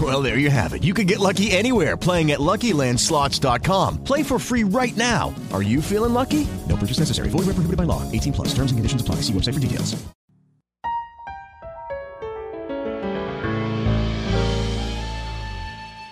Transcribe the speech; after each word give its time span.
Well, 0.00 0.22
there 0.22 0.38
you 0.38 0.50
have 0.50 0.72
it. 0.72 0.82
You 0.82 0.94
can 0.94 1.06
get 1.06 1.18
lucky 1.18 1.50
anywhere 1.50 1.96
playing 1.96 2.30
at 2.30 2.38
LuckyLandSlots.com. 2.38 4.04
Play 4.04 4.22
for 4.22 4.38
free 4.38 4.62
right 4.62 4.96
now. 4.96 5.34
Are 5.52 5.62
you 5.62 5.82
feeling 5.82 6.14
lucky? 6.14 6.46
No 6.68 6.76
purchase 6.76 7.00
necessary. 7.00 7.28
Void 7.28 7.46
where 7.46 7.54
prohibited 7.54 7.76
by 7.76 7.84
law. 7.84 8.02
18 8.12 8.32
plus. 8.32 8.48
Terms 8.54 8.70
and 8.70 8.78
conditions 8.78 9.02
apply. 9.02 9.16
See 9.16 9.32
website 9.32 9.54
for 9.54 9.60
details. 9.60 10.00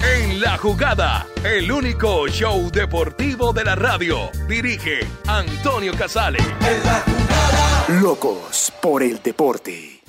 En 0.01 0.41
la 0.41 0.59
jugada, 0.59 1.27
el 1.43 1.71
único 1.71 2.29
show 2.29 2.71
deportivo 2.71 3.53
de 3.53 3.65
la 3.65 3.75
radio. 3.75 4.31
Dirige 4.49 5.01
Antonio 5.27 5.93
Casale. 5.95 6.39
En 6.39 6.85
la 6.85 7.01
jugada. 7.01 8.01
Locos 8.03 8.73
por 8.83 9.03
el 9.03 9.23
deporte. 9.23 10.03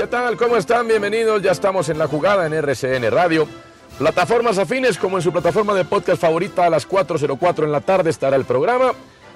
¿Qué 0.00 0.06
tal? 0.06 0.38
¿Cómo 0.38 0.56
están? 0.56 0.88
Bienvenidos. 0.88 1.42
Ya 1.42 1.52
estamos 1.52 1.90
en 1.90 1.98
la 1.98 2.06
jugada 2.06 2.46
en 2.46 2.54
RCN 2.54 3.10
Radio. 3.10 3.46
Plataformas 3.98 4.56
afines, 4.56 4.96
como 4.96 5.18
en 5.18 5.22
su 5.22 5.30
plataforma 5.30 5.74
de 5.74 5.84
podcast 5.84 6.22
favorita, 6.22 6.64
a 6.64 6.70
las 6.70 6.88
4.04 6.88 7.64
en 7.64 7.70
la 7.70 7.82
tarde 7.82 8.08
estará 8.08 8.36
el 8.36 8.46
programa. 8.46 8.92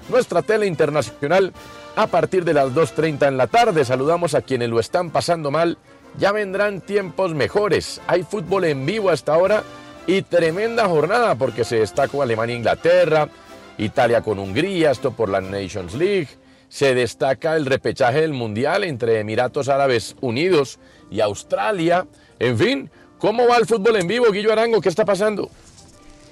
Nuestra 0.09 0.41
tele 0.41 0.65
internacional 0.65 1.53
a 1.95 2.07
partir 2.07 2.43
de 2.43 2.55
las 2.55 2.69
2.30 2.73 3.27
en 3.27 3.37
la 3.37 3.45
tarde. 3.45 3.85
Saludamos 3.85 4.33
a 4.33 4.41
quienes 4.41 4.69
lo 4.69 4.79
están 4.79 5.11
pasando 5.11 5.51
mal. 5.51 5.77
Ya 6.17 6.31
vendrán 6.31 6.81
tiempos 6.81 7.35
mejores. 7.35 8.01
Hay 8.07 8.23
fútbol 8.23 8.65
en 8.65 8.87
vivo 8.87 9.11
hasta 9.11 9.35
ahora 9.35 9.61
y 10.07 10.23
tremenda 10.23 10.87
jornada 10.87 11.35
porque 11.35 11.63
se 11.63 11.75
destacó 11.75 12.23
Alemania, 12.23 12.55
Inglaterra, 12.55 13.29
Italia 13.77 14.21
con 14.21 14.39
Hungría, 14.39 14.89
esto 14.89 15.11
por 15.11 15.29
la 15.29 15.41
Nations 15.41 15.93
League. 15.93 16.29
Se 16.75 16.93
destaca 16.93 17.55
el 17.55 17.65
repechaje 17.65 18.19
del 18.19 18.33
Mundial 18.33 18.83
entre 18.83 19.21
Emiratos 19.21 19.69
Árabes 19.69 20.13
Unidos 20.19 20.77
y 21.09 21.21
Australia. 21.21 22.05
En 22.37 22.57
fin, 22.57 22.91
¿cómo 23.17 23.47
va 23.47 23.55
el 23.55 23.65
fútbol 23.65 23.95
en 23.95 24.07
vivo, 24.09 24.29
Guillo 24.29 24.51
Arango? 24.51 24.81
¿Qué 24.81 24.89
está 24.89 25.05
pasando? 25.05 25.49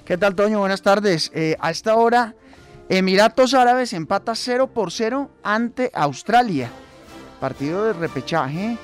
¿Qué 0.03 0.17
tal, 0.17 0.35
Toño? 0.35 0.59
Buenas 0.59 0.81
tardes. 0.81 1.31
Eh, 1.33 1.55
a 1.61 1.71
esta 1.71 1.95
hora, 1.95 2.35
Emiratos 2.89 3.53
Árabes 3.53 3.93
empata 3.93 4.35
0 4.35 4.67
por 4.67 4.91
0 4.91 5.29
ante 5.43 5.89
Australia. 5.93 6.69
Partido 7.39 7.85
de 7.85 7.93
repechaje 7.93 8.77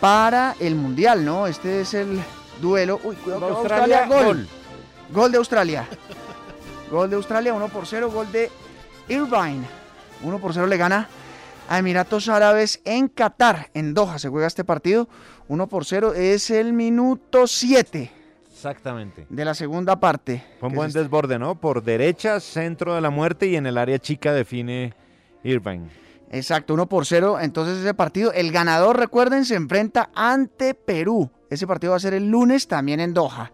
para 0.00 0.56
el 0.58 0.74
Mundial, 0.74 1.24
¿no? 1.24 1.46
Este 1.46 1.82
es 1.82 1.94
el 1.94 2.20
duelo. 2.60 2.98
Uy, 3.04 3.14
cuidado, 3.14 3.46
que 3.46 3.52
va 3.52 3.58
Australia, 3.60 4.06
gol. 4.08 4.24
gol. 4.24 4.48
Gol 5.12 5.30
de 5.30 5.38
Australia. 5.38 5.88
Gol 6.90 7.08
de 7.10 7.14
Australia, 7.14 7.54
1 7.54 7.68
por 7.68 7.86
0. 7.86 8.10
Gol 8.10 8.32
de 8.32 8.50
Irvine. 9.06 9.85
1 10.22 10.38
por 10.38 10.52
0 10.54 10.66
le 10.66 10.76
gana 10.76 11.08
a 11.68 11.78
Emiratos 11.78 12.28
Árabes 12.28 12.80
en 12.84 13.08
Qatar, 13.08 13.70
en 13.74 13.94
Doha. 13.94 14.18
Se 14.18 14.28
juega 14.28 14.46
este 14.46 14.64
partido. 14.64 15.08
1 15.48 15.66
por 15.68 15.84
0 15.84 16.14
es 16.14 16.50
el 16.50 16.72
minuto 16.72 17.46
7 17.46 18.10
Exactamente. 18.52 19.26
de 19.28 19.44
la 19.44 19.54
segunda 19.54 19.98
parte. 20.00 20.44
Fue 20.60 20.68
un 20.68 20.74
buen 20.74 20.90
se- 20.92 21.00
desborde, 21.00 21.38
¿no? 21.38 21.54
Por 21.56 21.82
derecha, 21.82 22.40
centro 22.40 22.94
de 22.94 23.00
la 23.00 23.10
muerte 23.10 23.46
y 23.46 23.56
en 23.56 23.66
el 23.66 23.78
área 23.78 23.98
chica 23.98 24.32
define 24.32 24.94
Irvine. 25.44 25.88
Exacto, 26.32 26.74
1 26.74 26.86
por 26.88 27.06
0. 27.06 27.38
Entonces 27.40 27.78
ese 27.78 27.94
partido, 27.94 28.32
el 28.32 28.50
ganador, 28.50 28.98
recuerden, 28.98 29.44
se 29.44 29.54
enfrenta 29.54 30.10
ante 30.14 30.74
Perú. 30.74 31.30
Ese 31.50 31.66
partido 31.66 31.92
va 31.92 31.98
a 31.98 32.00
ser 32.00 32.14
el 32.14 32.28
lunes 32.28 32.66
también 32.66 32.98
en 33.00 33.14
Doha. 33.14 33.52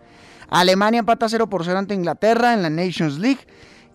Alemania 0.49 1.01
empata 1.01 1.29
0 1.29 1.49
por 1.49 1.65
0 1.65 1.79
ante 1.79 1.95
Inglaterra 1.95 2.55
en 2.55 2.63
la 2.63 2.71
Nations 2.71 3.19
League. 3.19 3.41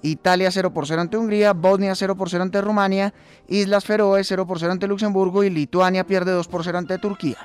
Italia 0.01 0.51
0 0.51 0.73
por 0.73 0.87
0 0.87 1.01
ante 1.01 1.17
Hungría, 1.17 1.53
Bosnia 1.53 1.95
0 1.95 2.15
por 2.15 2.29
0 2.29 2.43
ante 2.43 2.61
Rumania, 2.61 3.13
Islas 3.47 3.85
Feroe 3.85 4.23
0 4.23 4.45
por 4.45 4.59
0 4.59 4.71
ante 4.71 4.87
Luxemburgo 4.87 5.43
y 5.43 5.49
Lituania 5.49 6.05
pierde 6.05 6.31
2 6.31 6.47
por 6.47 6.63
0 6.63 6.77
ante 6.77 6.97
Turquía. 6.97 7.37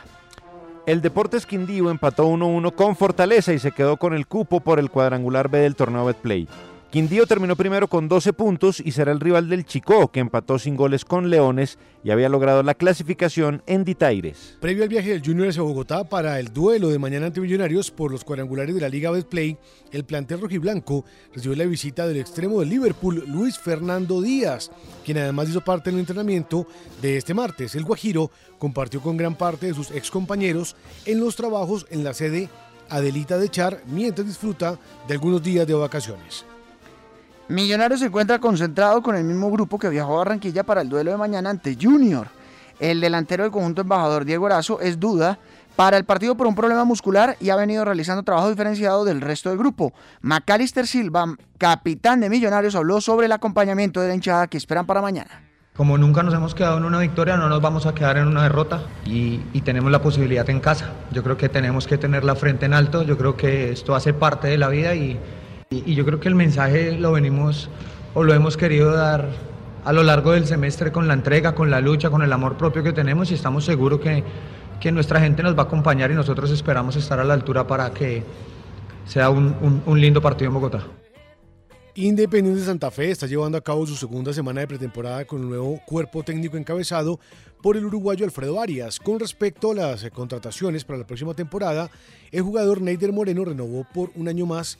El 0.84 1.00
Deportes 1.00 1.46
Quindío 1.46 1.90
empató 1.90 2.28
1-1 2.28 2.74
con 2.74 2.96
Fortaleza 2.96 3.52
y 3.52 3.60
se 3.60 3.70
quedó 3.70 3.96
con 3.96 4.14
el 4.14 4.26
cupo 4.26 4.60
por 4.60 4.80
el 4.80 4.90
cuadrangular 4.90 5.48
B 5.48 5.60
del 5.60 5.76
torneo 5.76 6.04
Betplay. 6.04 6.48
Quindío 6.92 7.26
terminó 7.26 7.56
primero 7.56 7.88
con 7.88 8.06
12 8.06 8.34
puntos 8.34 8.78
y 8.78 8.92
será 8.92 9.12
el 9.12 9.20
rival 9.20 9.48
del 9.48 9.64
Chicó, 9.64 10.12
que 10.12 10.20
empató 10.20 10.58
sin 10.58 10.76
goles 10.76 11.06
con 11.06 11.30
Leones 11.30 11.78
y 12.04 12.10
había 12.10 12.28
logrado 12.28 12.62
la 12.62 12.74
clasificación 12.74 13.62
en 13.66 13.82
Ditaires. 13.82 14.58
Previo 14.60 14.82
al 14.82 14.90
viaje 14.90 15.08
del 15.08 15.24
Junior 15.24 15.48
hacia 15.48 15.62
Bogotá 15.62 16.04
para 16.04 16.38
el 16.38 16.52
duelo 16.52 16.90
de 16.90 16.98
mañana 16.98 17.28
ante 17.28 17.40
Millonarios 17.40 17.90
por 17.90 18.10
los 18.10 18.24
cuadrangulares 18.24 18.74
de 18.74 18.82
la 18.82 18.90
Liga 18.90 19.10
Betplay, 19.10 19.56
el 19.90 20.04
plantel 20.04 20.42
rojiblanco 20.42 21.06
recibió 21.34 21.56
la 21.56 21.64
visita 21.64 22.06
del 22.06 22.20
extremo 22.20 22.60
de 22.60 22.66
Liverpool, 22.66 23.24
Luis 23.26 23.58
Fernando 23.58 24.20
Díaz, 24.20 24.70
quien 25.02 25.16
además 25.16 25.48
hizo 25.48 25.62
parte 25.62 25.90
del 25.90 26.00
entrenamiento 26.00 26.66
de 27.00 27.16
este 27.16 27.32
martes. 27.32 27.74
El 27.74 27.84
Guajiro 27.84 28.30
compartió 28.58 29.00
con 29.00 29.16
gran 29.16 29.34
parte 29.34 29.64
de 29.64 29.72
sus 29.72 29.92
excompañeros 29.92 30.76
en 31.06 31.20
los 31.20 31.36
trabajos 31.36 31.86
en 31.88 32.04
la 32.04 32.12
sede 32.12 32.50
Adelita 32.90 33.38
de 33.38 33.48
Char 33.48 33.82
mientras 33.86 34.26
disfruta 34.26 34.78
de 35.08 35.14
algunos 35.14 35.42
días 35.42 35.66
de 35.66 35.72
vacaciones. 35.72 36.44
Millonarios 37.48 38.00
se 38.00 38.06
encuentra 38.06 38.38
concentrado 38.38 39.02
con 39.02 39.16
el 39.16 39.24
mismo 39.24 39.50
grupo 39.50 39.78
que 39.78 39.88
viajó 39.88 40.14
a 40.14 40.18
Barranquilla 40.18 40.62
para 40.62 40.80
el 40.80 40.88
duelo 40.88 41.10
de 41.10 41.16
mañana 41.16 41.50
ante 41.50 41.76
Junior. 41.80 42.28
El 42.78 43.00
delantero 43.00 43.42
del 43.42 43.52
conjunto 43.52 43.82
embajador 43.82 44.24
Diego 44.24 44.46
Erazo 44.46 44.80
es 44.80 44.98
duda 44.98 45.38
para 45.76 45.96
el 45.96 46.04
partido 46.04 46.36
por 46.36 46.46
un 46.46 46.54
problema 46.54 46.84
muscular 46.84 47.36
y 47.40 47.50
ha 47.50 47.56
venido 47.56 47.84
realizando 47.84 48.22
trabajo 48.22 48.48
diferenciado 48.48 49.04
del 49.04 49.20
resto 49.20 49.48
del 49.48 49.58
grupo. 49.58 49.92
Macalister 50.20 50.86
Silva, 50.86 51.34
capitán 51.58 52.20
de 52.20 52.30
Millonarios, 52.30 52.74
habló 52.74 53.00
sobre 53.00 53.26
el 53.26 53.32
acompañamiento 53.32 54.00
de 54.00 54.08
la 54.08 54.14
hinchada 54.14 54.46
que 54.46 54.56
esperan 54.56 54.86
para 54.86 55.02
mañana. 55.02 55.42
Como 55.76 55.98
nunca 55.98 56.22
nos 56.22 56.34
hemos 56.34 56.54
quedado 56.54 56.76
en 56.78 56.84
una 56.84 56.98
victoria, 56.98 57.36
no 57.36 57.48
nos 57.48 57.60
vamos 57.60 57.86
a 57.86 57.94
quedar 57.94 58.18
en 58.18 58.28
una 58.28 58.42
derrota 58.44 58.82
y, 59.04 59.40
y 59.52 59.62
tenemos 59.62 59.90
la 59.90 60.02
posibilidad 60.02 60.48
en 60.48 60.60
casa. 60.60 60.92
Yo 61.10 61.22
creo 61.22 61.36
que 61.36 61.48
tenemos 61.48 61.86
que 61.86 61.98
tener 61.98 62.24
la 62.24 62.36
frente 62.36 62.66
en 62.66 62.74
alto, 62.74 63.02
yo 63.02 63.16
creo 63.16 63.36
que 63.36 63.72
esto 63.72 63.94
hace 63.94 64.12
parte 64.12 64.48
de 64.48 64.58
la 64.58 64.68
vida 64.68 64.94
y, 64.94 65.18
y- 65.86 65.94
yo 65.94 66.04
creo 66.04 66.20
que 66.20 66.28
el 66.28 66.34
mensaje 66.34 66.92
lo 66.92 67.12
venimos 67.12 67.68
o 68.14 68.22
lo 68.24 68.34
hemos 68.34 68.56
querido 68.56 68.92
dar 68.92 69.28
a 69.84 69.92
lo 69.92 70.02
largo 70.02 70.32
del 70.32 70.46
semestre 70.46 70.92
con 70.92 71.08
la 71.08 71.14
entrega, 71.14 71.54
con 71.54 71.70
la 71.70 71.80
lucha, 71.80 72.10
con 72.10 72.22
el 72.22 72.32
amor 72.32 72.56
propio 72.56 72.82
que 72.82 72.92
tenemos 72.92 73.30
y 73.30 73.34
estamos 73.34 73.64
seguros 73.64 74.00
que, 74.00 74.22
que 74.80 74.92
nuestra 74.92 75.20
gente 75.20 75.42
nos 75.42 75.56
va 75.56 75.62
a 75.62 75.66
acompañar 75.66 76.10
y 76.10 76.14
nosotros 76.14 76.50
esperamos 76.50 76.96
estar 76.96 77.18
a 77.18 77.24
la 77.24 77.34
altura 77.34 77.66
para 77.66 77.90
que 77.92 78.22
sea 79.06 79.30
un- 79.30 79.56
un- 79.60 79.82
un 79.86 80.00
lindo 80.00 80.20
partido 80.22 80.48
en 80.48 80.54
Bogotá. 80.54 80.84
Independiente 81.94 82.60
de 82.60 82.66
Santa 82.66 82.90
Fe 82.90 83.10
está 83.10 83.26
llevando 83.26 83.58
a 83.58 83.60
cabo 83.60 83.86
su 83.86 83.94
segunda 83.96 84.32
semana 84.32 84.62
de 84.62 84.66
pretemporada 84.66 85.26
con 85.26 85.42
un 85.42 85.48
nuevo 85.50 85.78
cuerpo 85.84 86.22
técnico 86.22 86.56
encabezado 86.56 87.20
por 87.62 87.76
el 87.76 87.84
uruguayo 87.84 88.24
Alfredo 88.24 88.60
Arias. 88.60 88.98
Con 88.98 89.20
respecto 89.20 89.72
a 89.72 89.74
las 89.74 90.08
contrataciones 90.10 90.84
para 90.84 91.00
la 91.00 91.06
próxima 91.06 91.34
temporada, 91.34 91.90
el 92.30 92.42
jugador 92.42 92.80
Neider 92.80 93.12
Moreno 93.12 93.44
renovó 93.44 93.86
por 93.92 94.10
un 94.14 94.26
año 94.28 94.46
más 94.46 94.78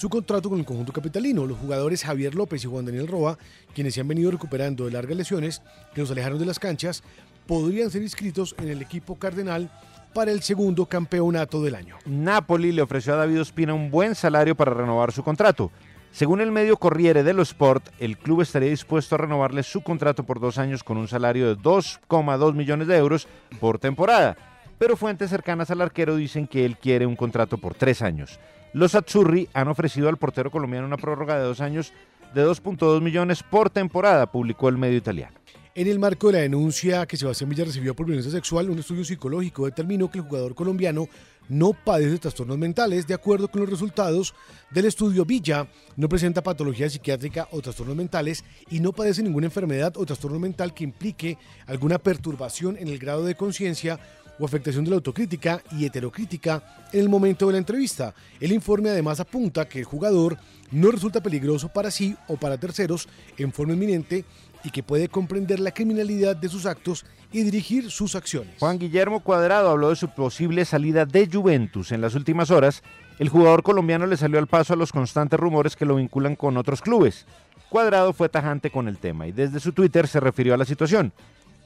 su 0.00 0.08
contrato 0.08 0.48
con 0.48 0.58
el 0.58 0.64
conjunto 0.64 0.94
capitalino. 0.94 1.44
Los 1.44 1.58
jugadores 1.58 2.04
Javier 2.04 2.34
López 2.34 2.64
y 2.64 2.66
Juan 2.66 2.86
Daniel 2.86 3.06
Roa, 3.06 3.36
quienes 3.74 3.92
se 3.92 4.00
han 4.00 4.08
venido 4.08 4.30
recuperando 4.30 4.86
de 4.86 4.92
largas 4.92 5.14
lesiones 5.14 5.60
que 5.94 6.00
los 6.00 6.10
alejaron 6.10 6.38
de 6.38 6.46
las 6.46 6.58
canchas, 6.58 7.02
podrían 7.46 7.90
ser 7.90 8.00
inscritos 8.00 8.54
en 8.58 8.70
el 8.70 8.80
equipo 8.80 9.16
cardenal 9.16 9.70
para 10.14 10.30
el 10.32 10.40
segundo 10.40 10.86
campeonato 10.86 11.62
del 11.62 11.74
año. 11.74 11.96
Napoli 12.06 12.72
le 12.72 12.80
ofreció 12.80 13.12
a 13.12 13.16
David 13.16 13.42
Ospina 13.42 13.74
un 13.74 13.90
buen 13.90 14.14
salario 14.14 14.56
para 14.56 14.72
renovar 14.72 15.12
su 15.12 15.22
contrato. 15.22 15.70
Según 16.12 16.40
el 16.40 16.50
medio 16.50 16.78
Corriere 16.78 17.22
dello 17.22 17.42
Sport, 17.42 17.90
el 17.98 18.16
club 18.16 18.40
estaría 18.40 18.70
dispuesto 18.70 19.16
a 19.16 19.18
renovarle 19.18 19.62
su 19.62 19.82
contrato 19.82 20.24
por 20.24 20.40
dos 20.40 20.56
años 20.56 20.82
con 20.82 20.96
un 20.96 21.08
salario 21.08 21.46
de 21.46 21.60
2,2 21.60 22.54
millones 22.54 22.88
de 22.88 22.96
euros 22.96 23.28
por 23.60 23.78
temporada. 23.78 24.34
pero 24.78 24.96
fuentes 24.96 25.28
cercanas 25.28 25.70
al 25.70 25.82
arquero 25.82 26.16
dicen 26.16 26.46
que 26.46 26.64
él 26.64 26.78
quiere 26.78 27.04
un 27.04 27.14
contrato 27.14 27.58
por 27.58 27.74
tres 27.74 28.00
años. 28.00 28.40
Los 28.72 28.94
Azzurri 28.94 29.48
han 29.52 29.68
ofrecido 29.68 30.08
al 30.08 30.16
portero 30.16 30.50
colombiano 30.50 30.86
una 30.86 30.96
prórroga 30.96 31.36
de 31.36 31.44
dos 31.44 31.60
años 31.60 31.92
de 32.34 32.46
2.2 32.46 33.00
millones 33.00 33.42
por 33.42 33.70
temporada, 33.70 34.30
publicó 34.30 34.68
el 34.68 34.78
medio 34.78 34.96
italiano. 34.96 35.40
En 35.74 35.86
el 35.86 35.98
marco 35.98 36.28
de 36.28 36.32
la 36.34 36.38
denuncia 36.40 37.06
que 37.06 37.16
Sebastián 37.16 37.50
Villa 37.50 37.64
recibió 37.64 37.94
por 37.94 38.06
violencia 38.06 38.30
sexual, 38.30 38.70
un 38.70 38.78
estudio 38.78 39.04
psicológico 39.04 39.66
determinó 39.66 40.10
que 40.10 40.18
el 40.18 40.24
jugador 40.24 40.54
colombiano 40.54 41.08
no 41.48 41.72
padece 41.72 42.10
de 42.10 42.18
trastornos 42.18 42.58
mentales. 42.58 43.06
De 43.06 43.14
acuerdo 43.14 43.48
con 43.48 43.60
los 43.60 43.70
resultados 43.70 44.34
del 44.70 44.86
estudio, 44.86 45.24
Villa 45.24 45.68
no 45.96 46.08
presenta 46.08 46.42
patología 46.42 46.88
psiquiátrica 46.88 47.48
o 47.50 47.60
trastornos 47.60 47.96
mentales 47.96 48.44
y 48.70 48.80
no 48.80 48.92
padece 48.92 49.22
ninguna 49.22 49.46
enfermedad 49.46 49.96
o 49.96 50.06
trastorno 50.06 50.38
mental 50.38 50.74
que 50.74 50.84
implique 50.84 51.38
alguna 51.66 51.98
perturbación 51.98 52.76
en 52.76 52.88
el 52.88 52.98
grado 52.98 53.24
de 53.24 53.34
conciencia 53.34 53.98
o 54.40 54.44
afectación 54.44 54.84
de 54.84 54.90
la 54.90 54.96
autocrítica 54.96 55.62
y 55.70 55.84
heterocrítica 55.84 56.88
en 56.92 57.00
el 57.00 57.08
momento 57.08 57.46
de 57.46 57.52
la 57.52 57.58
entrevista. 57.58 58.14
El 58.40 58.52
informe 58.52 58.90
además 58.90 59.20
apunta 59.20 59.68
que 59.68 59.80
el 59.80 59.84
jugador 59.84 60.38
no 60.70 60.90
resulta 60.90 61.22
peligroso 61.22 61.68
para 61.68 61.90
sí 61.90 62.16
o 62.26 62.36
para 62.36 62.58
terceros 62.58 63.08
en 63.36 63.52
forma 63.52 63.74
inminente 63.74 64.24
y 64.64 64.70
que 64.70 64.82
puede 64.82 65.08
comprender 65.08 65.60
la 65.60 65.72
criminalidad 65.72 66.36
de 66.36 66.48
sus 66.48 66.66
actos 66.66 67.04
y 67.32 67.42
dirigir 67.42 67.90
sus 67.90 68.14
acciones. 68.14 68.54
Juan 68.58 68.78
Guillermo 68.78 69.20
Cuadrado 69.20 69.70
habló 69.70 69.90
de 69.90 69.96
su 69.96 70.08
posible 70.08 70.64
salida 70.64 71.06
de 71.06 71.28
Juventus 71.30 71.92
en 71.92 72.00
las 72.00 72.14
últimas 72.14 72.50
horas. 72.50 72.82
El 73.18 73.28
jugador 73.28 73.62
colombiano 73.62 74.06
le 74.06 74.16
salió 74.16 74.38
al 74.38 74.46
paso 74.46 74.72
a 74.72 74.76
los 74.76 74.92
constantes 74.92 75.38
rumores 75.38 75.76
que 75.76 75.84
lo 75.84 75.96
vinculan 75.96 76.36
con 76.36 76.56
otros 76.56 76.80
clubes. 76.80 77.26
Cuadrado 77.68 78.12
fue 78.12 78.28
tajante 78.28 78.70
con 78.70 78.88
el 78.88 78.98
tema 78.98 79.28
y 79.28 79.32
desde 79.32 79.60
su 79.60 79.72
Twitter 79.72 80.08
se 80.08 80.20
refirió 80.20 80.54
a 80.54 80.56
la 80.56 80.64
situación. 80.64 81.12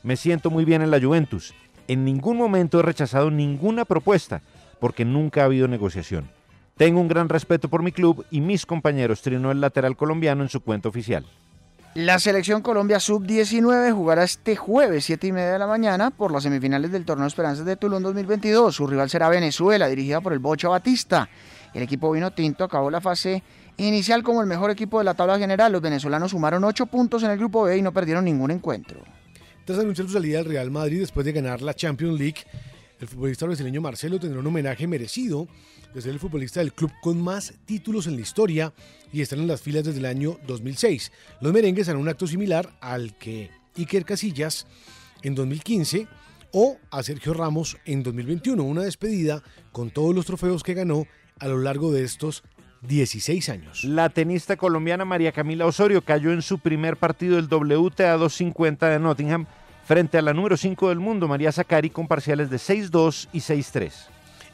Me 0.02 0.16
siento 0.16 0.50
muy 0.50 0.64
bien 0.64 0.82
en 0.82 0.90
la 0.90 1.00
Juventus. 1.00 1.54
En 1.88 2.04
ningún 2.04 2.36
momento 2.36 2.80
he 2.80 2.82
rechazado 2.82 3.30
ninguna 3.30 3.84
propuesta 3.84 4.42
porque 4.80 5.04
nunca 5.04 5.42
ha 5.42 5.44
habido 5.44 5.68
negociación. 5.68 6.30
Tengo 6.76 7.00
un 7.00 7.08
gran 7.08 7.28
respeto 7.28 7.68
por 7.68 7.82
mi 7.82 7.92
club 7.92 8.24
y 8.30 8.40
mis 8.40 8.66
compañeros, 8.66 9.22
trinó 9.22 9.50
el 9.50 9.60
lateral 9.60 9.96
colombiano 9.96 10.42
en 10.42 10.48
su 10.48 10.60
cuenta 10.60 10.88
oficial. 10.88 11.24
La 11.94 12.18
selección 12.18 12.60
Colombia 12.60 12.98
Sub-19 12.98 13.94
jugará 13.94 14.24
este 14.24 14.56
jueves 14.56 15.04
7 15.04 15.28
y 15.28 15.32
media 15.32 15.52
de 15.52 15.58
la 15.60 15.68
mañana 15.68 16.10
por 16.10 16.32
las 16.32 16.42
semifinales 16.42 16.90
del 16.90 17.04
Torneo 17.04 17.28
Esperanzas 17.28 17.64
de 17.64 17.76
Tulum 17.76 18.02
2022. 18.02 18.74
Su 18.74 18.88
rival 18.88 19.08
será 19.08 19.28
Venezuela, 19.28 19.86
dirigida 19.86 20.20
por 20.20 20.32
el 20.32 20.40
Bocho 20.40 20.70
Batista. 20.70 21.28
El 21.72 21.82
equipo 21.82 22.10
vino 22.10 22.32
tinto 22.32 22.64
acabó 22.64 22.90
la 22.90 23.00
fase 23.00 23.44
inicial 23.76 24.24
como 24.24 24.40
el 24.40 24.48
mejor 24.48 24.72
equipo 24.72 24.98
de 24.98 25.04
la 25.04 25.14
tabla 25.14 25.38
general. 25.38 25.70
Los 25.70 25.82
venezolanos 25.82 26.32
sumaron 26.32 26.64
8 26.64 26.86
puntos 26.86 27.22
en 27.22 27.30
el 27.30 27.38
grupo 27.38 27.62
B 27.62 27.78
y 27.78 27.82
no 27.82 27.92
perdieron 27.92 28.24
ningún 28.24 28.50
encuentro. 28.50 28.98
Tras 29.64 29.78
anunciar 29.78 30.06
su 30.06 30.12
salida 30.12 30.38
del 30.38 30.46
Real 30.46 30.70
Madrid 30.70 31.00
después 31.00 31.24
de 31.24 31.32
ganar 31.32 31.62
la 31.62 31.72
Champions 31.72 32.18
League, 32.18 32.42
el 33.00 33.08
futbolista 33.08 33.46
brasileño 33.46 33.80
Marcelo 33.80 34.20
tendrá 34.20 34.40
un 34.40 34.46
homenaje 34.46 34.86
merecido 34.86 35.48
de 35.94 36.02
ser 36.02 36.12
el 36.12 36.20
futbolista 36.20 36.60
del 36.60 36.74
club 36.74 36.92
con 37.00 37.18
más 37.22 37.54
títulos 37.64 38.06
en 38.06 38.16
la 38.16 38.20
historia 38.20 38.74
y 39.10 39.22
estar 39.22 39.38
en 39.38 39.46
las 39.46 39.62
filas 39.62 39.84
desde 39.84 40.00
el 40.00 40.04
año 40.04 40.38
2006. 40.46 41.10
Los 41.40 41.52
merengues 41.54 41.88
harán 41.88 42.02
un 42.02 42.10
acto 42.10 42.26
similar 42.26 42.76
al 42.82 43.16
que 43.16 43.50
Iker 43.78 44.04
Casillas 44.04 44.66
en 45.22 45.34
2015 45.34 46.08
o 46.52 46.76
a 46.90 47.02
Sergio 47.02 47.32
Ramos 47.32 47.78
en 47.86 48.02
2021, 48.02 48.62
una 48.62 48.82
despedida 48.82 49.42
con 49.72 49.90
todos 49.90 50.14
los 50.14 50.26
trofeos 50.26 50.62
que 50.62 50.74
ganó 50.74 51.06
a 51.38 51.48
lo 51.48 51.58
largo 51.58 51.90
de 51.90 52.04
estos 52.04 52.44
16 52.86 53.48
años. 53.48 53.84
La 53.84 54.08
tenista 54.08 54.56
colombiana 54.56 55.04
María 55.04 55.32
Camila 55.32 55.66
Osorio 55.66 56.02
cayó 56.02 56.32
en 56.32 56.42
su 56.42 56.58
primer 56.58 56.96
partido 56.96 57.36
del 57.36 57.46
WTA 57.46 58.12
250 58.12 58.88
de 58.88 58.98
Nottingham 58.98 59.46
frente 59.84 60.18
a 60.18 60.22
la 60.22 60.32
número 60.32 60.56
5 60.56 60.88
del 60.88 61.00
mundo, 61.00 61.28
María 61.28 61.52
Zakari, 61.52 61.90
con 61.90 62.08
parciales 62.08 62.50
de 62.50 62.56
6-2 62.56 63.28
y 63.32 63.38
6-3. 63.38 63.92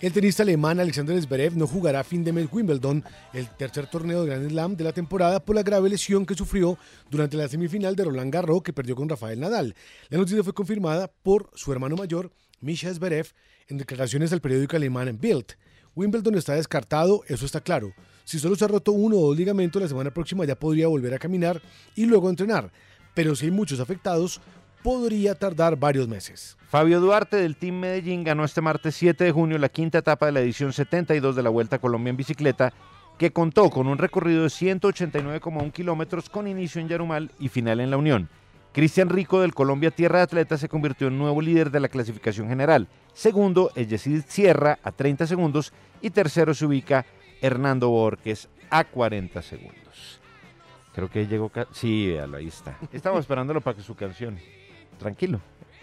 El 0.00 0.12
tenista 0.12 0.42
alemán 0.42 0.80
Alexander 0.80 1.20
Zverev 1.20 1.56
no 1.56 1.66
jugará 1.66 2.00
a 2.00 2.04
fin 2.04 2.24
de 2.24 2.32
mes 2.32 2.48
Wimbledon, 2.50 3.04
el 3.34 3.48
tercer 3.50 3.86
torneo 3.86 4.22
de 4.22 4.30
Grand 4.30 4.48
Slam 4.48 4.74
de 4.74 4.84
la 4.84 4.92
temporada, 4.92 5.40
por 5.44 5.54
la 5.54 5.62
grave 5.62 5.90
lesión 5.90 6.24
que 6.24 6.34
sufrió 6.34 6.78
durante 7.10 7.36
la 7.36 7.48
semifinal 7.48 7.94
de 7.96 8.04
Roland 8.04 8.32
Garros 8.32 8.62
que 8.62 8.72
perdió 8.72 8.96
con 8.96 9.10
Rafael 9.10 9.38
Nadal. 9.38 9.74
La 10.08 10.16
noticia 10.16 10.42
fue 10.42 10.54
confirmada 10.54 11.12
por 11.22 11.50
su 11.54 11.70
hermano 11.70 11.96
mayor, 11.96 12.32
Misha 12.60 12.92
Zverev, 12.94 13.26
en 13.68 13.76
declaraciones 13.76 14.32
al 14.32 14.40
periódico 14.40 14.76
alemán 14.76 15.18
Bild. 15.20 15.56
Wimbledon 15.94 16.34
está 16.36 16.54
descartado, 16.54 17.22
eso 17.28 17.44
está 17.44 17.60
claro. 17.60 17.92
Si 18.30 18.38
solo 18.38 18.54
se 18.54 18.64
ha 18.64 18.68
roto 18.68 18.92
uno 18.92 19.16
o 19.16 19.26
dos 19.26 19.36
ligamentos, 19.36 19.82
la 19.82 19.88
semana 19.88 20.12
próxima 20.12 20.44
ya 20.44 20.54
podría 20.54 20.86
volver 20.86 21.12
a 21.12 21.18
caminar 21.18 21.60
y 21.96 22.06
luego 22.06 22.30
entrenar. 22.30 22.70
Pero 23.12 23.34
si 23.34 23.46
hay 23.46 23.50
muchos 23.50 23.80
afectados, 23.80 24.40
podría 24.84 25.34
tardar 25.34 25.76
varios 25.76 26.06
meses. 26.06 26.56
Fabio 26.68 27.00
Duarte 27.00 27.38
del 27.38 27.56
Team 27.56 27.80
Medellín 27.80 28.22
ganó 28.22 28.44
este 28.44 28.60
martes 28.60 28.94
7 28.94 29.24
de 29.24 29.32
junio 29.32 29.58
la 29.58 29.68
quinta 29.68 29.98
etapa 29.98 30.26
de 30.26 30.32
la 30.32 30.42
edición 30.42 30.72
72 30.72 31.34
de 31.34 31.42
la 31.42 31.50
Vuelta 31.50 31.74
a 31.74 31.78
Colombia 31.80 32.10
en 32.10 32.18
bicicleta, 32.18 32.72
que 33.18 33.32
contó 33.32 33.68
con 33.68 33.88
un 33.88 33.98
recorrido 33.98 34.44
de 34.44 34.48
189,1 34.48 35.72
kilómetros 35.72 36.30
con 36.30 36.46
inicio 36.46 36.80
en 36.80 36.86
Yarumal 36.86 37.32
y 37.40 37.48
final 37.48 37.80
en 37.80 37.90
La 37.90 37.96
Unión. 37.96 38.28
Cristian 38.72 39.08
Rico 39.08 39.40
del 39.40 39.54
Colombia 39.54 39.90
Tierra 39.90 40.18
de 40.18 40.24
Atleta 40.26 40.56
se 40.56 40.68
convirtió 40.68 41.08
en 41.08 41.18
nuevo 41.18 41.42
líder 41.42 41.72
de 41.72 41.80
la 41.80 41.88
clasificación 41.88 42.46
general. 42.46 42.86
Segundo 43.12 43.72
es 43.74 43.88
Yesid 43.88 44.22
Sierra 44.28 44.78
a 44.84 44.92
30 44.92 45.26
segundos 45.26 45.72
y 46.00 46.10
tercero 46.10 46.54
se 46.54 46.66
ubica 46.66 47.04
Hernando 47.40 47.88
Borges 47.88 48.48
a 48.70 48.84
40 48.84 49.42
segundos. 49.42 50.20
Creo 50.94 51.08
que 51.10 51.26
llegó... 51.26 51.50
Sí, 51.72 52.08
véalo, 52.08 52.36
ahí 52.38 52.48
está. 52.48 52.76
Estamos 52.92 53.20
esperándolo 53.20 53.60
para 53.60 53.76
que 53.76 53.82
su 53.82 53.94
canción. 53.94 54.38
Tranquilo, 54.98 55.40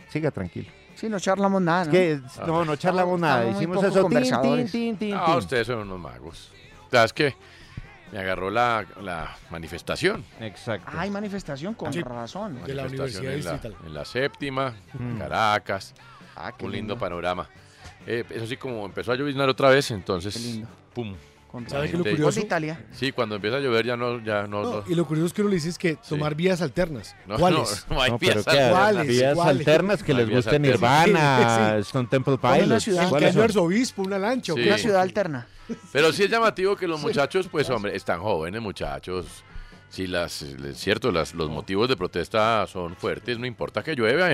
siga 0.10 0.32
tranquilo. 0.32 0.70
Sí, 0.96 1.10
no 1.10 1.20
charlamos 1.20 1.62
nada, 1.62 1.86
¿no? 1.86 1.92
Que, 1.92 2.20
no, 2.46 2.66
no 2.66 2.76
charlamos 2.76 3.20
nada. 3.20 3.42
Estamos 3.42 3.58
Hicimos 3.62 3.84
eso. 3.84 3.94
tin, 3.94 4.02
conversadores. 4.02 4.72
tin, 4.72 4.98
tin, 4.98 5.10
tin, 5.12 5.14
Ah, 5.16 5.38
ustedes 5.38 5.68
son 5.68 5.80
unos 5.80 6.00
magos. 6.00 6.52
¿Sabes 6.92 7.14
qué? 7.14 7.36
Me 8.12 8.20
agarró 8.20 8.50
la, 8.50 8.86
la 9.02 9.36
manifestación. 9.52 10.24
Exacto. 10.40 10.90
Hay 10.98 11.10
manifestación 11.12 11.74
con 11.74 11.92
Sí. 11.94 12.02
razón. 12.02 12.64
De 12.64 12.74
la 12.74 12.84
Manifestación 12.84 13.26
Universidad 13.26 13.66
en 13.66 13.72
la, 13.74 13.88
en 13.88 13.94
la 13.94 14.06
séptima, 14.06 14.74
en 14.98 15.16
Mm. 15.16 15.20
Caracas. 15.20 15.94
Ah, 16.36 16.52
qué 16.58 16.66
un 16.66 16.72
lindo, 16.72 16.94
lindo. 16.94 17.00
panorama. 17.00 17.50
Eh, 18.06 18.24
eso 18.30 18.48
sí, 18.48 18.56
como 18.58 18.86
empezó 18.86 19.12
a 19.12 19.16
lloviznar 19.16 19.50
otra 19.50 19.70
vez, 19.70 19.92
entonces, 19.92 20.34
Qué 20.36 20.40
lindo. 20.40 20.68
pum. 20.94 21.16
Con 21.52 21.64
La 21.64 21.70
¿Sabe 21.70 21.90
qué 21.90 21.98
lo 21.98 22.04
curioso? 22.04 22.24
Gol 22.24 22.34
de 22.36 22.42
Italia. 22.42 22.86
Sí, 22.92 23.12
cuando 23.14 23.36
empieza 23.36 23.58
a 23.58 23.60
llover 23.62 23.86
ya 23.86 23.96
no... 23.96 24.20
Ya 24.24 24.44
no, 24.48 24.64
No, 24.64 24.74
no- 24.76 24.84
y 24.88 24.96
lo 24.96 25.06
curioso 25.08 25.28
es 25.28 25.34
que 25.34 25.42
uno 25.42 25.50
le 25.50 25.56
dice 25.56 25.70
es 25.70 25.78
que 25.78 25.96
tomar 25.96 26.36
vías 26.36 26.62
alternas. 26.62 27.16
¿Cuáles? 27.40 27.86
no, 27.90 27.96
no 27.96 28.02
hay 28.02 28.12
No, 28.12 28.18
vías 28.20 28.36
alternas. 28.48 28.72
¿Cuáles? 28.72 29.08
Vías 29.08 29.34
¿Cuáles? 29.36 29.60
alternas 29.60 30.04
que 30.04 30.14
les 30.14 30.30
guste. 30.30 30.60
Nirvana, 30.60 31.74
Sí. 31.78 31.82
Stone 31.82 32.08
Temple 32.12 32.38
Pilots. 32.38 32.84
ciudad. 32.84 33.04
Que 33.04 33.10
¿Cuáles 33.10 33.28
hay 33.30 33.30
un 33.30 33.34
son? 33.36 33.44
arzobispo, 33.44 34.02
una 34.02 34.20
lancha. 34.20 34.54
¿o 34.54 34.56
Sí. 34.58 34.68
Una 34.68 34.78
ciudad 34.78 35.02
alterna. 35.02 35.48
Pero 35.94 36.12
sí 36.12 36.24
es 36.24 36.30
llamativo 36.30 36.76
que 36.76 36.88
los 36.88 37.02
muchachos, 37.02 37.48
pues 37.50 37.70
hombre, 37.70 37.96
están 37.96 38.20
jóvenes 38.20 38.62
muchachos. 38.62 39.26
Sí, 39.90 40.06
las, 40.06 40.42
es 40.42 40.78
cierto, 40.78 41.14
las, 41.14 41.34
los 41.34 41.50
motivos 41.50 41.88
de 41.88 41.96
protesta 41.96 42.68
son 42.68 42.96
fuertes, 42.98 43.40
no 43.40 43.46
importa 43.46 43.82
que 43.84 43.96
llueva. 43.96 44.30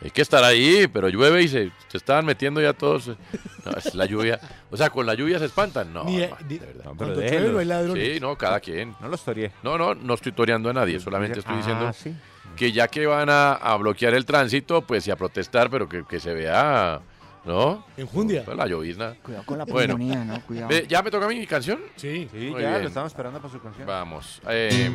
Eh, 0.00 0.04
Hay 0.04 0.10
que 0.10 0.22
estar 0.22 0.42
ahí, 0.44 0.86
pero 0.92 1.08
llueve 1.08 1.42
y 1.42 1.48
se, 1.48 1.70
se 1.88 1.96
estaban 1.96 2.24
metiendo 2.24 2.60
ya 2.60 2.72
todos. 2.72 3.08
eh, 3.08 3.16
No, 3.64 3.72
es 3.72 3.94
la 3.94 4.06
lluvia. 4.06 4.38
O 4.70 4.76
sea, 4.76 4.90
con 4.90 5.04
la 5.06 5.14
lluvia 5.14 5.38
se 5.38 5.44
espantan. 5.46 5.92
No, 5.92 6.04
Ni- 6.04 6.22
hermano, 6.22 6.46
ni- 6.48 6.58
de 6.58 6.66
verdad. 6.66 6.84
No, 6.84 6.94
pero 6.96 7.14
Cuando 7.14 7.20
llueve 7.20 7.52
no 7.52 7.58
hay 7.58 7.64
ladrones. 7.66 8.12
Sí, 8.14 8.20
no, 8.20 8.36
cada 8.38 8.60
quien. 8.60 8.94
No 9.00 9.08
los 9.08 9.24
toreé. 9.24 9.52
No, 9.62 9.76
no, 9.76 9.94
no 9.94 10.14
estoy 10.14 10.32
toreando 10.32 10.70
a 10.70 10.72
nadie, 10.72 10.98
solamente 11.00 11.38
estoy 11.40 11.54
Ah, 11.54 11.58
diciendo 11.58 11.92
sí. 11.92 12.14
que 12.56 12.72
ya 12.72 12.88
que 12.88 13.06
van 13.06 13.28
a, 13.30 13.52
a 13.54 13.76
bloquear 13.76 14.14
el 14.14 14.24
tránsito, 14.24 14.82
pues 14.82 15.06
y 15.06 15.10
a 15.10 15.16
protestar, 15.16 15.68
pero 15.70 15.88
que, 15.88 16.04
que 16.04 16.18
se 16.20 16.32
vea, 16.34 17.00
¿no? 17.44 17.84
Enjundia. 17.96 18.44
Pues, 18.44 18.56
la 18.56 18.66
llovizna. 18.66 19.14
Cuidado 19.22 19.44
con 19.46 19.58
la 19.58 19.64
Bueno. 19.64 19.94
pulmonía, 19.94 20.24
¿no? 20.24 20.40
Cuidado. 20.46 20.70
¿Ya 20.88 21.02
me 21.02 21.10
toca 21.10 21.26
a 21.26 21.28
mí 21.28 21.36
mi 21.38 21.46
canción? 21.46 21.80
Sí. 21.96 22.28
Sí, 22.32 22.50
Muy 22.50 22.62
ya 22.62 22.70
bien. 22.70 22.82
lo 22.82 22.88
estamos 22.88 23.10
esperando 23.12 23.40
para 23.40 23.52
su 23.52 23.60
canción. 23.60 23.86
Vamos. 23.86 24.40
eh, 24.48 24.90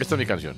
esta 0.00 0.14
es 0.14 0.18
mi 0.18 0.26
canción. 0.26 0.56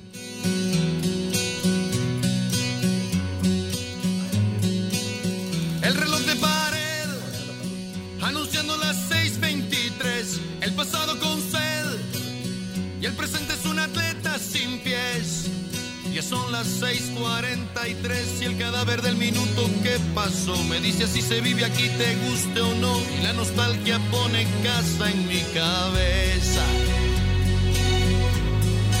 Las 16.61 16.79
6:43 16.79 18.41
y 18.41 18.45
el 18.45 18.55
cadáver 18.55 19.01
del 19.01 19.15
minuto 19.15 19.67
que 19.81 19.97
pasó 20.13 20.55
me 20.65 20.79
dice 20.79 21.07
si 21.07 21.23
se 21.23 21.41
vive 21.41 21.65
aquí, 21.65 21.89
te 21.97 22.15
guste 22.17 22.61
o 22.61 22.75
no. 22.75 23.01
Y 23.17 23.23
la 23.23 23.33
nostalgia 23.33 23.97
pone 24.11 24.45
casa 24.61 25.09
en 25.09 25.27
mi 25.27 25.41
cabeza. 25.55 26.63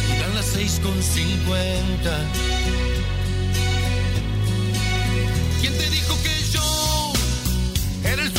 Y 0.09 0.19
dan 0.19 0.33
las 0.33 0.47
6:50. 0.55 2.25
¿Quién 5.61 5.77
te 5.77 5.89
dijo 5.91 6.17
que 6.23 6.35
yo 6.53 7.13
era 8.05 8.23
el 8.23 8.31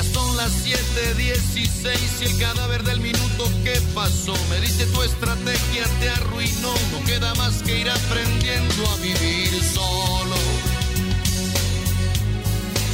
Ya 0.00 0.04
son 0.14 0.34
las 0.34 0.50
7:16 0.64 2.22
y 2.22 2.24
el 2.24 2.38
cadáver 2.38 2.82
del 2.84 3.00
minuto 3.00 3.50
que 3.62 3.78
pasó. 3.94 4.32
Me 4.48 4.58
dice 4.58 4.86
tu 4.86 5.02
estrategia 5.02 5.84
te 6.00 6.08
arruinó. 6.08 6.72
No 6.90 7.04
queda 7.04 7.34
más 7.34 7.62
que 7.62 7.80
ir 7.80 7.90
aprendiendo 7.90 8.86
a 8.88 8.96
vivir 8.96 9.50
solo. 9.62 10.36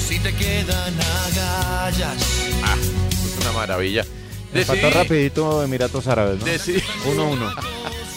Si 0.08 0.18
te 0.18 0.34
quedan 0.34 0.94
agallas. 1.28 2.16
Ah, 2.64 2.74
es 2.76 3.40
una 3.40 3.52
maravilla. 3.52 4.04
Empató 4.52 4.80
Decidí- 4.80 4.90
rapidito 4.92 5.62
Emiratos 5.62 6.08
Árabes, 6.08 6.40
¿no? 6.40 6.44
Decidí- 6.46 6.82
1-1. 7.04 7.54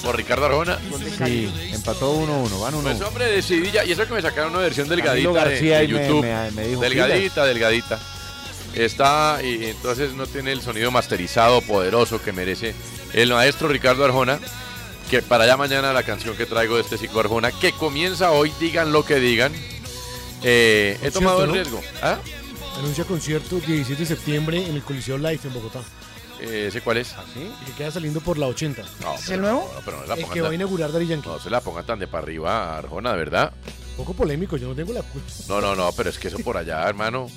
Por 0.03 0.15
Ricardo 0.17 0.47
Arjona. 0.47 0.79
Sí, 1.27 1.47
empató 1.73 2.11
1-1, 2.13 2.59
van 2.59 2.73
1-1. 2.73 2.97
Pues 2.97 3.07
hombre, 3.07 3.25
decidí 3.25 3.69
ya. 3.71 3.85
Y 3.85 3.91
eso 3.91 4.07
que 4.07 4.13
me 4.15 4.21
sacaron 4.23 4.49
una 4.49 4.61
versión 4.61 4.87
delgadita 4.89 5.29
Camilo 5.29 5.33
de, 5.33 5.39
García 5.51 5.77
de 5.77 5.83
y 5.83 5.87
me- 5.89 6.07
YouTube. 6.07 6.21
me- 6.23 6.51
me 6.51 6.67
dijo, 6.69 6.81
delgadita, 6.81 7.45
delgadita. 7.45 7.99
Está, 8.75 9.39
y 9.43 9.65
entonces 9.65 10.13
no 10.13 10.25
tiene 10.27 10.51
el 10.51 10.61
sonido 10.61 10.91
masterizado, 10.91 11.61
poderoso 11.61 12.21
que 12.21 12.31
merece 12.31 12.73
el 13.13 13.31
maestro 13.31 13.67
Ricardo 13.67 14.05
Arjona. 14.05 14.39
Que 15.09 15.23
para 15.23 15.45
allá 15.45 15.57
mañana 15.57 15.91
la 15.91 16.03
canción 16.03 16.37
que 16.37 16.45
traigo 16.45 16.75
de 16.75 16.81
este 16.81 16.97
ciclo 16.97 17.19
Arjona, 17.21 17.51
que 17.51 17.71
comienza 17.71 18.31
hoy, 18.31 18.51
digan 18.59 18.91
lo 18.91 19.03
que 19.03 19.15
digan. 19.15 19.51
Eh, 20.43 20.97
he 21.01 21.11
tomado 21.11 21.41
el 21.43 21.47
¿no? 21.47 21.53
riesgo. 21.55 21.81
¿Ah? 22.01 22.19
Anuncia 22.77 23.03
concierto 23.05 23.59
17 23.59 23.95
de 24.01 24.05
septiembre 24.05 24.65
en 24.65 24.75
el 24.75 24.83
Coliseo 24.83 25.17
Live 25.17 25.39
en 25.43 25.53
Bogotá. 25.53 25.81
Eh, 26.39 26.67
¿Ese 26.69 26.79
cuál 26.81 26.97
es? 26.97 27.15
Y 27.35 27.65
que 27.65 27.71
queda 27.73 27.91
saliendo 27.91 28.21
por 28.21 28.37
la 28.37 28.45
80. 28.47 28.83
No, 29.01 29.15
¿Es 29.15 29.21
pero 29.25 29.35
el 29.35 29.41
nuevo? 29.41 29.71
no, 29.73 29.81
pero 29.83 29.99
no 29.99 30.05
la 30.05 30.13
El 30.13 30.29
que 30.29 30.41
va 30.41 30.49
a 30.49 30.53
inaugurar 30.53 30.91
Daddy 30.91 31.07
Yankee. 31.07 31.27
No 31.27 31.39
se 31.39 31.49
la 31.49 31.59
pongan 31.59 31.85
tan 31.85 31.99
de 31.99 32.07
para 32.07 32.23
arriba, 32.23 32.77
Arjona, 32.77 33.11
de 33.11 33.17
verdad. 33.17 33.51
Poco 33.97 34.13
polémico, 34.13 34.55
yo 34.55 34.69
no 34.69 34.75
tengo 34.75 34.93
la 34.93 35.01
culpa. 35.01 35.27
No, 35.49 35.59
no, 35.59 35.75
no, 35.75 35.91
pero 35.91 36.09
es 36.09 36.17
que 36.17 36.29
eso 36.29 36.37
por 36.39 36.55
allá, 36.55 36.87
hermano. 36.87 37.27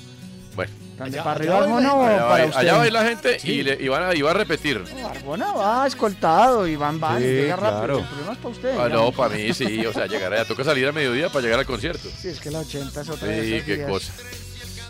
Bueno. 0.55 0.71
¿Tan 0.97 1.09
de 1.09 1.17
Allá- 1.19 1.23
para 1.23 1.41
allá 1.41 1.53
arriba 1.53 1.55
va 1.55 1.63
Arjona 1.63 1.93
o 1.95 2.03
Allá, 2.05 2.17
para 2.27 2.43
va, 2.43 2.45
usted? 2.49 2.59
allá 2.59 2.73
va 2.77 2.83
a 2.83 2.87
ir 2.87 2.93
la 2.93 3.03
gente 3.05 3.39
Sí. 3.39 3.51
y, 3.51 3.63
le, 3.63 3.77
y 3.83 3.87
van 3.87 4.03
a, 4.03 4.13
y 4.15 4.21
va 4.21 4.31
a 4.31 4.33
repetir. 4.35 4.83
Arjona 5.09 5.51
va 5.53 5.87
escoltado 5.87 6.67
y 6.67 6.75
van, 6.75 6.99
van, 6.99 7.17
Sí, 7.19 7.25
llega 7.25 7.55
rápido. 7.55 7.77
claro. 7.79 7.99
El 7.99 8.05
problema 8.05 8.31
es 8.33 8.37
para 8.37 8.49
usted. 8.49 8.77
Ah, 8.79 8.89
no, 8.89 9.11
para 9.11 9.33
mí 9.35 9.53
sí, 9.53 9.85
o 9.85 9.91
sea, 9.93 10.05
llegar 10.05 10.31
allá. 10.33 10.45
Toca 10.45 10.63
salir 10.63 10.87
a 10.87 10.91
mediodía 10.91 11.29
para 11.29 11.41
llegar 11.41 11.59
al 11.59 11.65
concierto. 11.65 12.07
Sí, 12.21 12.27
es 12.27 12.39
que 12.39 12.51
la 12.51 12.59
80 12.59 13.01
es 13.01 13.09
otra 13.09 13.27
Sí, 13.41 13.61
qué 13.65 13.75
días. 13.77 13.89
cosa. 13.89 14.13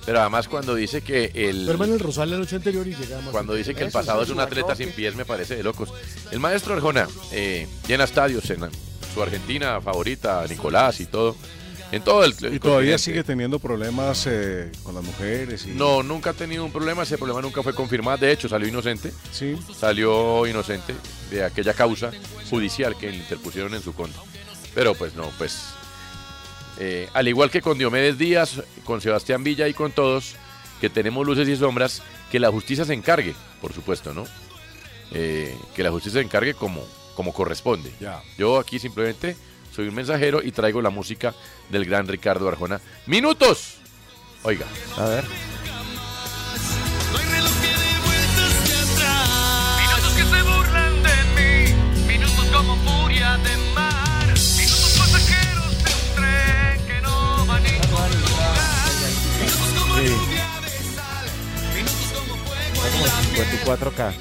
Pero 0.05 0.19
además 0.19 0.49
cuando 0.49 0.75
dice 0.75 1.01
que 1.01 1.31
el... 1.33 1.65
Duerme 1.65 1.85
en 1.85 1.93
el 1.93 1.99
Rosal 2.01 2.29
la 2.29 2.37
noche 2.37 2.57
anterior 2.57 2.85
y 2.85 2.93
llega 2.93 3.21
más. 3.21 3.29
Cuando 3.29 3.53
dice 3.53 3.73
que 3.73 3.85
el 3.85 3.91
pasado 3.91 4.23
es 4.23 4.29
un 4.29 4.41
atleta 4.41 4.75
sin 4.75 4.91
pies 4.91 5.15
me 5.15 5.23
parece 5.23 5.55
de 5.55 5.63
locos. 5.63 5.93
El 6.31 6.41
maestro 6.41 6.73
Arjona 6.73 7.07
eh, 7.31 7.65
llena 7.87 8.03
estadios 8.03 8.49
en 8.49 8.69
su 9.13 9.23
Argentina 9.23 9.79
favorita, 9.79 10.43
Nicolás 10.49 10.99
y 10.99 11.05
todo. 11.05 11.37
En 11.93 12.03
todo 12.03 12.23
el, 12.25 12.33
Y 12.51 12.59
todavía 12.59 12.97
sigue 12.97 13.23
teniendo 13.23 13.59
problemas 13.59 14.25
eh, 14.27 14.71
con 14.81 14.95
las 14.95 15.03
mujeres. 15.03 15.67
Y... 15.67 15.69
No, 15.71 16.01
nunca 16.01 16.31
ha 16.31 16.33
tenido 16.33 16.65
un 16.65 16.71
problema, 16.71 17.03
ese 17.03 17.19
problema 17.19 17.39
nunca 17.39 17.61
fue 17.61 17.75
confirmado, 17.75 18.17
de 18.17 18.31
hecho 18.31 18.49
salió 18.49 18.67
inocente, 18.67 19.13
Sí. 19.31 19.55
salió 19.77 20.47
inocente 20.47 20.95
de 21.29 21.43
aquella 21.43 21.75
causa 21.75 22.09
judicial 22.49 22.97
que 22.97 23.11
le 23.11 23.17
interpusieron 23.17 23.75
en 23.75 23.83
su 23.83 23.93
contra. 23.93 24.19
Pero 24.73 24.95
pues 24.95 25.13
no, 25.13 25.29
pues 25.37 25.65
eh, 26.79 27.07
al 27.13 27.27
igual 27.27 27.51
que 27.51 27.61
con 27.61 27.77
Diomedes 27.77 28.17
Díaz, 28.17 28.63
con 28.85 28.99
Sebastián 28.99 29.43
Villa 29.43 29.67
y 29.67 29.75
con 29.75 29.91
todos, 29.91 30.33
que 30.81 30.89
tenemos 30.89 31.27
luces 31.27 31.47
y 31.47 31.55
sombras, 31.55 32.01
que 32.31 32.39
la 32.39 32.49
justicia 32.49 32.85
se 32.85 32.93
encargue, 32.95 33.35
por 33.61 33.71
supuesto, 33.71 34.15
¿no? 34.15 34.25
Eh, 35.11 35.55
que 35.75 35.83
la 35.83 35.91
justicia 35.91 36.21
se 36.21 36.25
encargue 36.25 36.55
como, 36.55 36.83
como 37.13 37.33
corresponde. 37.35 37.91
Ya. 37.99 38.23
Yo 38.35 38.57
aquí 38.57 38.79
simplemente 38.79 39.35
soy 39.73 39.87
un 39.87 39.95
mensajero 39.95 40.41
y 40.43 40.51
traigo 40.51 40.81
la 40.81 40.89
música 40.89 41.33
del 41.69 41.85
gran 41.85 42.07
Ricardo 42.07 42.47
Arjona. 42.47 42.79
¡Minutos! 43.07 43.75
Oiga. 44.43 44.65
A 44.97 45.05
ver. 45.05 45.23
Minutos 48.83 50.13
que 50.15 50.23
se 50.23 50.41
burlan 50.43 51.03
de 51.03 51.15
mí. 51.35 51.73
Minutos 52.07 52.45
como 52.47 52.75
furia 52.77 53.37
de 53.37 53.57
mar. 53.73 54.27
Minutos 54.27 54.95
pasajeros 54.97 55.83
de 55.83 55.91
un 55.93 56.15
tren 56.15 56.85
que 56.87 57.01
no 57.01 57.45
va 57.47 57.55
a 57.55 57.59
ningún 57.59 58.11
lugar. 58.21 58.59
Minutos 59.39 59.69
como 59.79 59.95
Sí. 59.97 60.03
lluvia 60.07 60.49
de 60.61 60.69
sal. 60.95 61.25
Minutos 61.75 62.09
como 62.17 62.35
fuego 62.45 62.85
en 62.85 63.01
la 63.03 63.21
54K. 63.21 64.13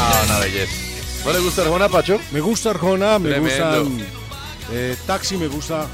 Ah, 0.00 0.22
una 0.26 0.38
belleza. 0.38 0.87
¿No 1.24 1.32
le 1.32 1.40
gusta 1.40 1.62
Arjona, 1.62 1.88
Pacho? 1.88 2.18
Me 2.32 2.40
gusta 2.40 2.70
Arjona, 2.70 3.18
me 3.18 3.38
gustan 3.38 3.98
eh, 4.72 4.96
Taxi, 5.06 5.36
me 5.36 5.46
gusta. 5.48 5.86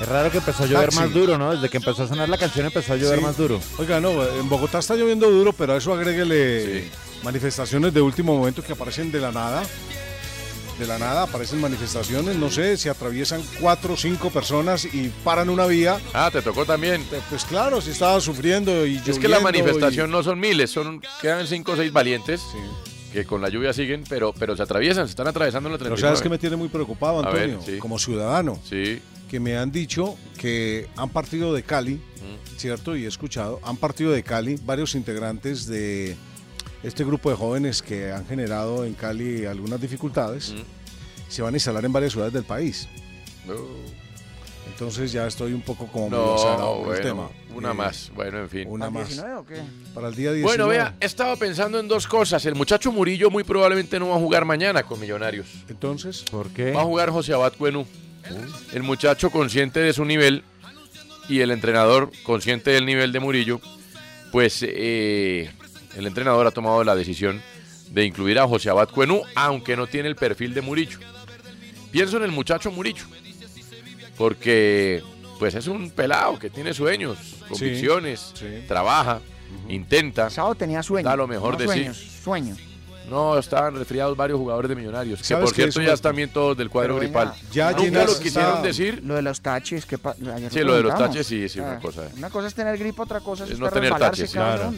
Es 0.00 0.06
raro 0.08 0.30
que 0.30 0.38
empezó 0.38 0.62
a 0.62 0.66
llover 0.66 0.84
Taxi. 0.90 1.00
más 1.00 1.12
duro, 1.14 1.36
¿no? 1.38 1.52
Desde 1.54 1.68
que 1.68 1.78
empezó 1.78 2.04
a 2.04 2.08
sonar 2.08 2.28
la 2.28 2.38
canción 2.38 2.66
empezó 2.66 2.92
a 2.92 2.96
llover 2.96 3.18
Sí. 3.18 3.24
más 3.24 3.36
duro. 3.36 3.60
Oiga, 3.78 4.00
no, 4.00 4.24
en 4.24 4.48
Bogotá 4.48 4.78
está 4.78 4.94
lloviendo 4.94 5.28
duro, 5.30 5.52
pero 5.52 5.72
a 5.74 5.76
eso 5.78 5.92
agréguele 5.92 6.88
manifestaciones 7.24 7.92
de 7.92 8.00
último 8.00 8.36
momento 8.36 8.62
que 8.62 8.72
aparecen 8.72 9.10
de 9.10 9.18
la 9.20 9.32
nada. 9.32 9.62
De 10.78 10.86
la 10.86 10.96
nada 10.96 11.24
aparecen 11.24 11.60
manifestaciones, 11.60 12.36
no 12.36 12.50
sé, 12.52 12.76
si 12.76 12.88
atraviesan 12.88 13.42
cuatro 13.60 13.94
o 13.94 13.96
cinco 13.96 14.30
personas 14.30 14.84
y 14.84 15.08
paran 15.24 15.48
una 15.50 15.66
vía. 15.66 15.98
Ah, 16.14 16.30
te 16.32 16.40
tocó 16.40 16.64
también. 16.64 17.04
Pues 17.30 17.44
claro, 17.44 17.80
si 17.80 17.90
estaba 17.90 18.20
sufriendo 18.20 18.86
y 18.86 18.98
Es 18.98 19.18
que 19.18 19.26
la 19.26 19.38
lloviendo 19.38 19.40
manifestación 19.40 20.08
no 20.12 20.22
son 20.22 20.38
miles, 20.38 20.70
son 20.70 21.02
quedan 21.20 21.48
cinco 21.48 21.72
o 21.72 21.76
seis 21.76 21.92
valientes 21.92 22.42
que 23.12 23.24
con 23.24 23.40
la 23.40 23.48
lluvia 23.48 23.72
siguen, 23.72 24.04
pero, 24.08 24.32
pero 24.38 24.56
se 24.56 24.62
atraviesan, 24.62 25.06
se 25.06 25.10
están 25.10 25.26
atravesando 25.28 25.68
la 25.68 25.76
y- 25.76 25.78
Pero 25.78 25.94
39. 25.94 26.08
sabes 26.16 26.22
que 26.22 26.28
me 26.28 26.38
tiene 26.38 26.56
muy 26.56 26.68
preocupado, 26.68 27.22
ver, 27.22 27.26
Antonio, 27.50 27.60
sí. 27.64 27.78
como 27.78 27.98
ciudadano. 27.98 28.58
Sí. 28.68 29.00
que 29.28 29.40
me 29.40 29.58
han 29.58 29.70
dicho 29.70 30.16
que 30.38 30.88
han 30.96 31.10
partido 31.10 31.52
de 31.52 31.62
Cali, 31.62 31.96
Mm. 31.96 32.56
¿cierto? 32.58 32.96
Y 32.96 33.04
he 33.04 33.08
escuchado, 33.08 33.60
han 33.62 33.76
partido 33.76 34.10
de 34.10 34.22
Cali 34.22 34.58
varios 34.64 34.94
integrantes 34.94 35.66
de 35.66 36.16
este 36.82 37.04
grupo 37.04 37.28
de 37.28 37.36
jóvenes 37.36 37.82
que 37.82 38.10
han 38.10 38.26
generado 38.26 38.86
en 38.86 38.94
Cali 38.94 39.44
algunas 39.44 39.82
dificultades. 39.82 40.54
Mm. 40.54 41.30
Se 41.30 41.42
van 41.42 41.52
a 41.52 41.56
instalar 41.58 41.84
en 41.84 41.92
varias 41.92 42.12
ciudades 42.12 42.32
del 42.32 42.44
país. 42.44 42.88
Entonces 44.78 45.10
ya 45.10 45.26
estoy 45.26 45.54
un 45.54 45.62
poco 45.62 45.88
como 45.88 46.08
No, 46.08 46.82
con 46.84 46.94
el 46.94 47.02
tema. 47.02 47.28
bueno, 47.48 47.56
una 47.56 47.70
Eh, 47.72 47.74
más, 47.74 48.12
bueno, 48.14 48.38
en 48.38 48.48
fin. 48.48 48.68
Una 48.70 48.88
más. 48.90 49.08
19 49.08 49.34
o 49.34 49.44
qué? 49.44 49.56
Para 49.92 50.06
el 50.06 50.14
día 50.14 50.30
19. 50.32 50.42
Bueno, 50.42 50.68
vea, 50.68 50.94
he 51.00 51.06
estado 51.06 51.36
pensando 51.36 51.80
en 51.80 51.88
dos 51.88 52.06
cosas. 52.06 52.46
El 52.46 52.54
muchacho 52.54 52.92
Murillo 52.92 53.28
muy 53.28 53.42
probablemente 53.42 53.98
no 53.98 54.10
va 54.10 54.14
a 54.14 54.18
jugar 54.20 54.44
mañana 54.44 54.84
con 54.84 55.00
Millonarios. 55.00 55.48
Entonces, 55.68 56.22
¿Por 56.30 56.50
qué? 56.50 56.70
Va 56.70 56.82
a 56.82 56.84
jugar 56.84 57.10
José 57.10 57.32
Abad 57.32 57.54
Cuenú. 57.58 57.86
El 58.72 58.84
muchacho 58.84 59.30
consciente 59.30 59.80
de 59.80 59.92
su 59.92 60.04
nivel 60.04 60.44
y 61.28 61.40
el 61.40 61.50
entrenador 61.50 62.12
consciente 62.22 62.70
del 62.70 62.86
nivel 62.86 63.10
de 63.10 63.18
Murillo, 63.18 63.60
pues 64.30 64.60
eh, 64.62 65.50
el 65.96 66.06
entrenador 66.06 66.46
ha 66.46 66.52
tomado 66.52 66.84
la 66.84 66.94
decisión 66.94 67.42
de 67.90 68.04
incluir 68.04 68.38
a 68.38 68.46
José 68.46 68.70
Abad 68.70 68.90
Cuenú, 68.90 69.22
aunque 69.34 69.76
no 69.76 69.88
tiene 69.88 70.08
el 70.08 70.14
perfil 70.14 70.54
de 70.54 70.60
Murillo. 70.60 71.00
Pienso 71.90 72.18
en 72.18 72.22
el 72.22 72.30
muchacho 72.32 72.70
Murillo, 72.70 73.04
porque 74.18 75.02
pues 75.38 75.54
es 75.54 75.68
un 75.68 75.90
pelado 75.90 76.38
que 76.38 76.50
tiene 76.50 76.74
sueños, 76.74 77.16
convicciones, 77.48 78.34
trabaja, 78.66 79.20
intenta. 79.68 80.28
Sábado 80.28 80.56
tenía 80.56 80.82
sueño. 80.82 81.08
Da 81.08 81.16
lo 81.16 81.28
mejor 81.28 81.52
no 81.52 81.58
de 81.58 81.64
sueños, 81.66 81.96
sí. 81.96 82.10
Sueño. 82.22 82.56
No, 83.08 83.38
estaban 83.38 83.74
resfriados 83.76 84.16
varios 84.16 84.38
jugadores 84.38 84.68
de 84.68 84.76
Millonarios, 84.76 85.18
que 85.20 85.24
¿Sabes 85.26 85.46
por 85.46 85.54
cierto 85.54 85.80
ya 85.80 85.92
están 85.94 86.14
bien 86.14 86.30
todos 86.30 86.56
del 86.56 86.68
cuadro 86.70 86.96
gripal. 86.98 87.32
Ya 87.52 87.70
Nunca 87.70 87.82
llenas 87.82 88.06
lo 88.06 88.18
quisieron 88.20 88.62
decir. 88.62 89.02
Lo 89.04 89.14
de 89.14 89.22
los 89.22 89.40
taches, 89.40 89.86
que 89.86 89.96
Sí, 90.50 90.60
lo 90.60 90.74
de 90.74 90.82
los 90.82 90.96
taches, 90.96 91.26
sí, 91.26 91.48
sí, 91.48 91.58
Ah, 91.60 91.64
una 91.72 91.80
cosa. 91.80 92.08
Una 92.16 92.30
cosa 92.30 92.48
es 92.48 92.54
tener 92.54 92.76
gripa, 92.78 93.02
otra 93.02 93.20
cosa 93.20 93.44
es, 93.44 93.58
no 93.58 93.68
tener 93.70 93.94
taches, 93.96 94.30
claro. 94.32 94.72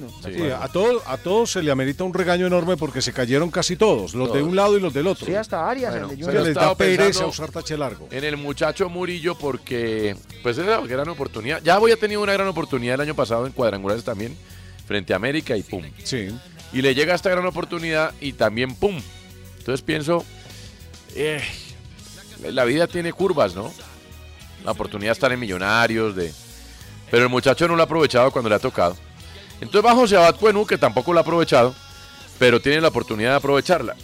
a, 0.60 0.68
todos, 0.68 1.02
a 1.06 1.16
todos 1.16 1.50
se 1.52 1.62
le 1.62 1.70
amerita 1.70 2.04
un 2.04 2.14
regaño 2.14 2.46
enorme 2.46 2.76
porque 2.76 3.02
se 3.02 3.12
cayeron 3.12 3.50
casi 3.50 3.76
todos, 3.76 4.14
los 4.14 4.32
de 4.32 4.42
un 4.42 4.54
lado 4.56 4.76
y 4.76 4.80
los 4.80 4.92
del 4.94 5.06
otro. 5.06 5.26
Sí, 5.26 5.34
hasta 5.34 5.68
Arias, 5.68 5.94
Se 5.94 6.16
les 6.32 6.46
estaba 6.48 6.66
da 6.68 6.74
pereza 6.76 7.02
pensando- 7.04 7.28
usar 7.28 7.50
tache 7.50 7.76
largo. 7.76 8.08
En 8.10 8.24
el 8.24 8.36
muchacho 8.36 8.88
Murillo 8.88 9.34
porque 9.36 10.16
pues 10.42 10.56
es 10.58 10.64
una 10.64 10.80
gran 10.86 11.08
oportunidad. 11.08 11.60
Ya 11.62 11.74
había 11.74 11.96
tenido 11.96 12.22
una 12.22 12.32
gran 12.32 12.48
oportunidad 12.48 12.94
el 12.94 13.00
año 13.02 13.14
pasado 13.14 13.46
en 13.46 13.52
cuadrangulares 13.52 14.04
también 14.04 14.36
frente 14.86 15.12
a 15.12 15.16
América 15.16 15.56
y 15.56 15.62
pum. 15.62 15.84
Sí. 16.04 16.28
Y 16.72 16.82
le 16.82 16.94
llega 16.94 17.14
esta 17.14 17.30
gran 17.30 17.46
oportunidad 17.46 18.14
y 18.20 18.32
también 18.32 18.74
pum. 18.74 19.00
Entonces 19.58 19.82
pienso, 19.82 20.24
eh, 21.14 21.42
la 22.42 22.64
vida 22.64 22.86
tiene 22.86 23.12
curvas, 23.12 23.54
¿no? 23.54 23.72
La 24.64 24.72
oportunidad 24.72 25.10
de 25.10 25.14
estar 25.14 25.32
en 25.32 25.40
Millonarios, 25.40 26.14
de... 26.14 26.32
pero 27.10 27.24
el 27.24 27.28
muchacho 27.28 27.66
no 27.66 27.76
lo 27.76 27.82
ha 27.82 27.84
aprovechado 27.84 28.30
cuando 28.30 28.48
le 28.48 28.56
ha 28.56 28.60
tocado. 28.60 28.96
Entonces 29.60 29.84
va 29.84 29.94
José 29.94 30.16
Abad 30.16 30.36
Cuenú, 30.36 30.66
que 30.66 30.78
tampoco 30.78 31.12
lo 31.12 31.18
ha 31.18 31.22
aprovechado, 31.22 31.74
pero 32.38 32.60
tiene 32.60 32.80
la 32.80 32.88
oportunidad 32.88 33.30
de 33.30 33.36
aprovecharla. 33.36 33.96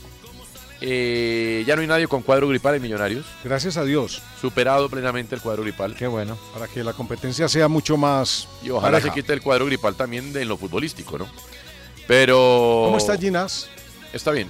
Eh, 0.80 1.64
ya 1.66 1.75
no 1.75 1.82
hay 1.82 1.88
nadie 1.88 2.06
con 2.06 2.23
cuadro 2.23 2.49
gripal 2.49 2.75
en 2.75 2.82
Millonarios. 2.82 3.25
Gracias 3.42 3.76
a 3.76 3.85
Dios. 3.85 4.20
Superado 4.40 4.90
plenamente 4.90 5.35
el 5.35 5.40
cuadro 5.40 5.62
gripal. 5.62 5.94
Qué 5.94 6.06
bueno. 6.06 6.37
Para 6.52 6.68
que 6.68 6.85
la 6.85 6.92
competencia 6.92 7.49
sea 7.49 7.68
mucho 7.68 7.96
más. 7.96 8.46
Y 8.62 8.70
ojalá 8.70 8.99
pareja. 8.99 9.08
se 9.08 9.14
quite 9.14 9.32
el 9.32 9.40
cuadro 9.40 9.66
gripal 9.66 9.94
también 9.94 10.35
de 10.35 10.42
en 10.42 10.49
lo 10.49 10.58
futbolístico, 10.58 11.16
¿no? 11.18 11.26
Pero. 12.07 12.83
¿Cómo 12.87 12.99
está 12.99 13.17
Ginás? 13.17 13.69
Está 14.13 14.31
bien. 14.31 14.49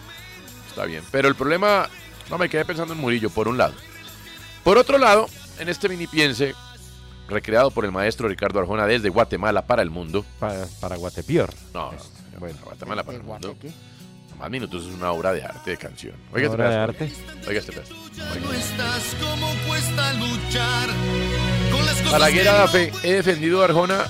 Está 0.69 0.85
bien. 0.85 1.03
Pero 1.11 1.29
el 1.29 1.35
problema. 1.35 1.89
No 2.31 2.39
me 2.39 2.49
quedé 2.49 2.65
pensando 2.65 2.93
en 2.93 3.01
Murillo, 3.01 3.31
por 3.31 3.47
un 3.47 3.57
lado. 3.57 3.75
Por 4.65 4.79
otro 4.79 4.99
lado, 4.99 5.29
en 5.61 5.69
este 5.69 5.89
mini 5.89 6.09
piense, 6.09 6.55
recreado 7.29 7.71
por 7.71 7.85
el 7.85 7.93
maestro 7.93 8.29
Ricardo 8.29 8.59
Arjona 8.59 8.85
desde 8.87 9.11
Guatemala 9.11 9.65
para 9.65 9.83
el 9.83 9.91
mundo. 9.91 10.25
Para, 10.41 10.67
para 10.81 10.97
Guatepior. 10.97 11.55
No, 11.73 11.93
no, 11.93 11.99
bueno, 12.41 12.59
Guatemala 12.65 13.05
para 13.05 13.19
el 13.19 13.25
mundo. 13.25 13.57
Más 14.39 14.51
minutos 14.51 14.85
es 14.85 14.93
una 14.93 15.13
obra 15.13 15.33
de 15.33 15.43
arte 15.43 15.71
de 15.71 15.77
canción. 15.79 16.15
Oiga, 16.33 16.51
¿Una 16.51 16.65
este 16.65 16.77
obra 16.77 16.87
de 16.87 16.93
pedazo, 16.93 17.49
Oiga 17.49 17.61
este 17.61 17.73
pedazo. 17.73 17.95
No 18.43 18.53
estás 18.53 19.17
como 19.21 19.55
cuesta 19.67 20.13
luchar 20.15 20.89
con 21.71 21.87
las 21.87 21.95
cosas 21.95 22.13
Balaguer 22.13 22.43
que 22.43 22.49
Adafe, 22.49 22.93
he 23.03 23.13
defendido 23.15 23.63
a 23.63 23.65
Arjona 23.65 24.05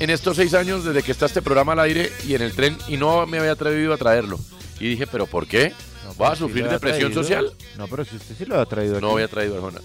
en 0.00 0.10
estos 0.10 0.36
seis 0.36 0.54
años 0.54 0.84
desde 0.84 1.02
que 1.02 1.12
está 1.12 1.26
este 1.26 1.42
programa 1.42 1.72
al 1.72 1.80
aire 1.80 2.12
y 2.26 2.34
en 2.34 2.42
el 2.42 2.52
tren 2.52 2.76
y 2.88 2.96
no 2.96 3.26
me 3.26 3.38
había 3.38 3.52
atrevido 3.52 3.92
a 3.94 3.96
traerlo. 3.96 4.38
Y 4.78 4.88
dije, 4.90 5.06
¿pero 5.06 5.26
por 5.26 5.46
qué? 5.46 5.72
¿Va 6.20 6.32
a 6.32 6.36
sufrir 6.36 6.68
depresión 6.68 7.12
traído. 7.12 7.22
social? 7.22 7.52
No, 7.76 7.88
pero 7.88 8.04
si 8.04 8.16
usted 8.16 8.34
sí 8.36 8.44
lo 8.44 8.60
ha 8.60 8.66
traído 8.66 9.00
No 9.00 9.08
aquí. 9.08 9.14
había 9.14 9.28
traído 9.28 9.54
a 9.54 9.56
Arjona. 9.58 9.80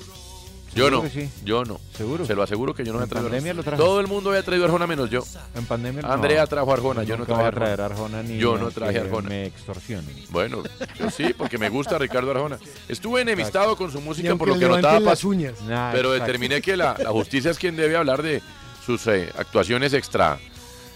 Yo 0.73 0.85
¿Seguro 0.85 1.03
no, 1.03 1.09
sí? 1.09 1.29
yo 1.43 1.65
no. 1.65 1.81
¿Seguro? 1.97 2.25
Se 2.25 2.33
lo 2.33 2.43
aseguro 2.43 2.73
que 2.73 2.85
yo 2.85 2.93
no 2.93 2.99
En 2.99 3.03
había 3.03 3.09
traído 3.09 3.27
a 3.27 3.31
pandemia 3.31 3.51
Arjona. 3.51 3.57
lo 3.71 3.75
trajo. 3.77 3.83
Todo 3.83 3.99
el 3.99 4.07
mundo 4.07 4.29
había 4.29 4.43
traído 4.43 4.63
a 4.63 4.67
Arjona 4.67 4.87
menos 4.87 5.09
yo. 5.09 5.23
En 5.55 5.65
pandemia 5.65 6.01
no. 6.03 6.11
Andrea 6.13 6.45
trajo 6.47 6.71
a 6.71 6.73
Arjona, 6.73 7.03
yo 7.03 7.15
no 7.17 7.25
Nunca 7.25 7.33
traje 7.33 7.41
voy 7.41 7.45
a 7.45 7.49
a 7.49 7.51
traer 7.51 7.81
a 7.81 7.85
Arjona 7.87 8.23
ni 8.23 8.37
Yo 8.37 8.57
no 8.57 8.71
traje 8.71 8.97
a 8.97 9.01
Arjona. 9.01 9.27
Me 9.29 9.45
extorsionen. 9.47 10.15
Bueno, 10.29 10.63
yo 10.97 11.09
sí, 11.09 11.33
porque 11.37 11.57
me 11.57 11.67
gusta 11.67 11.97
Ricardo 11.97 12.31
Arjona. 12.31 12.57
Estuve 12.87 13.21
enemistado 13.21 13.75
con 13.75 13.91
su 13.91 13.99
música 13.99 14.33
por 14.37 14.47
lo 14.47 14.53
le 14.55 14.59
que 14.61 14.67
notaba 14.67 14.99
las 15.01 15.23
uñas. 15.25 15.59
Nah, 15.67 15.91
pero 15.91 16.13
exacto. 16.13 16.25
determiné 16.31 16.61
que 16.61 16.77
la, 16.77 16.95
la 16.97 17.09
justicia 17.11 17.51
es 17.51 17.57
quien 17.57 17.75
debe 17.75 17.97
hablar 17.97 18.21
de 18.21 18.41
sus 18.85 19.05
eh, 19.07 19.31
actuaciones 19.37 19.93
extra, 19.93 20.39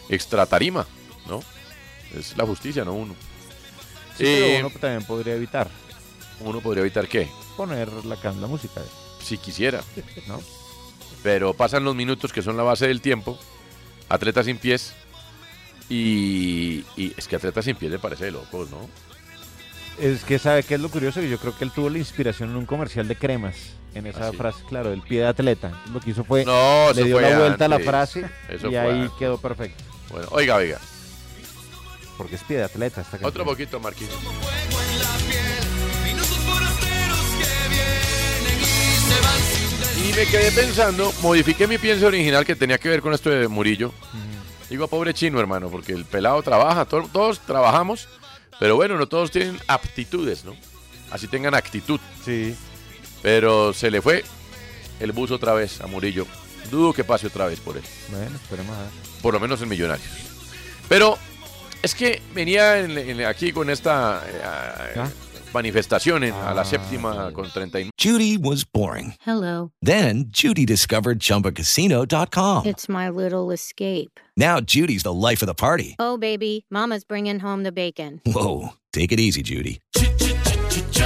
extra 0.09 0.45
tarima, 0.45 0.85
¿no? 1.27 1.41
Es 2.17 2.35
la 2.37 2.45
justicia, 2.45 2.83
no 2.85 2.93
uno. 2.93 3.13
Sí, 4.17 4.23
pero 4.23 4.47
Eh, 4.47 4.59
uno 4.59 4.69
también 4.79 5.03
podría 5.03 5.35
evitar 5.35 5.69
uno 6.41 6.59
podría 6.59 6.81
evitar 6.81 7.07
qué, 7.07 7.29
poner 7.55 7.89
la, 8.05 8.17
can- 8.17 8.41
la 8.41 8.47
música. 8.47 8.81
si 9.23 9.37
quisiera, 9.37 9.81
¿No? 10.27 10.41
pero 11.23 11.53
pasan 11.53 11.83
los 11.85 11.95
minutos 11.95 12.33
que 12.33 12.41
son 12.41 12.57
la 12.57 12.63
base 12.63 12.87
del 12.87 12.99
tiempo, 13.01 13.39
atleta 14.09 14.43
sin 14.43 14.57
pies, 14.57 14.93
y, 15.89 16.83
y 16.97 17.13
es 17.17 17.27
que 17.27 17.35
atleta 17.37 17.61
sin 17.61 17.75
pies 17.75 17.91
le 17.91 17.99
parece 17.99 18.25
de 18.25 18.31
locos, 18.31 18.69
¿no? 18.69 18.89
Es 19.99 20.23
que 20.25 20.39
sabe 20.39 20.63
qué 20.63 20.75
es 20.75 20.81
lo 20.81 20.89
curioso 20.89 21.21
que 21.21 21.29
yo 21.29 21.37
creo 21.37 21.57
que 21.57 21.63
él 21.63 21.71
tuvo 21.71 21.89
la 21.89 21.99
inspiración 21.99 22.49
en 22.49 22.57
un 22.57 22.65
comercial 22.65 23.07
de 23.07 23.15
cremas. 23.15 23.55
En 23.95 24.05
esa 24.05 24.31
frase, 24.33 24.59
claro, 24.67 24.89
del 24.91 25.01
pie 25.01 25.21
de 25.21 25.27
atleta. 25.27 25.81
Lo 25.93 25.99
que 26.01 26.11
hizo 26.11 26.23
fue 26.23 26.43
No, 26.45 26.91
le 26.93 27.03
dio 27.05 27.15
fue 27.17 27.29
la 27.29 27.39
vuelta 27.39 27.65
a 27.65 27.67
la 27.69 27.79
frase 27.79 28.25
Eso 28.49 28.69
y 28.69 28.75
ahí 28.75 29.01
antes. 29.03 29.11
quedó 29.17 29.37
perfecto. 29.39 29.83
Bueno, 30.09 30.27
oiga, 30.31 30.55
oiga, 30.55 30.79
Porque 32.17 32.35
es 32.35 32.43
pie 32.43 32.57
de 32.57 32.63
atleta 32.65 33.01
esta 33.01 33.11
canción. 33.11 33.29
otro 33.29 33.45
poquito, 33.45 33.79
vienen 33.79 33.95
y 39.97 40.13
me 40.13 40.25
quedé 40.25 40.51
pensando, 40.51 41.13
modifiqué 41.21 41.67
mi 41.67 41.77
pienso 41.77 42.07
original 42.07 42.45
que 42.45 42.55
tenía 42.55 42.77
que 42.77 42.89
ver 42.89 43.01
con 43.01 43.13
esto 43.13 43.29
de 43.29 43.47
Murillo. 43.47 43.93
Digo, 44.69 44.87
pobre 44.87 45.13
chino, 45.13 45.39
hermano, 45.39 45.69
porque 45.69 45.93
el 45.93 46.05
pelado 46.05 46.41
trabaja, 46.41 46.85
to- 46.85 47.07
todos 47.11 47.39
trabajamos, 47.39 48.07
pero 48.59 48.75
bueno, 48.75 48.97
no 48.97 49.07
todos 49.07 49.31
tienen 49.31 49.59
aptitudes, 49.67 50.43
¿no? 50.43 50.55
Así 51.11 51.27
tengan 51.27 51.53
actitud. 51.53 51.99
Sí. 52.23 52.55
Pero 53.25 53.73
se 53.73 53.89
le 53.89 54.03
fue 54.03 54.23
el 54.99 55.11
bus 55.11 55.31
otra 55.31 55.55
vez 55.55 55.81
a 55.81 55.87
Murillo. 55.87 56.27
Dudo 56.69 56.93
que 56.93 57.03
pase 57.03 57.25
otra 57.25 57.47
vez 57.47 57.59
por 57.59 57.75
él, 57.75 57.81
Bueno, 58.11 58.35
esperemos 58.35 58.77
a 58.77 58.81
ver. 58.83 58.89
por 59.23 59.33
lo 59.33 59.39
menos 59.39 59.59
en 59.63 59.69
Millonarios. 59.69 60.07
Pero 60.87 61.17
es 61.81 61.95
que 61.95 62.21
venía 62.35 62.77
en- 62.81 62.95
en- 62.95 63.25
aquí 63.25 63.51
con 63.51 63.71
esta 63.71 64.21
eh, 64.27 64.41
¿Ah? 64.95 65.09
manifestación 65.53 66.23
en- 66.23 66.35
a 66.35 66.53
la 66.53 66.63
séptima 66.65 67.31
con 67.33 67.49
39. 67.51 67.89
Judy 67.99 68.37
was 68.37 68.63
boring. 68.71 69.15
Hello. 69.25 69.71
Then 69.83 70.29
Judy 70.31 70.63
discovered 70.63 71.17
ChumbaCasino.com. 71.19 72.67
It's 72.67 72.87
my 72.87 73.09
little 73.09 73.51
escape. 73.51 74.11
Now 74.37 74.59
Judy's 74.61 75.01
the 75.01 75.13
life 75.13 75.43
of 75.43 75.47
the 75.47 75.55
party. 75.55 75.95
Oh, 75.97 76.15
baby, 76.19 76.63
Mama's 76.69 77.03
bringing 77.03 77.39
home 77.41 77.63
the 77.63 77.71
bacon. 77.71 78.21
Whoa, 78.25 78.73
take 78.93 79.11
it 79.11 79.19
easy, 79.19 79.41
Judy. 79.41 79.79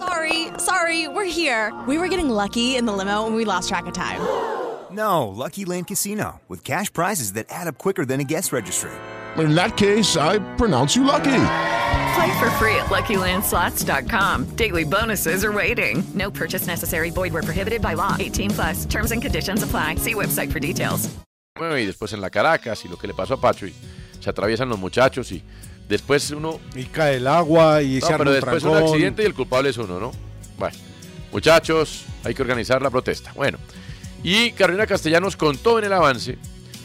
Sorry, 0.00 0.48
sorry, 0.56 1.08
we're 1.08 1.26
here. 1.28 1.74
We 1.86 1.98
were 1.98 2.08
getting 2.08 2.30
lucky 2.30 2.76
in 2.76 2.86
the 2.86 2.92
limo 2.94 3.26
and 3.26 3.36
we 3.36 3.44
lost 3.44 3.68
track 3.68 3.86
of 3.86 3.92
time. 3.92 4.20
No, 4.90 5.28
Lucky 5.28 5.64
Land 5.64 5.86
Casino, 5.86 6.40
with 6.48 6.64
cash 6.64 6.92
prizes 6.92 7.34
that 7.34 7.46
add 7.48 7.68
up 7.68 7.78
quicker 7.78 8.04
than 8.04 8.18
a 8.18 8.24
guest 8.24 8.50
registry. 8.50 8.90
In 9.38 9.54
that 9.54 9.76
case, 9.76 10.16
I 10.16 10.40
pronounce 10.56 10.96
you 10.96 11.04
lucky. 11.04 11.42
Play 12.16 12.40
for 12.40 12.50
free 12.58 12.74
at 12.74 12.86
LuckyLandSlots.com. 12.86 14.56
Daily 14.56 14.82
bonuses 14.82 15.44
are 15.44 15.52
waiting. 15.52 16.02
No 16.12 16.28
purchase 16.28 16.66
necessary. 16.66 17.10
Void 17.10 17.32
where 17.32 17.44
prohibited 17.44 17.80
by 17.80 17.94
law. 17.94 18.16
18 18.18 18.50
plus. 18.50 18.84
Terms 18.86 19.12
and 19.12 19.22
conditions 19.22 19.62
apply. 19.62 19.94
See 19.94 20.14
website 20.14 20.50
for 20.50 20.58
details. 20.58 21.08
Bueno, 21.56 21.76
y 21.78 21.86
después 21.86 22.12
en 22.12 22.20
la 22.20 22.30
Caracas 22.30 22.84
y 22.84 22.88
lo 22.88 22.96
que 22.96 23.06
le 23.06 23.14
pasó 23.14 23.34
a 23.34 23.40
Pacho 23.40 23.66
y 23.66 23.74
se 24.18 24.28
atraviesan 24.28 24.68
los 24.68 24.80
muchachos 24.80 25.30
y 25.30 25.40
después 25.90 26.30
uno... 26.30 26.58
Y 26.74 26.84
cae 26.84 27.16
el 27.16 27.26
agua 27.26 27.82
y 27.82 27.98
No, 27.98 28.06
se 28.06 28.16
pero 28.16 28.30
un 28.30 28.36
después 28.36 28.62
un 28.62 28.70
trancón. 28.70 28.92
accidente 28.94 29.22
y 29.22 29.26
el 29.26 29.34
culpable 29.34 29.68
es 29.68 29.76
uno, 29.76 30.00
¿no? 30.00 30.12
Bueno, 30.56 30.76
muchachos, 31.32 32.04
hay 32.24 32.32
que 32.32 32.40
organizar 32.40 32.80
la 32.80 32.88
protesta. 32.88 33.32
Bueno, 33.34 33.58
y 34.22 34.52
Carolina 34.52 34.86
Castellanos 34.86 35.36
contó 35.36 35.78
en 35.78 35.84
el 35.84 35.92
avance 35.92 36.38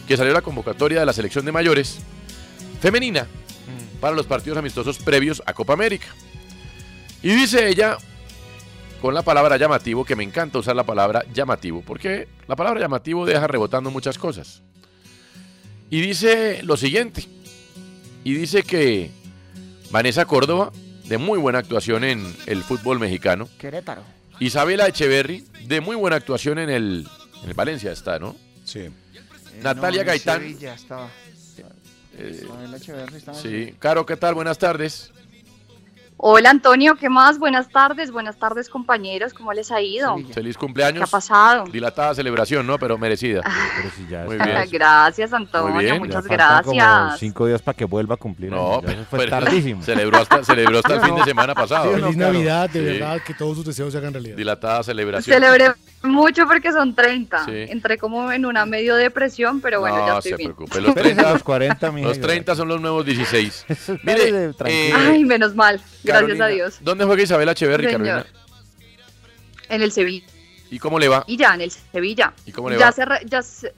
que 0.08 0.18
salió 0.18 0.34
la 0.34 0.42
convocatoria 0.42 1.00
de 1.00 1.06
la 1.06 1.14
selección 1.14 1.46
de 1.46 1.52
mayores 1.52 2.00
femenina 2.82 3.28
para 4.02 4.16
los 4.16 4.26
partidos 4.26 4.58
amistosos 4.58 4.98
previos 4.98 5.42
a 5.46 5.54
Copa 5.54 5.74
América. 5.74 6.08
Y 7.24 7.30
dice 7.30 7.68
ella, 7.70 7.98
con 9.02 9.14
la 9.14 9.22
palabra 9.22 9.58
llamativo, 9.58 10.04
que 10.06 10.16
me 10.16 10.24
encanta 10.24 10.60
usar 10.60 10.76
la 10.76 10.84
palabra 10.84 11.24
llamativo, 11.34 11.82
porque 11.86 12.28
la 12.48 12.56
palabra 12.56 12.80
llamativo 12.82 13.26
deja 13.26 13.48
rebotando 13.48 13.92
muchas 13.92 14.18
cosas. 14.18 14.62
Y 15.90 16.02
dice 16.02 16.62
lo 16.64 16.78
siguiente, 16.78 17.26
y 18.26 18.34
dice 18.34 18.64
que 18.64 19.12
Vanessa 19.92 20.26
Córdoba, 20.26 20.74
de 21.06 21.18
muy 21.18 21.40
buena 21.40 21.60
actuación 21.60 22.04
en 22.04 22.36
el 22.48 22.64
fútbol 22.64 23.00
mexicano, 23.00 23.48
Querétaro. 23.58 24.02
Isabela 24.40 24.88
Echeverry, 24.88 25.46
de 25.68 25.80
muy 25.80 25.96
buena 25.96 26.18
actuación 26.18 26.60
en 26.60 26.70
el, 26.70 27.08
en 27.44 27.50
el 27.50 27.54
Valencia 27.54 27.92
está, 27.94 28.20
¿no? 28.20 28.36
Sí. 28.66 28.90
Natalia 29.62 30.02
Eh, 30.02 30.06
No, 30.06 30.12
en 30.12 30.18
Gaitán. 30.18 30.42
Sevilla 30.42 30.74
estaba. 30.74 31.10
Eh, 32.18 32.42
Isabel 32.44 32.74
Echeverri 32.74 33.16
estaba 33.18 33.38
en 33.38 33.44
sí. 33.44 33.76
Caro, 33.80 34.06
¿qué 34.06 34.18
tal? 34.18 34.34
Buenas 34.34 34.58
tardes. 34.58 35.12
Hola 36.18 36.50
Antonio, 36.50 36.96
¿qué 36.96 37.10
más? 37.10 37.38
Buenas 37.40 37.68
tardes, 37.70 38.10
buenas 38.10 38.38
tardes 38.40 38.70
compañeros, 38.70 39.34
¿cómo 39.34 39.52
les 39.52 39.70
ha 39.70 39.82
ido? 39.82 40.16
Feliz 40.34 40.58
cumpleaños. 40.58 41.00
¿Qué 41.00 41.04
ha 41.04 41.08
pasado? 41.08 41.66
Dilatada 41.66 42.16
celebración, 42.16 42.66
¿no? 42.66 42.80
Pero 42.80 42.98
merecida. 42.98 43.42
Pero 43.44 43.90
si 43.96 44.08
ya 44.10 44.24
Muy 44.24 44.38
bien. 44.38 44.58
Gracias 44.72 45.34
Antonio, 45.34 45.74
Muy 45.76 45.84
bien. 45.84 46.00
muchas 46.00 46.24
Ya 46.24 46.30
faltan 46.30 46.64
como 46.64 46.76
gracias. 46.78 47.20
cinco 47.20 47.46
días 47.48 47.62
para 47.62 47.76
que 47.78 47.84
vuelva 47.84 48.16
a 48.16 48.18
cumplir. 48.18 48.50
No. 48.50 48.82
Ya 48.82 49.06
fue 49.10 49.20
pero 49.20 49.30
tardísimo. 49.42 49.82
Celebró 49.84 50.18
hasta, 50.20 50.42
celebró 50.46 50.78
hasta 50.78 50.96
el 50.96 51.02
fin 51.02 51.16
de 51.16 51.24
semana 51.26 51.54
pasado. 51.54 51.92
Feliz 51.92 52.16
Navidad, 52.16 52.70
de 52.70 52.80
Sí. 52.80 52.86
verdad, 53.00 53.22
que 53.22 53.34
todos 53.34 53.58
sus 53.58 53.66
deseos 53.66 53.92
se 53.92 53.98
hagan 53.98 54.14
realidad. 54.14 54.38
Dilatada 54.38 54.84
celebración. 54.84 55.34
Celebré 55.36 55.74
mucho 56.02 56.48
porque 56.48 56.72
son 56.72 56.96
30. 56.96 57.44
Sí. 57.46 57.52
Entré 57.70 57.98
como 57.98 58.32
en 58.32 58.46
una 58.46 58.66
medio 58.66 58.96
depresión, 58.96 59.60
pero 59.60 59.82
bueno, 59.82 59.98
no 59.98 60.08
ya 60.08 60.18
estoy 60.20 60.32
se 60.32 60.38
bien. 60.38 60.54
preocupe. 60.54 60.80
Los 60.80 60.90
Espérese 60.90 61.14
30, 61.16 61.30
a 61.30 61.34
los 61.34 61.44
40, 61.44 61.92
mija, 61.92 62.08
los 62.08 62.18
y 62.18 62.22
30 62.22 62.56
son 62.56 62.68
los 62.70 62.80
nuevos 62.80 63.06
16. 63.06 63.66
Espérese, 63.70 64.00
Mire, 64.32 64.54
tranquilo. 64.54 64.98
eh, 64.98 65.10
Ay, 65.12 65.26
menos 65.26 65.54
mal, 65.56 65.82
gracias 66.06 66.38
Carolina, 66.38 66.46
a 66.46 66.48
Dios. 66.50 66.78
¿Dónde 66.82 67.06
juega 67.06 67.24
Isabela 67.24 67.52
Echeverry, 67.54 67.86
Señor. 67.86 68.02
Carolina? 68.02 68.26
En 69.70 69.82
el 69.82 69.92
Sevilla. 69.92 70.26
¿Y 70.72 70.80
cómo 70.80 70.98
le 71.00 71.08
va? 71.08 71.24
Y 71.28 71.38
ya 71.38 71.54
en 71.54 71.62
el 71.62 71.72
Sevilla. 71.72 72.34
¿Y 72.46 72.52
cómo 72.52 72.70
le 72.70 72.78
ya, 72.78 72.88
va? 72.88 72.92
se 72.92 73.06
re- 73.06 73.26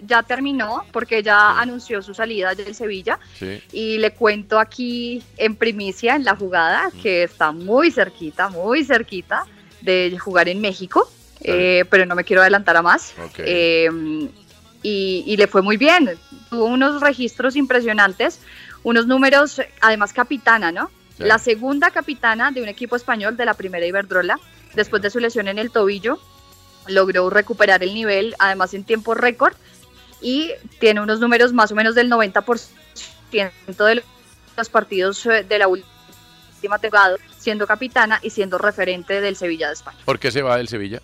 ya, 0.06 0.24
terminó 0.24 0.86
porque 0.92 1.22
ya 1.22 1.60
anunció 1.60 2.02
su 2.02 2.14
salida 2.14 2.56
del 2.56 2.74
Sevilla. 2.74 3.20
Sí. 3.38 3.62
Y 3.74 3.98
le 3.98 4.12
cuento 4.12 4.58
aquí 4.58 5.22
en 5.36 5.56
primicia 5.56 6.16
en 6.16 6.24
la 6.24 6.36
jugada 6.36 6.90
que 7.02 7.24
está 7.24 7.52
muy 7.52 7.92
cerquita, 7.92 8.50
muy 8.50 8.84
cerquita 8.86 9.46
de 9.82 10.18
jugar 10.18 10.48
en 10.50 10.62
México, 10.62 11.12
eh, 11.42 11.84
pero 11.90 12.06
no 12.06 12.16
me 12.16 12.24
quiero 12.24 12.42
adelantar 12.42 12.78
a 12.78 12.82
más. 12.82 13.14
Eh, 13.40 13.90
y, 14.82 15.24
y 15.28 15.38
le 15.38 15.48
fue 15.48 15.62
muy 15.62 15.76
bien, 15.76 16.18
tuvo 16.50 16.66
unos 16.66 17.02
registros 17.02 17.56
impresionantes, 17.56 18.40
unos 18.84 19.08
números, 19.08 19.62
además 19.82 20.14
capitana, 20.14 20.72
¿no? 20.72 20.90
Sí. 21.18 21.24
La 21.24 21.40
segunda 21.40 21.92
capitana 21.92 22.52
de 22.52 22.62
un 22.62 22.68
equipo 22.68 22.96
español 22.96 23.38
de 23.38 23.46
la 23.46 23.56
primera 23.56 23.86
Iberdrola, 23.86 24.40
después 24.76 25.02
de 25.02 25.10
su 25.10 25.20
lesión 25.20 25.48
en 25.48 25.58
el 25.58 25.72
tobillo, 25.72 26.20
logró 26.88 27.30
recuperar 27.30 27.84
el 27.84 27.94
nivel, 27.94 28.36
además 28.40 28.74
en 28.74 28.84
tiempo 28.84 29.14
récord, 29.14 29.56
y 30.22 30.52
tiene 30.80 31.02
unos 31.02 31.20
números 31.20 31.54
más 31.54 31.72
o 31.72 31.76
menos 31.76 31.96
del 31.96 32.10
90% 32.10 32.68
de 33.32 34.04
los 34.56 34.70
partidos 34.70 35.26
eh, 35.26 35.44
de 35.44 35.60
la 35.60 35.68
última 35.68 36.80
temporada, 36.80 37.18
siendo 37.38 37.68
capitana 37.68 38.20
y 38.22 38.30
siendo 38.30 38.58
referente 38.58 39.22
del 39.22 39.36
Sevilla 39.36 39.68
de 39.68 39.74
España. 39.74 39.98
¿Por 40.06 40.20
qué 40.20 40.32
se 40.32 40.42
va 40.42 40.58
del 40.58 40.68
Sevilla? 40.68 41.02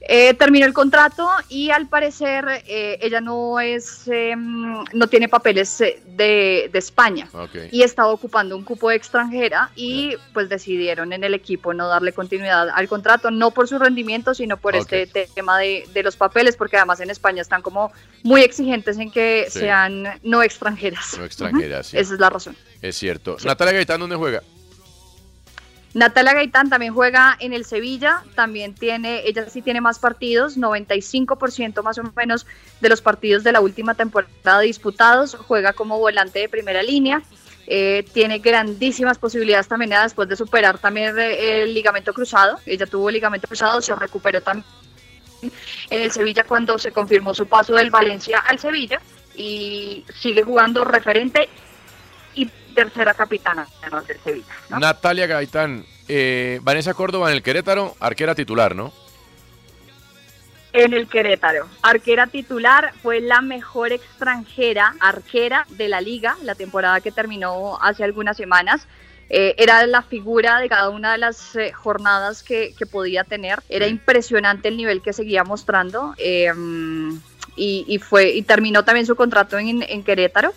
Eh, 0.00 0.32
terminó 0.34 0.64
el 0.64 0.72
contrato 0.72 1.28
y 1.48 1.70
al 1.70 1.88
parecer 1.88 2.44
eh, 2.68 2.98
ella 3.02 3.20
no 3.20 3.58
es, 3.58 4.06
eh, 4.06 4.34
no 4.36 5.06
tiene 5.08 5.28
papeles 5.28 5.80
eh, 5.80 6.00
de, 6.06 6.70
de 6.72 6.78
España 6.78 7.28
y 7.72 7.82
estaba 7.82 8.08
ocupando 8.12 8.56
un 8.56 8.62
cupo 8.62 8.90
de 8.90 8.96
extranjera 8.96 9.70
y 9.74 10.14
pues 10.32 10.48
decidieron 10.48 11.12
en 11.12 11.24
el 11.24 11.34
equipo 11.34 11.74
no 11.74 11.88
darle 11.88 12.12
continuidad 12.12 12.68
al 12.68 12.88
contrato, 12.88 13.32
no 13.32 13.50
por 13.50 13.66
su 13.66 13.76
rendimiento, 13.78 14.34
sino 14.34 14.56
por 14.56 14.76
este 14.76 15.08
te- 15.08 15.28
tema 15.34 15.58
de, 15.58 15.84
de 15.92 16.02
los 16.04 16.14
papeles, 16.16 16.56
porque 16.56 16.76
además 16.76 17.00
en 17.00 17.10
España 17.10 17.42
están 17.42 17.60
como 17.60 17.90
muy 18.22 18.42
exigentes 18.42 18.98
en 18.98 19.10
que 19.10 19.46
Sí. 19.50 19.58
sean 19.60 20.04
no 20.22 20.44
extranjeras. 20.44 21.18
No 21.18 21.24
extranjeras, 21.24 21.88
sí. 21.88 21.98
Esa 21.98 22.14
es 22.14 22.20
la 22.20 22.30
razón. 22.30 22.56
Es 22.82 22.96
cierto. 22.96 23.36
Natalia 23.44 23.72
Gaitán, 23.74 23.98
¿dónde 24.00 24.14
juega? 24.16 24.42
Natalia 25.98 26.32
Gaitán 26.32 26.70
también 26.70 26.94
juega 26.94 27.36
en 27.40 27.52
el 27.52 27.64
Sevilla, 27.64 28.22
también 28.36 28.72
tiene, 28.72 29.26
ella 29.26 29.50
sí 29.50 29.62
tiene 29.62 29.80
más 29.80 29.98
partidos, 29.98 30.56
95% 30.56 31.82
más 31.82 31.98
o 31.98 32.04
menos 32.14 32.46
de 32.80 32.88
los 32.88 33.02
partidos 33.02 33.42
de 33.42 33.50
la 33.50 33.60
última 33.60 33.94
temporada 33.94 34.60
disputados, 34.60 35.34
juega 35.34 35.72
como 35.72 35.98
volante 35.98 36.38
de 36.38 36.48
primera 36.48 36.84
línea, 36.84 37.22
eh, 37.66 38.04
tiene 38.12 38.38
grandísimas 38.38 39.18
posibilidades 39.18 39.66
también 39.66 39.90
después 39.90 40.28
de 40.28 40.36
superar 40.36 40.78
también 40.78 41.18
eh, 41.18 41.62
el 41.62 41.74
ligamento 41.74 42.14
cruzado, 42.14 42.60
ella 42.64 42.86
tuvo 42.86 43.10
ligamento 43.10 43.48
cruzado, 43.48 43.80
se 43.80 43.92
recuperó 43.96 44.40
también 44.40 44.64
en 45.90 46.02
el 46.02 46.12
Sevilla 46.12 46.44
cuando 46.44 46.78
se 46.78 46.92
confirmó 46.92 47.34
su 47.34 47.46
paso 47.46 47.74
del 47.74 47.90
Valencia 47.90 48.38
al 48.38 48.60
Sevilla 48.60 49.00
y 49.34 50.04
sigue 50.14 50.44
jugando 50.44 50.84
referente 50.84 51.48
tercera 52.78 53.12
capitana 53.12 53.66
del 54.06 54.20
Sevilla. 54.20 54.46
¿no? 54.70 54.78
Natalia 54.78 55.26
Gaitán. 55.26 55.84
Eh, 56.06 56.60
Vanessa 56.62 56.94
Córdoba 56.94 57.28
en 57.28 57.34
el 57.34 57.42
Querétaro, 57.42 57.96
arquera 57.98 58.36
titular, 58.36 58.76
¿no? 58.76 58.92
En 60.72 60.92
el 60.94 61.08
Querétaro. 61.08 61.66
Arquera 61.82 62.28
titular, 62.28 62.92
fue 63.02 63.20
la 63.20 63.40
mejor 63.40 63.92
extranjera 63.92 64.94
arquera 65.00 65.66
de 65.70 65.88
la 65.88 66.00
liga, 66.00 66.36
la 66.44 66.54
temporada 66.54 67.00
que 67.00 67.10
terminó 67.10 67.78
hace 67.82 68.04
algunas 68.04 68.36
semanas. 68.36 68.86
Eh, 69.28 69.54
era 69.58 69.84
la 69.86 70.02
figura 70.02 70.60
de 70.60 70.68
cada 70.68 70.88
una 70.88 71.12
de 71.12 71.18
las 71.18 71.56
eh, 71.56 71.72
jornadas 71.72 72.44
que, 72.44 72.74
que 72.78 72.86
podía 72.86 73.24
tener. 73.24 73.60
Era 73.68 73.88
impresionante 73.88 74.68
el 74.68 74.76
nivel 74.76 75.02
que 75.02 75.12
seguía 75.12 75.42
mostrando. 75.42 76.14
eh, 76.16 76.52
y, 77.56 77.84
y 77.88 77.98
fue 77.98 78.30
y 78.30 78.42
terminó 78.42 78.84
también 78.84 79.04
su 79.04 79.16
contrato 79.16 79.58
en, 79.58 79.82
en 79.82 80.04
Querétaro. 80.04 80.54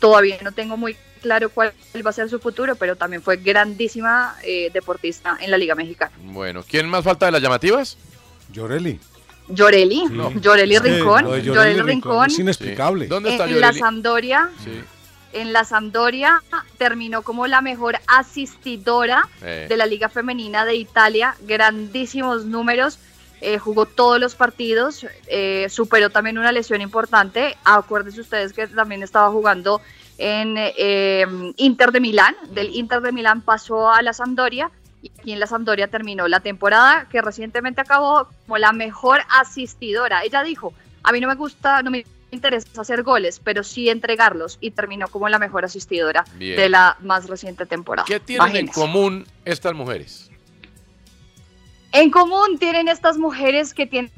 Todavía 0.00 0.38
no 0.42 0.50
tengo 0.52 0.76
muy 0.76 0.96
claro 1.22 1.50
cuál 1.50 1.72
va 2.04 2.10
a 2.10 2.12
ser 2.12 2.28
su 2.28 2.40
futuro, 2.40 2.74
pero 2.74 2.96
también 2.96 3.22
fue 3.22 3.36
grandísima 3.36 4.34
eh, 4.42 4.70
deportista 4.72 5.36
en 5.40 5.50
la 5.52 5.58
Liga 5.58 5.74
Mexicana. 5.76 6.10
Bueno, 6.24 6.64
¿quién 6.68 6.88
más 6.88 7.04
falta 7.04 7.26
de 7.26 7.32
las 7.32 7.42
llamativas? 7.42 7.96
Llorelli. 8.52 8.98
Llorelli, 9.48 10.04
Llorelli 10.40 10.74
Es 10.76 10.80
que 10.80 10.88
Rincón, 10.96 11.24
lo 11.24 11.32
de 11.32 11.42
Llorelli 11.42 11.82
Rincón, 11.82 12.26
Es 12.30 12.38
inexplicable. 12.38 13.06
¿Dónde 13.06 13.34
en, 13.34 13.40
en 13.42 13.60
la 13.60 13.72
Sampdoria, 13.72 14.48
Sí. 14.64 14.80
en 15.32 15.52
la 15.52 15.64
Sampdoria 15.64 16.40
terminó 16.78 17.22
como 17.22 17.46
la 17.48 17.60
mejor 17.60 17.96
asistidora 18.06 19.28
Eh. 19.42 19.66
de 19.68 19.76
la 19.76 19.86
Liga 19.86 20.08
Femenina 20.08 20.64
de 20.64 20.76
Italia, 20.76 21.34
grandísimos 21.42 22.44
números, 22.44 22.98
eh, 23.40 23.58
jugó 23.58 23.86
todos 23.86 24.20
los 24.20 24.34
partidos, 24.34 25.06
eh, 25.26 25.66
superó 25.70 26.10
también 26.10 26.38
una 26.38 26.52
lesión 26.52 26.80
importante, 26.80 27.56
acuérdense 27.64 28.20
ustedes 28.20 28.52
que 28.52 28.66
también 28.66 29.02
estaba 29.02 29.30
jugando 29.30 29.80
en 30.18 30.54
eh, 30.58 31.26
Inter 31.56 31.92
de 31.92 32.00
Milán, 32.00 32.36
del 32.50 32.74
Inter 32.74 33.00
de 33.00 33.12
Milán 33.12 33.40
pasó 33.40 33.90
a 33.90 34.02
la 34.02 34.12
Sampdoria 34.12 34.70
y 35.02 35.10
aquí 35.18 35.32
en 35.32 35.40
la 35.40 35.46
Sampdoria 35.46 35.88
terminó 35.88 36.28
la 36.28 36.40
temporada 36.40 37.08
que 37.10 37.22
recientemente 37.22 37.80
acabó 37.80 38.28
como 38.46 38.58
la 38.58 38.72
mejor 38.72 39.20
asistidora. 39.30 40.22
Ella 40.22 40.42
dijo, 40.42 40.74
a 41.02 41.12
mí 41.12 41.20
no 41.20 41.28
me 41.28 41.34
gusta, 41.34 41.82
no 41.82 41.90
me 41.90 42.04
interesa 42.30 42.68
hacer 42.80 43.02
goles, 43.02 43.40
pero 43.42 43.64
sí 43.64 43.88
entregarlos 43.88 44.58
y 44.60 44.72
terminó 44.72 45.08
como 45.08 45.28
la 45.28 45.38
mejor 45.38 45.64
asistidora 45.64 46.24
Bien. 46.34 46.56
de 46.56 46.68
la 46.68 46.96
más 47.00 47.26
reciente 47.28 47.66
temporada. 47.66 48.06
¿Qué 48.06 48.20
tienen 48.20 48.56
en 48.56 48.66
común 48.66 49.26
estas 49.44 49.74
mujeres? 49.74 50.29
En 51.92 52.10
común 52.10 52.58
tienen 52.58 52.86
estas 52.86 53.18
mujeres 53.18 53.74
que 53.74 53.86
tienen 53.86 54.12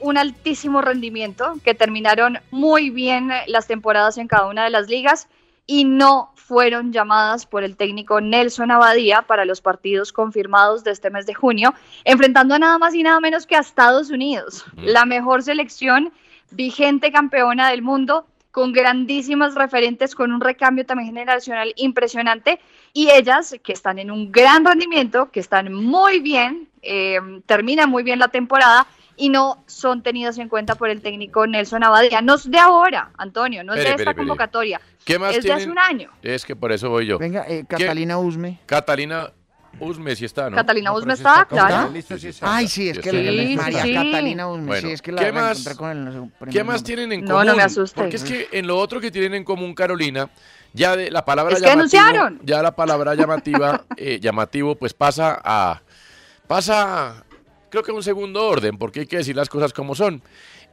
un 0.00 0.18
altísimo 0.18 0.80
rendimiento, 0.82 1.54
que 1.64 1.74
terminaron 1.74 2.38
muy 2.50 2.90
bien 2.90 3.30
las 3.46 3.68
temporadas 3.68 4.18
en 4.18 4.26
cada 4.26 4.46
una 4.46 4.64
de 4.64 4.70
las 4.70 4.88
ligas 4.88 5.28
y 5.64 5.84
no 5.84 6.32
fueron 6.34 6.92
llamadas 6.92 7.46
por 7.46 7.62
el 7.62 7.76
técnico 7.76 8.20
Nelson 8.20 8.72
Abadía 8.72 9.22
para 9.22 9.44
los 9.44 9.60
partidos 9.60 10.12
confirmados 10.12 10.82
de 10.82 10.90
este 10.90 11.10
mes 11.10 11.24
de 11.26 11.34
junio, 11.34 11.72
enfrentando 12.04 12.56
a 12.56 12.58
nada 12.58 12.78
más 12.78 12.94
y 12.94 13.02
nada 13.02 13.20
menos 13.20 13.46
que 13.46 13.54
a 13.54 13.60
Estados 13.60 14.10
Unidos, 14.10 14.64
la 14.76 15.04
mejor 15.04 15.42
selección 15.42 16.12
vigente 16.50 17.12
campeona 17.12 17.70
del 17.70 17.82
mundo, 17.82 18.26
con 18.50 18.72
grandísimas 18.72 19.54
referentes, 19.54 20.14
con 20.14 20.32
un 20.32 20.40
recambio 20.40 20.84
también 20.84 21.10
generacional 21.10 21.74
impresionante, 21.76 22.58
y 22.98 23.10
ellas 23.12 23.54
que 23.62 23.72
están 23.72 24.00
en 24.00 24.10
un 24.10 24.32
gran 24.32 24.64
rendimiento, 24.64 25.30
que 25.30 25.38
están 25.38 25.72
muy 25.72 26.18
bien, 26.18 26.68
eh, 26.82 27.20
terminan 27.46 27.88
muy 27.88 28.02
bien 28.02 28.18
la 28.18 28.26
temporada 28.26 28.88
y 29.16 29.28
no 29.28 29.62
son 29.66 30.02
tenidas 30.02 30.36
en 30.38 30.48
cuenta 30.48 30.74
por 30.74 30.90
el 30.90 31.00
técnico 31.00 31.46
Nelson 31.46 31.84
Abadía. 31.84 32.20
No 32.22 32.34
es 32.34 32.50
de 32.50 32.58
ahora, 32.58 33.10
Antonio, 33.16 33.62
no 33.62 33.74
es 33.74 33.84
de 33.84 33.90
esta 33.94 34.14
convocatoria, 34.14 34.80
¿Qué 35.04 35.16
más 35.16 35.36
es 35.36 35.44
de 35.44 35.52
hace 35.52 35.70
un 35.70 35.78
año. 35.78 36.10
Es 36.22 36.44
que 36.44 36.56
por 36.56 36.72
eso 36.72 36.90
voy 36.90 37.06
yo. 37.06 37.18
Venga, 37.18 37.44
eh, 37.48 37.64
¿Qué- 37.68 37.76
Catalina 37.76 38.18
Usme. 38.18 38.58
Catalina 38.66 39.32
Usme 39.80 40.16
sí 40.16 40.24
está, 40.24 40.50
¿no? 40.50 40.56
Catalina 40.56 40.90
No, 40.90 40.96
Usme 40.96 41.14
sí 41.14 41.20
está, 41.22 41.42
está 41.42 41.46
claro. 41.68 41.92
Sí, 41.94 42.02
sí, 42.02 42.18
sí, 42.18 42.28
está. 42.28 42.56
Ay, 42.56 42.66
sí, 42.66 42.88
es 42.88 42.98
que 42.98 43.10
está. 43.10 43.22
la 43.30 43.62
María 43.62 43.82
sí. 43.82 43.94
Catalina 43.94 44.48
Usme, 44.50 44.66
Bueno, 44.66 44.88
sí, 44.88 44.92
es 44.92 45.02
que 45.02 45.12
la, 45.12 45.22
¿qué 45.24 45.30
más- 45.32 45.76
con 45.76 45.90
el 45.90 46.50
¿Qué 46.50 46.64
más 46.64 46.82
tienen 46.82 47.12
en 47.12 47.20
No, 47.24 47.34
común? 47.34 47.46
no 47.46 47.54
me 47.56 47.62
asuste. 47.62 48.00
Porque 48.00 48.16
es 48.16 48.24
que 48.24 48.48
en 48.50 48.66
lo 48.66 48.76
otro 48.76 49.00
que 49.00 49.12
tienen 49.12 49.34
en 49.34 49.44
común, 49.44 49.74
Carolina, 49.74 50.28
ya 50.72 50.96
de 50.96 51.10
la 51.10 51.24
palabra 51.24 51.54
Es 51.54 51.62
que 51.62 51.68
llamativo, 51.68 52.02
denunciaron. 52.02 52.40
ya 52.44 52.62
la 52.62 52.74
palabra 52.74 53.14
llamativa, 53.14 53.84
eh, 53.96 54.18
llamativo, 54.20 54.74
pues 54.76 54.94
pasa 54.94 55.40
a, 55.42 55.82
pasa, 56.46 57.24
creo 57.70 57.82
que 57.82 57.90
a 57.90 57.94
un 57.94 58.02
segundo 58.02 58.46
orden, 58.46 58.78
porque 58.78 59.00
hay 59.00 59.06
que 59.06 59.18
decir 59.18 59.36
las 59.36 59.48
cosas 59.48 59.72
como 59.72 59.94
son. 59.94 60.22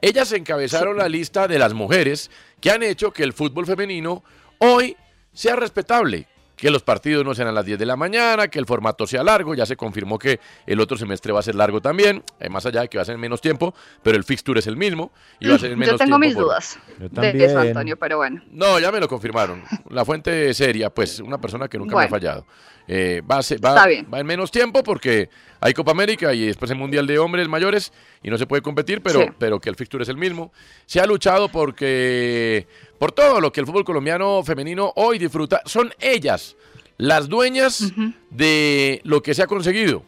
Ellas 0.01 0.31
encabezaron 0.33 0.97
la 0.97 1.09
lista 1.09 1.47
de 1.47 1.57
las 1.57 1.73
mujeres 1.73 2.29
que 2.59 2.69
han 2.71 2.83
hecho 2.83 3.11
que 3.11 3.23
el 3.23 3.33
fútbol 3.33 3.65
femenino 3.65 4.23
hoy 4.59 4.95
sea 5.33 5.55
respetable. 5.55 6.27
Que 6.55 6.69
los 6.71 6.83
partidos 6.83 7.25
no 7.25 7.35
sean 7.35 7.49
a 7.49 7.51
las 7.51 7.65
10 7.65 7.77
de 7.77 7.85
la 7.85 7.95
mañana, 7.95 8.47
que 8.47 8.59
el 8.59 8.65
formato 8.65 9.05
sea 9.05 9.23
largo, 9.23 9.55
ya 9.55 9.65
se 9.65 9.75
confirmó 9.75 10.17
que 10.17 10.39
el 10.65 10.79
otro 10.79 10.97
semestre 10.97 11.33
va 11.33 11.39
a 11.39 11.43
ser 11.43 11.55
largo 11.55 11.81
también, 11.81 12.23
eh, 12.39 12.47
más 12.49 12.65
allá 12.65 12.81
de 12.81 12.87
que 12.87 12.97
va 12.97 13.01
a 13.01 13.05
ser 13.05 13.15
en 13.15 13.21
menos 13.21 13.41
tiempo, 13.41 13.73
pero 14.01 14.15
el 14.17 14.23
fixture 14.23 14.59
es 14.59 14.67
el 14.67 14.77
mismo 14.77 15.11
y 15.39 15.47
va 15.49 15.55
a 15.55 15.59
ser 15.59 15.71
en 15.73 15.79
menos 15.79 15.93
Yo 15.93 15.97
tengo 15.97 16.17
tiempo 16.17 16.19
mis 16.27 16.33
por- 16.33 16.43
dudas 16.43 16.79
Yo 16.97 17.09
de 17.21 17.29
eso, 17.45 17.53
también. 17.55 17.67
Antonio, 17.77 17.97
pero 17.97 18.17
bueno. 18.17 18.41
no, 18.51 18.79
ya 18.79 18.91
me 18.91 18.99
lo 18.99 19.07
confirmaron. 19.09 19.63
La 19.89 20.05
fuente 20.05 20.53
seria, 20.53 20.89
pues 20.89 21.19
una 21.19 21.39
persona 21.39 21.67
que 21.67 21.77
nunca 21.77 21.97
me 21.97 22.03
ha 22.05 22.07
fallado. 22.07 22.45
Eh, 22.87 23.21
va, 23.29 23.37
a 23.39 23.43
ser- 23.43 23.63
va- 23.65 23.69
Está 23.69 23.87
bien. 23.87 24.07
va 24.13 24.19
en 24.19 24.27
menos 24.27 24.51
tiempo 24.51 24.83
porque 24.83 25.27
hay 25.59 25.73
Copa 25.73 25.89
América 25.91 26.31
y 26.35 26.45
después 26.45 26.69
el 26.69 26.77
Mundial 26.77 27.07
de 27.07 27.17
Hombres 27.17 27.49
Mayores 27.49 27.91
y 28.21 28.29
no 28.29 28.37
se 28.37 28.45
puede 28.45 28.61
competir, 28.61 29.01
pero, 29.01 29.21
Sí. 29.21 29.27
pero 29.39 29.59
que 29.59 29.69
el 29.71 29.75
fixture 29.75 30.03
es 30.03 30.09
el 30.09 30.17
mismo. 30.17 30.53
Se 30.85 30.99
ha 30.99 31.07
luchado 31.07 31.49
porque 31.49 32.67
por 32.99 33.11
todo 33.11 33.41
lo 33.41 33.51
que 33.51 33.59
el 33.59 33.65
fútbol 33.65 33.83
colombiano 33.85 34.43
femenino 34.43 34.91
hoy 34.95 35.17
disfruta. 35.19 35.61
Son 35.65 35.93
ellas 35.99 36.55
las 36.97 37.27
dueñas 37.27 37.91
de 38.29 39.01
lo 39.03 39.21
que 39.21 39.33
se 39.33 39.43
ha 39.43 39.47
conseguido. 39.47 40.03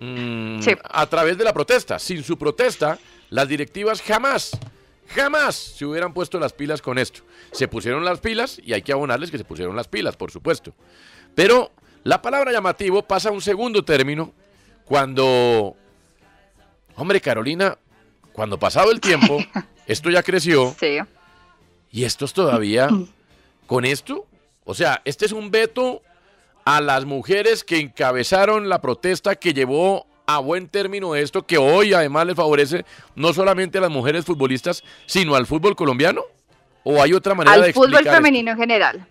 Mm, 0.00 0.60
Sí. 0.62 0.72
A 0.84 1.06
través 1.06 1.36
de 1.38 1.44
la 1.44 1.52
protesta. 1.52 1.98
Sin 1.98 2.22
su 2.22 2.36
protesta, 2.38 2.98
las 3.30 3.48
directivas 3.48 4.00
jamás, 4.02 4.58
jamás 5.14 5.54
se 5.54 5.84
hubieran 5.84 6.12
puesto 6.14 6.38
las 6.40 6.52
pilas 6.52 6.80
con 6.82 6.98
esto. 6.98 7.20
Se 7.52 7.68
pusieron 7.68 8.04
las 8.04 8.20
pilas 8.20 8.60
y 8.64 8.72
hay 8.72 8.82
que 8.82 8.92
abonarles 8.92 9.30
que 9.30 9.38
se 9.38 9.44
pusieron 9.44 9.76
las 9.76 9.88
pilas, 9.88 10.16
por 10.16 10.30
supuesto. 10.30 10.74
Pero 11.34 11.72
la 12.04 12.22
palabra 12.22 12.52
llamativo 12.52 13.02
pasa 13.02 13.28
a 13.28 13.32
un 13.32 13.40
segundo 13.40 13.84
término 13.84 14.32
cuando, 14.84 15.76
hombre, 16.96 17.20
Carolina, 17.20 17.78
cuando 18.32 18.58
pasado 18.58 18.90
el 18.90 19.00
tiempo, 19.00 19.38
esto 19.86 20.10
ya 20.10 20.22
creció 20.22 20.74
Sí. 20.80 20.98
Y 21.94 22.04
estos 22.04 22.32
todavía, 22.32 22.88
con 23.66 23.84
esto, 23.84 24.26
o 24.64 24.74
sea, 24.74 25.00
este 25.04 25.26
es 25.26 25.32
un 25.32 25.50
veto 25.50 26.02
a 26.64 26.80
las 26.80 27.04
mujeres 27.04 27.62
que 27.62 27.78
encabezaron 27.78 28.68
la 28.68 28.80
protesta 28.80 29.36
que 29.36 29.52
llevó 29.54 30.06
a 30.26 30.38
buen 30.38 30.68
término 30.68 31.14
esto, 31.14 31.46
que 31.46 31.58
hoy 31.58 31.92
además 31.92 32.26
le 32.26 32.34
favorece 32.34 32.84
no 33.14 33.32
solamente 33.34 33.76
a 33.78 33.82
las 33.82 33.90
mujeres 33.90 34.24
futbolistas, 34.24 34.82
sino 35.06 35.34
al 35.34 35.46
fútbol 35.46 35.76
colombiano? 35.76 36.22
¿O 36.82 37.00
hay 37.02 37.12
otra 37.12 37.34
manera 37.34 37.56
de 37.58 37.64
Al 37.66 37.72
fútbol 37.74 37.90
explicar 37.92 38.14
esto? 38.14 38.24
femenino 38.24 38.50
en 38.52 38.56
general. 38.58 39.06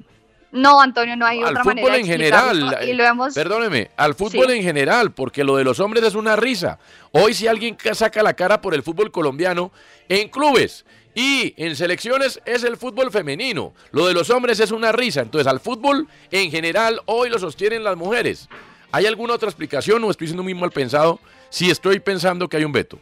No, 0.52 0.82
Antonio, 0.82 1.16
no 1.16 1.26
hay 1.26 1.40
al 1.40 1.46
otra 1.50 1.64
fútbol 1.64 1.76
manera 1.76 1.94
de 1.94 2.00
en 2.02 2.06
general. 2.08 2.58
explicarlo, 2.58 2.88
Y 2.92 2.94
lo 2.94 3.04
hemos... 3.04 3.34
Perdóneme, 3.34 3.90
al 3.98 4.14
fútbol 4.16 4.48
Sí. 4.50 4.58
en 4.58 4.64
general, 4.64 5.12
porque 5.12 5.44
lo 5.44 5.56
de 5.56 5.64
los 5.64 5.80
hombres 5.80 6.04
es 6.04 6.14
una 6.16 6.36
risa. 6.36 6.78
Hoy 7.12 7.34
si 7.36 7.48
alguien 7.48 7.76
ca- 7.76 7.94
saca 7.96 8.22
la 8.24 8.34
cara 8.36 8.62
por 8.62 8.74
el 8.76 8.84
fútbol 8.84 9.12
colombiano, 9.12 9.72
en 10.10 10.30
clubes 10.30 10.86
y 11.16 11.54
en 11.58 11.76
selecciones 11.76 12.42
es 12.46 12.64
el 12.64 12.78
fútbol 12.78 13.12
femenino. 13.12 13.74
Lo 13.92 14.08
de 14.08 14.14
los 14.14 14.30
hombres 14.30 14.60
es 14.60 14.72
una 14.72 14.92
risa. 14.92 15.22
Entonces 15.22 15.48
al 15.48 15.60
fútbol 15.60 16.08
en 16.32 16.50
general 16.50 17.02
hoy 17.06 17.30
lo 17.30 17.40
sostienen 17.40 17.84
las 17.84 17.98
mujeres. 17.98 18.50
¿Hay 18.92 19.06
alguna 19.06 19.34
otra 19.34 19.50
explicación 19.50 20.04
o 20.04 20.12
estoy 20.12 20.28
siendo 20.28 20.44
muy 20.44 20.54
mal 20.54 20.72
pensado 20.72 21.20
si 21.50 21.70
estoy 21.70 22.00
pensando 22.00 22.48
que 22.48 22.58
hay 22.58 22.66
un 22.66 22.72
veto? 22.72 23.00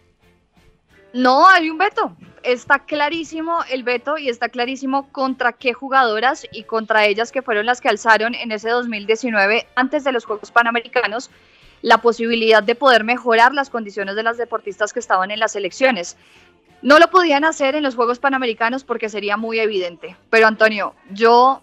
No, 1.14 1.48
hay 1.48 1.70
un 1.70 1.78
veto. 1.78 2.16
Está 2.44 2.80
clarísimo 2.80 3.60
el 3.70 3.84
veto 3.84 4.18
y 4.18 4.30
está 4.30 4.50
clarísimo 4.50 5.12
contra 5.12 5.54
qué 5.54 5.74
jugadoras 5.74 6.48
y 6.52 6.64
contra 6.64 7.06
ellas 7.06 7.32
que 7.32 7.42
fueron 7.42 7.66
las 7.66 7.82
que 7.82 7.90
alzaron 7.90 8.34
en 8.34 8.52
ese 8.52 8.70
2019, 8.70 9.68
antes 9.76 10.04
de 10.04 10.12
los 10.12 10.26
Juegos 10.26 10.52
Panamericanos, 10.52 11.30
la 11.82 12.00
posibilidad 12.00 12.64
de 12.64 12.76
poder 12.76 13.04
mejorar 13.04 13.54
las 13.54 13.70
condiciones 13.70 14.16
de 14.16 14.24
las 14.24 14.38
deportistas 14.38 14.94
que 14.94 15.00
estaban 15.00 15.32
en 15.32 15.40
las 15.40 15.52
selecciones. 15.52 16.16
No 16.82 16.98
lo 16.98 17.10
podían 17.10 17.46
hacer 17.46 17.76
en 17.76 17.84
los 17.84 17.96
Juegos 17.96 18.20
Panamericanos 18.20 18.84
porque 18.84 19.10
sería 19.10 19.38
muy 19.38 19.60
evidente. 19.60 20.16
Pero 20.30 20.48
Antonio, 20.48 20.96
yo 21.12 21.62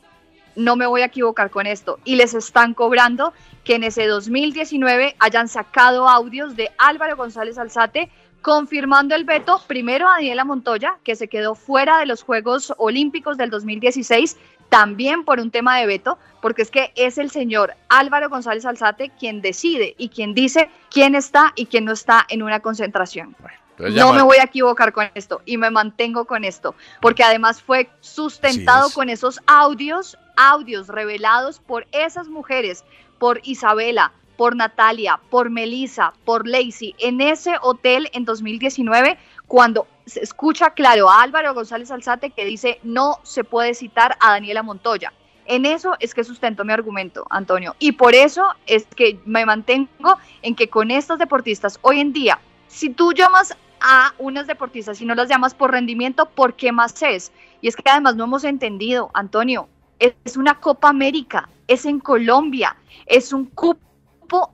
no 0.55 0.77
me 0.77 0.87
voy 0.87 1.03
a 1.03 1.07
equivocar 1.07 1.51
con 1.51 1.67
esto. 1.67 1.99
Y 2.05 2.17
les 2.17 2.35
están 2.35 2.75
cobrando 2.75 3.33
que 3.65 3.77
en 3.77 3.85
ese 3.85 4.07
2019 4.07 5.17
hayan 5.19 5.49
sacado 5.49 6.09
audios 6.09 6.57
de 6.57 6.71
Álvaro 6.79 7.17
González 7.17 7.59
Alzate 7.59 8.11
confirmando 8.43 9.15
el 9.15 9.25
veto 9.25 9.61
primero 9.67 10.09
a 10.09 10.13
Daniela 10.13 10.45
Montoya, 10.45 10.99
que 11.03 11.17
se 11.17 11.29
quedó 11.29 11.55
fuera 11.55 11.99
de 11.99 12.07
los 12.07 12.23
Juegos 12.23 12.73
Olímpicos 12.77 13.37
del 13.37 13.51
2016, 13.51 14.37
también 14.69 15.25
por 15.25 15.41
un 15.41 15.51
tema 15.51 15.79
de 15.79 15.87
veto, 15.87 16.19
porque 16.41 16.63
es 16.63 16.71
que 16.71 16.93
es 16.95 17.19
el 17.19 17.31
señor 17.31 17.75
Álvaro 17.89 18.29
González 18.29 18.65
Alzate 18.65 19.11
quien 19.19 19.41
decide 19.41 19.95
y 19.99 20.09
quien 20.09 20.35
dice 20.35 20.71
quién 20.91 21.15
está 21.15 21.53
y 21.57 21.67
quién 21.67 21.85
no 21.85 21.93
está 21.93 22.25
en 22.29 22.43
una 22.43 22.61
concentración. 22.61 23.35
Entonces, 23.79 24.03
No 24.03 24.13
me 24.13 24.23
voy 24.23 24.39
a 24.39 24.45
equivocar 24.45 24.93
con 24.93 25.09
esto 25.15 25.41
y 25.45 25.57
me 25.57 25.71
mantengo 25.71 26.25
con 26.25 26.45
esto, 26.45 26.75
porque 27.01 27.23
además 27.23 27.63
fue 27.63 27.89
sustentado 28.01 28.85
Sí, 28.85 28.91
es. 28.91 28.95
con 28.95 29.09
esos 29.09 29.41
audios, 29.47 30.19
audios 30.37 30.89
revelados 30.89 31.61
por 31.61 31.87
esas 31.93 32.29
mujeres, 32.29 32.85
por 33.19 33.41
Isabela, 33.45 34.13
por 34.37 34.57
Natalia, 34.57 35.21
por 35.31 35.51
Melissa, 35.51 36.13
por 36.25 36.47
Lacey, 36.47 36.95
en 36.99 37.21
ese 37.21 37.57
hotel 37.61 38.09
en 38.13 38.25
2019, 38.25 39.19
cuando 39.47 39.87
se 40.07 40.21
escucha 40.21 40.71
claro 40.71 41.11
a 41.11 41.23
Álvaro 41.23 41.55
González 41.55 41.91
Alzate 41.91 42.31
que 42.31 42.45
dice 42.45 42.81
no 42.83 43.19
se 43.23 43.45
puede 43.45 43.75
citar 43.75 44.17
a 44.21 44.33
Daniela 44.33 44.63
Montoya. 44.63 45.13
En 45.47 45.65
eso 45.65 45.97
es 45.99 46.15
que 46.15 46.25
sustento 46.25 46.65
mi 46.65 46.73
argumento, 46.73 47.27
Antonio. 47.31 47.75
Y 47.79 47.93
por 47.93 48.15
eso 48.15 48.45
es 48.67 48.87
que 48.95 49.19
me 49.25 49.47
mantengo 49.47 50.19
en 50.43 50.55
que 50.55 50.69
con 50.69 50.91
estas 50.91 51.19
deportistas 51.19 51.79
hoy 51.81 52.01
en 52.01 52.13
día, 52.13 52.39
si 52.69 52.91
tú 52.91 53.13
llamas 53.13 53.57
a 53.81 54.15
unas 54.19 54.47
deportistas 54.47 55.01
y 55.01 55.05
no 55.05 55.15
las 55.15 55.29
llamas 55.29 55.55
por 55.55 55.73
rendimiento, 55.73 56.27
¿por 56.27 56.55
qué 56.55 56.73
más 56.73 57.03
es? 57.03 57.33
Y 57.61 57.69
es 57.69 57.77
que 57.77 57.89
además 57.89 58.17
no 58.17 58.25
hemos 58.25 58.45
entendido, 58.45 59.11
Antonio, 59.15 59.69
es 59.99 60.37
una 60.37 60.61
Copa 60.61 60.89
América, 60.89 61.49
es 61.67 61.85
en 61.85 61.99
Colombia, 62.01 62.77
es 63.07 63.33
un 63.33 63.47
cupo 63.47 63.81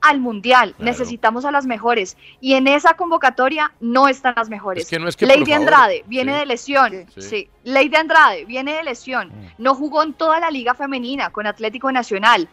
al 0.01 0.19
Mundial, 0.19 0.73
necesitamos 0.79 1.43
a 1.43 1.51
las 1.51 1.65
mejores 1.65 2.15
y 2.39 2.53
en 2.53 2.67
esa 2.67 2.93
convocatoria 2.93 3.73
no 3.81 4.07
están 4.07 4.33
las 4.37 4.49
mejores. 4.49 4.83
Es 4.83 4.89
que 4.89 4.99
no 4.99 5.07
es 5.07 5.17
que, 5.17 5.25
Lady 5.25 5.51
Andrade 5.51 6.03
viene 6.07 6.33
sí. 6.33 6.39
de 6.39 6.45
lesión, 6.45 7.05
Sí. 7.13 7.21
sí. 7.21 7.49
Lady 7.63 7.95
Andrade 7.95 8.45
viene 8.45 8.73
de 8.73 8.83
lesión, 8.83 9.31
no 9.57 9.75
jugó 9.75 10.03
en 10.03 10.13
toda 10.13 10.39
la 10.39 10.49
liga 10.49 10.73
femenina 10.75 11.29
con 11.29 11.45
Atlético 11.45 11.91
Nacional. 11.91 12.47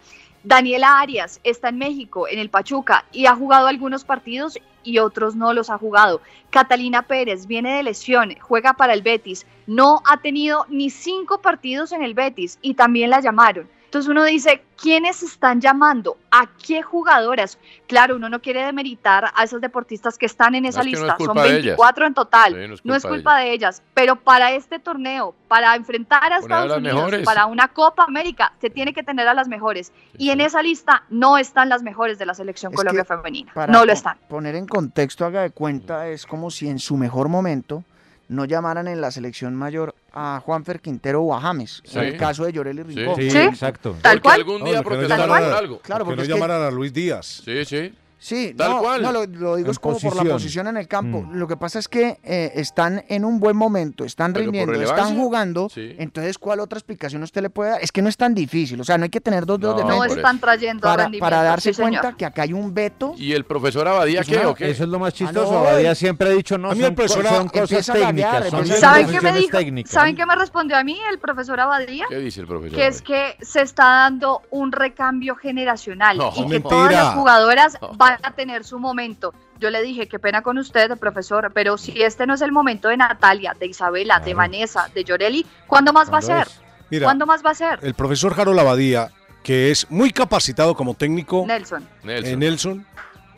Daniela 0.45 0.99
Arias 0.99 1.39
está 1.45 1.69
en 1.69 1.79
México, 1.79 2.27
en 2.27 2.41
el 2.41 2.51
Pachuca, 2.51 3.05
y 3.13 3.27
ha 3.27 3.37
jugado 3.37 3.69
algunos 3.69 4.05
partidos 4.05 4.59
y 4.85 4.99
otros 4.99 5.37
no 5.37 5.53
los 5.53 5.71
ha 5.71 5.79
jugado. 5.79 6.21
Catalina 6.51 7.03
Pérez 7.03 7.47
viene 7.47 7.77
de 7.77 7.83
lesión, 7.83 8.35
juega 8.41 8.75
para 8.75 8.95
el 8.95 9.03
Betis, 9.03 9.47
no 9.67 10.03
ha 10.11 10.19
tenido 10.19 10.67
ni 10.69 10.91
cinco 10.91 11.41
partidos 11.41 11.93
en 11.93 12.03
el 12.03 12.15
Betis 12.15 12.59
y 12.63 12.75
también 12.75 13.11
la 13.11 13.21
llamaron. 13.21 13.69
Entonces 13.93 14.09
uno 14.09 14.25
dice, 14.25 14.63
¿quiénes 14.81 15.23
están 15.23 15.61
llamando? 15.61 16.17
¿A 16.31 16.47
qué 16.67 16.81
jugadoras? 16.81 17.59
Claro, 17.87 18.17
uno 18.17 18.31
no 18.31 18.41
quiere 18.41 18.65
demeritar 18.65 19.31
a 19.35 19.45
esas 19.45 19.61
deportistas 19.61 20.17
que 20.17 20.25
están 20.25 20.55
en 20.55 20.65
esa 20.65 20.81
es 20.81 20.87
que 20.87 20.93
no 20.93 20.97
es 20.97 21.03
lista, 21.03 21.17
son 21.19 21.27
culpa 21.27 21.43
de 21.43 21.49
ellas. 21.51 21.77
24 21.77 22.07
en 22.07 22.15
total, 22.15 22.53
Sí, 22.55 22.69
no 22.69 22.75
es 22.75 22.85
no 22.87 22.95
es 22.95 23.05
culpa 23.05 23.37
de 23.37 23.53
ellas, 23.53 23.83
pero 23.93 24.17
para 24.17 24.53
este 24.53 24.79
torneo, 24.79 25.35
para 25.47 25.77
enfrentar 25.77 26.33
a 26.33 26.41
Poner 26.41 26.41
Estados 26.41 26.77
Unidos, 26.79 26.95
mejores. 26.97 27.27
para 27.27 27.45
una 27.45 27.69
Copa 27.69 28.05
América, 28.05 28.55
se 28.63 28.71
tiene 28.71 28.95
que 28.95 29.03
tener 29.03 29.29
a 29.29 29.35
las 29.35 29.47
mejores. 29.47 29.93
Y 30.17 30.31
en 30.31 30.41
esa 30.41 30.63
lista 30.63 31.03
no 31.11 31.37
están 31.37 31.69
las 31.69 31.83
mejores 31.83 32.19
de 32.19 32.25
la 32.25 32.33
selección 32.33 32.73
Es 32.73 32.79
Colombia 32.79 33.05
femenina. 33.05 33.53
No 33.69 33.85
lo 33.85 33.93
están. 33.93 34.17
Poner 34.27 34.55
en 34.55 34.67
contexto, 34.67 35.27
haga 35.27 35.43
de 35.43 35.51
cuenta, 35.51 36.09
es 36.09 36.25
como 36.25 36.51
si 36.51 36.67
en 36.67 36.79
su 36.79 36.97
mejor 36.97 37.29
momento 37.29 37.85
no 38.29 38.47
llamaran 38.47 38.89
en 38.89 39.03
la 39.03 39.11
selección 39.11 39.55
mayor 39.55 39.95
a 40.15 40.41
Juanfer 40.45 40.81
Quintero 40.81 41.23
o 41.23 41.35
a 41.35 41.41
James, 41.41 41.83
Sí. 41.85 41.99
en 41.99 42.05
el 42.05 42.17
caso 42.17 42.45
de 42.45 42.53
Llorelli 42.53 42.83
Rincón. 42.83 43.17
sí, 43.17 43.31
Sí. 43.31 43.39
exacto. 43.39 43.97
Tal 44.03 44.21
Porque 44.21 44.37
algún 44.41 44.65
día 44.65 44.65
No, 44.65 44.71
que 44.71 44.77
no 44.77 44.83
protestaron 44.85 45.27
llamaran 45.27 45.45
por 45.49 45.55
a- 45.55 45.59
algo. 45.59 45.79
Claro, 45.81 46.05
que 46.05 46.05
porque 46.07 46.17
no 46.17 46.23
es 46.23 46.29
que- 46.29 46.35
llamaran 46.35 46.63
a 46.63 46.71
Luis 46.71 46.93
Díaz. 46.93 47.43
Sí, 47.45 47.65
sí. 47.65 47.95
Sí, 48.25 48.55
Tal 48.57 48.71
no, 48.71 48.79
cual. 48.79 49.03
no, 49.03 49.11
lo, 49.11 49.27
lo 49.27 49.57
digo 49.57 49.67
En 49.67 49.71
es 49.73 49.79
como 49.81 49.99
por 49.99 50.15
la 50.15 50.23
posición. 50.33 50.69
en 50.69 50.77
el 50.77 50.87
campo. 50.87 51.23
Mm. 51.23 51.35
Lo 51.35 51.49
que 51.49 51.57
pasa 51.57 51.81
es 51.81 51.89
que 51.89 52.21
eh, 52.23 52.53
están 52.55 53.05
en 53.09 53.25
un 53.25 53.41
buen 53.41 53.57
momento, 53.57 54.05
están 54.05 54.33
Pero 54.33 54.45
rindiendo, 54.45 54.81
están 54.81 55.17
jugando. 55.17 55.69
sí. 55.69 55.97
Entonces, 55.99 56.39
¿cuál 56.39 56.61
otra 56.61 56.79
explicación 56.79 57.25
usted 57.25 57.43
le 57.43 57.51
puede 57.51 57.71
dar? 57.71 57.81
Es 57.83 57.91
que 57.91 58.01
no 58.01 58.09
es 58.09 58.17
tan 58.17 58.33
difícil. 58.33 58.81
O 58.81 58.85
sea, 58.85 58.97
no 58.97 59.03
hay 59.05 59.11
que 59.11 59.21
tener 59.21 59.45
dos 59.45 59.59
dedos 59.59 59.77
de 59.77 59.83
No, 59.83 59.89
No 59.91 59.97
frente 60.03 60.21
están 60.21 60.39
trayendo 60.39 60.83
para, 60.83 61.11
para 61.19 61.43
darse 61.43 61.71
sí, 61.71 61.75
señor. 61.83 62.01
cuenta 62.01 62.17
que 62.17 62.25
acá 62.25 62.43
hay 62.43 62.53
un 62.53 62.73
veto. 62.73 63.15
¿Y 63.19 63.33
el 63.33 63.45
profesor 63.45 63.89
Abadía 63.89 64.23
qué 64.23 64.37
una- 64.37 64.51
o 64.51 64.55
qué? 64.55 64.71
Eso 64.71 64.85
es 64.85 64.89
lo 64.89 65.01
más 65.01 65.13
Ah, 65.15 65.17
chistoso. 65.17 65.51
no, 65.53 65.59
Abadía 65.59 65.95
siempre 65.97 66.29
ha 66.29 66.33
dicho, 66.33 66.57
no, 66.59 66.71
A 66.71 66.75
mí 66.75 66.81
son, 66.81 66.91
el 66.91 66.95
profesor 66.95 67.27
son 67.27 67.49
cosas 67.49 67.87
técnicas. 67.87 68.49
Son 68.51 68.67
¿Saben 68.69 69.07
qué 69.07 69.21
me 69.21 69.33
decisiones 69.33 69.35
dijo? 69.43 69.59
técnicas. 69.59 69.93
¿Saben 69.93 70.15
qué 70.15 70.27
me 70.27 70.37
respondió 70.37 70.77
a 70.77 70.85
mí 70.85 70.97
el 71.11 71.19
profesor 71.19 71.59
Abadía? 71.59 72.07
¿Qué 72.09 72.19
dice 72.19 72.41
el 72.41 72.47
profesor? 72.47 72.79
que 72.79 72.87
es 72.87 73.03
que 73.03 73.37
se 73.41 73.63
está 73.63 73.85
dando 73.85 74.43
un 74.51 74.71
recambio 74.71 75.35
generacional 75.35 76.17
No, 76.19 76.33
y 76.37 76.47
que 76.49 76.61
todas 76.61 76.93
las 76.93 77.15
jugadoras 77.15 77.79
No. 77.83 77.93
A 78.23 78.33
tener 78.33 78.65
su 78.65 78.79
momento. 78.79 79.35
Yo 79.59 79.71
le 79.71 79.83
dije, 79.83 80.09
qué 80.09 80.19
pena 80.19 80.43
con 80.43 80.59
usted, 80.59 80.97
profesor, 80.99 81.51
pero 81.55 81.79
si 81.79 82.03
este 82.03 82.27
no 82.27 82.35
es 82.35 82.41
el 82.43 82.53
momento 82.53 82.89
de 82.89 82.97
Natalia, 82.97 83.55
de 83.59 83.67
Isabela, 83.67 84.21
de 84.21 84.35
Vanessa, 84.35 84.89
de 84.95 85.05
Llorelli, 85.05 85.47
¿cuándo 85.67 85.93
más 85.93 86.13
va 86.13 86.19
a 86.19 86.21
¿Cuándo 86.21 86.45
ser? 86.45 86.63
Mira, 86.91 87.07
¿Cuándo 87.07 87.27
más 87.27 87.45
va 87.45 87.51
a 87.51 87.55
ser? 87.55 87.79
El 87.83 87.95
profesor 87.95 88.35
Jaro 88.35 88.53
Lavadía, 88.53 89.11
que 89.43 89.71
es 89.71 89.91
muy 89.91 90.11
capacitado 90.13 90.75
como 90.75 90.95
técnico 90.95 91.45
Nelson. 91.47 91.89
Nelson. 92.03 92.33
en 92.33 92.39
Nelson, 92.39 92.87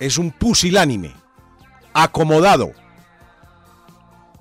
es 0.00 0.18
un 0.18 0.30
pusilánime, 0.32 1.14
acomodado, 1.92 2.72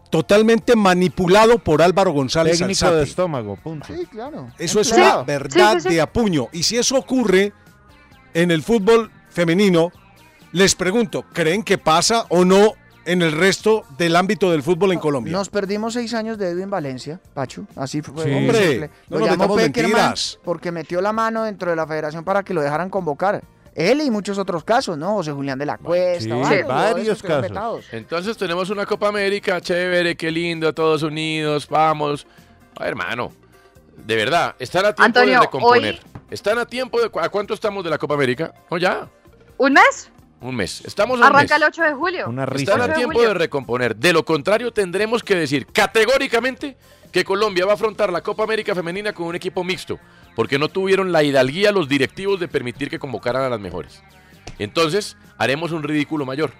totalmente 0.10 0.76
manipulado 0.76 1.58
por 1.60 1.82
Álvaro 1.82 2.12
González 2.12 2.60
Técnico 2.60 2.86
Alzate. 2.86 2.96
de 2.98 3.04
estómago, 3.04 3.56
punto. 3.56 3.88
Sí, 3.93 4.06
claro. 4.08 4.50
Eso 4.60 4.80
es 4.80 4.89
Empleado. 4.89 5.17
una 5.19 5.24
verdad 5.24 5.74
Sí, 5.74 5.82
sí, 5.82 5.89
sí. 5.89 5.96
de 5.96 6.02
apuño. 6.02 6.48
Y 6.52 6.63
si 6.63 6.78
eso 6.78 6.98
ocurre 6.98 7.52
en 8.34 8.52
el 8.52 8.62
fútbol 8.62 9.12
femenino, 9.30 9.91
les 10.54 10.74
pregunto, 10.76 11.26
¿creen 11.34 11.63
que 11.63 11.78
pasa 11.78 12.26
o 12.30 12.46
no 12.46 12.74
en 13.06 13.22
el 13.22 13.34
resto 13.34 13.84
del 13.98 14.16
ámbito 14.16 14.50
del 14.52 14.63
fútbol 14.63 14.94
en 14.94 15.00
Colombia? 15.00 15.34
Nos 15.34 15.50
perdimos 15.50 15.94
seis 15.94 16.13
años 16.13 16.38
de 16.38 16.50
Edwin 16.52 16.70
Valencia, 16.70 17.20
Pachu. 17.34 17.66
Así 17.76 18.02
fue. 18.02 18.24
Sí. 18.24 18.32
Hombre, 18.32 18.89
no 19.10 19.20
Lo 19.20 19.26
nos 19.28 19.38
llamó 19.38 19.56
mentiras. 19.56 20.39
porque 20.44 20.72
metió 20.72 21.02
la 21.02 21.12
mano 21.12 21.44
dentro 21.44 21.70
de 21.70 21.76
la 21.76 21.86
federación 21.86 22.24
para 22.24 22.44
que 22.44 22.54
lo 22.54 22.62
dejaran 22.62 22.89
convocar. 22.89 23.44
Él 23.76 24.02
y 24.02 24.12
muchos 24.12 24.38
otros 24.38 24.63
casos, 24.63 24.98
¿no? 25.00 25.16
José 25.16 25.32
Julián 25.32 25.58
de 25.58 25.66
la 25.66 25.80
Cuesta, 25.80 26.24
Sí, 26.48 26.62
varios, 26.63 27.24
casos. 27.24 27.86
Entonces 27.92 28.38
tenemos 28.38 28.70
una 28.70 28.86
Copa 28.86 29.08
América, 29.08 29.60
chévere, 29.60 30.16
qué 30.16 30.30
lindo, 30.30 30.72
todos 30.74 31.02
unidos, 31.02 31.68
vamos. 31.68 32.28
Ay, 32.78 32.89
hermano, 32.89 33.32
de 34.06 34.16
verdad, 34.16 34.56
están 34.60 34.86
a 34.86 34.94
tiempo 34.94 35.04
Antonio, 35.20 35.34
de 35.39 35.46
recomponer. 35.46 35.94
hoy- 35.96 36.12
Están 36.30 36.58
a 36.60 36.66
tiempo 36.68 37.02
de... 37.02 37.10
cu- 37.10 37.20
¿A 37.20 37.30
cuánto 37.30 37.54
estamos 37.56 37.84
de 37.84 37.89
la 37.89 37.98
Copa 37.98 38.13
América? 38.13 38.54
No, 38.70 38.78
ya, 38.78 39.08
¿Un 39.58 39.74
mes? 39.74 40.12
Un 40.44 40.56
mes. 40.56 40.82
Estamos 40.86 41.16
a 41.16 41.22
un 41.22 41.24
Arranca 41.24 41.56
mes. 41.56 41.62
el 41.62 41.64
8 41.70 41.84
de 41.84 41.94
julio. 41.94 42.30
Una 42.30 42.46
risa. 42.46 42.74
Están 42.74 42.82
8 42.82 42.92
a 42.92 42.96
tiempo 42.96 43.22
de 43.22 43.34
recomponer. 43.34 43.96
De 43.96 44.14
lo 44.14 44.24
contrario, 44.26 44.72
tendremos 44.72 45.24
que 45.24 45.36
decir 45.36 45.66
categóricamente 45.68 46.78
que 47.12 47.24
Colombia 47.24 47.66
va 47.66 47.72
a 47.72 47.76
afrontar 47.76 48.12
la 48.12 48.22
Copa 48.22 48.44
América 48.44 48.74
Femenina 48.74 49.14
con 49.14 49.28
un 49.28 49.36
equipo 49.36 49.64
mixto, 49.64 50.00
porque 50.36 50.58
no 50.58 50.68
tuvieron 50.70 51.12
la 51.12 51.24
hidalguía 51.24 51.72
los 51.72 51.88
directivos 51.88 52.40
de 52.40 52.48
permitir 52.48 52.90
que 52.90 53.00
convocaran 53.00 53.44
a 53.44 53.50
las 53.50 53.60
mejores. 53.60 54.02
Entonces, 54.60 55.16
haremos 55.38 55.72
un 55.72 55.84
ridículo 55.84 56.26
mayor. 56.26 56.52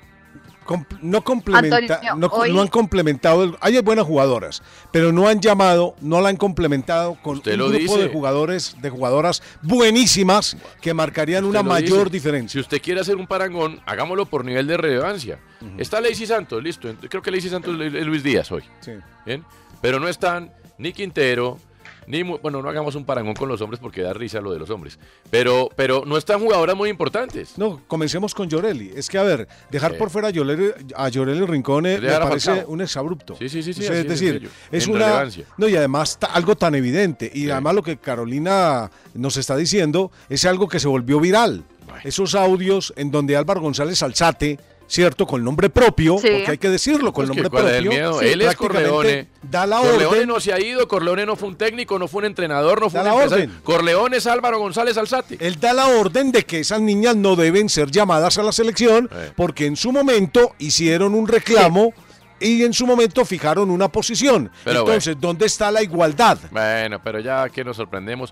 Com- 0.66 0.86
no, 1.02 1.24
complementa, 1.24 1.78
Antonio, 1.78 2.16
no, 2.16 2.28
hoy- 2.28 2.52
no 2.54 2.62
han 2.62 2.68
complementado. 2.68 3.44
el- 3.44 3.58
hay 3.62 3.80
buenas 3.82 4.06
jugadoras, 4.06 4.64
pero 4.92 5.12
no 5.12 5.28
han 5.28 5.40
llamado, 5.42 5.96
no 6.02 6.22
la 6.22 6.30
han 6.30 6.38
complementado 6.38 7.18
con 7.22 7.38
Usted 7.38 7.54
un 7.54 7.60
lo 7.60 7.66
grupo 7.70 7.80
dice. 7.82 7.98
de 8.00 8.10
jugadores, 8.10 8.76
de 8.82 8.90
jugadoras 8.90 9.42
buenísimas 9.62 10.56
que 10.82 10.94
marcarían 10.94 11.44
Usted 11.44 11.60
una 11.60 11.68
mayor 11.68 12.06
dice. 12.06 12.10
diferencia. 12.12 12.54
Si 12.54 12.60
usted 12.62 12.82
quiere 12.82 13.02
hacer 13.02 13.16
un 13.18 13.28
parangón, 13.28 13.82
hagámoslo 13.86 14.26
por 14.26 14.46
nivel 14.46 14.66
de 14.68 14.78
relevancia. 14.78 15.40
Está 15.78 16.00
Lacey 16.02 16.26
Santos, 16.26 16.62
listo. 16.64 16.94
Creo 17.10 17.22
que 17.22 17.32
Lacey 17.32 17.50
Santos 17.50 17.80
es 17.80 18.06
Luis 18.06 18.24
Díaz 18.24 18.52
hoy. 18.52 18.64
Sí. 18.82 18.92
Bien. 19.26 19.44
Pero 19.82 20.00
no 20.00 20.08
están 20.08 20.52
ni 20.78 20.94
Quintero, 20.94 21.60
Ni 22.08 22.24
mu- 22.24 22.38
bueno, 22.40 22.62
no 22.62 22.70
hagamos 22.70 22.96
un 22.96 23.06
parangón 23.06 23.34
con 23.34 23.48
los 23.50 23.62
hombres 23.62 23.80
porque 23.80 24.02
da 24.02 24.14
risa 24.14 24.42
lo 24.42 24.52
de 24.52 24.60
los 24.60 24.70
hombres. 24.70 24.98
Pero, 25.30 25.70
pero 25.76 26.04
no 26.06 26.18
están 26.18 26.40
jugadoras 26.40 26.76
muy 26.76 26.90
importantes. 26.90 27.58
No, 27.58 27.82
comencemos 27.88 28.34
con 28.34 28.50
Llorelli. 28.50 28.92
Es 28.96 29.10
que, 29.10 29.18
a 29.18 29.24
ver, 29.24 29.48
dejar 29.72 29.98
por 29.98 30.10
fuera 30.10 30.28
a 30.28 30.32
Llorelli, 30.32 30.72
a 30.96 31.10
Llorelli 31.10 31.46
Rincón 31.46 31.86
eh, 31.86 32.00
me 32.02 32.08
parece 32.20 32.52
Falcao. 32.52 32.70
un 32.72 32.82
exabrupto. 32.82 33.36
Sí, 33.38 33.50
sí, 33.50 33.64
sí, 33.64 33.74
sí, 33.74 33.84
es 33.84 33.90
de 33.90 34.04
decir, 34.04 34.50
es 34.72 34.88
una. 34.88 35.06
relevancia. 35.06 35.46
No, 35.58 35.68
y 35.68 35.76
además 35.76 36.18
algo 36.32 36.56
tan 36.56 36.76
evidente. 36.76 37.32
Y 37.34 37.50
además 37.50 37.76
lo 37.76 37.84
que 37.84 37.98
Carolina 37.98 38.90
nos 39.14 39.38
está 39.38 39.56
diciendo 39.56 40.12
es 40.30 40.46
algo 40.46 40.68
que 40.68 40.80
se 40.80 40.88
volvió 40.88 41.20
viral. 41.20 41.64
Esos 42.04 42.34
audios 42.36 42.92
en 42.96 43.12
donde 43.12 43.36
Álvaro 43.38 43.62
González 43.62 44.02
Alzate. 44.02 44.60
¿Cierto? 44.94 45.26
Con 45.26 45.44
nombre 45.44 45.72
propio, 45.72 46.20
Sí. 46.20 46.28
porque 46.32 46.52
hay 46.52 46.58
que 46.60 46.70
decirlo, 46.70 47.12
con 47.12 47.26
Pues 47.26 47.36
que 47.36 47.42
nombre 47.42 47.50
cuál 47.50 47.66
es 47.68 47.78
el 47.80 47.84
propio. 47.86 48.00
miedo. 48.00 48.20
sí, 48.20 48.26
Él 48.28 48.42
es 48.42 48.56
Corleone. 48.56 49.28
Da 49.42 49.66
la 49.66 49.78
Corleone 49.80 50.06
orden. 50.06 50.28
no 50.28 50.40
se 50.40 50.54
ha 50.54 50.60
ido, 50.60 50.88
Corleone 50.88 51.26
no 51.26 51.36
fue 51.36 51.50
un 51.50 51.56
técnico, 51.56 51.98
no 51.98 52.08
fue 52.08 52.20
un 52.20 52.26
entrenador, 52.26 52.80
no 52.80 52.92
fue 52.92 53.00
Da 53.04 53.12
un 53.12 53.20
la 53.20 53.26
orden. 53.26 53.60
Corleone 53.64 54.18
es 54.18 54.28
Álvaro 54.28 54.60
González 54.60 54.96
Alzate. 54.96 55.38
Él 55.40 55.60
da 55.60 55.74
la 55.74 55.88
orden 55.88 56.32
de 56.32 56.44
que 56.46 56.60
esas 56.60 56.80
niñas 56.80 57.16
no 57.16 57.36
deben 57.36 57.70
ser 57.70 57.90
llamadas 57.90 58.38
a 58.38 58.44
la 58.44 58.52
selección 58.52 59.10
porque 59.36 59.66
en 59.66 59.76
su 59.78 59.92
momento 59.92 60.52
hicieron 60.60 61.16
un 61.16 61.28
reclamo 61.28 61.92
y 62.40 62.62
en 62.64 62.74
su 62.74 62.86
momento 62.86 63.26
fijaron 63.26 63.72
una 63.72 63.88
posición. 63.88 64.52
Pero 64.64 64.82
Entonces, 64.82 65.16
¿dónde 65.20 65.48
está 65.48 65.72
la 65.72 65.82
igualdad? 65.82 66.38
Bueno, 66.52 67.02
pero 67.04 67.20
ya 67.20 67.50
que 67.50 67.64
nos 67.64 67.78
sorprendemos. 67.78 68.32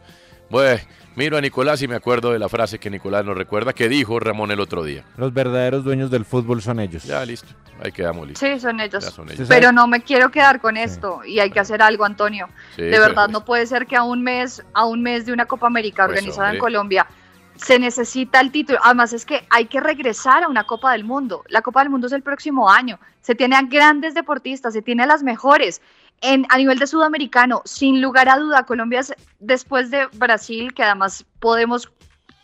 Bueno, 0.52 0.80
miro 1.15 1.38
a 1.38 1.41
Nicolás 1.41 1.82
y 1.82 1.88
me 1.88 1.95
acuerdo 1.95 2.32
de 2.32 2.39
la 2.39 2.50
frase 2.50 2.80
que 2.80 2.89
Nicolás 2.89 3.26
nos 3.26 3.38
recuerda 3.38 3.74
que 3.74 3.89
dijo 3.89 4.19
Ramón 4.19 4.52
el 4.52 4.60
otro 4.60 4.84
día. 4.84 5.04
Los 5.17 5.34
verdaderos 5.34 5.84
dueños 5.84 6.10
del 6.12 6.26
fútbol 6.26 6.62
son 6.62 6.80
ellos. 6.80 7.04
Ya, 7.04 7.24
listo. 7.26 7.47
Ahí 7.84 7.91
quedamos 7.91 8.28
listos. 8.28 8.47
Sí, 8.47 8.60
son 8.60 8.80
ellos. 8.80 9.04
Ya 9.04 9.12
son 9.12 9.30
ellos. 9.32 9.47
Pero 9.50 9.71
no 9.71 9.88
me 9.88 10.02
quiero 10.02 10.30
quedar 10.30 10.62
con 10.62 10.78
esto 10.78 11.21
y 11.26 11.39
hay 11.39 11.50
que 11.52 11.60
hacer 11.60 11.82
algo, 11.82 12.06
Antonio. 12.06 12.47
Sí, 12.76 12.84
de 12.84 12.91
pero 12.91 13.02
verdad, 13.04 13.26
pues- 13.26 13.34
no 13.34 13.45
puede 13.45 13.65
ser 13.65 13.88
que 13.88 13.95
a 13.95 14.04
un 14.04 14.21
mes, 14.24 14.63
a 14.74 14.86
un 14.86 15.02
mes 15.02 15.26
de 15.26 15.34
una 15.34 15.45
Copa 15.45 15.67
América 15.67 16.06
Pues, 16.06 16.17
organizada 16.19 16.54
en. 16.54 16.60
Colombia 16.60 17.08
se 17.56 17.78
necesita 17.78 18.39
el 18.39 18.52
título. 18.52 18.80
Además 18.84 19.13
es 19.13 19.26
que 19.26 19.45
hay 19.50 19.65
que 19.65 19.80
regresar 19.80 20.43
a 20.43 20.47
una 20.47 20.63
Copa 20.63 20.93
del 20.93 21.04
Mundo. 21.04 21.43
La 21.47 21.62
Copa 21.62 21.82
del 21.82 21.89
Mundo 21.91 22.08
es 22.08 22.13
el 22.13 22.24
próximo 22.24 22.69
año. 22.69 23.00
Se 23.21 23.36
tiene 23.36 23.56
a 23.56 23.62
grandes 23.62 24.13
deportistas, 24.15 24.74
se 24.74 24.82
tiene 24.82 25.04
a 25.04 25.06
las 25.06 25.21
mejores. 25.21 25.82
En, 26.21 26.45
a 26.49 26.57
nivel 26.57 26.77
de 26.77 26.88
sudamericano, 26.88 27.62
sin 27.65 28.01
lugar 28.01 28.29
a 28.29 28.38
duda, 28.38 28.65
Colombia 28.65 28.99
es, 28.99 29.13
después 29.39 29.89
de 29.89 30.07
Brasil, 30.13 30.73
que 30.73 30.84
además 30.84 31.25
podemos 31.39 31.91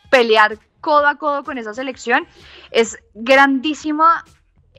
pelear 0.10 0.58
codo 0.82 1.08
a 1.08 1.16
codo 1.16 1.44
con 1.44 1.58
esa 1.58 1.74
selección, 1.74 2.26
es 2.72 2.98
grandísima 3.14 4.24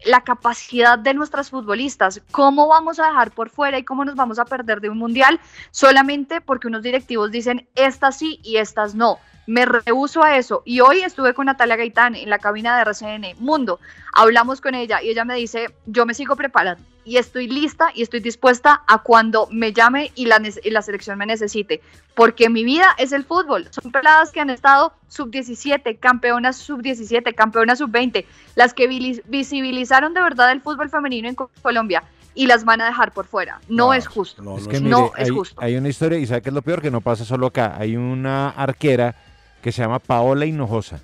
la 0.04 0.22
capacidad 0.22 0.98
de 0.98 1.14
nuestras 1.14 1.50
futbolistas. 1.50 2.22
¿Cómo 2.30 2.68
vamos 2.68 2.98
a 2.98 3.06
dejar 3.06 3.30
por 3.30 3.50
fuera 3.50 3.78
y 3.78 3.84
cómo 3.84 4.04
nos 4.04 4.14
vamos 4.14 4.38
a 4.38 4.44
perder 4.44 4.80
de 4.80 4.90
un 4.90 4.98
mundial 4.98 5.40
solamente 5.70 6.40
porque 6.40 6.68
unos 6.68 6.82
directivos 6.82 7.30
dicen 7.30 7.68
estas 7.74 8.18
sí 8.18 8.40
y 8.42 8.56
estas 8.56 8.94
no? 8.94 9.18
Me 9.48 9.64
rehuso 9.64 10.22
a 10.22 10.37
eso. 10.37 10.62
Y 10.66 10.80
hoy 10.80 11.00
estuve 11.00 11.32
con 11.32 11.46
Natalia 11.46 11.76
Gaitán 11.76 12.14
en 12.14 12.28
la 12.28 12.38
cabina 12.38 12.76
de 12.76 12.82
RCN 12.82 13.34
Mundo. 13.38 13.80
Hablamos 14.12 14.61
con 14.61 14.74
ella 14.74 15.02
y 15.02 15.08
ella 15.08 15.24
me 15.24 15.34
dice, 15.37 15.70
yo 15.87 16.04
me 16.04 16.12
sigo 16.12 16.37
preparando 16.37 16.82
y 17.06 17.16
estoy 17.16 17.48
lista 17.48 17.88
y 17.94 18.02
estoy 18.02 18.20
dispuesta 18.20 18.82
a 18.87 18.98
cuando 18.98 19.48
me 19.50 19.72
llame 19.72 20.12
y 20.14 20.26
la, 20.26 20.38
nece- 20.38 20.61
y 20.62 20.68
la 20.68 20.82
selección 20.82 21.16
me 21.16 21.24
necesite. 21.24 21.80
Porque 22.14 22.50
mi 22.50 22.62
vida 22.62 22.94
es 22.98 23.12
el 23.12 23.24
fútbol. 23.24 23.68
Son 23.70 23.90
peladas 23.90 24.32
que 24.32 24.40
han 24.40 24.50
estado 24.50 24.92
sub-17, 25.08 25.98
campeonas 25.98 26.56
sub-17, 26.58 27.34
campeonas 27.34 27.78
sub-20, 27.78 28.26
las 28.54 28.74
que 28.74 28.87
visibilizaron 29.24 30.12
de 30.12 30.20
verdad 30.20 30.52
el 30.52 30.61
fútbol 30.61 30.90
femenino 30.90 31.26
en 31.26 31.34
Co- 31.34 31.50
Colombia 31.62 32.04
y 32.34 32.46
las 32.46 32.66
van 32.66 32.82
a 32.82 32.87
dejar 32.87 33.12
por 33.12 33.24
fuera. 33.24 33.61
No, 33.70 33.94
es 33.94 34.06
justo. 34.06 34.42
No, 34.42 34.58
Es 34.58 34.68
que 34.68 34.78
mire, 34.80 34.94
es 35.16 35.24
hay, 35.24 35.34
justo. 35.34 35.61
hay 35.62 35.76
una 35.76 35.88
historia, 35.88 36.18
y 36.18 36.26
¿sabe 36.26 36.42
qué 36.42 36.50
es 36.50 36.54
lo 36.54 36.61
peor? 36.62 36.82
Que 36.82 36.90
no 36.90 37.00
pasa 37.00 37.24
solo 37.24 37.46
acá. 37.46 37.74
Hay 37.78 37.96
una 37.96 38.50
arquera 38.50 39.14
que 39.62 39.73
se 39.73 39.83
llama 39.83 39.99
Paola 39.99 40.47
Hinojosa. 40.47 41.01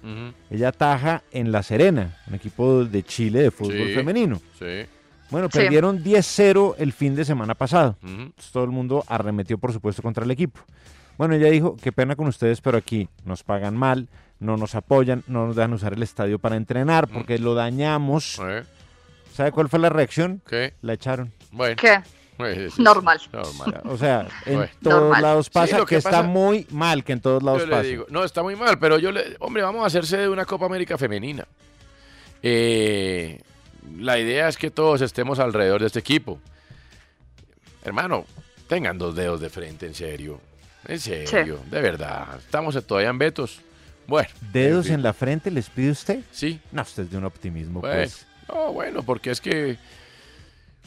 Ella 0.51 0.69
ataja 0.69 1.23
en 1.33 1.51
La 1.53 1.63
Serena, 1.63 2.17
un 2.29 2.35
equipo 2.35 2.85
de 2.85 3.03
Chile 3.03 3.43
de 3.43 3.51
fútbol 3.51 3.89
Sí, 3.89 3.95
femenino. 3.95 4.41
Sí. 4.59 4.87
Bueno, 5.31 5.49
Sí. 5.51 5.59
perdieron 5.59 6.03
10-0 6.05 6.77
el 6.79 6.93
fin 6.93 7.15
de 7.15 7.25
semana 7.25 7.55
pasado. 7.55 7.97
Todo 8.53 8.65
el 8.65 8.71
mundo 8.71 9.05
arremetió, 9.09 9.59
por 9.59 9.73
supuesto, 9.73 10.03
contra 10.03 10.25
el 10.25 10.31
equipo. 10.31 10.61
Bueno, 11.19 11.35
ella 11.35 11.49
dijo, 11.51 11.77
qué 11.83 11.93
pena 11.93 12.17
con 12.17 12.27
ustedes, 12.29 12.61
pero 12.61 12.77
aquí 12.79 13.09
nos 13.25 13.43
pagan 13.45 13.77
mal, 13.77 14.09
no 14.41 14.57
nos 14.57 14.75
apoyan, 14.75 15.23
no 15.29 15.47
nos 15.47 15.57
dejan 15.57 15.73
usar 15.73 15.93
el 15.95 16.03
estadio 16.03 16.39
para 16.39 16.57
entrenar 16.57 17.09
porque 17.09 17.39
lo 17.39 17.55
dañamos. 17.55 18.41
¿Sabe 19.33 19.51
cuál 19.53 19.69
fue 19.69 19.79
la 19.81 19.89
reacción? 19.89 20.41
¿Qué? 20.49 20.75
La 20.83 20.93
echaron. 20.93 21.33
Bueno. 21.51 21.77
¿Qué? 21.77 22.01
Normal. 22.79 23.21
Normal. 23.33 23.81
O 23.85 23.97
sea, 23.97 24.27
en 24.47 24.57
Bueno. 24.57 24.73
todos 24.83 25.01
Normal. 25.03 25.23
lados 25.23 25.47
Sí, 25.47 25.51
pasa 25.53 25.79
lo 25.79 25.87
que, 25.87 25.91
que 25.95 25.99
está 25.99 26.23
muy 26.23 26.67
mal 26.71 27.05
que 27.05 27.13
en 27.13 27.21
todos 27.21 27.43
lados 27.43 27.61
Yo 27.61 27.67
le 27.67 27.73
pasa. 27.73 27.83
digo, 27.85 28.07
no, 28.11 28.25
está 28.25 28.43
muy 28.43 28.57
mal, 28.57 28.79
pero 28.79 28.99
yo 28.99 29.13
le, 29.13 29.37
hombre, 29.41 29.63
vamos 29.63 29.83
a 29.85 29.87
hacerse 29.87 30.17
de 30.17 30.29
una 30.29 30.45
Copa 30.45 30.67
América 30.67 30.99
femenina. 30.99 31.47
Eh, 32.43 33.41
la 33.99 34.19
idea 34.19 34.49
es 34.49 34.57
que 34.57 34.71
todos 34.71 35.01
estemos 35.01 35.39
alrededor 35.39 35.81
de 35.81 35.87
este 35.87 35.99
equipo. 36.01 36.41
Hermano, 37.85 38.25
tengan 38.69 38.99
dos 38.99 39.15
dedos 39.15 39.41
de 39.41 39.51
frente, 39.51 39.87
en 39.87 39.95
serio. 39.95 40.41
En 40.87 41.01
serio, 41.01 41.61
de 41.71 41.81
verdad. 41.81 42.37
Estamos 42.39 42.75
todavía 42.87 43.11
en 43.11 43.19
vetos. 43.19 43.61
Bueno. 44.07 44.29
¿Dedos 44.53 44.87
fin. 44.87 44.97
en 44.97 45.03
la 45.03 45.13
frente 45.15 45.51
les 45.51 45.71
pide 45.71 45.91
usted? 45.91 46.21
Sí. 46.31 46.61
No, 46.73 46.83
usted 46.83 47.05
es 47.05 47.11
de 47.11 47.17
un 47.17 47.25
optimismo, 47.25 47.81
Bueno, 47.81 47.97
pues. 47.97 48.27
no, 48.49 48.73
bueno, 48.73 49.03
porque 49.03 49.31
es 49.31 49.41
que. 49.41 49.79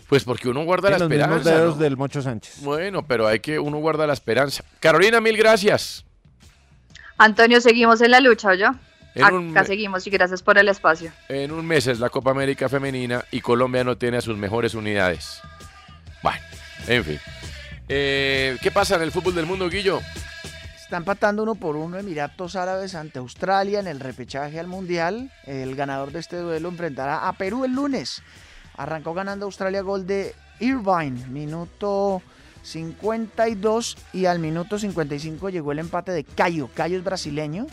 Pues 0.07 0.23
porque 0.23 0.47
uno 0.47 0.63
guarda 0.63 0.89
la 0.89 0.99
los 0.99 1.09
mismos 1.09 1.27
esperanza. 1.37 1.51
dedos 1.51 1.75
¿no? 1.75 1.83
del 1.83 1.97
Mocho 1.97 2.21
Sánchez. 2.21 2.61
Bueno, 2.61 3.05
pero 3.05 3.27
hay 3.27 3.39
que. 3.39 3.59
Uno 3.59 3.77
guarda 3.77 4.07
la 4.07 4.13
esperanza. 4.13 4.63
Carolina, 4.79 5.19
mil 5.19 5.35
gracias. 5.37 6.05
Antonio, 7.17 7.59
seguimos 7.61 7.99
en 8.01 8.11
la 8.11 8.19
lucha, 8.19 8.49
¿o 8.49 8.53
yo? 8.53 8.71
En 9.15 9.23
Acá 9.23 9.35
un 9.35 9.65
seguimos 9.65 10.05
y 10.05 10.11
gracias 10.11 10.43
por 10.43 10.59
el 10.59 10.69
espacio. 10.69 11.11
En 11.27 11.51
un 11.51 11.65
mes 11.65 11.87
es 11.87 11.99
la 11.99 12.09
Copa 12.09 12.29
América 12.29 12.69
Femenina 12.69 13.25
y 13.31 13.41
Colombia 13.41 13.83
no 13.83 13.97
tiene 13.97 14.17
a 14.17 14.21
sus 14.21 14.37
mejores 14.37 14.75
unidades. 14.75 15.41
Bueno, 16.21 16.39
en 16.87 17.03
fin. 17.03 17.19
Eh, 17.89 18.57
¿Qué 18.61 18.69
pasa 18.69 18.95
en 18.97 19.01
el 19.01 19.11
fútbol 19.11 19.33
del 19.33 19.47
mundo, 19.47 19.69
Guillo? 19.69 20.01
Está 20.75 20.97
empatando 20.97 21.43
uno 21.43 21.55
por 21.55 21.75
uno 21.75 21.97
Emiratos 21.97 22.55
Árabes 22.55 22.95
ante 22.95 23.17
Australia 23.17 23.79
en 23.79 23.87
el 23.87 23.99
repechaje 23.99 24.59
al 24.59 24.67
Mundial. 24.67 25.31
El 25.45 25.75
ganador 25.75 26.11
de 26.11 26.19
este 26.19 26.37
duelo 26.37 26.69
enfrentará 26.69 27.27
a 27.27 27.33
Perú 27.33 27.65
el 27.65 27.73
lunes. 27.73 28.21
Arrancó 28.77 29.13
ganando 29.13 29.45
Australia 29.45 29.81
gol 29.81 30.05
de 30.07 30.33
Irvine, 30.59 31.27
minuto 31.27 32.21
52 32.63 33.97
y 34.13 34.25
al 34.25 34.39
minuto 34.39 34.77
55 34.77 35.49
llegó 35.49 35.71
el 35.71 35.79
empate 35.79 36.11
de 36.11 36.23
Cayo. 36.23 36.69
Cayo 36.73 36.97
es 36.97 37.03
brasileño, 37.03 37.65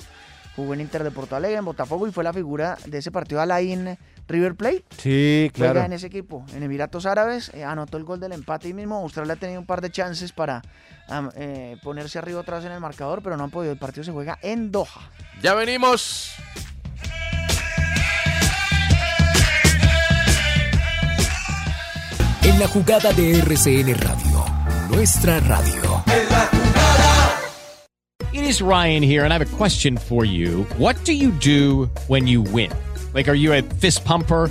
jugó 0.56 0.74
en 0.74 0.80
Inter 0.80 1.04
de 1.04 1.10
Porto 1.10 1.36
Alegre, 1.36 1.58
en 1.58 1.64
Botafogo 1.64 2.06
y 2.06 2.12
fue 2.12 2.24
la 2.24 2.32
figura 2.32 2.78
de 2.86 2.98
ese 2.98 3.10
partido 3.10 3.40
Alain 3.40 3.98
River 4.28 4.54
Plate. 4.54 4.84
Sí, 4.96 5.50
Juega 5.54 5.72
claro. 5.72 5.86
en 5.86 5.92
ese 5.92 6.06
equipo, 6.06 6.44
en 6.54 6.62
Emiratos 6.62 7.06
Árabes, 7.06 7.50
eh, 7.54 7.64
anotó 7.64 7.96
el 7.98 8.04
gol 8.04 8.20
del 8.20 8.32
empate 8.32 8.68
y 8.68 8.72
mismo. 8.72 8.96
Australia 8.96 9.34
ha 9.34 9.36
tenido 9.36 9.60
un 9.60 9.66
par 9.66 9.80
de 9.80 9.90
chances 9.90 10.32
para 10.32 10.62
eh, 11.36 11.76
ponerse 11.82 12.18
arriba 12.18 12.40
otra 12.40 12.56
vez 12.56 12.66
en 12.66 12.72
el 12.72 12.80
marcador, 12.80 13.20
pero 13.22 13.36
no 13.36 13.44
han 13.44 13.50
podido. 13.50 13.72
El 13.72 13.78
partido 13.78 14.04
se 14.04 14.12
juega 14.12 14.38
en 14.42 14.70
Doha. 14.70 15.10
Ya 15.42 15.54
venimos. 15.54 16.32
En 22.44 22.58
la 22.58 22.68
jugada 22.68 23.12
de 23.12 23.38
RCN 23.40 23.94
Radio, 23.94 24.44
nuestra 24.90 25.40
radio. 25.40 26.02
It 28.32 28.44
is 28.44 28.60
Ryan 28.60 29.02
here, 29.02 29.24
and 29.24 29.32
I 29.32 29.38
have 29.38 29.52
a 29.52 29.56
question 29.56 29.96
for 29.96 30.26
you. 30.26 30.64
What 30.76 30.96
do 31.04 31.14
you 31.14 31.30
do 31.30 31.88
when 32.08 32.26
you 32.26 32.42
win? 32.42 32.70
Like, 33.14 33.28
are 33.28 33.34
you 33.34 33.54
a 33.54 33.62
fist 33.62 34.04
pumper? 34.04 34.50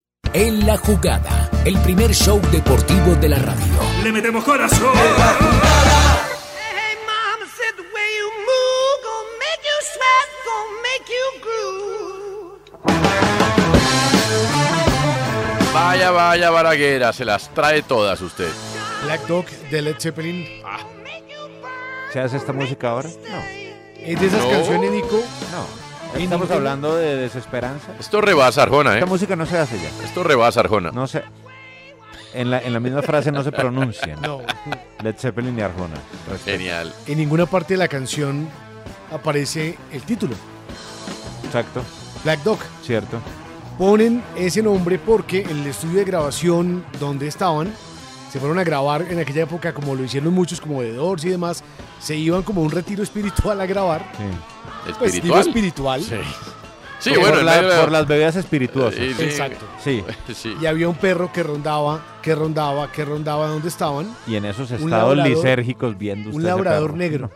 En 0.33 0.65
la 0.65 0.77
jugada, 0.77 1.49
el 1.65 1.77
primer 1.79 2.13
show 2.15 2.39
deportivo 2.53 3.15
de 3.15 3.27
la 3.29 3.39
radio. 3.39 3.73
Le 4.01 4.11
metemos 4.13 4.43
corazón. 4.45 4.93
Vaya, 15.73 16.11
vaya, 16.11 16.49
Baraguera, 16.49 17.13
se 17.13 17.25
las 17.25 17.53
trae 17.53 17.81
todas 17.81 18.19
usted. 18.21 18.49
Black 19.05 19.25
Dog 19.27 19.45
de 19.69 19.81
Led 19.81 19.95
Zeppelin. 19.99 20.45
¿Se 22.11 22.19
hace 22.19 22.37
esta 22.37 22.51
música 22.53 22.89
ahora? 22.89 23.09
No. 23.09 23.41
Es 23.97 24.19
de 24.19 24.27
esas 24.27 24.43
No. 24.43 24.49
canciones, 24.49 24.91
Nico. 24.91 25.21
No. 25.51 25.80
Estamos 26.17 26.51
hablando 26.51 26.95
de 26.95 27.15
desesperanza. 27.15 27.93
Esto 27.99 28.21
rebasa 28.21 28.63
Arjona, 28.63 28.91
¿eh? 28.93 28.99
Esta 28.99 29.05
música 29.05 29.35
no 29.35 29.45
se 29.45 29.57
hace 29.57 29.77
ya. 29.77 29.89
Esto 30.05 30.23
rebasa 30.23 30.59
Arjona. 30.59 30.91
No 30.91 31.07
se. 31.07 31.23
En 32.33 32.49
la, 32.49 32.59
en 32.59 32.71
la 32.71 32.79
misma 32.79 33.01
frase 33.01 33.31
no 33.31 33.43
se 33.43 33.51
pronuncian. 33.51 34.21
No. 34.21 34.41
Led 35.03 35.15
Zeppelin 35.17 35.57
y 35.57 35.61
Arjona. 35.61 35.95
Genial. 36.45 36.93
En 37.07 37.17
ninguna 37.17 37.45
parte 37.45 37.73
de 37.73 37.77
la 37.77 37.87
canción 37.87 38.47
aparece 39.11 39.77
el 39.91 40.03
título. 40.03 40.35
Exacto. 41.43 41.81
Black 42.23 42.41
Dog. 42.43 42.59
Cierto. 42.83 43.19
Ponen 43.77 44.23
ese 44.35 44.61
nombre 44.61 44.99
porque 44.99 45.41
en 45.41 45.61
el 45.61 45.67
estudio 45.67 45.99
de 45.99 46.05
grabación 46.05 46.85
donde 46.99 47.27
estaban, 47.27 47.73
se 48.31 48.39
fueron 48.39 48.59
a 48.59 48.63
grabar 48.63 49.07
en 49.09 49.19
aquella 49.19 49.43
época, 49.43 49.73
como 49.73 49.95
lo 49.95 50.03
hicieron 50.03 50.33
muchos, 50.33 50.61
como 50.61 50.81
de 50.81 50.93
Doors 50.93 51.25
y 51.25 51.29
demás, 51.29 51.63
se 51.99 52.15
iban 52.15 52.43
como 52.43 52.61
a 52.61 52.63
un 52.65 52.71
retiro 52.71 53.03
espiritual 53.03 53.59
a 53.59 53.65
grabar. 53.65 54.09
Pues, 54.15 54.29
digo 54.85 55.05
¿Espiritual? 55.05 55.41
espiritual. 55.47 56.03
Sí. 56.03 56.15
Sí, 56.99 57.09
por, 57.11 57.19
bueno, 57.21 57.41
la- 57.41 57.81
por 57.81 57.91
las 57.91 58.07
bebidas 58.07 58.35
espirituosas. 58.35 58.99
Sí, 58.99 59.13
sí. 59.15 59.23
Exacto. 59.23 59.65
Sí. 59.83 60.03
Sí. 60.35 60.55
Y 60.61 60.65
había 60.67 60.87
un 60.87 60.95
perro 60.95 61.31
que 61.33 61.41
rondaba, 61.43 62.03
que 62.21 62.35
rondaba, 62.35 62.91
que 62.91 63.03
rondaba 63.05 63.47
donde 63.47 63.67
estaban. 63.69 64.15
Y 64.27 64.35
en 64.35 64.45
esos 64.45 64.69
estados 64.69 64.89
labrador- 65.17 65.27
lisérgicos 65.27 65.97
viendo 65.97 66.29
usted 66.29 66.37
Un 66.41 66.43
labrador 66.47 66.91
perro. 66.91 66.97
negro. 66.97 67.31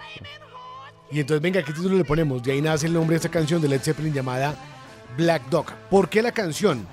Y 1.11 1.19
entonces, 1.19 1.41
venga, 1.41 1.61
¿qué 1.63 1.71
título 1.73 1.97
le 1.97 2.03
ponemos? 2.05 2.43
De 2.43 2.51
ahí 2.51 2.61
nace 2.61 2.87
el 2.87 2.93
nombre 2.93 3.13
de 3.13 3.17
esta 3.17 3.29
canción 3.29 3.61
de 3.61 3.67
Led 3.69 3.81
Zeppelin 3.81 4.13
llamada 4.13 4.55
Black 5.17 5.49
Dog. 5.49 5.65
¿Por 5.89 6.09
qué 6.09 6.21
la 6.21 6.31
canción? 6.31 6.85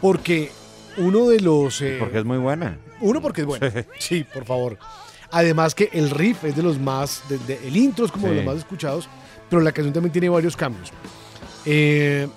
Porque 0.00 0.50
uno 0.98 1.26
de 1.28 1.40
los... 1.40 1.80
eh, 1.80 1.96
Porque 1.98 2.18
es 2.18 2.24
muy 2.24 2.38
buena. 2.38 2.78
Uno 3.00 3.20
porque 3.20 3.42
es 3.42 3.46
bueno. 3.46 3.66
Sí, 3.98 4.24
por 4.32 4.44
favor. 4.44 4.78
Además 5.30 5.74
que 5.74 5.88
el 5.92 6.10
riff 6.10 6.44
es 6.44 6.54
de 6.56 6.62
los 6.62 6.78
más... 6.78 7.22
de- 7.28 7.38
de- 7.38 7.66
el 7.68 7.76
intro 7.76 8.04
es 8.06 8.12
como 8.12 8.28
de 8.28 8.36
los 8.36 8.44
más 8.44 8.56
escuchados, 8.56 9.08
pero 9.48 9.62
la 9.62 9.72
canción 9.72 9.92
también 9.92 10.12
tiene 10.12 10.28
varios 10.28 10.56
cambios. 10.56 10.92
Eh, 11.64 12.28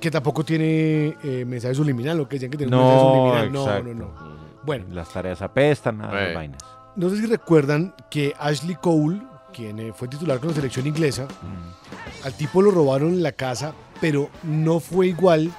que 0.00 0.10
tampoco 0.10 0.44
tiene 0.44 1.16
eh, 1.22 1.44
mensaje 1.46 1.74
subliminal, 1.74 2.16
lo 2.16 2.28
que 2.28 2.36
decían 2.36 2.50
que 2.50 2.56
tiene 2.56 2.74
mensaje 2.74 2.94
No, 2.94 3.10
subliminal. 3.10 3.52
No, 3.52 3.82
no, 3.82 3.94
no. 3.94 4.40
Bueno. 4.64 4.86
Las 4.90 5.12
tareas 5.12 5.42
apestan, 5.42 5.98
nada 5.98 6.16
de 6.18 6.32
Eh. 6.32 6.34
vainas. 6.34 6.62
No 6.96 7.08
sé 7.10 7.16
si 7.18 7.26
recuerdan 7.26 7.94
que 8.10 8.34
Ashley 8.38 8.76
Cole, 8.76 9.20
quien 9.52 9.78
eh, 9.78 9.92
fue 9.94 10.08
titular 10.08 10.38
con 10.38 10.48
la 10.48 10.54
selección 10.54 10.86
inglesa, 10.86 11.24
Mm. 11.24 12.24
al 12.26 12.34
tipo 12.34 12.62
lo 12.62 12.70
robaron 12.70 13.10
en 13.10 13.22
la 13.22 13.32
casa, 13.32 13.74
pero 14.00 14.30
no 14.42 14.80
fue 14.80 15.08
igual 15.08 15.52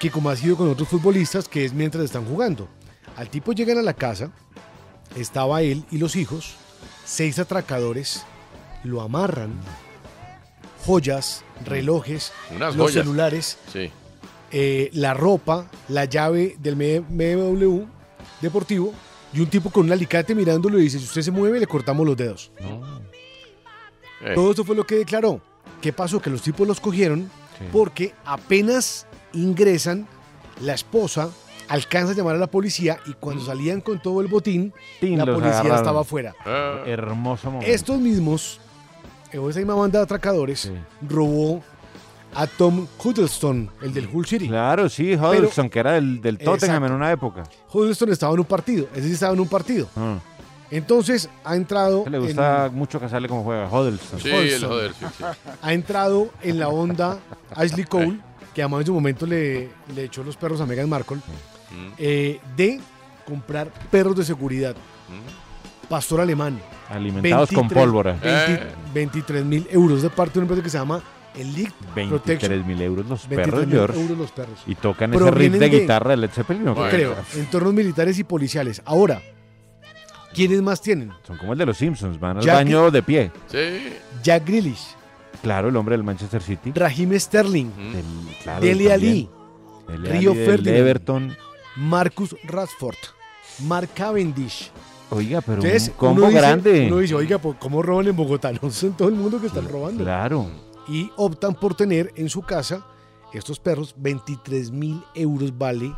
que 0.00 0.10
como 0.10 0.28
ha 0.30 0.36
sido 0.36 0.56
con 0.56 0.68
otros 0.68 0.88
futbolistas, 0.88 1.48
que 1.48 1.64
es 1.64 1.72
mientras 1.72 2.04
están 2.04 2.24
jugando. 2.24 2.68
Al 3.16 3.28
tipo 3.28 3.52
llegan 3.52 3.78
a 3.78 3.82
la 3.82 3.94
casa, 3.94 4.30
estaba 5.16 5.62
él 5.62 5.84
y 5.90 5.98
los 5.98 6.16
hijos, 6.16 6.56
seis 7.04 7.38
atracadores, 7.38 8.24
lo 8.82 9.00
amarran, 9.02 9.52
joyas, 10.84 11.44
relojes, 11.64 12.32
Unas 12.54 12.76
los 12.76 12.90
joyas. 12.90 13.04
celulares, 13.04 13.58
Sí. 13.72 13.90
eh, 14.50 14.90
la 14.92 15.14
ropa, 15.14 15.70
la 15.88 16.04
llave 16.04 16.56
del 16.58 16.74
BMW 16.76 17.84
deportivo 18.40 18.92
y 19.32 19.40
un 19.40 19.46
tipo 19.46 19.70
con 19.70 19.86
un 19.86 19.92
alicate 19.92 20.34
mirándolo 20.34 20.78
y 20.78 20.82
dice, 20.82 20.98
si 20.98 21.04
usted 21.04 21.22
se 21.22 21.30
mueve 21.30 21.58
le 21.60 21.66
cortamos 21.66 22.06
los 22.06 22.16
dedos. 22.16 22.50
Eh. 24.24 24.32
Todo 24.34 24.50
esto 24.50 24.64
fue 24.64 24.76
lo 24.76 24.86
que 24.86 24.96
declaró. 24.96 25.40
¿Qué 25.80 25.92
pasó? 25.92 26.20
Que 26.20 26.30
los 26.30 26.42
tipos 26.42 26.66
los 26.66 26.80
cogieron 26.80 27.30
Sí. 27.58 27.64
porque 27.72 28.14
apenas 28.24 29.06
ingresan, 29.32 30.06
la 30.60 30.74
esposa 30.74 31.30
alcanza 31.68 32.12
a 32.12 32.14
llamar 32.16 32.36
a 32.36 32.38
la 32.38 32.46
policía 32.46 32.98
y 33.06 33.12
cuando 33.14 33.44
salían 33.44 33.80
con 33.80 34.00
todo 34.00 34.20
el 34.20 34.26
botín, 34.28 34.72
la 35.00 35.24
policía 35.24 35.50
agarraron. 35.60 35.76
estaba 35.78 36.00
afuera. 36.02 36.34
Ah. 36.44 36.82
Hermoso 36.86 37.50
momento. 37.50 37.70
Estos 37.72 37.98
mismos, 38.00 38.60
esa 39.32 39.58
misma 39.60 39.74
banda 39.74 39.98
de 39.98 40.04
atracadores, 40.04 40.70
robó 41.08 41.62
a 42.34 42.46
Tom 42.46 42.86
Huddleston, 43.02 43.70
el 43.82 43.92
del 43.92 44.08
Hull 44.12 44.26
City. 44.26 44.48
Claro, 44.48 44.88
sí, 44.88 45.14
Huddleston, 45.14 45.68
que 45.68 45.78
era 45.78 45.92
del, 45.92 46.20
del 46.20 46.38
Tottenham 46.38 46.76
Exacto. 46.76 46.86
en 46.86 46.92
una 46.92 47.12
época. 47.12 47.42
Huddleston 47.72 48.10
estaba 48.10 48.32
en 48.34 48.40
un 48.40 48.46
partido, 48.46 48.86
ese 48.94 49.06
sí 49.08 49.12
estaba 49.14 49.34
en 49.34 49.40
un 49.40 49.48
partido. 49.48 49.86
Ah. 49.96 50.18
Entonces 50.70 51.28
ha 51.44 51.54
entrado. 51.54 52.04
Le 52.08 52.16
en- 52.16 52.24
gusta 52.24 52.70
mucho 52.72 52.98
casarle 52.98 53.28
como 53.28 53.44
juega 53.44 53.68
Huddleston. 53.68 54.20
Sí, 54.20 54.30
el 54.30 54.64
joder, 54.64 54.94
sí, 54.94 55.04
sí. 55.18 55.24
ha 55.60 55.72
entrado 55.74 56.30
en 56.42 56.58
la 56.58 56.68
onda 56.68 57.18
Ashley 57.54 57.84
Cole, 57.84 58.18
que 58.54 58.62
además 58.62 58.80
en 58.80 58.86
su 58.86 58.94
momento 58.94 59.26
le, 59.26 59.68
le 59.94 60.04
echó 60.04 60.24
los 60.24 60.34
perros 60.36 60.60
a 60.62 60.66
Meghan 60.66 60.88
Markle, 60.88 61.18
eh, 61.98 62.40
de 62.56 62.80
comprar 63.26 63.68
perros 63.90 64.16
de 64.16 64.24
seguridad. 64.24 64.74
Pastor 65.90 66.22
alemán. 66.22 66.58
Alimentados 66.92 67.50
con 67.50 67.68
pólvora. 67.68 68.16
23 68.94 69.44
mil 69.44 69.66
euros 69.70 70.02
de 70.02 70.10
parte 70.10 70.34
de 70.34 70.38
una 70.40 70.44
empresa 70.44 70.62
que 70.62 70.70
se 70.70 70.78
llama 70.78 71.02
Elite 71.34 71.72
23 71.94 72.08
Protection. 72.38 72.66
mil 72.66 72.82
euros 72.82 73.06
los 73.06 73.28
23 73.28 73.46
perros, 73.46 73.66
mil 73.66 73.74
George. 73.76 74.00
euros 74.02 74.18
los 74.18 74.32
perros. 74.32 74.60
Y 74.66 74.74
tocan 74.74 75.14
ese 75.14 75.30
riff 75.30 75.52
de 75.52 75.58
de- 75.58 75.68
guitarra 75.80 76.10
de 76.10 76.16
Led 76.18 76.30
Zeppelin. 76.30 76.68
¿o 76.68 76.74
qué? 76.74 76.90
Creo, 76.90 77.16
entornos 77.36 77.72
militares 77.74 78.18
y 78.18 78.24
policiales. 78.24 78.82
Ahora, 78.84 79.22
¿quiénes 80.34 80.60
más 80.62 80.80
tienen? 80.82 81.10
Son 81.26 81.36
como 81.38 81.52
el 81.54 81.58
de 81.58 81.66
los 81.66 81.76
Simpsons, 81.78 82.18
van 82.20 82.36
al 82.38 82.44
Jack- 82.44 82.54
baño 82.56 82.90
de 82.90 83.02
pie. 83.02 83.30
Sí. 83.48 83.94
Jack 84.22 84.46
Grealish, 84.46 84.96
Claro, 85.42 85.70
el 85.70 85.76
hombre 85.76 85.96
del 85.96 86.04
Manchester 86.04 86.40
City. 86.40 86.70
Raheem 86.72 87.18
Sterling, 87.18 87.70
Del- 87.92 88.04
claro, 88.44 88.60
Dele 88.60 88.84
él 88.84 88.92
Ali, 88.92 89.28
también. 89.86 90.02
Dele 90.04 90.18
Río 90.18 90.34
Ferdinand, 90.34 90.76
Everton. 90.78 91.36
Marcus 91.76 92.36
Rashford, 92.44 92.96
Mark 93.66 93.88
Cavendish. 93.94 94.70
Oiga, 95.14 95.40
pero 95.42 95.62
Entonces, 95.62 95.88
un 95.88 95.94
combo 95.94 96.20
uno 96.22 96.28
dice- 96.28 96.40
grande. 96.40 96.86
Uno 96.88 96.98
dice, 96.98 97.14
oiga, 97.14 97.38
pues, 97.38 97.56
¿cómo 97.58 97.82
roban 97.82 98.06
en 98.08 98.16
Bogotá? 98.16 98.50
No 98.62 98.70
son 98.70 98.92
todo 98.96 99.08
el 99.08 99.14
mundo 99.14 99.40
que 99.40 99.46
están 99.48 99.68
robando. 99.68 100.02
Claro. 100.04 100.46
Y 100.88 101.10
optan 101.16 101.54
por 101.54 101.74
tener 101.74 102.12
en 102.16 102.28
su 102.28 102.42
casa 102.42 102.84
estos 103.32 103.58
perros, 103.58 103.94
23 103.96 104.70
mil 104.70 105.02
euros 105.14 105.56
vale. 105.56 105.90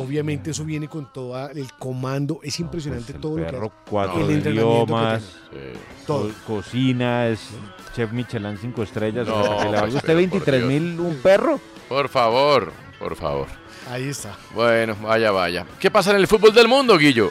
Obviamente 0.00 0.50
eso 0.52 0.64
viene 0.64 0.88
con 0.88 1.12
todo 1.12 1.48
el 1.50 1.72
comando. 1.78 2.38
Es 2.42 2.60
impresionante 2.60 3.06
Pues 3.06 3.14
el 3.16 3.20
todo 3.20 3.38
lo 3.38 3.44
que 3.46 3.50
perro, 3.52 3.72
cuatro 3.88 4.20
El 4.24 4.30
entrenamiento 4.30 4.86
que 4.86 4.92
idiomas, 4.92 5.22
eh, 5.52 5.72
Todo. 6.06 6.28
co- 6.46 6.54
cocina, 6.56 7.26
es 7.28 7.40
chef 7.94 8.12
Michelin 8.12 8.56
cinco 8.58 8.82
estrellas. 8.82 9.26
No, 9.26 9.36
o 9.40 9.42
sea, 9.44 9.56
que 9.56 9.64
le 9.64 9.70
valga 9.70 9.80
pues, 9.82 9.94
usted 9.94 10.06
pero 10.06 10.18
por 10.30 10.30
23 10.30 10.64
mil 10.64 11.00
un 11.00 11.16
perro. 11.16 11.60
Por 11.88 12.08
favor, 12.08 12.72
por 12.98 13.16
favor. 13.16 13.46
Ahí 13.90 14.04
está. 14.08 14.36
Bueno, 14.54 14.96
vaya, 15.02 15.30
vaya. 15.30 15.66
¿Qué 15.78 15.90
pasa 15.90 16.10
en 16.12 16.16
el 16.16 16.26
fútbol 16.26 16.54
del 16.54 16.68
mundo, 16.68 16.96
Guillo? 16.96 17.30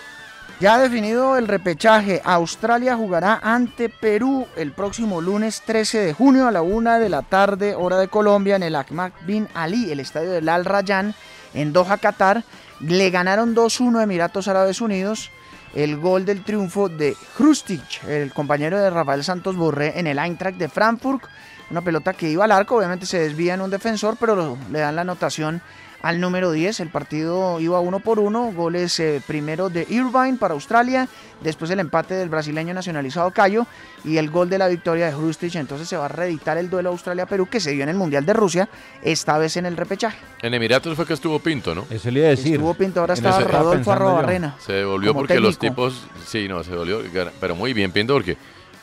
Ya 0.64 0.80
definido 0.80 1.36
el 1.36 1.50
repechaje, 1.50 2.22
Australia 2.24 2.96
jugará 2.96 3.38
ante 3.44 3.90
Perú 3.90 4.48
el 4.56 4.72
próximo 4.72 5.20
lunes 5.20 5.62
13 5.66 6.00
de 6.00 6.14
junio 6.14 6.48
a 6.48 6.52
la 6.52 6.62
una 6.62 7.00
de 7.00 7.10
la 7.10 7.22
tarde, 7.22 7.76
hora 7.76 7.98
de 7.98 8.08
Colombia, 8.08 8.56
en 8.56 8.64
el 8.64 8.78
Ahmad 8.78 9.12
Bin 9.26 9.50
Ali, 9.56 9.92
el 9.92 10.00
estadio 10.00 10.32
del 10.32 10.48
Al 10.48 10.64
Rayyan, 10.64 11.16
en 11.54 11.74
Doha, 11.74 11.98
Qatar. 11.98 12.46
Le 12.80 13.10
ganaron 13.10 13.54
2-1 13.54 14.00
a 14.00 14.04
Emiratos 14.04 14.48
Árabes 14.48 14.80
Unidos. 14.80 15.32
El 15.76 15.98
gol 15.98 16.24
del 16.24 16.46
triunfo 16.46 16.88
de 16.88 17.18
Krustic, 17.36 18.02
el 18.08 18.32
compañero 18.32 18.80
de 18.80 18.90
Rafael 18.90 19.26
Santos 19.26 19.58
Borré, 19.58 20.00
en 20.00 20.08
el 20.08 20.18
Eintracht 20.18 20.58
de 20.58 20.70
Frankfurt. 20.70 21.24
Una 21.72 21.82
pelota 21.82 22.14
que 22.14 22.30
iba 22.30 22.46
al 22.46 22.54
arco, 22.54 22.78
obviamente 22.78 23.06
se 23.06 23.20
desvía 23.20 23.56
en 23.56 23.62
un 23.62 23.70
defensor, 23.70 24.16
pero 24.18 24.58
le 24.72 24.80
dan 24.80 24.96
la 24.96 25.02
anotación 25.02 25.62
al 26.04 26.20
número 26.20 26.52
10. 26.52 26.82
El 26.82 26.90
partido 26.90 27.60
iba 27.60 27.80
uno 27.80 28.00
por 28.00 28.20
uno. 28.20 28.52
Goles 28.52 29.00
eh, 29.00 29.22
primero 29.26 29.70
de 29.70 29.88
Irvine 29.90 30.38
para 30.38 30.54
Australia, 30.54 31.08
después 31.42 31.72
el 31.72 31.80
empate 31.80 32.14
del 32.14 32.30
brasileño 32.30 32.74
nacionalizado 32.74 33.32
Cayo 33.32 33.66
y 34.04 34.18
el 34.18 34.30
gol 34.30 34.50
de 34.50 34.58
la 34.60 34.68
victoria 34.68 35.08
de 35.08 35.14
Hrustic. 35.14 35.56
Entonces 35.56 35.88
se 35.88 35.98
va 35.98 36.06
a 36.06 36.10
reeditar 36.10 36.58
el 36.58 36.70
duelo 36.70 36.90
Australia-Perú 36.90 37.48
que 37.50 37.60
se 37.60 37.72
dio 37.72 37.84
en 37.84 37.90
el 37.90 37.96
Mundial 37.96 38.26
de 38.26 38.34
Rusia, 38.34 38.70
esta 39.02 39.38
vez 39.38 39.58
en 39.58 39.66
el 39.66 39.78
repechaje. 39.78 40.18
En 40.42 40.54
Emiratos 40.54 40.96
fue 40.96 41.08
que 41.08 41.14
estuvo 41.14 41.40
Pinto, 41.40 41.74
¿no? 41.74 41.86
Eso 41.90 42.12
le 42.12 42.20
iba 42.20 42.28
a 42.28 42.32
decir. 42.32 42.56
Estuvo 42.56 42.74
Pinto, 42.74 43.00
ahora 43.00 43.14
estaba 43.14 43.40
Rodolfo 43.40 43.92
Arrobarrena. 43.92 44.56
Se 44.60 44.74
devolvió 44.74 45.14
porque 45.14 45.40
los 45.40 45.58
tipos. 45.58 46.06
Sí, 46.28 46.48
no, 46.50 46.64
se 46.64 46.72
devolvió. 46.72 47.02
Pero 47.40 47.56
muy 47.56 47.74
bien, 47.74 47.92
Pinto, 47.92 48.14
porque 48.14 48.38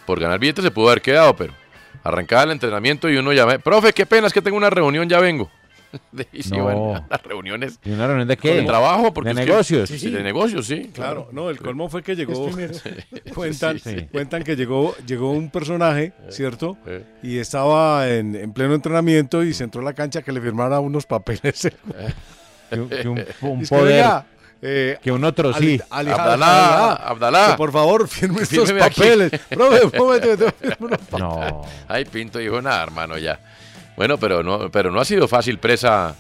por 0.07 0.19
ganar 0.19 0.39
billetes 0.39 0.65
se 0.65 0.71
pudo 0.71 0.89
haber 0.89 1.03
quedado, 1.03 1.37
pero 1.37 1.53
arrancaba 2.03 2.45
el 2.45 2.53
entrenamiento 2.53 3.11
y 3.11 3.19
uno 3.19 3.35
ya. 3.35 3.59
Profe, 3.59 3.93
qué 3.93 4.07
pena, 4.07 4.27
es 4.27 4.33
que 4.33 4.41
tengo 4.41 4.57
una 4.57 4.71
reunión, 4.71 5.07
ya 5.07 5.21
vengo. 5.21 5.51
De, 6.13 6.27
y 6.33 6.43
se 6.43 6.51
No. 6.57 6.63
iban 6.71 6.97
a 7.03 7.07
las 7.11 7.23
reuniones. 7.23 7.79
¿Y 7.85 7.91
una 7.91 8.07
reunión 8.07 8.29
de 8.29 8.37
qué? 8.37 8.55
De 8.55 8.63
trabajo, 8.63 9.13
porque 9.13 9.33
¿De 9.35 9.41
es 9.41 9.47
que- 9.47 9.51
negocios? 9.53 9.89
sí, 9.89 10.11
de 10.11 10.23
negocios, 10.23 10.67
sí. 10.67 10.91
Claro, 10.95 11.29
no, 11.33 11.51
el 11.51 11.59
colmo 11.59 11.89
fue 11.89 12.03
que 12.03 12.15
llegó. 12.17 12.49
Cuentan, 13.35 13.79
Sí, 13.79 13.91
sí. 13.99 14.07
cuentan 14.13 14.43
que 14.45 14.57
llegó, 14.57 14.95
llegó 15.07 15.31
un 15.33 15.51
personaje, 15.51 16.13
¿cierto? 16.29 16.77
Y 17.23 17.39
estaba 17.39 18.09
en, 18.09 18.35
en 18.37 18.53
pleno 18.53 18.75
entrenamiento 18.75 19.43
y 19.45 19.53
se 19.55 19.65
entró 19.65 19.81
a 19.81 19.85
la 19.85 19.93
cancha 19.95 20.23
que 20.23 20.33
le 20.33 20.41
firmara 20.41 20.81
unos 20.81 21.07
papeles. 21.07 21.69
Que 22.71 22.79
un- 22.79 22.89
que 22.89 23.09
un- 23.09 23.25
un 23.41 23.61
que, 23.63 23.67
poder. 23.67 24.07
eh, 24.63 24.97
Que 25.03 25.11
un 25.11 25.25
otro 25.25 25.53
Ali- 25.53 25.79
sí. 25.79 25.85
Ali- 25.91 26.13
Abdalá, 26.13 26.93
Abdalá. 26.93 27.47
que 27.51 27.57
por 27.57 27.73
favor, 27.73 28.07
firme 28.07 28.43
estos 28.43 28.71
papeles. 28.73 29.33
Profe, 29.49 29.85
un 29.87 29.93
momento, 30.07 30.27
yo 30.29 30.37
tengo 30.37 30.53
que 30.53 30.69
firmar 30.69 30.77
unos 30.81 30.99
papeles. 31.01 31.53
No. 31.53 31.63
Ay, 31.89 32.05
Pinto 32.05 32.39
dijo 32.39 32.63
nada, 32.63 32.81
hermano, 32.85 33.19
ya. 33.19 33.41
Bueno, 34.01 34.17
pero 34.17 34.43
no, 34.43 34.71
pero 34.71 34.91
no 34.91 34.99
ha 34.99 35.05
sido 35.05 35.29
fácil 35.29 35.59
presa 35.59 36.15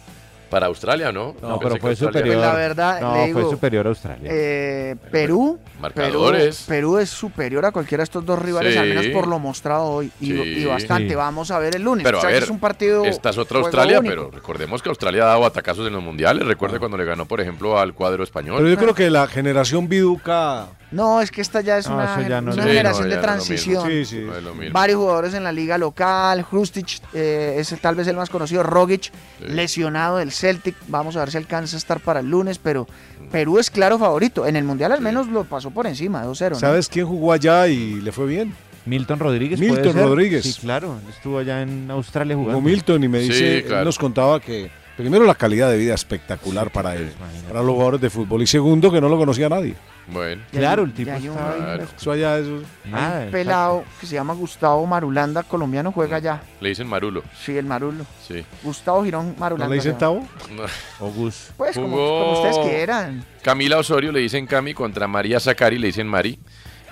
para 0.51 0.66
Australia, 0.66 1.12
¿no? 1.12 1.34
No, 1.40 1.59
pero 1.59 1.76
fue 1.76 1.90
Australia- 1.90 1.96
superior. 2.20 2.36
La 2.36 2.55
verdad, 2.55 3.01
no, 3.01 3.14
le 3.14 3.26
digo, 3.26 3.40
fue 3.40 3.51
superior 3.51 3.86
a 3.86 3.88
Australia. 3.90 4.28
Eh, 4.32 4.96
Perú, 5.11 5.59
Perú, 5.59 5.59
Marcadores. 5.80 6.64
Perú 6.68 6.98
es 6.98 7.09
superior 7.11 7.64
a 7.64 7.70
cualquiera 7.72 8.03
de 8.03 8.05
estos 8.05 8.26
dos 8.26 8.38
rivales, 8.38 8.76
al 8.76 8.88
menos 8.88 9.07
por 9.07 9.26
lo 9.28 9.38
mostrado 9.38 9.84
hoy. 9.84 10.11
Y, 10.20 10.26
Sí. 10.26 10.32
y 10.32 10.64
bastante. 10.64 11.09
Sí. 11.11 11.14
Vamos 11.14 11.51
a 11.51 11.59
ver 11.59 11.76
el 11.76 11.82
lunes. 11.82 12.05
Pero 12.05 12.18
O 12.18 12.22
a 12.22 12.26
ver, 12.26 12.42
es 12.42 12.51
un 12.51 12.59
partido. 12.59 13.05
esta 13.05 13.30
es 13.30 13.38
otra 13.38 13.61
Australia, 13.61 14.01
único. 14.01 14.12
pero 14.14 14.30
recordemos 14.30 14.82
que 14.82 14.88
Australia 14.88 15.22
ha 15.22 15.26
dado 15.26 15.46
atacazos 15.46 15.86
en 15.86 15.92
los 15.92 16.03
mundiales. 16.03 16.46
Recuerde 16.46 16.78
cuando 16.78 16.96
le 16.96 17.05
ganó, 17.05 17.26
por 17.26 17.40
ejemplo, 17.40 17.78
al 17.78 17.94
cuadro 17.94 18.22
español. 18.24 18.57
Pero 18.59 18.68
yo 18.68 18.76
creo 18.76 18.94
que 18.94 19.09
la 19.11 19.26
generación 19.28 19.88
Biduca. 19.88 20.66
No, 20.90 21.20
es 21.20 21.30
que 21.30 21.40
esta 21.40 21.61
ya 21.61 21.78
es 21.78 21.86
No, 21.88 21.94
una, 21.94 22.14
eso 22.18 22.28
ya 22.28 22.40
no 22.40 22.53
una 22.53 22.62
es- 22.62 22.68
generación 22.68 23.09
no, 23.09 23.14
de 23.14 23.20
transición. 23.20 23.86
Sí, 23.88 24.05
sí. 24.05 24.26
Varios 24.72 24.98
jugadores 24.98 25.34
en 25.34 25.44
la 25.44 25.53
liga 25.53 25.78
local. 25.78 26.44
Hrustic 26.51 27.01
eh, 27.14 27.55
es 27.59 27.72
tal 27.80 27.94
vez 27.94 28.09
el 28.09 28.16
más 28.16 28.28
conocido. 28.28 28.64
Rogic, 28.64 29.12
lesionado 29.38 30.16
del 30.16 30.32
Celtic. 30.41 30.74
Vamos 30.88 31.16
a 31.16 31.20
ver 31.20 31.30
si 31.30 31.36
alcanza 31.36 31.76
a 31.76 31.78
estar 31.78 32.01
para 32.01 32.20
el 32.20 32.30
lunes. 32.30 32.59
Pero 32.59 32.86
Perú 33.30 33.59
es 33.59 33.70
claro 33.70 33.99
favorito. 33.99 34.47
En 34.47 34.57
el 34.57 34.64
mundial 34.64 34.93
al 34.93 35.01
menos 35.01 35.28
lo 35.28 35.45
pasó 35.45 35.70
por 35.70 35.86
encima, 35.86 36.24
2-0. 36.24 36.51
¿no? 36.51 36.55
¿Sabes 36.59 36.88
quién 36.88 37.07
jugó 37.07 37.32
allá 37.32 37.68
y 37.68 38.01
le 38.01 38.12
fue 38.12 38.26
bien? 38.26 38.55
Milton 38.86 39.18
Rodríguez. 39.18 39.61
Milton 39.61 39.78
¿puede 39.82 39.93
ser? 39.93 40.03
Rodríguez. 40.05 40.43
Sí, 40.45 40.61
claro. 40.61 40.97
Estuvo 41.09 41.38
allá 41.38 41.62
en 41.62 41.91
Australia 41.91 42.34
jugando. 42.34 42.61
Milton 42.61 43.05
y 43.05 43.09
me 43.09 43.20
dice, 43.20 43.59
Sí, 43.61 43.62
claro. 43.66 43.80
él 43.80 43.84
nos 43.86 43.99
contaba 43.99 44.41
que 44.41 44.70
primero 45.01 45.24
la 45.24 45.34
calidad 45.34 45.70
de 45.70 45.76
vida 45.78 45.94
espectacular 45.94 46.70
para 46.70 46.94
él, 46.94 47.12
para 47.48 47.61
los 47.62 47.70
jugadores 47.72 48.01
de 48.01 48.11
fútbol, 48.11 48.42
y 48.42 48.46
segundo 48.46 48.90
que 48.92 49.01
no 49.01 49.09
lo 49.09 49.18
conocía 49.18 49.48
nadie. 49.48 49.74
Bueno. 50.07 50.42
Claro, 50.51 50.82
el 50.82 50.92
tipo 50.92 51.11
Ya 51.11 51.16
ahí. 51.16 51.28
Claro. 51.28 51.84
Eso 51.96 52.11
allá. 52.11 52.40
Nada, 52.84 53.24
un 53.26 53.30
pelado 53.30 53.84
que 54.01 54.07
se 54.07 54.14
llama 54.14 54.34
Gustavo 54.34 54.84
Marulanda, 54.86 55.44
colombiano, 55.44 55.92
juega 55.92 56.16
allá. 56.16 56.42
Le 56.61 56.70
dicen 56.70 56.88
Marulo. 56.88 57.22
Sí, 57.44 57.57
el 57.57 57.64
Marulo. 57.64 58.05
Sí. 58.26 58.44
Gustavo 58.64 59.05
Girón 59.05 59.36
Marulanda. 59.38 59.66
¿No 59.66 59.70
le 59.70 59.76
dicen. 59.76 59.96
Tavo? 59.98 60.26
O 61.01 61.11
Gus. 61.12 61.51
Pues 61.57 61.76
como, 61.76 61.96
Jugó- 61.96 62.20
como 62.20 62.32
ustedes 62.42 62.59
quieran. 62.68 63.24
Camila 63.42 63.78
Osorio 63.78 64.11
le 64.11 64.18
dicen 64.20 64.46
Cami 64.46 64.74
contra 64.74 65.07
María 65.07 65.38
Zacari 65.38 65.78
le 65.78 65.86
dicen 65.88 66.09
Mari. 66.09 66.38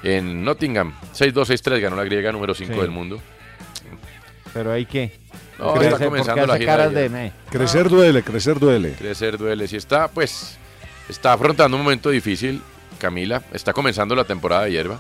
En 0.05 0.45
Nottingham, 0.45 0.93
6-2-6-3 1.13 1.81
ganó 1.81 1.97
la 1.97 2.05
griega 2.05 2.31
número 2.31 2.55
5 2.55 2.73
Sí. 2.73 2.81
del 2.81 2.91
mundo. 2.93 3.21
Pero 4.55 4.73
hay 4.73 4.87
que. 4.87 5.19
No, 5.59 5.75
Crece- 5.75 5.93
está 5.93 6.05
comenzando 6.05 6.47
la 6.47 6.59
gira 6.59 6.89
de-. 6.89 7.33
Crecer 7.51 7.89
duele, 7.89 8.23
crecer 8.23 8.59
duele. 8.61 8.93
Crecer 8.93 9.37
duele. 9.39 9.67
Si 9.67 9.77
está, 9.77 10.09
pues, 10.09 10.57
está 11.09 11.33
afrontando 11.33 11.77
un 11.77 11.83
momento 11.83 12.11
difícil, 12.11 12.63
Camila. 12.99 13.43
Está 13.53 13.73
comenzando 13.73 14.15
la 14.15 14.25
temporada 14.25 14.65
de 14.65 14.71
hierba. 14.73 14.99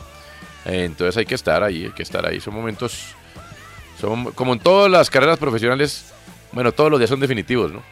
Eh, 0.64 0.84
entonces 0.84 1.16
hay 1.16 1.26
que 1.26 1.34
estar 1.36 1.62
ahí, 1.62 1.84
hay 1.84 1.92
que 1.92 2.02
estar 2.02 2.26
ahí. 2.26 2.40
Son 2.40 2.54
momentos, 2.54 3.14
son 4.00 4.32
como 4.32 4.52
en 4.52 4.58
todas 4.58 4.90
las 4.90 5.08
carreras 5.10 5.38
profesionales, 5.38 6.06
bueno, 6.52 6.72
todos 6.72 6.90
los 6.90 6.98
días 6.98 7.10
son 7.10 7.20
definitivos, 7.20 7.72
¿no? 7.72 7.82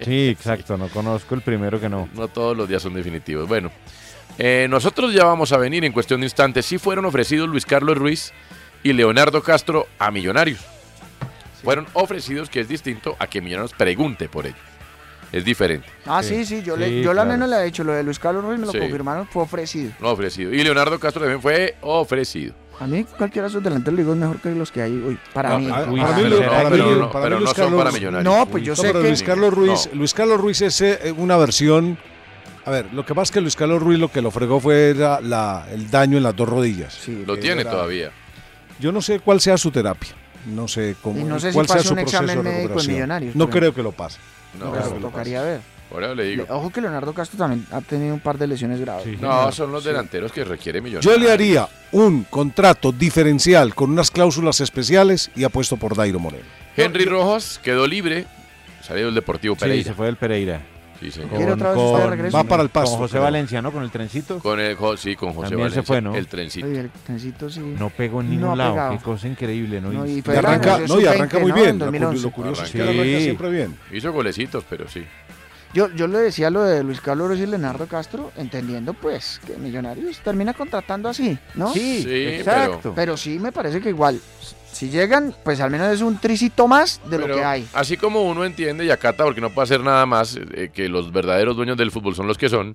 Sí, 0.00 0.28
exacto. 0.28 0.76
No 0.76 0.88
conozco 0.88 1.34
el 1.34 1.40
primero 1.42 1.80
que 1.80 1.88
no. 1.88 2.08
No 2.14 2.28
todos 2.28 2.56
los 2.56 2.68
días 2.68 2.82
son 2.82 2.94
definitivos. 2.94 3.46
Bueno, 3.46 3.70
eh, 4.38 4.66
nosotros 4.68 5.12
ya 5.14 5.24
vamos 5.24 5.52
a 5.52 5.56
venir 5.56 5.84
en 5.84 5.92
cuestión 5.92 6.20
de 6.20 6.26
instantes. 6.26 6.66
Sí 6.66 6.78
fueron 6.78 7.04
ofrecidos 7.04 7.48
Luis 7.48 7.64
Carlos 7.64 7.96
Ruiz 7.96 8.32
y 8.82 8.92
Leonardo 8.92 9.42
Castro 9.42 9.86
a 9.98 10.10
Millonarios. 10.10 10.60
Fueron 11.64 11.86
ofrecidos, 11.94 12.48
que 12.50 12.60
es 12.60 12.68
distinto 12.68 13.16
a 13.18 13.26
que 13.26 13.40
Millonarios 13.40 13.72
pregunte 13.72 14.28
por 14.28 14.46
ellos. 14.46 14.58
Es 15.32 15.44
diferente. 15.44 15.88
Ah, 16.06 16.22
sí, 16.22 16.44
sí, 16.44 16.62
yo, 16.62 16.76
le, 16.76 16.88
Sí, 16.88 17.02
yo 17.02 17.10
claro. 17.10 17.28
menos 17.28 17.48
le 17.48 17.56
he 17.56 17.64
dicho, 17.64 17.82
lo 17.82 17.92
de 17.92 18.04
Luis 18.04 18.20
Carlos 18.20 18.44
Ruiz 18.44 18.60
me 18.60 18.66
lo 18.66 18.72
Sí. 18.72 18.78
confirmaron, 18.78 19.26
fue 19.26 19.42
ofrecido. 19.42 19.90
No 19.98 20.10
ofrecido. 20.10 20.52
Y 20.54 20.62
Leonardo 20.62 21.00
Castro 21.00 21.22
también 21.22 21.42
fue 21.42 21.74
ofrecido. 21.80 22.54
A 22.78 22.86
mí 22.86 23.04
cualquiera 23.04 23.46
de 23.46 23.50
esos 23.50 23.62
delanteros 23.62 23.98
digo 23.98 24.12
es 24.12 24.18
mejor 24.18 24.40
que 24.40 24.50
los 24.50 24.70
que 24.70 24.82
hay 24.82 24.92
hoy, 24.92 25.18
para 25.32 25.50
No, 25.50 25.58
mí. 25.58 25.66
a- 25.66 25.70
Para 25.70 25.82
Ah, 25.84 25.86
mí, 25.88 25.94
pero 26.28 26.50
para 26.50 26.70
pero 26.70 26.86
mí- 26.86 26.98
no, 27.00 27.10
para 27.10 27.24
pero 27.24 27.24
mí 27.24 27.30
no 27.30 27.38
Luis 27.40 27.48
son 27.50 27.64
Carlos- 27.64 27.78
para 27.78 27.92
Millonarios. 27.92 28.34
No, 28.34 28.46
pues 28.46 28.62
yo 28.64 28.72
No, 28.72 28.76
sé 28.76 28.82
pero 28.88 29.02
que... 29.02 29.08
Luis 29.08 29.22
Carlos 29.24 29.54
Ruiz, 29.54 29.88
No. 29.92 29.98
Luis 29.98 30.14
Carlos 30.14 30.40
Ruiz 30.40 30.60
es 30.62 30.80
eh, 30.80 31.14
una 31.16 31.36
versión. 31.36 31.98
A 32.64 32.70
ver, 32.70 32.86
lo 32.92 33.04
que 33.04 33.14
pasa 33.14 33.24
es 33.24 33.30
que 33.32 33.40
Luis 33.40 33.56
Carlos 33.56 33.82
Ruiz 33.82 33.98
lo 33.98 34.10
que 34.12 34.22
lo 34.22 34.30
fregó 34.30 34.60
fue 34.60 34.94
la- 34.96 35.20
la- 35.20 35.66
el 35.72 35.90
daño 35.90 36.16
en 36.16 36.22
las 36.22 36.34
dos 36.36 36.48
rodillas. 36.48 37.06
Lo 37.26 37.34
Eh, 37.34 37.38
tiene 37.38 37.62
era- 37.62 37.70
todavía. 37.72 38.10
Yo 38.80 38.90
no 38.92 39.00
sé 39.02 39.18
cuál 39.20 39.40
sea 39.40 39.56
su 39.58 39.70
terapia. 39.70 40.10
No 40.46 40.68
sé 40.68 40.96
cómo. 41.02 41.18
Y 41.20 41.24
no 41.24 41.38
sé 41.40 41.48
si 41.50 41.54
cuál 41.54 41.66
sea 41.66 41.76
pase 41.76 41.88
su 41.88 41.94
un 41.94 42.00
proceso 42.00 42.22
examen 42.22 42.44
de 42.44 42.50
médico 42.50 42.80
en. 42.80 42.86
Millonarios, 42.92 43.36
No 43.36 43.46
pero- 43.46 43.58
creo 43.58 43.74
que 43.74 43.82
lo 43.82 43.92
pase. 43.92 44.18
No, 44.58 44.70
Pero 44.72 44.88
tocaría 45.00 45.42
ver. 45.42 45.60
Le 46.16 46.24
digo. 46.24 46.44
Ojo 46.48 46.70
que 46.70 46.80
Leonardo 46.80 47.14
Castro 47.14 47.38
también 47.38 47.64
ha 47.70 47.80
tenido 47.80 48.14
un 48.14 48.20
par 48.20 48.36
de 48.36 48.48
lesiones 48.48 48.80
graves. 48.80 49.20
No, 49.20 49.52
son 49.52 49.70
los 49.70 49.84
delanteros 49.84 50.32
que 50.32 50.42
requiere 50.42 50.80
Millonarios. 50.80 51.14
Yo 51.14 51.20
le 51.20 51.30
haría 51.30 51.68
un 51.92 52.24
contrato 52.24 52.90
diferencial 52.90 53.76
con 53.76 53.90
unas 53.90 54.10
cláusulas 54.10 54.60
especiales 54.60 55.30
y 55.36 55.44
apuesto 55.44 55.76
por 55.76 55.94
Dairo 55.94 56.18
Moreno. 56.18 56.44
Henry 56.76 57.04
Rojas 57.04 57.60
quedó 57.62 57.86
libre. 57.86 58.26
Salió 58.82 59.06
del 59.06 59.14
Deportivo 59.14 59.54
Sí, 59.54 59.60
Pereira. 59.60 59.84
se 59.84 59.94
fue 59.94 60.06
del 60.06 60.16
Pereira. 60.16 60.62
Sí, 61.04 61.10
señor. 61.10 61.36
¿Quiere 61.36 61.52
otra 61.52 61.72
vez 61.72 61.82
usted 61.82 61.98
de 62.04 62.10
regreso? 62.10 62.36
Va 62.36 62.44
para 62.44 62.62
el 62.62 62.68
pasto, 62.70 62.90
Con 62.92 62.98
José 63.00 63.12
creo. 63.12 63.22
Valencia, 63.24 63.60
¿no? 63.62 63.72
Con 63.72 63.82
el 63.82 63.90
trencito. 63.90 64.38
Con 64.38 64.58
el, 64.58 64.74
jo- 64.74 64.96
sí, 64.96 65.16
con 65.16 65.34
José 65.34 65.50
También 65.50 65.68
se 65.70 65.80
Valencia. 65.80 65.82
fue, 65.82 66.00
¿no? 66.00 66.14
El 66.14 66.26
trencito. 66.26 66.66
Oye, 66.66 66.80
el 66.80 66.90
trencito 66.90 67.50
sí. 67.50 67.60
No 67.60 67.90
pegó 67.90 68.20
en 68.22 68.26
No 68.28 68.32
ningún 68.32 68.50
ha 68.50 68.56
lado. 68.56 68.72
pegado. 68.74 68.98
Qué 68.98 69.04
cosa 69.04 69.28
increíble, 69.28 69.80
¿no? 69.80 69.92
No, 69.92 70.06
y 70.06 70.22
arranca, 70.34 70.78
no, 70.88 71.00
y 71.00 71.06
arranca 71.06 71.38
muy 71.38 71.50
¿no? 71.50 71.54
bien. 71.56 71.68
En 71.70 71.78
Lo, 71.78 71.84
2011. 71.86 72.22
lo 72.22 72.30
curioso 72.30 72.62
es 72.64 72.70
que 72.70 72.82
Arranca. 72.82 73.02
siempre 73.20 73.50
bien. 73.50 73.76
Hizo 73.92 74.12
golecitos, 74.12 74.64
pero 74.68 74.88
sí. 74.88 75.04
Yo, 75.74 75.90
yo 75.94 76.06
le 76.06 76.18
decía 76.20 76.50
lo 76.50 76.62
de 76.62 76.84
Luis 76.84 77.00
Carlos 77.00 77.26
Ruiz 77.28 77.40
y 77.40 77.46
Leonardo 77.46 77.86
Castro, 77.88 78.30
entendiendo 78.36 78.94
pues 78.94 79.40
que 79.44 79.56
Millonarios 79.56 80.18
termina 80.20 80.54
contratando 80.54 81.08
así, 81.08 81.36
¿no? 81.56 81.72
Sí, 81.72 82.02
Sí, 82.04 82.26
exacto. 82.28 82.92
Pero 82.94 83.16
sí 83.16 83.38
me 83.40 83.50
parece 83.50 83.80
que 83.80 83.88
igual, 83.88 84.20
si 84.74 84.90
llegan, 84.90 85.34
pues 85.44 85.60
al 85.60 85.70
menos 85.70 85.92
es 85.92 86.00
un 86.00 86.18
tricito 86.18 86.66
más 86.68 87.00
de 87.08 87.18
lo 87.18 87.26
que 87.26 87.44
hay. 87.44 87.66
Así 87.72 87.96
como 87.96 88.22
uno 88.22 88.44
entiende 88.44 88.84
y 88.84 88.90
acata, 88.90 89.24
porque 89.24 89.40
no 89.40 89.50
puede 89.50 89.64
hacer 89.64 89.80
nada 89.80 90.04
más, 90.04 90.36
eh, 90.36 90.70
que 90.72 90.88
los 90.88 91.12
verdaderos 91.12 91.56
dueños 91.56 91.76
del 91.76 91.90
fútbol 91.90 92.14
son 92.14 92.26
los 92.26 92.36
que 92.36 92.48
son, 92.48 92.74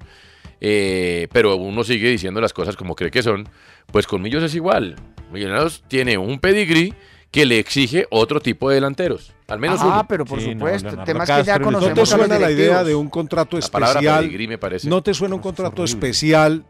eh, 0.62 1.28
pero 1.32 1.56
uno 1.56 1.84
sigue 1.84 2.10
diciendo 2.10 2.41
las 2.41 2.54
cosas 2.54 2.76
como 2.76 2.95
cree 2.95 3.12
que 3.12 3.22
son, 3.22 3.47
pues 3.91 4.08
con 4.08 4.22
Millos 4.22 4.43
es 4.43 4.56
igual. 4.56 4.95
Millonarios 5.32 5.84
tiene 5.88 6.18
un 6.18 6.39
pedigrí 6.39 6.93
que 7.32 7.45
le 7.45 7.60
exige 7.60 8.08
otro 8.10 8.39
tipo 8.39 8.70
de 8.70 8.76
delanteros, 8.76 9.34
al 9.47 9.60
menos 9.60 9.80
ah, 9.82 9.86
uno. 9.86 10.06
pero 10.08 10.26
por 10.26 10.39
Sí, 10.39 10.47
no, 10.56 10.66
supuesto, 10.66 11.04
temas 11.04 11.30
que 11.30 11.43
ya 11.43 11.60
¿No 11.60 11.66
conocemos 11.66 12.00
te 12.00 12.06
suena 12.06 12.39
la 12.39 12.50
idea 12.52 12.84
de 12.84 12.95
un 12.95 13.10
contrato 13.10 13.60
La 13.60 13.68
palabra 13.68 14.00
especial? 14.00 14.24
pedigrí 14.26 14.47
me 14.47 14.58
parece. 14.58 14.89
¿No 14.89 15.04
te 15.04 15.14
suena 15.14 15.36
un 15.36 15.41
contrato 15.41 15.84
especial 15.84 16.66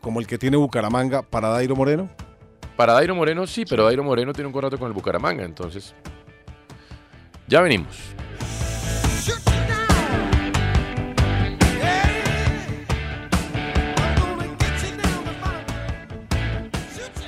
como 0.00 0.20
el 0.20 0.26
que 0.26 0.36
tiene 0.36 0.58
Bucaramanga 0.58 1.22
para 1.22 1.48
Dairo 1.48 1.76
Moreno? 1.76 2.10
Para 2.82 2.94
Dairo 2.94 3.14
Moreno 3.14 3.46
sí, 3.46 3.64
pero 3.64 3.84
Dairo 3.84 4.02
Moreno 4.02 4.32
tiene 4.32 4.48
un 4.48 4.52
contrato 4.52 4.76
con 4.76 4.88
el 4.88 4.92
Bucaramanga, 4.92 5.44
entonces. 5.44 5.94
Ya 7.46 7.60
venimos. 7.60 7.96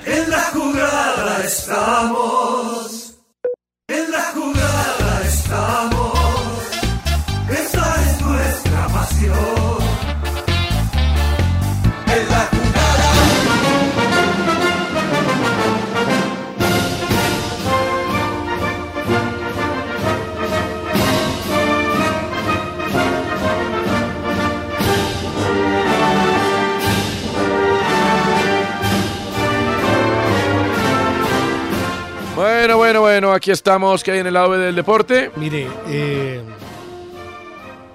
En 0.05 0.29
la 0.29 0.43
jugada 0.53 1.45
estamos. 1.45 2.44
Bueno, 33.15 33.33
aquí 33.33 33.53
estamos. 33.53 34.03
¿Qué 34.03 34.11
hay 34.11 34.19
en 34.19 34.27
el 34.27 34.35
lado 34.35 34.51
B 34.51 34.59
del 34.59 34.75
deporte? 34.75 35.31
Mire, 35.37 35.69
eh, 35.87 36.43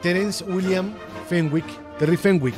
Terence 0.01 0.45
William 0.45 0.93
Fenwick, 1.27 1.65
Terry 1.97 2.15
Fenwick, 2.15 2.55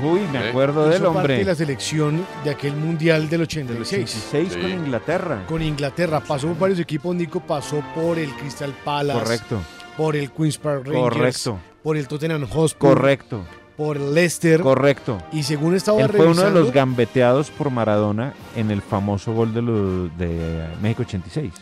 Uy, 0.00 0.20
me 0.32 0.38
acuerdo 0.38 0.84
del 0.84 0.94
hizo 1.00 1.06
parte 1.06 1.18
hombre. 1.18 1.38
de 1.38 1.44
la 1.46 1.54
selección 1.56 2.24
de 2.44 2.50
aquel 2.50 2.76
Mundial 2.76 3.28
del 3.28 3.40
86. 3.42 3.98
16 4.04 4.52
con 4.52 4.62
Sí. 4.70 4.70
Inglaterra. 4.70 5.44
Con 5.48 5.62
Inglaterra, 5.62 6.20
pasó 6.20 6.46
por 6.46 6.58
varios 6.60 6.78
equipos, 6.78 7.12
Nico 7.16 7.40
pasó 7.40 7.82
por 7.92 8.20
el 8.20 8.30
Crystal 8.36 8.72
Palace. 8.84 9.18
Correcto. 9.18 9.60
por 9.96 10.14
el 10.14 10.30
Queens 10.30 10.58
Park 10.58 10.84
Rangers, 10.86 11.02
Correcto. 11.12 11.58
por 11.82 11.96
el 11.96 12.06
Tottenham 12.06 12.46
Hotspur, 12.48 12.90
Correcto. 12.90 13.44
Por 13.76 13.98
Leicester. 13.98 14.60
Correcto. 14.60 15.18
Y 15.32 15.42
según 15.42 15.74
estaba 15.74 16.00
Él 16.00 16.10
fue 16.10 16.26
uno 16.26 16.42
de 16.42 16.50
los 16.50 16.72
gambeteados 16.72 17.50
por 17.50 17.70
Maradona 17.70 18.34
en 18.56 18.70
el 18.70 18.82
famoso 18.82 19.32
gol 19.32 19.52
de, 19.52 19.62
los 19.62 20.16
de 20.16 20.66
México 20.80 21.02
86. 21.02 21.52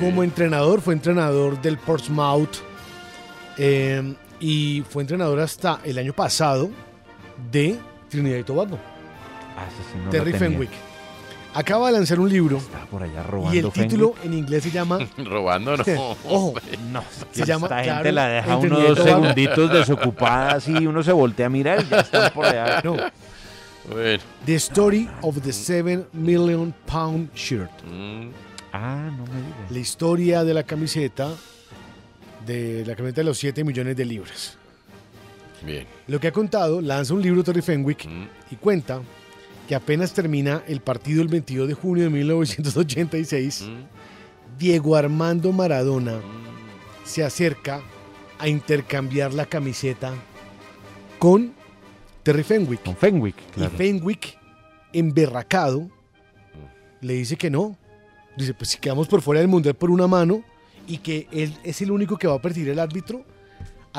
como 0.00 0.22
entrenador, 0.22 0.80
fue 0.80 0.94
entrenador 0.94 1.60
del 1.60 1.78
Portsmouth 1.78 2.56
eh, 3.58 4.14
y 4.40 4.82
fue 4.88 5.02
entrenador 5.02 5.40
hasta 5.40 5.80
el 5.84 5.98
año 5.98 6.12
pasado 6.12 6.70
de 7.50 7.78
Trinidad 8.08 8.38
y 8.38 8.44
Tobago. 8.44 8.78
Ah, 9.56 9.66
ese 9.66 9.92
sí 9.92 9.98
no 9.98 10.04
lo 10.06 10.10
Terry 10.10 10.32
tenía. 10.32 10.48
Fenwick. 10.48 10.70
Acaba 11.58 11.88
de 11.88 11.94
lanzar 11.94 12.20
un 12.20 12.28
libro 12.28 12.60
por 12.88 13.02
allá 13.02 13.14
y 13.14 13.18
el 13.18 13.24
robando 13.24 13.70
título 13.72 14.14
en 14.22 14.32
inglés 14.32 14.62
se 14.62 14.70
llama 14.70 15.00
Robando 15.18 15.76
no. 15.76 15.84
Ojo, 16.28 16.54
no, 16.92 17.02
se 17.32 17.44
llama 17.44 17.66
Esta 17.66 17.82
claro, 17.82 17.96
gente 17.96 18.12
la 18.12 18.28
deja 18.28 18.52
en 18.52 18.58
uno 18.58 18.60
Trinidad 18.60 18.84
y 18.84 18.94
dos 18.94 19.04
segunditos 19.04 19.72
desocupada 19.72 20.52
así, 20.52 20.86
uno 20.86 21.02
se 21.02 21.10
voltea 21.10 21.46
a 21.46 21.48
mirar 21.48 21.82
y 21.82 21.88
ya 21.88 21.98
están 21.98 22.32
por 22.32 22.46
allá. 22.46 22.80
No. 22.84 22.96
Bueno. 23.90 24.22
The 24.46 24.54
Story 24.54 25.10
of 25.22 25.40
the 25.42 25.52
Seven 25.52 26.06
Million 26.12 26.72
Pound 26.86 27.34
Shirt. 27.34 27.72
Mm. 27.84 28.28
Ah, 28.72 29.10
no 29.16 29.24
me 29.24 29.42
digas. 29.42 29.70
La 29.70 29.78
historia 29.80 30.44
de 30.44 30.54
la 30.54 30.62
camiseta 30.62 31.34
de 32.46 32.84
la 32.86 32.94
camiseta 32.94 33.22
de 33.22 33.24
los 33.24 33.38
7 33.38 33.64
millones 33.64 33.96
de 33.96 34.04
libras. 34.04 34.56
Bien. 35.62 35.88
Lo 36.06 36.20
que 36.20 36.28
ha 36.28 36.32
contado, 36.32 36.80
lanza 36.80 37.14
un 37.14 37.22
libro 37.22 37.42
Terry 37.42 37.62
Fenwick 37.62 38.08
y 38.48 38.56
cuenta 38.56 39.00
que 39.68 39.74
apenas 39.74 40.14
termina 40.14 40.62
el 40.66 40.80
partido 40.80 41.20
el 41.20 41.28
22 41.28 41.68
de 41.68 41.74
junio 41.74 42.04
de 42.04 42.10
1986, 42.10 43.66
Diego 44.58 44.96
Armando 44.96 45.52
Maradona 45.52 46.20
se 47.04 47.22
acerca 47.22 47.82
a 48.38 48.48
intercambiar 48.48 49.34
la 49.34 49.44
camiseta 49.44 50.14
con 51.18 51.52
Terry 52.22 52.44
Fenwick. 52.44 52.82
Con 52.82 52.96
Fenwick, 52.96 53.36
claro. 53.52 53.70
Y 53.74 53.76
Fenwick, 53.76 54.38
emberracado, 54.94 55.90
le 57.02 57.14
dice 57.14 57.36
que 57.36 57.50
no. 57.50 57.76
Dice, 58.38 58.54
pues 58.54 58.70
si 58.70 58.78
quedamos 58.78 59.06
por 59.06 59.20
fuera 59.20 59.40
del 59.40 59.48
mundial 59.48 59.74
por 59.74 59.90
una 59.90 60.06
mano 60.06 60.42
y 60.86 60.96
que 60.98 61.28
él 61.30 61.54
es 61.62 61.82
el 61.82 61.90
único 61.90 62.16
que 62.16 62.26
va 62.26 62.36
a 62.36 62.40
partir 62.40 62.66
el 62.70 62.78
árbitro 62.78 63.22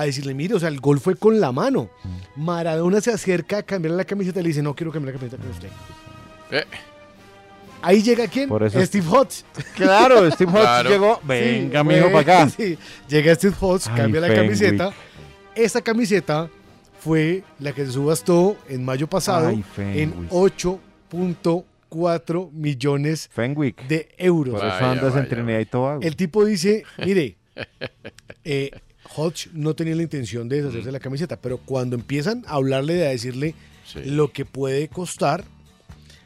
a 0.01 0.05
decirle, 0.05 0.33
mire, 0.33 0.55
o 0.55 0.59
sea, 0.59 0.69
el 0.69 0.79
gol 0.79 0.99
fue 0.99 1.15
con 1.15 1.39
la 1.39 1.51
mano. 1.51 1.89
Mm. 2.03 2.43
Maradona 2.43 3.01
se 3.01 3.11
acerca 3.11 3.57
a 3.59 3.63
cambiarle 3.63 3.97
la 3.97 4.05
camiseta 4.05 4.39
y 4.39 4.43
le 4.43 4.49
dice, 4.49 4.61
no 4.61 4.75
quiero 4.75 4.91
cambiar 4.91 5.15
la 5.15 5.19
camiseta 5.19 5.41
con 5.41 5.51
usted. 5.51 5.69
Eh, 6.51 6.63
Ahí 7.81 8.01
llega 8.03 8.27
quién? 8.27 8.49
Por 8.49 8.63
eso- 8.63 8.83
Steve 8.85 9.07
Hodge. 9.09 9.43
Claro, 9.75 10.29
Steve 10.31 10.51
Hodge 10.51 10.89
llegó, 10.89 11.19
venga, 11.23 11.83
mijo, 11.83 12.09
fue- 12.09 12.11
pa' 12.11 12.19
acá. 12.19 12.49
sí. 12.57 12.77
Llega 13.07 13.33
Steve 13.35 13.55
Hodge, 13.59 13.87
Ay, 13.89 13.95
cambia 13.97 14.21
la 14.21 14.27
Fenwick. 14.27 14.45
camiseta. 14.45 14.93
Esa 15.55 15.81
camiseta 15.81 16.49
fue 16.99 17.43
la 17.59 17.71
que 17.73 17.85
se 17.85 17.91
subastó 17.93 18.57
en 18.67 18.83
mayo 18.83 19.07
pasado 19.07 19.47
Ay, 19.47 19.55
en 19.55 19.63
Fenwick. 19.63 20.29
8.4 20.31 22.51
millones 22.51 23.29
Fenwick. 23.33 23.87
de 23.87 24.09
euros. 24.17 24.59
Por 24.59 24.67
eso 24.69 24.85
andas 24.85 25.15
en 25.15 25.27
Trinidad 25.29 25.59
y 25.59 25.65
Tobago. 25.65 26.01
El 26.01 26.15
tipo 26.15 26.43
dice, 26.45 26.83
mire, 27.05 27.37
eh, 28.43 28.71
Hodge 29.15 29.49
no 29.53 29.73
tenía 29.73 29.95
la 29.95 30.03
intención 30.03 30.47
de 30.49 30.57
deshacerse 30.57 30.87
de 30.87 30.91
la 30.91 30.99
camiseta, 30.99 31.37
pero 31.37 31.57
cuando 31.57 31.95
empiezan 31.95 32.43
a 32.47 32.55
hablarle, 32.55 32.93
de 32.93 33.07
a 33.07 33.09
decirle 33.09 33.55
lo 34.05 34.31
que 34.31 34.45
puede 34.45 34.87
costar, 34.87 35.43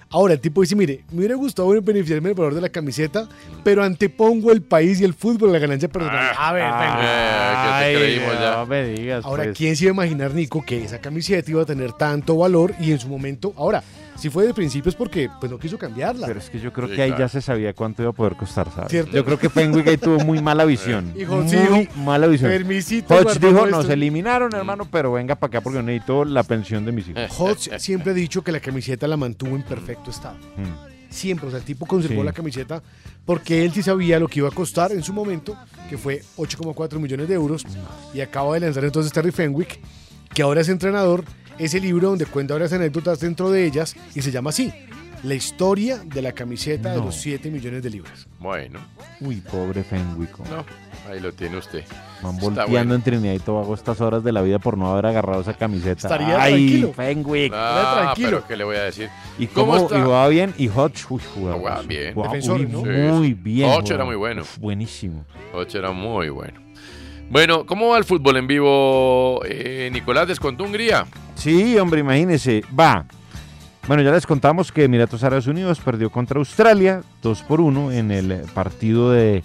ahora 0.09 0.33
el 0.33 0.39
tipo 0.39 0.61
dice, 0.61 0.75
mire, 0.75 1.03
me 1.11 1.19
hubiera 1.19 1.35
gustado 1.35 1.69
beneficiarme 1.81 2.29
del 2.29 2.37
valor 2.37 2.55
de 2.55 2.61
la 2.61 2.69
camiseta, 2.69 3.27
pero 3.63 3.83
antepongo 3.83 4.51
el 4.51 4.61
país 4.61 4.99
y 5.01 5.05
el 5.05 5.13
fútbol 5.13 5.49
a 5.49 5.53
la 5.53 5.59
ganancia 5.59 5.89
personal. 5.89 6.35
a 6.37 6.53
ver, 6.53 6.63
venga. 6.63 6.99
Eh, 7.01 7.93
¿qué 7.93 7.93
te 7.93 7.99
creímos 7.99 8.33
ya? 8.39 8.55
No 8.57 8.65
me 8.65 8.83
digas. 8.85 9.25
Ahora, 9.25 9.43
pues. 9.43 9.57
¿quién 9.57 9.75
se 9.75 9.85
iba 9.85 9.91
a 9.91 9.95
imaginar, 9.95 10.33
Nico, 10.33 10.63
que 10.63 10.83
esa 10.83 10.99
camiseta 10.99 11.49
iba 11.49 11.61
a 11.61 11.65
tener 11.65 11.93
tanto 11.93 12.37
valor 12.37 12.75
y 12.79 12.91
en 12.91 12.99
su 12.99 13.07
momento, 13.07 13.53
ahora, 13.55 13.83
si 14.15 14.29
fue 14.29 14.45
de 14.45 14.53
principio 14.53 14.89
es 14.89 14.95
porque 14.95 15.29
pues 15.39 15.51
no 15.51 15.57
quiso 15.59 15.77
cambiarla. 15.77 16.27
Pero 16.27 16.39
es 16.39 16.49
que 16.49 16.59
yo 16.59 16.71
creo 16.71 16.87
Sí, 16.87 16.95
que 16.95 17.01
ahí 17.01 17.09
claro. 17.09 17.23
ya 17.25 17.29
se 17.29 17.41
sabía 17.41 17.73
cuánto 17.73 18.01
iba 18.03 18.11
a 18.11 18.13
poder 18.13 18.35
costar, 18.35 18.69
¿sabes? 18.73 18.89
¿Cierto? 18.91 19.11
Yo 19.11 19.25
creo 19.25 19.37
que 19.39 19.49
Fenwick 19.49 19.87
ahí 19.87 19.97
tuvo 19.97 20.19
muy 20.19 20.41
mala 20.41 20.65
visión. 20.65 21.13
Hijo, 21.17 21.37
muy 21.37 21.49
sí, 21.49 21.57
hijo. 21.57 21.93
mala 21.99 22.27
visión. 22.27 22.49
Permisito, 22.51 23.13
Hodge 23.15 23.39
dijo, 23.39 23.65
esto". 23.65 23.69
nos 23.69 23.89
eliminaron, 23.89 24.53
hermano, 24.55 24.87
pero 24.89 25.11
venga 25.13 25.35
para 25.35 25.49
acá 25.49 25.61
porque 25.61 25.77
yo 25.79 25.83
necesito 25.83 26.25
la 26.25 26.43
pensión 26.43 26.85
de 26.85 26.91
mis 26.91 27.07
hijos. 27.09 27.23
Hodge 27.39 27.79
siempre 27.79 28.11
ha 28.11 28.15
dicho 28.15 28.43
que 28.43 28.51
la 28.51 28.59
camiseta 28.59 29.07
la 29.07 29.17
mantuvo 29.17 29.55
en 29.55 29.63
perfecto 29.63 30.11
estado. 30.11 30.37
Mm. 30.57 30.93
Siempre, 31.09 31.47
o 31.47 31.51
sea, 31.51 31.59
el 31.59 31.65
tipo 31.65 31.85
conservó 31.85 32.21
Sí. 32.21 32.25
la 32.25 32.33
camiseta 32.33 32.81
porque 33.23 33.63
él 33.63 33.71
sí 33.71 33.83
sabía 33.83 34.19
lo 34.19 34.27
que 34.27 34.39
iba 34.39 34.47
a 34.47 34.51
costar 34.51 34.91
en 34.91 35.03
su 35.03 35.13
momento, 35.13 35.55
que 35.89 35.95
fue 35.97 36.23
8,4 36.37 36.99
millones 36.99 37.27
de 37.27 37.35
euros, 37.35 37.63
y 38.15 38.21
acaba 38.21 38.55
de 38.55 38.61
lanzar 38.61 38.83
entonces 38.83 39.13
Terry 39.13 39.31
Fenwick, 39.31 39.79
que 40.33 40.41
ahora 40.41 40.61
es 40.61 40.69
entrenador, 40.69 41.23
ese 41.57 41.79
libro 41.79 42.09
donde 42.09 42.25
cuenta 42.25 42.53
varias 42.53 42.73
anécdotas 42.73 43.19
dentro 43.19 43.51
de 43.51 43.65
ellas, 43.65 43.95
y 44.15 44.21
se 44.21 44.31
llama 44.31 44.49
así, 44.51 44.71
La 45.23 45.35
historia 45.35 45.99
de 46.03 46.21
la 46.21 46.33
camiseta 46.33 46.91
de 46.91 46.97
los 46.97 47.15
7 47.15 47.49
millones 47.49 47.81
de 47.81 47.89
libras. 47.89 48.27
Bueno, 48.39 48.79
Uy, 49.21 49.37
pobre 49.37 49.81
Fenwick. 49.83 50.37
no, 50.39 50.65
ahí 51.09 51.21
lo 51.21 51.31
tiene 51.31 51.57
usted. 51.57 51.85
Van 52.21 52.37
volteando 52.37 52.71
bueno. 52.71 52.93
en 52.95 53.01
Trinidad 53.01 53.33
y 53.33 53.39
Tobago 53.39 53.73
estas 53.73 54.01
horas 54.01 54.21
de 54.25 54.33
la 54.33 54.41
vida 54.41 54.59
por 54.59 54.77
no 54.77 54.91
haber 54.91 55.05
agarrado 55.05 55.39
esa 55.41 55.53
camiseta. 55.53 56.07
Estaría 56.09 56.41
Ay, 56.41 56.53
tranquilo. 56.53 56.93
Fenwick. 56.93 57.53
Ah, 57.55 58.01
tranquilo. 58.03 58.29
pero 58.31 58.47
¿qué 58.47 58.57
le 58.57 58.63
voy 58.65 58.75
a 58.75 58.83
decir? 58.83 59.09
¿Y 59.39 59.47
¿Cómo 59.47 59.71
cómo, 59.73 59.83
está? 59.85 59.97
y 59.97 60.01
jugaba 60.01 60.27
bien? 60.27 60.53
Y 60.57 60.67
Hodge, 60.67 61.05
uy, 61.09 61.21
jugaba, 61.33 61.81
bien. 61.83 62.13
jugaba 62.13 62.33
Defensor, 62.33 62.67
muy, 62.67 62.71
¿no? 62.71 63.13
muy 63.13 63.27
Sí. 63.29 63.33
bien. 63.35 63.69
Hodge 63.69 63.91
era 63.93 64.03
muy 64.03 64.15
bueno. 64.17 64.41
Uf, 64.41 64.57
buenísimo. 64.57 65.25
Ocho 65.53 65.77
era 65.79 65.91
muy 65.91 66.27
bueno. 66.29 66.59
Bueno, 67.29 67.65
¿cómo 67.65 67.89
va 67.89 67.97
el 67.97 68.03
fútbol 68.03 68.37
en 68.37 68.47
vivo, 68.47 69.41
eh, 69.45 69.89
Nicolás? 69.91 70.27
¿Descontó 70.27 70.63
Hungría? 70.63 71.05
Sí, 71.35 71.77
hombre, 71.77 72.01
imagínese. 72.01 72.63
Va. 72.77 73.05
Bueno, 73.87 74.01
ya 74.03 74.11
les 74.11 74.25
contamos 74.25 74.71
que 74.71 74.85
Emiratos 74.85 75.23
Árabes 75.23 75.47
Unidos 75.47 75.79
perdió 75.79 76.09
contra 76.09 76.39
Australia 76.39 77.01
2 77.21 77.41
por 77.43 77.59
1 77.59 77.91
en 77.91 78.11
el 78.11 78.43
partido 78.53 79.11
de 79.11 79.43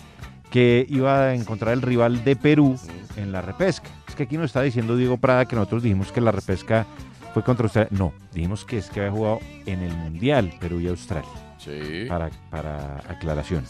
que 0.51 0.87
iba 0.89 1.25
a 1.25 1.35
encontrar 1.35 1.75
el 1.75 1.83
rival 1.83 2.25
de 2.25 2.37
Perú 2.37 2.79
en 3.17 3.33
la 3.33 3.43
repesca. 3.43 3.89
Es 4.07 4.15
que 4.15 4.25
aquí 4.25 4.37
nos 4.37 4.47
está 4.47 4.63
diciendo 4.63 4.97
Diego 4.97 5.17
Prada 5.17 5.47
que 5.47 5.57
nosotros 5.57 5.83
dijimos 5.83 6.13
que 6.13 6.21
la 6.21 6.31
repesca 6.31 6.87
fue 7.35 7.43
contra 7.43 7.65
Australia. 7.65 7.91
No, 7.91 8.13
dijimos 8.33 8.65
que 8.65 8.79
es 8.79 8.91
que 8.91 9.01
había 9.01 9.13
jugado 9.13 9.41
en 9.67 9.83
el 9.83 9.95
Mundial 9.95 10.53
Perú 10.61 10.81
y 10.81 10.89
Australia. 10.89 11.29
Sí. 11.59 12.07
Para, 12.09 12.31
para 12.51 12.99
aclaración. 13.09 13.65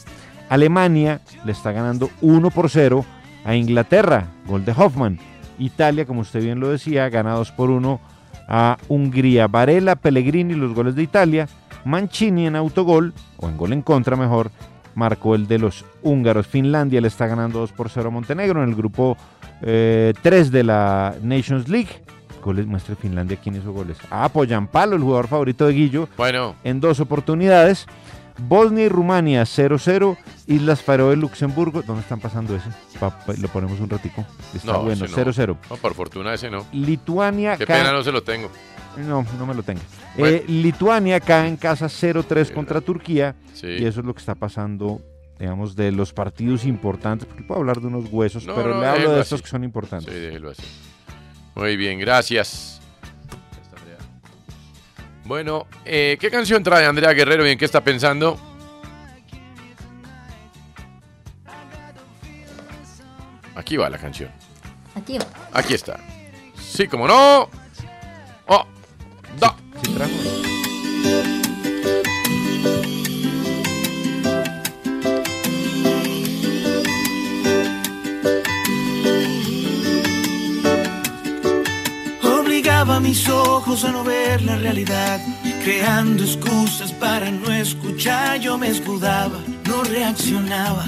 Alemania 0.49 1.21
le 1.45 1.53
está 1.53 1.73
ganando 1.73 2.11
1 2.21 2.51
por 2.51 2.69
0 2.69 3.05
a 3.45 3.55
Inglaterra, 3.55 4.27
gol 4.47 4.65
de 4.65 4.73
Hoffman. 4.73 5.19
Italia, 5.59 6.07
como 6.07 6.21
usted 6.21 6.43
bien 6.43 6.61
lo 6.61 6.69
decía, 6.69 7.09
gana 7.09 7.33
2 7.33 7.53
por 7.53 7.71
1 7.71 8.01
a 8.49 8.77
Hungría. 8.89 9.49
Varela, 9.49 9.97
Pellegrini, 9.97 10.55
los 10.55 10.75
goles 10.75 10.95
de 10.95 11.03
Italia. 11.03 11.49
Mancini 11.85 12.47
en 12.47 12.57
autogol, 12.57 13.13
o 13.39 13.49
en 13.49 13.57
gol 13.57 13.73
en 13.73 13.83
contra 13.83 14.17
mejor, 14.17 14.51
marcó 14.95 15.35
el 15.35 15.47
de 15.47 15.59
los 15.59 15.85
húngaros. 16.03 16.47
Finlandia 16.47 17.01
le 17.01 17.09
está 17.09 17.27
ganando 17.27 17.61
2 17.61 17.73
por 17.73 17.89
0 17.89 18.09
a 18.09 18.11
Montenegro 18.11 18.63
en 18.63 18.69
el 18.69 18.75
grupo 18.75 19.17
3 19.61 20.51
de 20.51 20.65
la 20.65 21.15
Nations 21.23 21.69
League. 21.69 22.03
Goles, 22.43 22.67
muestre 22.67 22.95
Finlandia 22.95 23.37
quién 23.43 23.57
hizo 23.57 23.73
goles. 23.73 23.99
Ah, 24.11 24.31
Palo, 24.71 24.97
el 24.97 25.03
jugador 25.03 25.27
favorito 25.27 25.67
de 25.67 25.73
Guillo, 25.73 26.09
Bueno, 26.17 26.55
en 26.65 26.81
dos 26.81 27.01
oportunidades. 27.01 27.87
Bosnia 28.39 28.85
y 28.85 28.89
Rumania 28.89 29.43
0-0. 29.43 30.17
Islas 30.47 30.83
Faroe, 30.83 31.17
Luxemburgo. 31.17 31.83
¿Dónde 31.83 32.03
están 32.03 32.21
pasando 32.21 32.55
ese? 32.57 32.69
Lo 33.41 33.49
ponemos 33.49 33.81
un 33.81 33.91
ratico. 33.91 34.25
Está 34.55 34.73
no, 34.73 34.83
bueno, 34.85 35.05
ese 35.05 35.25
no. 35.25 35.33
0-0. 35.33 35.57
No, 35.71 35.77
por 35.77 35.95
fortuna 35.95 36.35
ese 36.35 36.51
no. 36.51 36.67
Lituania 36.73 37.57
Qué 37.57 37.67
pena 37.67 37.93
no 37.93 38.03
se 38.03 38.13
lo 38.13 38.23
tengo. 38.23 38.51
No, 38.97 39.25
no 39.39 39.47
me 39.47 39.55
lo 39.55 39.63
tenga. 39.63 39.83
Bueno. 40.17 40.37
Eh, 40.39 40.45
Lituania 40.49 41.21
cae 41.21 41.47
en 41.49 41.57
casa 41.57 41.87
0-3 41.87 42.53
contra 42.53 42.81
Turquía. 42.81 43.37
Sí. 43.55 43.67
Y 43.67 43.85
eso 43.85 44.01
es 44.01 44.07
lo 44.07 44.15
que 44.15 44.21
está 44.21 44.35
pasando, 44.35 45.01
digamos, 45.39 45.77
de 45.77 45.93
los 45.93 46.13
partidos 46.13 46.65
importantes. 46.65 47.29
Porque 47.29 47.45
puedo 47.45 47.61
hablar 47.61 47.81
de 47.81 47.87
unos 47.87 48.07
huesos, 48.11 48.45
No, 48.47 48.55
pero 48.55 48.75
no, 48.75 48.81
le 48.81 48.87
hablo 48.89 49.11
de 49.11 49.21
así. 49.21 49.35
estos 49.35 49.43
que 49.43 49.49
son 49.49 49.63
importantes. 49.63 50.13
Sí, 50.13 50.19
déjelo 50.19 50.51
así. 50.51 50.63
Muy 51.55 51.77
bien, 51.77 51.99
gracias. 52.01 52.78
Bueno, 55.29 55.67
eh, 55.85 56.17
¿qué 56.19 56.31
canción 56.31 56.63
trae 56.63 56.87
Andrea 56.87 57.13
Guerrero 57.13 57.47
y 57.47 57.51
en 57.51 57.59
qué 57.59 57.67
está 57.67 57.85
pensando? 57.85 58.41
Aquí 63.55 63.77
va 63.77 63.91
la 63.91 63.99
canción. 63.99 64.31
Aquí 64.95 65.19
va. 65.19 65.27
Aquí 65.53 65.75
está. 65.75 66.01
Sí, 66.59 66.89
como 66.89 67.07
no. 67.07 67.51
Oh, 68.47 68.67
da. 69.39 69.55
Obligaba 82.89 83.01
mis 83.07 83.29
ojos 83.29 83.85
a 83.85 83.93
no 83.93 84.03
ver 84.03 84.41
la 84.41 84.57
realidad, 84.57 85.21
creando 85.63 86.25
excusas 86.25 86.91
para 86.93 87.31
no 87.31 87.53
escuchar. 87.53 88.41
Yo 88.41 88.57
me 88.57 88.69
escudaba, 88.69 89.39
no 89.67 89.83
reaccionaba. 89.83 90.87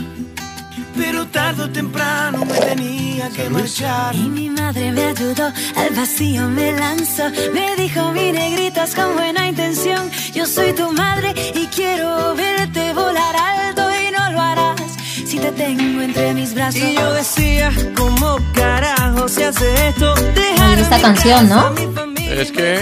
pero 0.96 1.26
tarde 1.26 1.64
o 1.64 1.70
temprano 1.70 2.38
me 2.46 2.54
tenía 2.54 3.28
que 3.28 3.50
marchar. 3.50 4.14
Y 4.14 4.28
mi 4.30 4.48
madre 4.48 4.92
me 4.92 5.04
ayudó, 5.04 5.52
al 5.76 5.90
vacío 5.94 6.48
me 6.48 6.72
lanzó. 6.72 7.24
Me 7.52 7.76
dijo, 7.76 8.12
mi 8.12 8.32
negritas 8.32 8.94
con 8.94 9.12
buena 9.14 9.46
intención. 9.46 10.10
Yo 10.32 10.46
soy 10.46 10.72
tu 10.72 10.90
madre 10.92 11.34
y 11.54 11.66
quiero 11.66 12.34
verte 12.34 12.94
volar 12.94 13.36
alto 13.36 13.82
y 13.92 14.10
no 14.10 14.32
lo 14.32 14.40
harás 14.40 14.80
si 15.26 15.38
te 15.38 15.52
tengo 15.52 16.00
entre 16.00 16.32
mis 16.32 16.54
brazos. 16.54 16.80
Y 16.80 16.94
yo 16.94 17.12
decía, 17.12 17.70
¿cómo 17.94 18.38
carajo 18.54 19.28
se 19.28 19.44
hace 19.44 19.88
esto? 19.88 20.14
Dejar 20.34 20.78
esta 20.78 21.00
canción, 21.00 21.48
¿no? 21.48 21.89
Es 22.30 22.52
que 22.52 22.80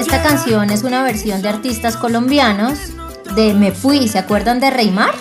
Esta 0.00 0.22
canción 0.22 0.70
es 0.70 0.82
una 0.82 1.02
versión 1.02 1.40
de 1.42 1.48
artistas 1.48 1.96
colombianos 1.96 2.78
de 3.36 3.54
Me 3.54 3.72
Fui. 3.72 4.08
¿Se 4.08 4.18
acuerdan 4.18 4.60
de 4.60 4.70
Reymar? 4.70 5.14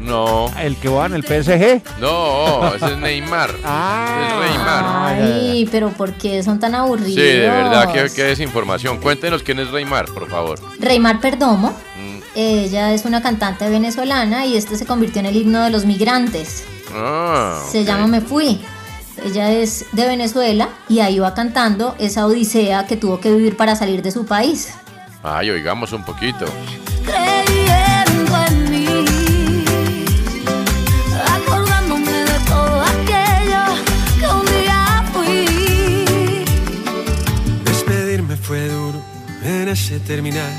no. 0.00 0.50
El 0.58 0.76
que 0.76 0.88
va 0.88 1.06
en 1.06 1.14
el 1.14 1.22
PSG. 1.22 1.82
No, 2.00 2.74
ese 2.74 2.86
es 2.86 2.98
Neymar. 2.98 3.50
Ah. 3.64 4.40
es 4.42 4.50
Neymar. 4.50 4.84
Ay, 5.22 5.68
pero 5.70 5.90
¿por 5.90 6.14
qué 6.14 6.42
son 6.42 6.58
tan 6.58 6.74
aburridos? 6.74 7.14
Sí, 7.14 7.20
de 7.20 7.48
verdad, 7.48 7.92
qué, 7.92 8.10
qué 8.14 8.24
desinformación. 8.24 8.98
Cuéntenos 8.98 9.42
quién 9.42 9.58
es 9.60 9.70
Neymar, 9.70 10.06
por 10.06 10.28
favor. 10.28 10.58
Reymar 10.80 11.20
Perdomo. 11.20 11.70
Mm. 11.96 12.18
Ella 12.34 12.92
es 12.92 13.04
una 13.04 13.22
cantante 13.22 13.68
venezolana 13.68 14.46
y 14.46 14.56
este 14.56 14.76
se 14.76 14.86
convirtió 14.86 15.20
en 15.20 15.26
el 15.26 15.36
himno 15.36 15.62
de 15.64 15.70
los 15.70 15.84
migrantes. 15.84 16.64
Ah, 16.94 17.62
Se 17.70 17.84
llama 17.84 18.06
Me 18.06 18.20
Fui. 18.20 18.60
Ella 19.24 19.50
es 19.52 19.86
de 19.92 20.06
Venezuela 20.06 20.70
y 20.88 21.00
ahí 21.00 21.18
va 21.18 21.34
cantando 21.34 21.94
esa 21.98 22.26
odisea 22.26 22.86
que 22.86 22.96
tuvo 22.96 23.20
que 23.20 23.30
vivir 23.30 23.56
para 23.56 23.76
salir 23.76 24.02
de 24.02 24.10
su 24.10 24.24
país. 24.24 24.74
Ay, 25.22 25.50
oigamos 25.50 25.92
un 25.92 26.02
poquito. 26.04 26.46
creyendo 27.04 28.36
en 28.48 28.70
mí, 28.70 28.86
acordándome 31.26 32.12
de 32.12 32.38
todo 32.46 32.80
aquello 32.80 33.64
que 34.18 34.26
un 34.26 34.46
día 34.46 35.04
fui. 35.12 36.44
Despedirme 37.64 38.36
fue 38.36 38.68
duro 38.68 39.02
en 39.44 39.68
ese 39.68 40.00
terminal. 40.00 40.52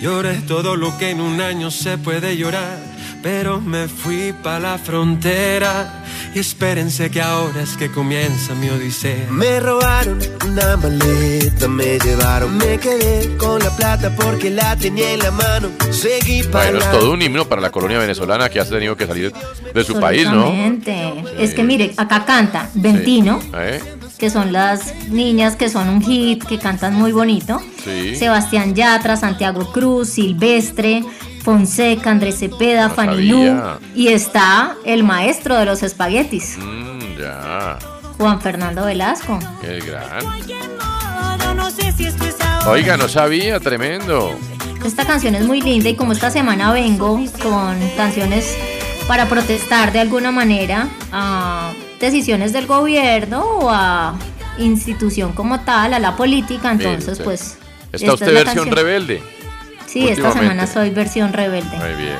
Lloré 0.00 0.34
todo 0.46 0.76
lo 0.76 0.96
que 0.98 1.10
en 1.10 1.20
un 1.20 1.40
año 1.40 1.70
se 1.70 1.98
puede 1.98 2.36
llorar. 2.36 2.78
Pero 3.22 3.60
me 3.60 3.88
fui 3.88 4.34
pa' 4.42 4.58
la 4.58 4.76
frontera. 4.76 6.03
Y 6.34 6.40
espérense 6.40 7.10
que 7.12 7.22
ahora 7.22 7.62
es 7.62 7.76
que 7.76 7.92
comienza 7.92 8.54
mi 8.56 8.68
odisea. 8.68 9.28
Me 9.30 9.60
robaron 9.60 10.18
una 10.44 10.76
maleta, 10.76 11.68
me 11.68 11.96
llevaron. 12.00 12.56
Me 12.56 12.76
quedé 12.78 13.36
con 13.36 13.62
la 13.62 13.70
plata 13.76 14.12
porque 14.16 14.50
la 14.50 14.74
tenía 14.74 15.12
en 15.12 15.20
la 15.20 15.30
mano. 15.30 15.68
Seguí 15.92 16.42
pa' 16.42 16.64
Bueno, 16.64 16.78
es 16.78 16.90
todo 16.90 17.12
un 17.12 17.22
himno 17.22 17.44
para 17.48 17.60
la 17.60 17.70
colonia 17.70 18.00
venezolana 18.00 18.48
que 18.48 18.58
ha 18.58 18.64
tenido 18.64 18.96
que 18.96 19.06
salir 19.06 19.32
de 19.72 19.84
su 19.84 20.00
país, 20.00 20.24
¿no? 20.24 20.46
Absolutamente. 20.46 21.24
Es 21.38 21.54
que 21.54 21.62
mire, 21.62 21.94
acá 21.96 22.24
canta 22.24 22.68
Ventino, 22.74 23.38
¿Eh? 23.54 23.80
que 24.18 24.28
son 24.28 24.52
las 24.52 24.92
niñas 25.08 25.54
que 25.54 25.68
son 25.68 25.88
un 25.88 26.02
hit, 26.02 26.42
que 26.42 26.58
cantan 26.58 26.94
muy 26.94 27.12
bonito. 27.12 27.62
Sí. 27.84 28.16
Sebastián 28.16 28.74
Yatra, 28.74 29.16
Santiago 29.16 29.70
Cruz, 29.70 30.08
Silvestre, 30.08 31.04
Fonseca, 31.44 32.10
Andrés 32.10 32.38
Cepeda, 32.38 32.88
No 32.88 32.94
Fanny 32.94 33.28
Lu. 33.28 33.54
Y 33.94 34.08
está 34.08 34.76
el 34.84 35.04
maestro 35.04 35.56
de 35.56 35.66
los 35.66 35.82
espaguetis, 35.82 36.56
Mm, 36.58 37.18
ya, 37.20 37.78
Juan 38.18 38.40
Fernando 38.40 38.84
Velasco. 38.86 39.38
qué 39.60 39.80
gran. 39.80 40.24
Oiga, 42.66 42.96
no 42.96 43.08
sabía, 43.08 43.60
tremendo. 43.60 44.34
Esta 44.84 45.04
canción 45.06 45.34
es 45.34 45.44
muy 45.44 45.60
linda 45.60 45.88
y 45.90 45.94
como 45.96 46.12
esta 46.12 46.30
semana 46.30 46.72
vengo 46.72 47.20
con 47.42 47.78
canciones 47.96 48.56
para 49.06 49.26
protestar 49.28 49.92
de 49.92 50.00
alguna 50.00 50.30
manera 50.30 50.88
a 51.12 51.72
decisiones 52.00 52.52
del 52.52 52.66
gobierno 52.66 53.42
o 53.44 53.70
a 53.70 54.14
institución 54.58 55.32
como 55.32 55.60
tal, 55.60 55.94
a 55.94 55.98
la 55.98 56.16
política, 56.16 56.70
entonces 56.72 57.18
Bien, 57.18 57.24
pues... 57.24 57.40
sí. 57.40 57.56
¿Está 57.92 58.14
usted 58.14 58.28
es 58.28 58.32
la 58.34 58.38
versión 58.40 58.64
canción. 58.64 58.76
rebelde? 58.76 59.22
Sí, 59.94 60.08
esta 60.08 60.32
semana 60.32 60.66
soy 60.66 60.90
versión 60.90 61.32
rebelde. 61.32 61.76
Muy 61.76 61.94
bien. 61.94 62.18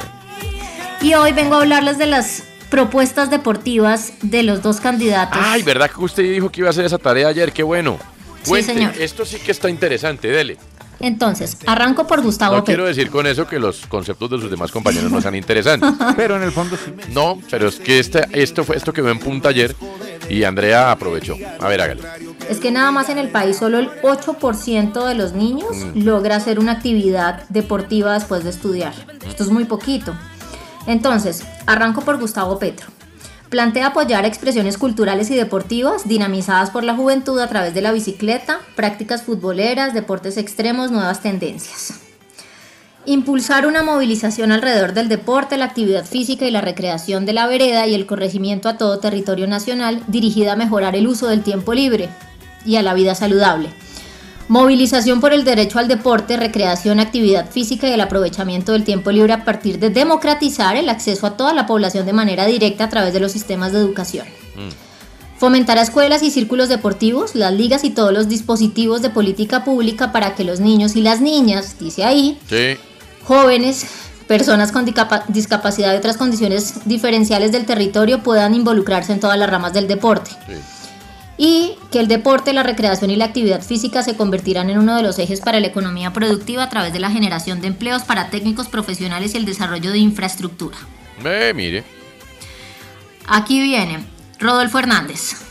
Y 1.02 1.14
hoy 1.14 1.32
vengo 1.32 1.56
a 1.56 1.58
hablarles 1.58 1.98
de 1.98 2.06
las 2.06 2.44
propuestas 2.70 3.30
deportivas 3.30 4.12
de 4.22 4.44
los 4.44 4.62
dos 4.62 4.78
candidatos. 4.78 5.40
Ay, 5.42 5.64
¿verdad 5.64 5.90
que 5.90 6.00
usted 6.00 6.22
dijo 6.22 6.52
que 6.52 6.60
iba 6.60 6.68
a 6.68 6.70
hacer 6.70 6.84
esa 6.84 6.98
tarea 6.98 7.26
ayer? 7.26 7.52
Qué 7.52 7.64
bueno. 7.64 7.98
Sí, 8.44 8.62
señor. 8.62 8.92
esto 8.96 9.24
sí 9.24 9.38
que 9.38 9.50
está 9.50 9.68
interesante, 9.68 10.28
dele. 10.28 10.56
Entonces, 11.00 11.56
arranco 11.66 12.06
por 12.06 12.22
Gustavo 12.22 12.58
No 12.58 12.64
quiero 12.64 12.84
decir 12.84 13.10
con 13.10 13.26
eso 13.26 13.48
que 13.48 13.58
los 13.58 13.86
conceptos 13.86 14.30
de 14.30 14.38
sus 14.38 14.52
demás 14.52 14.70
compañeros 14.70 15.10
no 15.10 15.20
sean 15.20 15.34
interesantes. 15.34 15.90
Pero 16.16 16.36
en 16.36 16.44
el 16.44 16.52
fondo 16.52 16.76
sí. 16.76 16.92
No, 17.12 17.40
pero 17.50 17.66
es 17.66 17.80
que 17.80 17.98
este, 17.98 18.22
esto 18.32 18.62
fue 18.62 18.76
esto 18.76 18.92
quedó 18.92 19.10
en 19.10 19.18
punta 19.18 19.48
ayer 19.48 19.74
y 20.28 20.44
Andrea 20.44 20.90
aprovechó. 20.90 21.36
A 21.60 21.68
ver, 21.68 21.80
hágale. 21.80 22.02
Es 22.48 22.58
que 22.58 22.70
nada 22.70 22.90
más 22.90 23.08
en 23.08 23.18
el 23.18 23.28
país 23.28 23.56
solo 23.56 23.78
el 23.78 23.90
8% 24.02 25.06
de 25.06 25.14
los 25.14 25.32
niños 25.32 25.70
Mm. 25.94 26.04
logra 26.04 26.36
hacer 26.36 26.58
una 26.58 26.72
actividad 26.72 27.44
deportiva 27.48 28.14
después 28.14 28.44
de 28.44 28.50
estudiar. 28.50 28.92
Esto 29.26 29.44
es 29.44 29.50
muy 29.50 29.64
poquito. 29.64 30.14
Entonces, 30.86 31.42
arranco 31.66 32.02
por 32.02 32.18
Gustavo 32.18 32.58
Petro. 32.58 32.86
Plantea 33.48 33.88
apoyar 33.88 34.24
expresiones 34.24 34.76
culturales 34.78 35.30
y 35.30 35.36
deportivas 35.36 36.08
dinamizadas 36.08 36.70
por 36.70 36.82
la 36.82 36.94
juventud 36.96 37.38
a 37.38 37.48
través 37.48 37.72
de 37.72 37.82
la 37.82 37.92
bicicleta, 37.92 38.58
prácticas 38.74 39.22
futboleras, 39.22 39.94
deportes 39.94 40.36
extremos, 40.36 40.90
nuevas 40.90 41.20
tendencias. 41.22 42.00
Impulsar 43.06 43.66
una 43.66 43.82
movilización 43.82 44.50
alrededor 44.50 44.94
del 44.94 45.08
deporte, 45.08 45.58
la 45.58 45.66
actividad 45.66 46.06
física 46.06 46.46
y 46.46 46.50
la 46.50 46.62
recreación 46.62 47.26
de 47.26 47.34
la 47.34 47.46
vereda 47.46 47.86
y 47.86 47.94
el 47.94 48.06
corregimiento 48.06 48.66
a 48.66 48.78
todo 48.78 48.98
territorio 48.98 49.46
nacional 49.46 50.02
dirigida 50.06 50.54
a 50.54 50.56
mejorar 50.56 50.96
el 50.96 51.06
uso 51.06 51.26
del 51.26 51.42
tiempo 51.42 51.74
libre 51.74 52.08
y 52.64 52.76
a 52.76 52.82
la 52.82 52.94
vida 52.94 53.14
saludable. 53.14 53.68
Movilización 54.48 55.20
por 55.20 55.34
el 55.34 55.44
derecho 55.44 55.78
al 55.78 55.88
deporte, 55.88 56.38
recreación, 56.38 56.98
actividad 56.98 57.50
física 57.50 57.88
y 57.88 57.92
el 57.92 58.00
aprovechamiento 58.00 58.72
del 58.72 58.84
tiempo 58.84 59.10
libre 59.10 59.34
a 59.34 59.44
partir 59.44 59.78
de 59.78 59.90
democratizar 59.90 60.76
el 60.76 60.88
acceso 60.88 61.26
a 61.26 61.36
toda 61.36 61.52
la 61.52 61.66
población 61.66 62.06
de 62.06 62.12
manera 62.14 62.46
directa 62.46 62.84
a 62.84 62.88
través 62.88 63.12
de 63.12 63.20
los 63.20 63.32
sistemas 63.32 63.72
de 63.72 63.80
educación. 63.80 64.26
Fomentar 65.36 65.76
a 65.76 65.82
escuelas 65.82 66.22
y 66.22 66.30
círculos 66.30 66.70
deportivos, 66.70 67.34
las 67.34 67.52
ligas 67.52 67.84
y 67.84 67.90
todos 67.90 68.14
los 68.14 68.28
dispositivos 68.28 69.02
de 69.02 69.10
política 69.10 69.62
pública 69.62 70.10
para 70.10 70.34
que 70.34 70.44
los 70.44 70.60
niños 70.60 70.96
y 70.96 71.02
las 71.02 71.20
niñas, 71.20 71.76
dice 71.78 72.04
ahí, 72.04 72.38
Sí. 72.48 72.78
Jóvenes, 73.24 73.86
personas 74.26 74.72
con 74.72 74.84
discapacidad 74.84 75.92
y 75.92 75.96
otras 75.96 76.16
condiciones 76.16 76.86
diferenciales 76.86 77.52
del 77.52 77.66
territorio 77.66 78.22
puedan 78.22 78.54
involucrarse 78.54 79.12
en 79.12 79.20
todas 79.20 79.38
las 79.38 79.50
ramas 79.50 79.72
del 79.72 79.88
deporte. 79.88 80.30
Y 81.36 81.76
que 81.90 81.98
el 81.98 82.06
deporte, 82.06 82.52
la 82.52 82.62
recreación 82.62 83.10
y 83.10 83.16
la 83.16 83.24
actividad 83.24 83.60
física 83.60 84.02
se 84.02 84.16
convertirán 84.16 84.70
en 84.70 84.78
uno 84.78 84.96
de 84.96 85.02
los 85.02 85.18
ejes 85.18 85.40
para 85.40 85.58
la 85.58 85.66
economía 85.66 86.12
productiva 86.12 86.62
a 86.62 86.68
través 86.68 86.92
de 86.92 87.00
la 87.00 87.10
generación 87.10 87.60
de 87.60 87.66
empleos 87.66 88.02
para 88.02 88.30
técnicos 88.30 88.68
profesionales 88.68 89.34
y 89.34 89.38
el 89.38 89.44
desarrollo 89.44 89.90
de 89.90 89.98
infraestructura. 89.98 90.76
Eh, 91.24 91.52
mire. 91.54 91.84
Aquí 93.26 93.60
viene 93.60 94.04
Rodolfo 94.38 94.78
Hernández. 94.78 95.43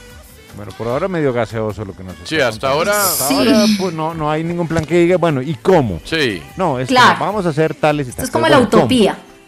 Bueno, 0.55 0.71
por 0.77 0.87
ahora 0.87 1.07
medio 1.07 1.33
gaseoso 1.33 1.83
lo 1.83 1.93
que 1.95 2.03
nos 2.03 2.15
Sí, 2.25 2.39
hasta 2.39 2.69
ahora. 2.69 2.91
Hasta 2.91 3.29
ahora, 3.29 3.65
pues 3.79 3.93
no, 3.93 4.13
no 4.13 4.29
hay 4.29 4.43
ningún 4.43 4.67
plan 4.67 4.85
que 4.85 4.95
diga, 4.99 5.17
bueno, 5.17 5.41
¿y 5.41 5.55
cómo? 5.55 5.99
Sí. 6.03 6.41
No, 6.57 6.79
es 6.79 6.87
Claro. 6.89 7.13
como, 7.17 7.25
vamos 7.25 7.45
a 7.45 7.49
hacer 7.49 7.73
tales 7.73 8.07
y 8.07 8.11
tales. 8.11 8.25
es 8.25 8.31
como 8.31 8.47
la 8.47 8.57
bueno, 8.57 8.69
¿cómo? 8.69 8.83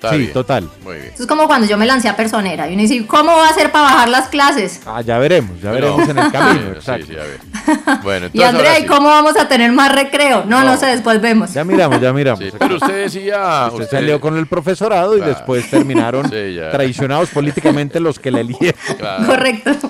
Está 0.05 0.15
sí, 0.15 0.21
bien. 0.21 0.33
total. 0.33 0.69
Muy 0.83 0.95
bien. 0.95 1.07
Esto 1.07 1.23
es 1.23 1.27
como 1.29 1.47
cuando 1.47 1.67
yo 1.67 1.77
me 1.77 1.85
lancé 1.85 2.07
a 2.09 2.15
personera 2.15 2.67
y 2.69 2.73
uno 2.73 2.81
dice, 2.81 3.05
¿cómo 3.05 3.31
va 3.35 3.47
a 3.47 3.49
hacer 3.49 3.71
para 3.71 3.85
bajar 3.85 4.09
las 4.09 4.27
clases? 4.29 4.81
Ah, 4.85 5.01
ya 5.01 5.17
veremos, 5.17 5.59
ya 5.61 5.71
Pero- 5.71 5.95
veremos 5.97 6.09
en 6.09 6.17
el 6.17 6.31
camino. 6.31 6.61
Sí, 6.65 6.75
exacto. 6.75 7.05
sí, 7.07 7.13
a 7.13 7.23
ver. 7.23 7.39
Bueno, 8.03 8.25
entonces 8.27 8.31
Y 8.33 8.43
Andrea, 8.43 8.79
¿y 8.79 8.81
sí. 8.83 8.87
cómo 8.87 9.09
vamos 9.09 9.35
a 9.37 9.47
tener 9.47 9.71
más 9.71 9.91
recreo? 9.93 10.43
No, 10.45 10.63
no, 10.63 10.77
sé, 10.77 10.87
después 10.87 11.19
vemos. 11.21 11.53
Ya 11.53 11.63
miramos, 11.63 11.99
ya 11.99 12.13
miramos. 12.13 12.39
Sí, 12.39 12.51
pero 12.57 12.75
usted 12.75 13.03
decía. 13.03 13.69
Usted 13.71 13.89
salió 13.89 14.19
con 14.21 14.37
el 14.37 14.47
profesorado 14.47 15.17
y 15.17 15.21
después 15.21 15.69
terminaron 15.69 16.29
Sí, 16.29 16.53
ya. 16.55 16.71
traicionados 16.71 17.29
políticamente 17.29 17.99
los 17.99 18.19
que 18.19 18.31
la 18.31 18.39
eligieron. 18.41 18.79
Claro. 18.97 19.25
Correcto. 19.25 19.71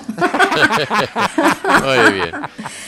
Muy 1.84 2.12
bien. 2.14 2.30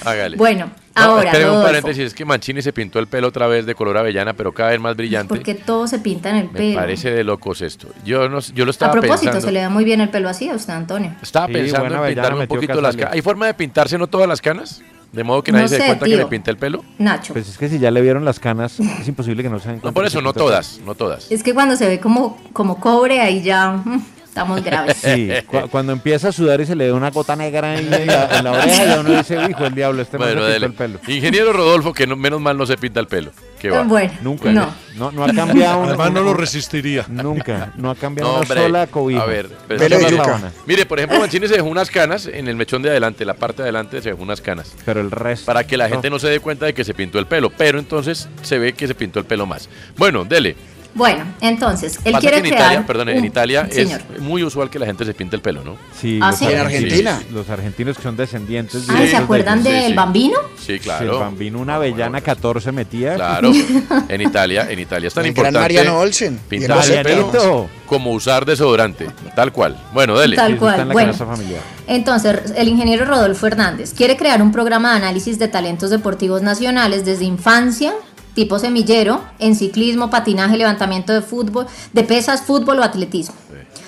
Hágale. 0.04 0.36
Bueno, 0.36 0.66
No, 0.66 0.72
ahora, 1.04 1.30
espere 1.30 1.50
un 1.50 1.62
paréntesis, 1.62 2.04
es 2.04 2.14
que 2.14 2.24
Mancini 2.24 2.62
se 2.62 2.72
pintó 2.72 2.98
el 2.98 3.06
pelo 3.06 3.28
otra 3.28 3.46
vez 3.46 3.66
de 3.66 3.74
color 3.74 3.96
avellana, 3.98 4.32
pero 4.34 4.52
cada 4.52 4.70
vez 4.70 4.80
más 4.80 4.96
brillante. 4.96 5.28
porque 5.28 5.54
todo 5.54 5.86
se 5.86 5.98
pinta 5.98 6.30
en 6.30 6.36
el 6.36 6.44
Me 6.50 6.58
pelo. 6.58 6.74
parece 6.80 7.10
de 7.10 7.24
locos 7.24 7.60
esto. 7.62 7.88
Yo 8.04 8.28
no, 8.28 8.40
yo 8.40 8.64
lo 8.64 8.70
A 8.70 8.72
estaba 8.72 8.92
propósito, 8.92 9.32
pensando. 9.32 9.46
se 9.46 9.52
le 9.52 9.60
da 9.60 9.70
muy 9.70 9.84
bien 9.84 10.00
el 10.00 10.08
pelo 10.10 10.28
así 10.28 10.48
a 10.48 10.54
usted, 10.54 10.72
Antonio. 10.72 11.14
Estaba 11.22 11.46
Sí, 11.46 11.52
pensando 11.52 11.94
en 12.04 12.14
pintarme 12.14 12.40
un 12.40 12.46
poquito 12.46 12.80
las 12.80 12.96
canas. 12.96 13.12
¿Hay 13.14 13.22
forma 13.22 13.46
de 13.46 13.54
pintarse 13.54 13.96
no 13.98 14.06
todas 14.06 14.28
las 14.28 14.40
canas? 14.40 14.82
De 15.12 15.24
modo 15.24 15.42
que 15.42 15.52
No 15.52 15.56
nadie 15.56 15.68
se 15.70 15.78
dé 15.78 15.86
cuenta 15.86 16.04
que 16.04 16.16
le 16.16 16.26
pinta 16.26 16.50
el 16.50 16.58
pelo. 16.58 16.84
Nacho. 16.98 17.32
Pues 17.32 17.48
es 17.48 17.56
que 17.56 17.70
si 17.70 17.78
ya 17.78 17.90
le 17.90 18.02
vieron 18.02 18.26
las 18.26 18.38
canas, 18.38 18.78
es 18.78 19.08
imposible 19.08 19.42
que 19.42 19.48
no 19.48 19.58
se 19.58 19.68
den 19.68 19.76
No, 19.76 19.80
cuenta 19.82 19.94
por 19.94 20.04
que 20.04 20.08
eso, 20.08 20.20
no 20.20 20.34
todas, 20.34 20.80
no 20.84 20.94
todas. 20.94 21.32
Es 21.32 21.42
que 21.42 21.54
cuando 21.54 21.76
se 21.76 21.86
ve 21.88 21.98
como, 21.98 22.38
como 22.52 22.78
cobre, 22.78 23.20
ahí 23.22 23.40
ya 23.42 23.70
mm, 23.72 24.04
Estamos 24.38 24.62
graves. 24.62 24.96
Sí, 24.98 25.30
cu- 25.46 25.68
cuando 25.68 25.92
empieza 25.92 26.28
a 26.28 26.32
sudar 26.32 26.60
y 26.60 26.66
se 26.66 26.76
le 26.76 26.86
ve 26.86 26.92
una 26.92 27.10
gota 27.10 27.34
negra 27.34 27.76
en 27.76 27.90
la, 27.90 28.38
en 28.38 28.44
la 28.44 28.52
oreja, 28.52 28.84
ya 28.84 29.00
uno 29.00 29.10
dice, 29.16 29.36
hijo, 29.50 29.64
el 29.66 29.74
diablo, 29.74 30.00
este 30.02 30.12
se 30.12 30.16
Bueno, 30.18 30.42
pintó 30.46 30.66
el 30.66 30.72
pelo. 30.74 31.00
Ingeniero 31.08 31.52
Rodolfo, 31.52 31.92
que 31.92 32.06
no- 32.06 32.14
menos 32.16 32.40
mal 32.40 32.56
no 32.56 32.64
se 32.64 32.76
pinta 32.76 33.00
el 33.00 33.08
pelo. 33.08 33.32
¿Qué 33.58 33.70
va? 33.70 33.82
Bueno, 33.82 34.12
Nunca. 34.22 34.52
no. 34.52 34.72
No, 34.96 35.10
no 35.10 35.24
ha 35.24 35.32
cambiado. 35.32 35.78
una- 35.78 35.88
Además 35.88 36.12
no 36.12 36.20
lo 36.22 36.30
una- 36.30 36.40
resistiría. 36.40 37.04
Nunca. 37.08 37.72
No 37.76 37.90
ha 37.90 37.94
cambiado 37.96 38.28
No, 38.30 38.34
una 38.36 38.42
hombre. 38.42 38.60
sola 38.62 38.86
cobija. 38.86 39.22
A 39.22 39.26
ver, 39.26 39.48
pero 39.66 39.80
Pelo 39.80 39.96
es 39.96 40.02
de 40.02 40.08
que- 40.08 40.16
yuca. 40.16 40.52
Mire, 40.66 40.86
por 40.86 40.98
ejemplo, 40.98 41.18
Mancini 41.18 41.48
se 41.48 41.54
dejó 41.54 41.66
unas 41.66 41.90
canas 41.90 42.26
en 42.26 42.46
el 42.46 42.54
mechón 42.54 42.82
de 42.82 42.90
adelante, 42.90 43.24
la 43.24 43.34
parte 43.34 43.58
de 43.62 43.64
adelante 43.64 44.00
se 44.02 44.10
dejó 44.10 44.22
unas 44.22 44.40
canas. 44.40 44.72
Pero 44.84 45.00
el 45.00 45.10
resto. 45.10 45.46
Para 45.46 45.64
que 45.64 45.76
la 45.76 45.88
gente 45.88 46.10
no 46.10 46.18
se 46.20 46.28
dé 46.28 46.38
cuenta 46.40 46.66
de 46.66 46.74
que 46.74 46.84
se 46.84 46.94
pintó 46.94 47.18
el 47.18 47.26
pelo, 47.26 47.50
pero 47.50 47.78
entonces 47.80 48.28
se 48.42 48.58
ve 48.58 48.72
que 48.72 48.86
se 48.86 48.94
pintó 48.94 49.18
el 49.18 49.24
pelo 49.24 49.46
más. 49.46 49.68
Bueno, 49.96 50.24
dele. 50.24 50.54
Bueno, 50.94 51.24
entonces, 51.40 51.98
él 52.04 52.12
Pasa 52.12 52.20
quiere 52.20 52.42
que 52.42 52.48
en 52.48 52.54
crear. 52.54 52.70
Italia, 52.72 52.86
perdón, 52.86 53.08
en 53.10 53.24
Italia 53.24 53.68
Señor. 53.70 54.00
es 54.14 54.20
muy 54.20 54.42
usual 54.42 54.68
que 54.68 54.78
la 54.78 54.86
gente 54.86 55.04
se 55.04 55.14
pinte 55.14 55.36
el 55.36 55.42
pelo, 55.42 55.62
¿no? 55.62 55.76
Sí, 55.98 56.18
¿Ah, 56.20 56.30
los 56.30 56.38
sí? 56.38 56.46
¿En 56.46 56.58
Argentina? 56.58 57.22
Los 57.32 57.48
argentinos 57.50 57.96
que 57.96 58.02
son 58.02 58.16
descendientes 58.16 58.84
Ah, 58.88 58.98
¿se 59.08 59.16
acuerdan 59.16 59.62
de 59.62 59.72
del 59.72 59.94
Bambino? 59.94 60.38
Sí, 60.58 60.78
claro. 60.78 61.04
Sí, 61.04 61.10
el 61.14 61.20
bambino, 61.20 61.58
una 61.60 61.76
avellana 61.76 62.20
14 62.20 62.72
metía. 62.72 63.14
Claro, 63.14 63.52
en 64.08 64.20
Italia, 64.20 64.66
en 64.70 64.78
Italia 64.78 65.08
es 65.08 65.14
tan 65.14 65.24
El 65.24 65.32
gran 65.32 65.46
importante 65.46 65.60
Mariano 65.60 65.98
Olsen. 65.98 66.38
pintarse 66.48 66.90
Y 66.90 66.92
el 66.96 66.98
el 66.98 67.04
pelo 67.04 67.68
como 67.86 68.12
usar 68.12 68.44
desodorante, 68.44 69.06
tal 69.34 69.52
cual. 69.52 69.76
Bueno, 69.92 70.18
dele. 70.18 70.36
Tal 70.36 70.56
cual, 70.56 70.86
bueno. 70.92 71.14
familiar. 71.14 71.60
Entonces, 71.86 72.52
el 72.56 72.68
ingeniero 72.68 73.06
Rodolfo 73.06 73.46
Hernández 73.46 73.94
quiere 73.94 74.16
crear 74.16 74.42
un 74.42 74.52
programa 74.52 74.90
de 74.90 74.98
análisis 74.98 75.38
de 75.38 75.48
talentos 75.48 75.90
deportivos 75.90 76.42
nacionales 76.42 77.04
desde 77.04 77.24
infancia, 77.24 77.94
tipo 78.38 78.56
semillero, 78.60 79.20
en 79.40 79.56
ciclismo, 79.56 80.10
patinaje, 80.10 80.56
levantamiento 80.56 81.12
de 81.12 81.22
fútbol, 81.22 81.66
de 81.92 82.04
pesas, 82.04 82.42
fútbol 82.42 82.78
o 82.78 82.84
atletismo. 82.84 83.34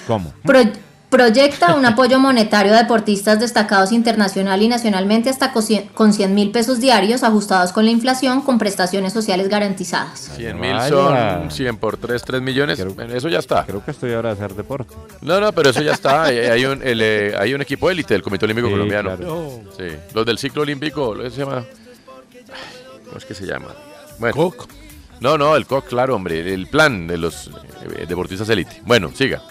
¿Cómo? 0.09 0.33
Pro- 0.43 0.73
proyecta 1.09 1.77
un 1.77 1.87
apoyo 1.87 2.19
monetario 2.19 2.73
a 2.75 2.79
deportistas 2.79 3.39
destacados 3.39 3.93
internacional 3.93 4.61
y 4.61 4.67
nacionalmente 4.67 5.31
hasta 5.31 5.53
con 5.53 5.63
100 5.63 5.89
con 5.95 6.13
100 6.13 6.35
mil 6.35 6.51
pesos 6.51 6.81
diarios 6.81 7.23
ajustados 7.23 7.71
con 7.71 7.85
la 7.85 7.93
inflación 7.93 8.41
con 8.43 8.59
prestaciones 8.59 9.13
sociales 9.13 9.49
garantizadas. 9.49 10.31
100 10.37 10.59
mil 10.61 10.77
son 10.89 11.49
100 11.53 11.77
por 11.77 11.97
3, 11.97 12.21
3 12.21 12.43
millones. 12.43 12.81
Eso 13.15 13.29
ya 13.29 13.39
está. 13.39 13.65
Creo 13.65 13.85
que 13.85 13.93
estoy 13.93 14.13
ahora 14.15 14.31
a 14.31 14.33
hacer 14.33 14.53
deporte. 14.55 14.93
No, 15.21 15.39
no, 15.41 15.53
pero 15.53 15.71
eso 15.71 15.81
ya 15.81 15.93
está. 15.93 16.25
Hay, 16.25 16.39
hay 16.39 16.65
un, 16.65 16.83
el, 16.83 17.01
eh, 17.01 17.35
hay 17.39 17.55
un 17.55 17.61
equipo 17.63 17.89
élite 17.89 18.15
del 18.15 18.23
Comité 18.25 18.47
Olímpico 18.47 18.67
Sí, 18.67 18.73
Colombiano. 18.73 19.17
claro. 19.17 19.61
Sí. 19.79 19.85
Los 20.13 20.27
del 20.27 20.39
ciclo 20.39 20.63
olímpico, 20.63 21.15
¿cómo 21.15 21.31
se 21.31 21.37
llama? 21.39 21.65
¿Cómo 23.07 23.17
es 23.17 23.25
que 23.25 23.35
se 23.35 23.47
llama? 23.47 23.69
Bueno. 24.21 24.53
No, 25.21 25.37
no, 25.37 25.57
el 25.57 25.67
COC, 25.67 25.89
claro, 25.89 26.15
hombre. 26.15 26.55
El 26.55 26.67
plan 26.67 27.07
de 27.07 27.19
los 27.19 27.49
eh, 27.49 28.07
deportistas 28.07 28.49
élite. 28.49 28.81
Bueno, 28.87 29.11
siga. 29.15 29.43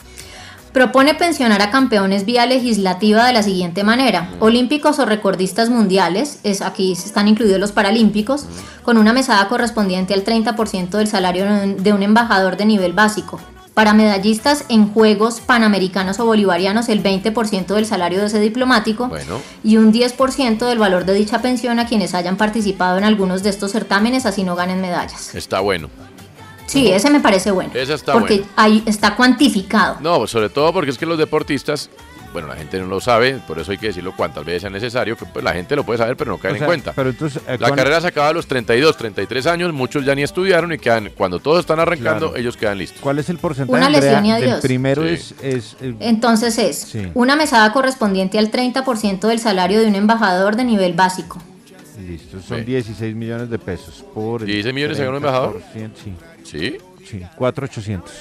Propone 0.74 1.15
pensionar 1.15 1.61
a 1.63 1.72
campeones 1.72 2.26
vía 2.26 2.45
legislativa 2.45 3.26
de 3.26 3.34
la 3.34 3.43
siguiente 3.43 3.84
manera: 3.84 4.30
olímpicos 4.39 4.99
o 4.99 5.05
recordistas 5.05 5.70
mundiales, 5.70 6.39
es 6.43 6.61
aquí 6.61 6.93
están 6.93 7.28
incluidos 7.28 7.59
los 7.59 7.72
paralímpicos, 7.72 8.45
con 8.84 8.97
una 8.97 9.13
mesada 9.13 9.47
correspondiente 9.47 10.13
al 10.13 10.24
30% 10.24 10.89
del 10.89 11.07
salario 11.07 11.45
de 11.45 11.93
un 11.93 12.03
embajador 12.03 12.55
de 12.55 12.65
nivel 12.65 12.93
básico. 12.93 13.39
Para 13.80 13.93
medallistas 13.93 14.65
en 14.67 14.91
Juegos 14.91 15.39
Panamericanos 15.39 16.19
o 16.19 16.25
Bolivarianos, 16.25 16.89
el 16.89 17.01
20% 17.01 17.65
del 17.67 17.86
salario 17.86 18.19
de 18.19 18.25
ese 18.25 18.41
diplomático 18.41 19.07
Bueno. 19.07 19.39
y 19.63 19.77
un 19.77 19.93
10% 19.93 20.57
del 20.67 20.77
valor 20.77 21.05
de 21.05 21.13
dicha 21.13 21.41
pensión 21.41 21.80
a 21.80 21.88
quienes 21.88 22.13
hayan 22.13 22.36
participado 22.36 22.97
en 22.97 23.05
algunos 23.05 23.41
de 23.41 23.51
estos 23.51 23.71
certámenes, 23.71 24.25
así 24.25 24.43
no 24.43 24.57
ganen 24.57 24.82
medallas. 24.82 25.34
Está 25.34 25.61
bueno. 25.61 25.89
Sí, 26.65 26.91
ese 26.91 27.09
me 27.09 27.21
parece 27.21 27.51
bueno. 27.51 27.71
Ese 27.73 27.93
está 27.93 28.11
porque 28.11 28.39
bueno. 28.39 28.51
ahí 28.57 28.84
está 28.86 29.15
cuantificado. 29.15 29.95
No, 30.01 30.27
sobre 30.27 30.49
todo 30.49 30.73
porque 30.73 30.91
es 30.91 30.97
que 30.97 31.05
los 31.05 31.17
deportistas, 31.17 31.89
bueno, 32.32 32.47
la 32.47 32.55
gente 32.55 32.80
no 32.80 32.86
lo 32.88 32.99
sabe, 33.01 33.39
por 33.47 33.57
eso 33.59 33.71
hay 33.71 33.77
que 33.77 33.88
decirlo 33.88 34.15
cuantas 34.15 34.45
veces 34.45 34.61
sea 34.61 34.69
necesario, 34.69 35.17
que 35.17 35.25
pues, 35.25 35.43
la 35.43 35.53
gente 35.53 35.75
lo 35.75 35.84
puede 35.84 35.97
saber, 35.99 36.15
pero 36.17 36.32
no 36.32 36.38
cae 36.38 36.51
O 36.51 36.55
en 36.55 36.65
cuenta. 36.65 36.93
pero 36.93 37.09
entonces, 37.09 37.41
eh, 37.47 37.57
la 37.59 37.67
¿cuán- 37.69 37.75
carrera 37.75 38.01
se 38.01 38.07
acaba 38.07 38.30
a 38.30 38.34
los 38.34 38.47
32, 38.47 38.95
33 38.97 39.47
años, 39.47 39.73
muchos 39.73 40.05
ya 40.05 40.13
ni 40.15 40.23
estudiaron 40.23 40.71
y 40.73 40.77
quedan, 40.77 41.11
cuando 41.17 41.39
todos 41.39 41.59
están 41.61 41.80
arrancando, 41.80 42.27
Claro. 42.27 42.36
ellos 42.36 42.55
quedan 42.57 42.77
listos. 42.77 42.99
¿Cuál 43.01 43.19
es 43.19 43.30
el 43.30 43.38
porcentaje? 43.38 43.77
Una 43.77 43.89
lesión 43.89 44.25
y 44.25 44.32
adiós. 44.32 44.61
primero 44.61 45.03
Sí. 45.03 45.09
es, 45.09 45.36
es 45.41 45.77
eh, 45.82 45.95
Entonces 45.99 46.57
es 46.57 46.77
Sí. 46.77 47.07
una 47.13 47.36
mesada 47.36 47.71
correspondiente 47.73 48.38
al 48.39 48.51
30% 48.51 49.27
del 49.27 49.39
salario 49.39 49.80
de 49.82 49.88
un 49.88 49.95
embajador 49.95 50.55
de 50.55 50.63
nivel 50.63 50.93
básico. 50.93 51.41
listo, 52.07 52.39
son 52.41 52.59
Sí. 52.59 52.63
16 52.65 53.13
millones 53.13 53.49
de 53.49 53.59
pesos 53.59 54.03
por 54.13 54.41
el 54.41 54.47
16 54.47 54.73
millones 54.73 54.95
se 54.97 55.03
gana 55.03 55.17
un 55.17 55.23
embajador. 55.23 55.61
30%, 55.73 55.91
Sí, 56.43 56.59
¿Sí? 56.59 56.77
sí, 57.05 57.21
4,800. 57.36 58.11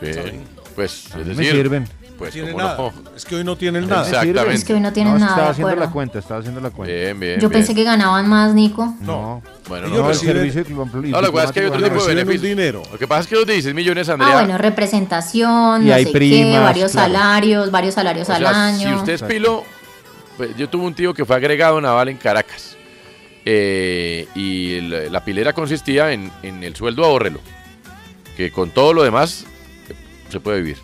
Bien. 0.00 0.42
Pues, 0.74 1.06
A 1.14 1.20
es 1.20 1.26
decir, 1.26 1.44
me 1.44 1.50
sirven. 1.50 1.88
Pues, 2.18 2.32
Tiene 2.32 2.52
¿cómo 2.52 2.64
nada. 2.64 2.76
no? 2.78 2.92
Es 3.14 3.24
que 3.26 3.36
hoy 3.36 3.44
no 3.44 3.56
tienen 3.56 3.86
nada. 3.88 4.06
Exactamente. 4.08 4.54
Es 4.54 4.64
que 4.64 4.72
hoy 4.74 4.80
no 4.80 4.92
tienen 4.92 5.12
No, 5.14 5.18
nada, 5.18 5.32
Estaba 5.32 5.50
haciendo 5.50 5.68
acuerdo. 5.68 5.84
la 5.86 5.92
cuenta, 5.92 6.18
estaba 6.18 6.40
haciendo 6.40 6.60
la 6.62 6.70
cuenta. 6.70 6.94
Bien, 6.94 7.20
bien. 7.20 7.34
Yo 7.40 7.48
bien. 7.48 7.60
pensé 7.60 7.74
que 7.74 7.84
ganaban 7.84 8.28
más, 8.28 8.54
Nico. 8.54 8.94
No, 9.00 9.42
Bueno, 9.68 9.88
Ellos 9.88 9.98
no, 9.98 10.10
el 10.10 10.14
reciben- 10.16 10.32
servicio 10.32 10.64
diplomático 10.64 10.98
no, 11.08 11.20
lo 11.20 11.26
que 11.28 11.32
pasa 11.32 11.44
es 11.46 11.52
que 11.52 11.60
hay 11.60 11.66
otro 11.66 11.82
tipo 11.82 12.04
de 12.06 12.14
beneficios. 12.14 12.42
dinero. 12.42 12.82
Lo 12.90 12.98
que 12.98 13.06
pasa 13.06 13.20
es 13.22 13.26
que 13.26 13.34
los 13.34 13.46
16 13.46 13.74
millones, 13.74 14.08
Andrea. 14.08 14.30
Ah, 14.30 14.42
bueno, 14.42 14.56
representación, 14.58 15.82
Y 15.84 15.88
no 15.88 15.94
hay 15.94 16.04
sé 16.04 16.12
qué, 16.12 16.16
primas, 16.18 16.62
varios 16.62 16.92
claro. 16.92 17.12
salarios, 17.12 17.70
varios 17.70 17.94
salarios 17.94 18.28
O 18.28 18.32
al 18.32 18.38
sea, 18.40 18.66
año. 18.66 18.88
Si 18.88 18.94
usted 18.94 19.12
es 19.12 19.22
pilo, 19.22 19.64
pues, 20.36 20.56
yo 20.56 20.68
tuve 20.68 20.84
un 20.86 20.94
tío 20.94 21.12
que 21.12 21.24
fue 21.24 21.36
agregado 21.36 21.80
naval 21.80 22.08
en 22.08 22.16
Caracas. 22.16 22.76
Eh, 23.44 24.26
y 24.34 24.80
la, 24.82 25.00
la 25.10 25.24
pilera 25.24 25.52
consistía 25.52 26.12
en, 26.12 26.32
en 26.42 26.64
el 26.64 26.74
sueldo 26.74 27.04
ahorrelo. 27.04 27.40
Que 28.36 28.50
con 28.50 28.70
todo 28.70 28.92
lo 28.92 29.02
demás 29.02 29.44
eh, 29.88 29.94
se 30.30 30.40
puede 30.40 30.58
vivir. 30.62 30.78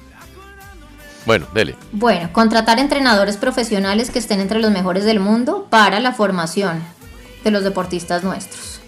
Bueno, 1.25 1.47
dele. 1.55 1.77
Bueno, 1.93 2.33
contratar 2.33 2.79
entrenadores 2.79 3.37
profesionales 3.37 4.11
que 4.11 4.19
estén 4.19 4.41
entre 4.41 4.61
los 4.61 4.73
mejores 4.73 5.05
del 5.05 5.21
mundo 5.21 5.67
para 5.71 6.01
la 6.01 6.13
formación 6.13 6.83
de 7.45 7.51
los 7.51 7.65
deportistas 7.65 8.25
nuestros. 8.25 8.81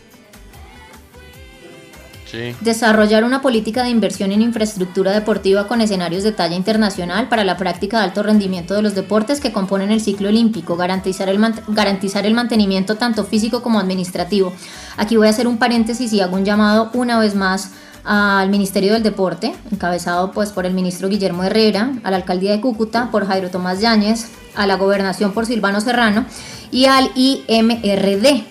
Sí. 2.30 2.52
Desarrollar 2.62 3.22
una 3.22 3.40
política 3.40 3.84
de 3.84 3.90
inversión 3.90 4.32
en 4.32 4.42
infraestructura 4.42 5.12
deportiva 5.12 5.68
con 5.68 5.80
escenarios 5.80 6.24
de 6.24 6.32
talla 6.32 6.56
internacional 6.56 7.28
para 7.28 7.44
la 7.44 7.56
práctica 7.56 7.98
de 7.98 8.04
alto 8.04 8.24
rendimiento 8.24 8.74
de 8.74 8.82
los 8.82 8.96
deportes 8.96 9.40
que 9.40 9.52
componen 9.52 9.92
el 9.92 10.00
ciclo 10.00 10.30
olímpico, 10.30 10.76
garantizar 10.76 11.28
el, 11.28 11.38
garantizar 11.68 12.26
el 12.26 12.34
mantenimiento 12.34 12.96
tanto 12.96 13.24
físico 13.24 13.62
como 13.62 13.78
administrativo. 13.78 14.52
Aquí 14.96 15.16
voy 15.16 15.28
a 15.28 15.30
hacer 15.30 15.46
un 15.46 15.58
paréntesis 15.58 16.12
y 16.12 16.20
hago 16.20 16.34
un 16.34 16.44
llamado 16.44 16.90
una 16.92 17.20
vez 17.20 17.36
más 17.36 17.70
al 18.04 18.50
Ministerio 18.50 18.92
del 18.92 19.02
Deporte, 19.02 19.54
encabezado 19.72 20.30
pues 20.32 20.52
por 20.52 20.66
el 20.66 20.74
ministro 20.74 21.08
Guillermo 21.08 21.42
Herrera, 21.42 21.92
a 22.04 22.10
la 22.10 22.18
alcaldía 22.18 22.52
de 22.52 22.60
Cúcuta 22.60 23.10
por 23.10 23.26
Jairo 23.26 23.50
Tomás 23.50 23.80
Yáñez, 23.80 24.30
a 24.54 24.66
la 24.66 24.76
gobernación 24.76 25.32
por 25.32 25.46
Silvano 25.46 25.80
Serrano 25.80 26.26
y 26.70 26.84
al 26.84 27.10
IMRD, 27.14 28.44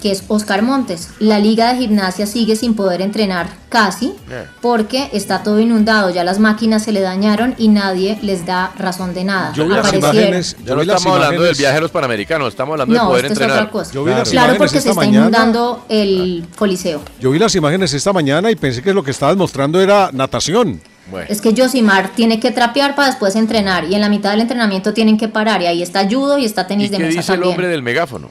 que 0.00 0.10
es 0.12 0.24
Oscar 0.28 0.62
Montes. 0.62 1.08
La 1.18 1.38
liga 1.38 1.72
de 1.72 1.78
gimnasia 1.80 2.26
sigue 2.26 2.56
sin 2.56 2.74
poder 2.74 3.02
entrenar 3.02 3.48
casi 3.68 4.14
porque 4.60 5.10
está 5.12 5.42
todo 5.42 5.60
inundado, 5.60 6.10
ya 6.10 6.24
las 6.24 6.38
máquinas 6.38 6.82
se 6.84 6.92
le 6.92 7.00
dañaron 7.00 7.54
y 7.58 7.68
nadie 7.68 8.18
les 8.22 8.46
da 8.46 8.72
razón 8.78 9.12
de 9.14 9.24
nada. 9.24 9.52
Yo 9.54 9.64
vi 9.64 9.70
las 9.74 9.86
Aparecieron- 9.86 10.14
imágenes. 10.16 10.56
Ya 10.60 10.64
Yo 10.64 10.74
no 10.74 10.80
vi 10.80 10.86
las 10.86 10.96
estamos 10.98 11.16
hablando 11.18 11.42
del 11.42 11.54
viaje 11.56 11.74
de 11.74 11.80
los 11.80 11.90
panamericanos, 11.90 12.48
estamos 12.48 12.72
hablando 12.74 12.94
de 12.94 13.00
No, 13.00 13.08
poder 13.08 13.24
esto 13.26 13.32
es 13.34 13.40
entrenar. 13.40 13.58
otra 13.64 13.70
cosa. 13.72 13.92
Yo 13.92 14.04
vi 14.04 14.10
las 14.12 14.30
Claro, 14.30 14.46
imágenes 14.54 14.58
porque 14.58 14.70
se 14.70 14.78
esta 14.78 14.90
está 14.90 15.00
mañana. 15.00 15.18
inundando 15.26 15.84
el 15.88 16.46
coliseo. 16.56 17.02
Yo 17.20 17.30
vi 17.30 17.38
las 17.38 17.54
imágenes 17.54 17.92
esta 17.92 18.12
mañana 18.12 18.50
y 18.50 18.56
pensé 18.56 18.82
que 18.82 18.94
lo 18.94 19.02
que 19.02 19.10
estabas 19.10 19.36
mostrando 19.36 19.80
era 19.80 20.10
natación. 20.12 20.80
Bueno, 21.10 21.26
Es 21.30 21.40
que 21.40 21.54
Josimar 21.56 22.10
tiene 22.14 22.38
que 22.38 22.50
trapear 22.50 22.94
para 22.94 23.08
después 23.08 23.34
entrenar 23.34 23.84
y 23.84 23.94
en 23.94 24.02
la 24.02 24.10
mitad 24.10 24.30
del 24.32 24.42
entrenamiento 24.42 24.92
tienen 24.92 25.16
que 25.16 25.26
parar 25.28 25.62
y 25.62 25.66
ahí 25.66 25.82
está 25.82 26.06
judo 26.06 26.36
y 26.38 26.44
está 26.44 26.62
¿Y 26.62 26.66
tenis 26.66 26.90
de 26.90 26.98
qué 26.98 27.04
mesa 27.04 27.16
dice 27.18 27.32
el 27.34 27.42
hombre 27.44 27.66
del 27.68 27.82
megáfono? 27.82 28.30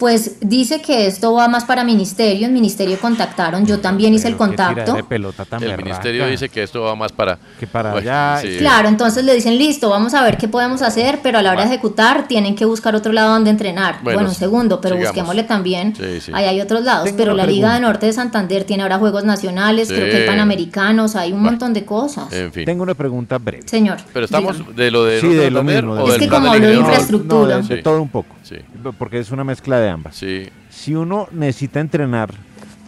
Pues 0.00 0.38
dice 0.40 0.80
que 0.80 1.06
esto 1.06 1.34
va 1.34 1.46
más 1.46 1.64
para 1.66 1.84
ministerio, 1.84 2.46
en 2.46 2.54
ministerio 2.54 2.98
contactaron, 2.98 3.66
yo 3.66 3.80
también 3.80 4.14
hice 4.14 4.28
el 4.28 4.36
contacto. 4.36 4.94
de 4.94 5.04
pelota 5.04 5.44
tan 5.44 5.62
El 5.62 5.68
berraca. 5.68 5.84
ministerio 5.84 6.26
dice 6.26 6.48
que 6.48 6.62
esto 6.62 6.80
va 6.80 6.96
más 6.96 7.12
para... 7.12 7.38
Que 7.60 7.66
para 7.66 7.92
Bueno, 7.92 8.10
allá. 8.10 8.40
sí. 8.40 8.56
Claro, 8.58 8.88
entonces 8.88 9.22
le 9.24 9.34
dicen, 9.34 9.58
listo, 9.58 9.90
vamos 9.90 10.14
a 10.14 10.24
ver 10.24 10.38
qué 10.38 10.48
podemos 10.48 10.80
hacer, 10.80 11.20
pero 11.22 11.38
a 11.38 11.42
la 11.42 11.50
hora 11.52 11.60
de 11.60 11.66
ejecutar 11.68 12.26
tienen 12.26 12.54
que 12.56 12.64
buscar 12.64 12.94
otro 12.96 13.12
lado 13.12 13.34
donde 13.34 13.50
entrenar. 13.50 13.96
Bueno, 14.02 14.16
Bueno, 14.16 14.28
un 14.30 14.34
segundo, 14.34 14.80
pero 14.80 14.96
sigamos. 14.96 15.14
busquémosle 15.14 15.42
también. 15.44 15.94
Sí, 15.94 16.20
sí. 16.22 16.32
Ahí 16.34 16.46
hay 16.46 16.60
otros 16.62 16.82
lados, 16.82 17.04
Tengo 17.04 17.18
pero 17.18 17.34
la 17.34 17.44
Liga 17.44 17.74
de. 17.74 17.80
Norte 17.80 18.06
de 18.06 18.14
Santander 18.14 18.64
tiene 18.64 18.82
ahora 18.82 18.96
Juegos 18.98 19.24
Nacionales, 19.24 19.88
creo 19.88 20.06
que 20.10 20.16
hay. 20.22 20.26
Panamericanos, 20.26 21.14
hay 21.14 21.32
un 21.32 21.42
montón 21.42 21.74
de 21.74 21.84
cosas. 21.84 22.32
En 22.32 22.50
fin. 22.52 22.64
Tengo 22.64 22.82
una 22.84 22.94
pregunta 22.94 23.36
breve. 23.36 23.68
Señor. 23.68 23.98
Pero 24.14 24.24
estamos 24.24 24.56
dígame. 24.56 24.74
de 24.76 24.90
lo 24.90 25.04
de 25.04 25.20
Sí, 25.20 25.28
de 25.28 25.50
lo 25.50 25.62
mismo, 25.62 26.08
Es 26.08 26.16
que 26.18 26.26
como 26.28 26.50
habló 26.50 26.68
de 26.68 26.74
infraestructura. 26.76 27.58
No, 27.58 27.68
de, 27.68 27.82
todo 27.82 28.00
un 28.00 28.08
poco. 28.08 28.34
Sí. 28.42 28.56
Porque 28.98 29.18
es 29.18 29.30
una 29.30 29.44
mezcla 29.44 29.78
de 29.78 29.89
ambas. 29.90 30.16
Sí. 30.16 30.48
Si 30.70 30.94
uno 30.94 31.28
necesita 31.32 31.80
entrenar 31.80 32.30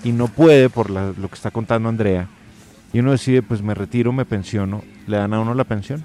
y 0.05 0.13
no 0.13 0.29
puede 0.29 0.69
por 0.71 0.91
la- 0.91 1.13
lo 1.17 1.29
que 1.29 1.35
está 1.35 1.51
contando 1.51 1.89
Andrea, 1.89 2.29
y 2.93 2.99
uno 3.01 3.13
decide, 3.13 3.43
pues 3.43 3.63
me 3.63 3.75
retiro, 3.75 4.13
me 4.13 4.25
pensiono, 4.25 4.83
¿le 5.07 5.17
dan 5.17 5.33
a 5.35 5.41
uno 5.41 5.55
la 5.55 5.65
pensión? 5.65 6.05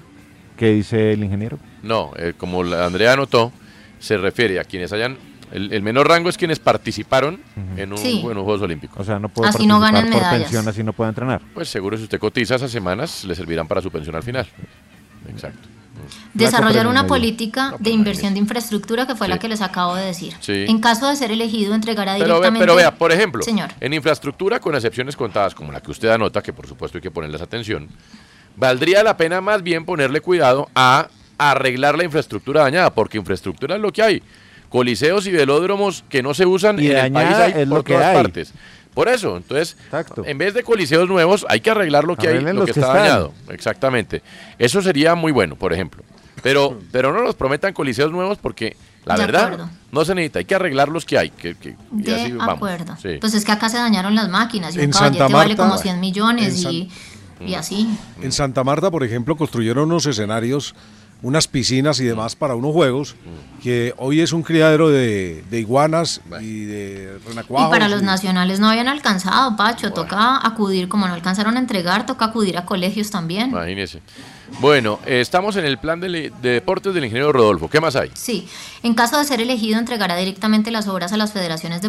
¿Qué 0.56 0.70
dice 0.72 1.12
el 1.12 1.22
ingeniero? 1.22 1.58
No, 1.82 2.12
eh, 2.16 2.32
como 2.36 2.64
la 2.64 2.86
Andrea 2.86 3.12
anotó, 3.12 3.52
se 4.00 4.16
refiere 4.16 4.58
a 4.60 4.64
quienes 4.64 4.92
hayan... 4.92 5.16
El, 5.50 5.72
el 5.72 5.82
menor 5.82 6.06
rango 6.08 6.28
es 6.28 6.36
quienes 6.36 6.58
participaron 6.58 7.40
en, 7.78 7.92
un, 7.92 7.96
Sí. 7.98 8.20
en 8.20 8.34
los 8.34 8.44
Juegos 8.44 8.60
Olímpicos. 8.60 8.98
O 9.00 9.04
sea, 9.04 9.18
no 9.18 9.30
puede 9.30 9.48
Así 9.48 9.66
no 9.66 9.78
participar 9.80 9.94
ganen 10.02 10.12
por 10.12 10.20
medallas. 10.22 10.42
pensión, 10.42 10.68
así 10.68 10.82
no 10.82 10.92
puede 10.92 11.08
entrenar. 11.08 11.40
Pues 11.54 11.68
seguro 11.70 11.96
si 11.96 12.02
usted 12.02 12.18
cotiza 12.18 12.56
esas 12.56 12.70
semanas, 12.70 13.24
le 13.24 13.34
servirán 13.34 13.66
para 13.66 13.80
su 13.80 13.90
pensión 13.90 14.14
al 14.16 14.22
final. 14.22 14.46
exacto. 15.30 15.68
Desarrollar 16.34 16.86
una 16.86 17.06
política 17.06 17.74
de 17.78 17.90
inversión 17.90 18.32
de 18.34 18.40
infraestructura 18.40 19.06
que 19.06 19.14
fue 19.14 19.28
la 19.28 19.38
que 19.38 19.48
les 19.48 19.60
acabo 19.60 19.94
de 19.94 20.04
decir. 20.04 20.34
Sí. 20.40 20.64
En 20.68 20.78
caso 20.80 21.08
de 21.08 21.16
ser 21.16 21.30
elegido, 21.30 21.74
entregará 21.74 22.12
Pero, 22.14 22.24
ve- 22.26 22.34
directamente. 22.34 22.60
pero 22.64 22.76
vea, 22.76 22.94
por 22.94 23.12
ejemplo, 23.12 23.42
Señor. 23.42 23.70
en 23.80 23.92
infraestructura, 23.94 24.60
con 24.60 24.74
excepciones 24.74 25.16
contadas 25.16 25.54
como 25.54 25.72
la 25.72 25.80
que 25.80 25.90
usted 25.90 26.08
anota, 26.10 26.42
que 26.42 26.52
por 26.52 26.66
supuesto 26.66 26.98
hay 26.98 27.02
que 27.02 27.10
ponerles 27.10 27.40
atención, 27.42 27.88
valdría 28.56 29.02
la 29.02 29.16
pena 29.16 29.40
más 29.40 29.62
bien 29.62 29.84
ponerle 29.84 30.20
cuidado 30.20 30.68
a 30.74 31.08
arreglar 31.38 31.96
la 31.96 32.04
infraestructura 32.04 32.62
dañada, 32.62 32.90
porque 32.92 33.18
infraestructura 33.18 33.76
es 33.76 33.80
lo 33.80 33.92
que 33.92 34.02
hay. 34.02 34.22
Coliseos 34.68 35.26
y 35.26 35.30
velódromos 35.30 36.04
que 36.10 36.22
no 36.22 36.34
se 36.34 36.44
usan 36.44 36.78
Y 36.78 36.88
en 36.90 36.96
el 36.98 37.12
país 37.12 37.36
hay 37.36 37.52
es 37.62 37.68
por 37.68 37.78
lo 37.78 37.84
que 37.84 37.94
todas 37.94 38.08
hay. 38.08 38.22
partes. 38.22 38.52
Por 38.98 39.08
eso, 39.08 39.36
entonces, 39.36 39.76
en 40.24 40.38
vez 40.38 40.54
de 40.54 40.64
coliseos 40.64 41.08
nuevos, 41.08 41.46
hay 41.48 41.60
que 41.60 41.70
arreglar 41.70 42.02
lo 42.02 42.16
que 42.16 42.26
hay, 42.26 42.34
Arreglen 42.34 42.56
lo 42.56 42.62
los 42.62 42.66
que 42.66 42.72
que 42.74 42.80
está 42.80 42.92
están. 42.94 43.02
dañado. 43.04 43.32
Exactamente. 43.50 44.22
Eso 44.58 44.82
sería 44.82 45.14
muy 45.14 45.30
bueno, 45.30 45.54
por 45.54 45.72
ejemplo. 45.72 46.02
Pero, 46.42 46.76
pero 46.90 47.12
no 47.12 47.22
nos 47.22 47.36
prometan 47.36 47.72
coliseos 47.74 48.10
nuevos 48.10 48.38
porque 48.38 48.76
la 49.04 49.14
De 49.14 49.20
verdad 49.20 49.44
acuerdo. 49.44 49.70
no 49.92 50.04
se 50.04 50.16
necesita, 50.16 50.40
hay 50.40 50.46
que 50.46 50.54
arreglar 50.56 50.88
los 50.88 51.04
que 51.04 51.16
hay. 51.16 51.30
Que, 51.30 51.54
que- 51.54 51.76
y 51.96 52.02
De 52.02 52.14
así 52.22 52.32
vamos. 52.32 52.56
acuerdo. 52.56 52.96
Sí. 53.00 53.18
Pues 53.20 53.34
es 53.34 53.44
que 53.44 53.52
acá 53.52 53.68
se 53.68 53.76
dañaron 53.76 54.16
las 54.16 54.28
máquinas 54.30 54.74
y 54.74 54.78
un 54.78 54.84
En 54.86 54.90
caballete 54.90 55.18
Santa 55.20 55.32
vale 55.32 55.50
Marta- 55.54 55.62
como 55.62 55.78
100 55.78 56.00
millones 56.00 56.64
y, 56.64 56.90
y 57.38 57.54
así. 57.54 57.88
En 58.20 58.32
Santa 58.32 58.64
Marta, 58.64 58.90
por 58.90 59.04
ejemplo, 59.04 59.36
construyeron 59.36 59.84
unos 59.84 60.06
escenarios, 60.06 60.74
unas 61.20 61.48
piscinas 61.48 61.98
y 62.00 62.04
demás 62.04 62.36
para 62.36 62.54
unos 62.54 62.72
juegos, 62.72 63.16
que 63.62 63.92
hoy 63.96 64.20
es 64.20 64.32
un 64.32 64.42
criadero 64.44 64.88
de, 64.88 65.42
de 65.50 65.58
iguanas 65.60 66.20
y 66.40 66.60
de 66.64 67.18
Y 67.24 67.28
renacuajos. 67.28 67.70
para 67.70 67.88
los 67.88 68.02
y- 68.02 68.04
nacionales 68.04 68.60
no 68.60 68.68
habían 68.68 68.86
alcanzado, 68.88 69.56
Pacho. 69.56 69.92
Toca 69.92 70.46
acudir, 70.46 70.88
como 70.88 71.08
no 71.08 71.14
alcanzaron 71.14 71.56
a 71.56 71.58
entregar, 71.60 72.06
toca 72.06 72.26
acudir 72.26 72.56
a 72.56 72.64
colegios 72.64 73.10
también. 73.10 73.50
Imagínese. 73.50 74.00
Bueno, 74.60 75.00
eh, 75.06 75.20
estamos 75.20 75.56
en 75.56 75.64
el 75.64 75.78
plan 75.78 75.98
de, 76.00 76.08
de 76.40 76.48
deportes 76.50 76.94
del 76.94 77.04
ingeniero 77.04 77.32
Rodolfo. 77.32 77.68
¿Qué 77.68 77.80
más 77.80 77.96
hay? 77.96 78.10
Sí, 78.14 78.46
en 78.84 78.94
caso 78.94 79.18
de 79.18 79.24
ser 79.24 79.40
elegido, 79.40 79.78
entregará 79.78 80.16
directamente 80.16 80.70
las 80.70 80.86
obras 80.88 81.12
a 81.12 81.16
las 81.16 81.32
federaciones 81.32 81.82
de 81.82 81.88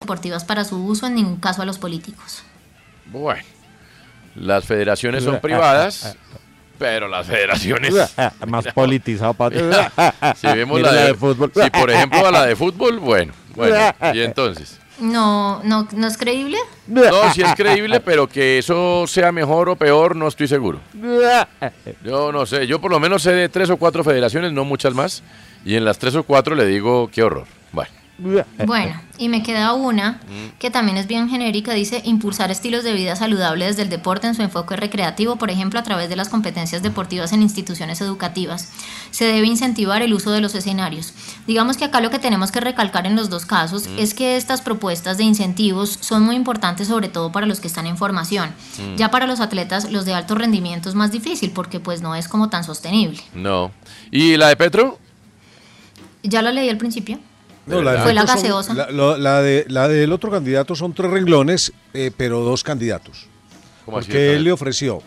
Deportivas 0.00 0.44
para 0.46 0.64
su 0.64 0.82
uso, 0.82 1.06
en 1.06 1.14
ningún 1.14 1.36
caso 1.36 1.60
a 1.60 1.66
los 1.66 1.76
políticos. 1.76 2.42
Bueno, 3.04 3.42
las 4.34 4.64
federaciones 4.64 5.22
son 5.22 5.40
privadas, 5.42 6.16
pero 6.78 7.06
las 7.06 7.26
federaciones... 7.26 7.92
Más 8.48 8.64
politizado, 8.74 9.36
si 10.36 10.46
vemos 10.46 10.80
la 10.80 10.92
de, 10.92 11.14
fútbol. 11.14 11.52
Si 11.54 11.68
por 11.68 11.90
ejemplo 11.90 12.26
a 12.26 12.30
la 12.30 12.46
de 12.46 12.56
fútbol, 12.56 12.98
bueno, 12.98 13.34
bueno, 13.54 13.76
y 14.14 14.20
entonces... 14.20 14.78
No, 15.00 15.62
no, 15.64 15.86
no 15.92 16.06
es 16.06 16.16
creíble. 16.16 16.56
No, 16.86 17.32
si 17.34 17.42
es 17.42 17.54
creíble, 17.54 18.00
pero 18.00 18.26
que 18.26 18.58
eso 18.58 19.04
sea 19.06 19.32
mejor 19.32 19.68
o 19.68 19.76
peor, 19.76 20.16
no 20.16 20.28
estoy 20.28 20.48
seguro. 20.48 20.80
Yo 22.02 22.32
no 22.32 22.46
sé, 22.46 22.66
yo 22.66 22.80
por 22.80 22.90
lo 22.90 23.00
menos 23.00 23.22
sé 23.22 23.32
de 23.32 23.50
tres 23.50 23.68
o 23.68 23.76
cuatro 23.76 24.02
federaciones, 24.02 24.52
no 24.52 24.64
muchas 24.64 24.94
más, 24.94 25.22
y 25.62 25.76
en 25.76 25.84
las 25.84 25.98
tres 25.98 26.14
o 26.16 26.22
cuatro 26.22 26.54
le 26.54 26.64
digo, 26.64 27.10
qué 27.12 27.22
horror. 27.22 27.46
Bueno. 27.72 27.99
Bueno, 28.66 29.00
y 29.18 29.28
me 29.28 29.42
queda 29.42 29.74
una 29.74 30.20
que 30.58 30.70
también 30.70 30.96
es 30.96 31.06
bien 31.06 31.28
genérica, 31.28 31.72
dice 31.72 32.02
impulsar 32.04 32.50
estilos 32.50 32.84
de 32.84 32.92
vida 32.92 33.16
saludable 33.16 33.66
desde 33.66 33.82
el 33.82 33.88
deporte 33.88 34.26
en 34.26 34.34
su 34.34 34.42
enfoque 34.42 34.76
recreativo, 34.76 35.36
por 35.36 35.50
ejemplo, 35.50 35.78
a 35.80 35.82
través 35.82 36.08
de 36.08 36.16
las 36.16 36.28
competencias 36.28 36.82
deportivas 36.82 37.32
en 37.32 37.42
instituciones 37.42 38.00
educativas. 38.00 38.70
Se 39.10 39.24
debe 39.24 39.46
incentivar 39.46 40.02
el 40.02 40.14
uso 40.14 40.30
de 40.30 40.40
los 40.40 40.54
escenarios. 40.54 41.12
Digamos 41.46 41.76
que 41.76 41.84
acá 41.86 42.00
lo 42.00 42.10
que 42.10 42.18
tenemos 42.18 42.52
que 42.52 42.60
recalcar 42.60 43.06
en 43.06 43.16
los 43.16 43.30
dos 43.30 43.46
casos 43.46 43.88
Mm. 43.88 43.98
es 43.98 44.14
que 44.14 44.36
estas 44.36 44.60
propuestas 44.60 45.18
de 45.18 45.24
incentivos 45.24 45.98
son 46.00 46.22
muy 46.22 46.36
importantes 46.36 46.88
sobre 46.88 47.08
todo 47.08 47.32
para 47.32 47.46
los 47.46 47.60
que 47.60 47.68
están 47.68 47.86
en 47.86 47.96
formación. 47.96 48.50
Mm. 48.78 48.96
Ya 48.96 49.10
para 49.10 49.26
los 49.26 49.40
atletas 49.40 49.90
los 49.90 50.04
de 50.04 50.14
alto 50.14 50.34
rendimiento 50.34 50.88
es 50.88 50.94
más 50.94 51.10
difícil 51.10 51.50
porque 51.50 51.80
pues 51.80 52.02
no 52.02 52.14
es 52.14 52.28
como 52.28 52.48
tan 52.48 52.64
sostenible. 52.64 53.20
No. 53.34 53.70
¿Y 54.10 54.36
la 54.36 54.48
de 54.48 54.56
Petro? 54.56 54.98
Ya 56.22 56.42
lo 56.42 56.50
leí 56.50 56.68
al 56.68 56.76
principio. 56.76 57.18
No, 57.76 57.82
la 57.82 57.92
de 57.92 57.98
Fue 58.02 58.14
la 58.14 58.22
Petro 58.22 58.34
son- 58.36 58.42
gaseosa. 58.42 58.74
La, 58.74 58.90
lo- 58.90 59.16
la 59.16 59.40
de, 59.42 59.64
la 59.68 59.88
del 59.88 60.12
otro 60.12 60.30
candidato 60.30 60.74
son 60.74 60.92
tres 60.92 61.10
renglones, 61.10 61.72
eh, 61.94 62.10
pero 62.16 62.40
dos 62.40 62.62
candidatos. 62.62 63.26
¿Cómo 63.84 63.98
así, 63.98 64.06
Porque 64.08 64.34
él 64.34 64.44
le 64.44 64.52
ofreció 64.52 65.02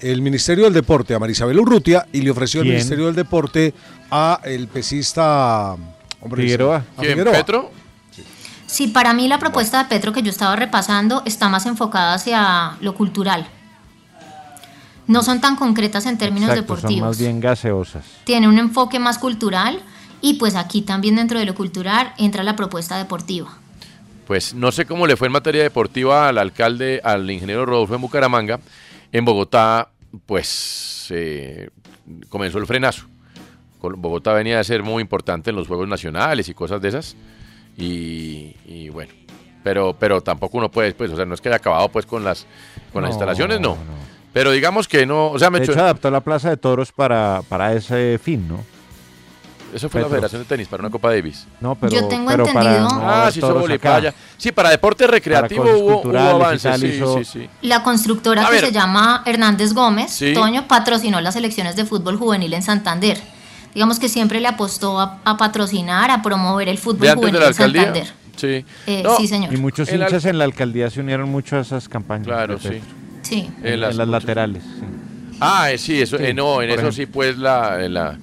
el 0.00 0.22
Ministerio 0.22 0.64
del 0.64 0.72
Deporte 0.74 1.14
a 1.14 1.18
Marisabel 1.18 1.58
Urrutia 1.58 2.06
y 2.12 2.20
le 2.22 2.30
ofreció 2.30 2.60
el 2.60 2.66
¿Quién? 2.66 2.74
Ministerio 2.76 3.06
del 3.06 3.14
Deporte 3.14 3.74
a 4.10 4.40
el 4.44 4.68
pesista 4.68 5.76
hombre, 6.20 6.42
Figueroa. 6.42 6.76
a 6.78 7.00
¿Quién, 7.00 7.12
Figueroa. 7.12 7.32
Petro? 7.32 7.70
Sí, 8.66 8.88
para 8.88 9.12
mí 9.14 9.28
la 9.28 9.38
propuesta 9.38 9.78
de 9.82 9.88
Petro 9.88 10.12
que 10.12 10.22
yo 10.22 10.30
estaba 10.30 10.56
repasando 10.56 11.22
está 11.26 11.48
más 11.48 11.64
enfocada 11.66 12.14
hacia 12.14 12.76
lo 12.80 12.94
cultural. 12.94 13.46
No 15.06 15.22
son 15.22 15.40
tan 15.40 15.56
concretas 15.56 16.06
en 16.06 16.16
términos 16.16 16.48
Exacto, 16.50 16.74
son 16.74 16.76
deportivos. 16.82 17.08
más 17.08 17.18
bien 17.18 17.38
gaseosas. 17.40 18.04
Tiene 18.24 18.48
un 18.48 18.58
enfoque 18.58 18.98
más 18.98 19.18
cultural 19.18 19.80
y 20.24 20.34
pues 20.34 20.54
aquí 20.56 20.80
también 20.80 21.16
dentro 21.16 21.38
de 21.38 21.44
lo 21.44 21.54
cultural 21.54 22.14
entra 22.16 22.42
la 22.42 22.56
propuesta 22.56 22.96
deportiva. 22.96 23.58
Pues 24.26 24.54
no 24.54 24.72
sé 24.72 24.86
cómo 24.86 25.06
le 25.06 25.18
fue 25.18 25.26
en 25.26 25.32
materia 25.34 25.62
deportiva 25.62 26.28
al 26.30 26.38
alcalde, 26.38 27.02
al 27.04 27.30
ingeniero 27.30 27.66
Rodolfo 27.66 27.94
en 27.94 28.00
Bucaramanga. 28.00 28.58
En 29.12 29.26
Bogotá, 29.26 29.90
pues 30.24 31.08
eh, 31.10 31.68
comenzó 32.30 32.56
el 32.56 32.66
frenazo. 32.66 33.04
Bogotá 33.82 34.32
venía 34.32 34.58
a 34.58 34.64
ser 34.64 34.82
muy 34.82 35.02
importante 35.02 35.50
en 35.50 35.56
los 35.56 35.68
Juegos 35.68 35.88
Nacionales 35.88 36.48
y 36.48 36.54
cosas 36.54 36.80
de 36.80 36.88
esas. 36.88 37.16
Y, 37.76 38.56
y 38.64 38.88
bueno, 38.88 39.12
pero, 39.62 39.94
pero 39.98 40.22
tampoco 40.22 40.56
uno 40.56 40.70
puede, 40.70 40.94
pues, 40.94 41.10
o 41.10 41.16
sea, 41.16 41.26
no 41.26 41.34
es 41.34 41.42
que 41.42 41.50
haya 41.50 41.56
acabado 41.56 41.90
pues 41.90 42.06
con 42.06 42.24
las, 42.24 42.46
con 42.94 43.02
las 43.02 43.10
No, 43.10 43.14
instalaciones, 43.14 43.60
no. 43.60 43.76
Pero 44.32 44.52
digamos 44.52 44.88
que 44.88 45.04
no, 45.04 45.32
o 45.32 45.38
sea, 45.38 45.50
me 45.50 45.58
De 45.60 45.66
hecho, 45.66 45.78
adaptó 45.78 46.10
la 46.10 46.22
Plaza 46.22 46.48
de 46.48 46.56
Toros 46.56 46.92
para, 46.92 47.42
para 47.46 47.74
ese 47.74 48.18
fin, 48.18 48.48
¿no? 48.48 48.64
Eso 49.74 49.88
fue 49.88 50.00
la. 50.02 50.08
Federación 50.08 50.42
de 50.42 50.48
Tenis 50.48 50.68
para 50.68 50.82
una 50.82 50.90
Copa 50.90 51.10
Davis. 51.10 51.46
No, 51.60 51.74
pero, 51.74 51.92
Yo 51.92 52.06
tengo 52.06 52.30
pero 52.30 52.44
para 52.46 52.76
entendido- 52.76 52.88
no 52.88 53.10
Ah, 53.10 53.30
sí. 53.32 53.40
Sí, 54.38 54.52
para 54.52 54.70
deporte 54.70 55.06
recreativo 55.06 55.62
cosas 55.64 55.76
hubo, 55.78 55.86
hubo 55.86 56.02
culturales 56.02 56.30
y 56.30 56.34
avances. 56.34 56.62
tal, 56.62 56.80
Sí, 56.80 56.86
hizo- 56.86 57.18
sí, 57.18 57.24
sí. 57.24 57.48
La 57.62 57.82
constructora 57.82 58.42
A 58.42 58.46
que 58.46 58.52
ver. 58.52 58.64
se 58.66 58.72
llama 58.72 59.22
Hernández 59.26 59.72
Gómez, 59.72 60.12
Sí. 60.12 60.32
Toño, 60.32 60.68
patrocinó 60.68 61.20
las 61.20 61.34
selecciones 61.34 61.74
de 61.76 61.84
fútbol 61.84 62.16
juvenil 62.16 62.54
en 62.54 62.62
Santander. 62.62 63.20
Digamos 63.74 63.98
que 63.98 64.08
siempre 64.08 64.40
le 64.40 64.46
apostó 64.46 65.00
a, 65.00 65.18
a 65.24 65.36
patrocinar, 65.36 66.10
a 66.12 66.22
promover 66.22 66.68
el 66.68 66.78
fútbol 66.78 67.00
¿De 67.00 67.10
antes 67.10 67.20
juvenil 67.20 67.34
de 67.34 67.40
la 67.40 67.46
en 67.46 67.52
alcaldía? 67.52 67.82
Santander. 67.82 68.12
Sí. 68.36 68.64
Eh, 68.86 69.02
No, 69.02 69.16
sí, 69.16 69.26
señor. 69.26 69.52
Y 69.52 69.56
muchos 69.56 69.88
El 69.88 70.02
al- 70.02 70.08
hinchas 70.08 70.24
en 70.26 70.38
la 70.38 70.44
alcaldía 70.44 70.88
se 70.90 71.00
unieron 71.00 71.28
mucho 71.28 71.56
a 71.56 71.60
esas 71.60 71.88
campañas. 71.88 72.26
Claro, 72.26 72.58
sí. 72.60 72.80
Sí. 73.22 73.50
En, 73.62 73.74
En 73.74 73.80
las 73.80 73.90
en 73.92 73.98
las 73.98 74.06
muchas. 74.06 74.22
laterales. 74.22 74.62
sí. 74.62 74.84
Ah, 75.40 75.72
eh, 75.72 75.78
sí, 75.78 76.00
eso, 76.00 76.16
Sí, 76.16 76.24
eh, 76.26 76.34
no, 76.34 76.52
en 76.52 76.54
por 76.54 76.64
eso 76.64 76.72
ejemplo. 76.74 76.92
sí, 76.92 77.06
pues, 77.06 77.36
la, 77.38 77.76
la 77.88 78.16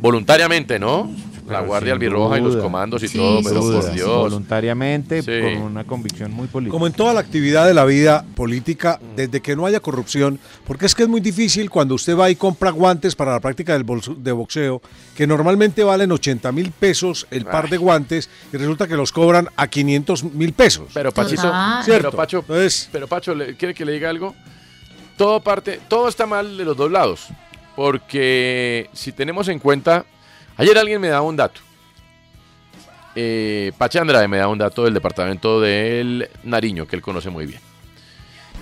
voluntariamente, 0.00 0.78
¿no? 0.78 1.10
La 1.48 1.56
Pero 1.58 1.66
Guardia 1.68 1.92
Albirroja 1.94 2.38
y 2.38 2.42
los 2.42 2.54
comandos 2.56 3.02
y 3.02 3.08
Sí, 3.08 3.18
todo, 3.18 3.40
pero 3.42 3.60
por. 3.60 3.92
Dios. 3.92 4.06
Voluntariamente, 4.08 5.20
Sí. 5.22 5.30
con 5.56 5.62
una 5.62 5.82
convicción 5.82 6.30
muy 6.30 6.46
política. 6.46 6.70
Como 6.70 6.86
en 6.86 6.92
toda 6.92 7.12
la 7.12 7.18
actividad 7.18 7.66
de 7.66 7.74
la 7.74 7.84
vida 7.84 8.24
política, 8.36 9.00
desde 9.16 9.40
que 9.40 9.56
no 9.56 9.66
haya 9.66 9.80
corrupción, 9.80 10.38
porque 10.64 10.86
es 10.86 10.94
que 10.94 11.02
es 11.02 11.08
muy 11.08 11.20
difícil 11.20 11.68
cuando 11.68 11.96
usted 11.96 12.16
va 12.16 12.30
y 12.30 12.36
compra 12.36 12.70
guantes 12.70 13.16
para 13.16 13.32
la 13.32 13.40
práctica 13.40 13.72
del 13.72 13.82
bolso- 13.84 14.14
de 14.14 14.30
boxeo, 14.30 14.80
que 15.16 15.26
normalmente 15.26 15.82
valen 15.82 16.12
80 16.12 16.52
mil 16.52 16.70
pesos 16.70 17.26
el 17.32 17.44
par 17.44 17.68
de 17.68 17.78
guantes 17.78 18.30
y 18.52 18.56
resulta 18.56 18.86
que 18.86 18.94
los 18.96 19.10
cobran 19.10 19.48
a 19.56 19.66
500 19.66 20.22
mil 20.22 20.52
pesos. 20.52 20.88
Pero 20.94 21.10
Pachito, 21.10 21.52
pero 21.84 22.12
Pacho, 22.12 22.44
pero 22.92 23.08
Pacho, 23.08 23.34
¿le- 23.34 23.56
¿quiere 23.56 23.74
que 23.74 23.84
le 23.84 23.90
diga 23.92 24.08
algo? 24.08 24.36
Todo 25.16 25.40
parte, 25.40 25.80
todo 25.88 26.08
está 26.08 26.26
mal 26.26 26.56
de 26.56 26.64
los 26.64 26.76
dos 26.76 26.92
lados. 26.92 27.26
Porque 27.84 28.90
si 28.92 29.10
tenemos 29.10 29.48
en 29.48 29.58
cuenta, 29.58 30.04
ayer 30.58 30.76
alguien 30.76 31.00
me 31.00 31.08
daba 31.08 31.22
un 31.22 31.34
dato. 31.34 31.62
Eh, 33.14 33.72
Pache 33.78 33.98
Andrade 33.98 34.28
me 34.28 34.36
daba 34.36 34.52
un 34.52 34.58
dato 34.58 34.84
del 34.84 34.92
departamento 34.92 35.62
del 35.62 36.28
Nariño, 36.44 36.86
que 36.86 36.96
él 36.96 37.00
conoce 37.00 37.30
muy 37.30 37.46
bien. 37.46 37.58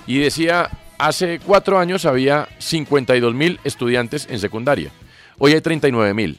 Y 0.06 0.18
decía, 0.20 0.70
hace 0.98 1.40
cuatro 1.44 1.80
años 1.80 2.04
había 2.06 2.48
52 2.58 3.34
mil 3.34 3.58
estudiantes 3.64 4.28
en 4.30 4.38
secundaria. 4.38 4.92
Hoy 5.38 5.52
hay 5.52 5.62
39 5.62 6.14
mil. 6.14 6.38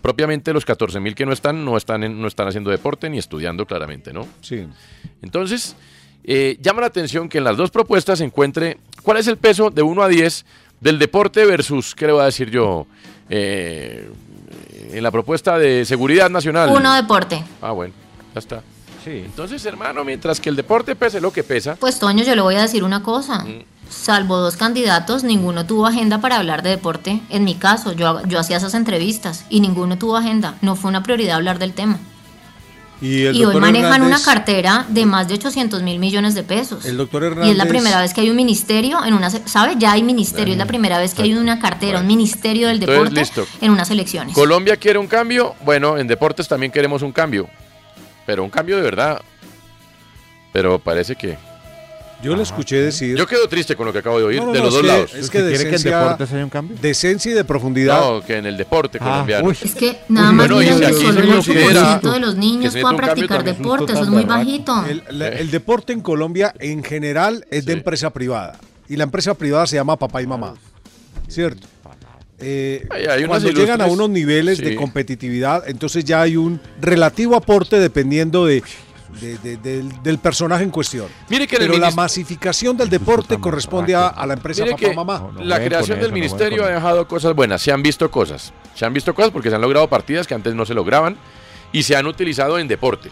Propiamente 0.00 0.54
los 0.54 0.64
14 0.64 1.00
mil 1.00 1.14
que 1.14 1.26
no 1.26 1.34
están, 1.34 1.66
no 1.66 1.76
están, 1.76 2.02
en- 2.02 2.18
no 2.18 2.28
están 2.28 2.48
haciendo 2.48 2.70
deporte 2.70 3.10
ni 3.10 3.18
estudiando 3.18 3.66
claramente, 3.66 4.10
¿no? 4.14 4.26
Sí. 4.40 4.66
Entonces, 5.20 5.76
eh, 6.24 6.56
llama 6.62 6.80
la 6.80 6.86
atención 6.86 7.28
que 7.28 7.36
en 7.36 7.44
las 7.44 7.58
dos 7.58 7.70
propuestas 7.70 8.20
se 8.20 8.24
encuentre 8.24 8.78
cuál 9.02 9.18
es 9.18 9.26
el 9.26 9.36
peso 9.36 9.68
de 9.68 9.82
1 9.82 10.02
a 10.02 10.08
10 10.08 10.46
del 10.80 10.98
deporte 10.98 11.44
versus, 11.44 11.94
¿qué 11.94 12.06
le 12.06 12.12
voy 12.12 12.22
a 12.22 12.26
decir 12.26 12.50
yo? 12.50 12.86
Eh, 13.28 14.10
en 14.92 15.02
la 15.02 15.10
propuesta 15.10 15.58
de 15.58 15.84
seguridad 15.84 16.30
nacional. 16.30 16.70
Uno 16.70 16.94
deporte. 16.94 17.42
Ah, 17.60 17.72
bueno, 17.72 17.94
ya 18.34 18.38
está. 18.38 18.62
Entonces, 19.06 19.64
hermano, 19.66 20.04
mientras 20.04 20.40
que 20.40 20.48
el 20.48 20.56
deporte 20.56 20.96
pese 20.96 21.20
lo 21.20 21.32
que 21.32 21.44
pesa, 21.44 21.76
Pues 21.76 21.98
Toño, 21.98 22.24
yo 22.24 22.34
le 22.34 22.40
voy 22.40 22.54
a 22.54 22.62
decir 22.62 22.84
una 22.84 23.02
cosa. 23.02 23.40
Mm. 23.40 23.64
Salvo 23.90 24.38
dos 24.38 24.56
candidatos, 24.56 25.24
ninguno 25.24 25.66
tuvo 25.66 25.86
agenda 25.86 26.20
para 26.20 26.38
hablar 26.38 26.62
de 26.62 26.70
deporte. 26.70 27.20
En 27.28 27.44
mi 27.44 27.54
caso, 27.54 27.92
yo, 27.92 28.22
yo 28.26 28.38
hacía 28.38 28.56
esas 28.56 28.74
entrevistas 28.74 29.44
y 29.50 29.60
ninguno 29.60 29.98
tuvo 29.98 30.16
agenda. 30.16 30.54
No 30.62 30.74
fue 30.74 30.88
una 30.88 31.02
prioridad 31.02 31.36
hablar 31.36 31.58
del 31.58 31.74
tema. 31.74 31.98
Y, 33.04 33.26
el 33.26 33.36
y 33.36 33.44
hoy 33.44 33.56
manejan 33.56 34.00
una 34.02 34.16
Hernández- 34.16 34.24
cartera 34.24 34.86
de 34.88 35.04
más 35.04 35.28
de 35.28 35.34
800 35.34 35.82
mil 35.82 35.98
millones 35.98 36.34
de 36.34 36.42
pesos. 36.42 36.86
El 36.86 36.96
doctor 36.96 37.22
Y 37.22 37.26
es 37.26 37.36
la 37.56 37.64
Hernández- 37.64 37.68
primera 37.68 38.00
vez 38.00 38.14
que 38.14 38.22
hay 38.22 38.30
un 38.30 38.36
ministerio 38.36 39.04
en 39.04 39.12
una, 39.12 39.28
¿sabe? 39.28 39.74
Ya 39.78 39.92
hay 39.92 40.02
ministerio, 40.02 40.52
es 40.52 40.58
la 40.58 40.64
primera 40.64 40.98
vez 40.98 41.12
que 41.12 41.20
hay 41.22 41.34
una 41.34 41.58
cartera, 41.58 42.00
un 42.00 42.06
ministerio 42.06 42.68
del 42.68 42.76
Entonces, 42.82 42.96
deporte 43.14 43.20
listo. 43.42 43.46
en 43.60 43.72
unas 43.72 43.90
elecciones. 43.90 44.34
Colombia 44.34 44.78
quiere 44.78 44.98
un 44.98 45.06
cambio. 45.06 45.54
Bueno, 45.66 45.98
en 45.98 46.06
deportes 46.06 46.48
también 46.48 46.72
queremos 46.72 47.02
un 47.02 47.12
cambio. 47.12 47.46
Pero 48.24 48.42
un 48.42 48.48
cambio 48.48 48.76
de 48.76 48.82
verdad. 48.82 49.20
Pero 50.52 50.78
parece 50.78 51.14
que. 51.14 51.36
Yo 52.24 52.34
le 52.34 52.42
escuché 52.42 52.76
decir. 52.80 53.16
Yo 53.16 53.26
quedo 53.26 53.46
triste 53.48 53.76
con 53.76 53.86
lo 53.86 53.92
que 53.92 53.98
acabo 53.98 54.18
de 54.18 54.24
oír 54.24 54.40
No, 54.40 54.46
no, 54.46 54.52
de 54.52 54.58
los 54.60 54.72
dos 54.72 54.80
que- 54.82 54.86
lados. 54.88 55.14
Es 55.14 55.28
que 55.30 55.42
decencia, 55.42 56.16
Decencia 56.80 57.30
y 57.32 57.34
de 57.34 57.44
profundidad. 57.44 58.00
No, 58.00 58.24
que 58.24 58.38
en 58.38 58.46
el 58.46 58.56
deporte 58.56 58.98
Ah, 59.00 59.04
colombiano. 59.04 59.48
uy. 59.48 59.56
Es 59.62 59.74
que 59.74 59.98
nada 60.08 60.32
más 60.32 60.48
Bueno, 60.48 60.60
que 60.78 60.92
solo 60.94 61.20
el 61.20 61.28
considera 61.28 62.00
8% 62.00 62.12
de 62.12 62.20
los 62.20 62.34
que 62.34 62.40
niños 62.40 62.72
puedan 62.72 62.94
un 62.94 63.00
cambio, 63.00 63.26
practicar 63.28 63.38
un 63.40 63.44
deporte, 63.44 63.92
eso 63.92 64.02
es 64.02 64.08
muy 64.08 64.24
bajito. 64.24 64.84
El, 64.88 65.02
la- 65.10 65.28
el 65.28 65.50
deporte 65.50 65.92
en 65.92 66.00
Colombia 66.00 66.54
en 66.58 66.82
general 66.82 67.44
es 67.50 67.66
de 67.66 67.74
empresa 67.74 68.10
privada. 68.10 68.58
Y 68.88 68.96
la 68.96 69.04
empresa 69.04 69.34
privada 69.34 69.66
se 69.66 69.76
llama 69.76 69.96
papá 69.98 70.22
y 70.22 70.26
mamá. 70.26 70.54
¿Cierto? 71.28 71.66
Eh, 72.40 72.86
Hay- 72.90 73.06
hay 73.06 73.18
unas 73.24 73.28
cuando 73.42 73.50
llegan 73.50 73.80
a 73.80 73.86
unos 73.86 74.10
niveles 74.10 74.58
de 74.58 74.74
competitividad, 74.74 75.62
entonces 75.68 76.04
ya 76.04 76.20
hay 76.22 76.36
un 76.36 76.60
relativo 76.80 77.36
aporte 77.36 77.78
dependiendo 77.78 78.44
de, 78.44 78.62
de- 79.20 79.38
de- 79.38 79.56
del, 79.56 80.02
del 80.02 80.18
personaje 80.18 80.64
en 80.64 80.70
cuestión. 80.70 81.06
Mire 81.28 81.46
que 81.46 81.56
Pero 81.56 81.76
la 81.78 81.90
masificación 81.90 82.76
del 82.76 82.88
deporte 82.88 83.38
corresponde 83.38 83.94
a, 83.94 84.08
a 84.08 84.26
la 84.26 84.34
empresa 84.34 84.62
Mire 84.64 84.72
papá 84.76 84.88
que 84.88 84.94
mamá. 84.94 85.30
la 85.40 85.62
creación 85.64 86.00
del 86.00 86.12
ministerio 86.12 86.64
ha 86.64 86.68
dejado 86.68 87.06
cosas 87.08 87.34
buenas. 87.34 87.62
Se 87.62 87.72
han 87.72 87.82
visto 87.82 88.10
cosas. 88.10 88.52
Se 88.74 88.84
han 88.84 88.92
visto 88.92 89.14
cosas 89.14 89.30
porque 89.30 89.48
se 89.50 89.54
han 89.56 89.62
logrado 89.62 89.88
partidas 89.88 90.26
que 90.26 90.34
antes 90.34 90.54
no 90.54 90.64
se 90.66 90.74
lograban 90.74 91.16
y 91.72 91.82
se 91.82 91.96
han 91.96 92.06
utilizado 92.06 92.58
en 92.58 92.68
deporte. 92.68 93.10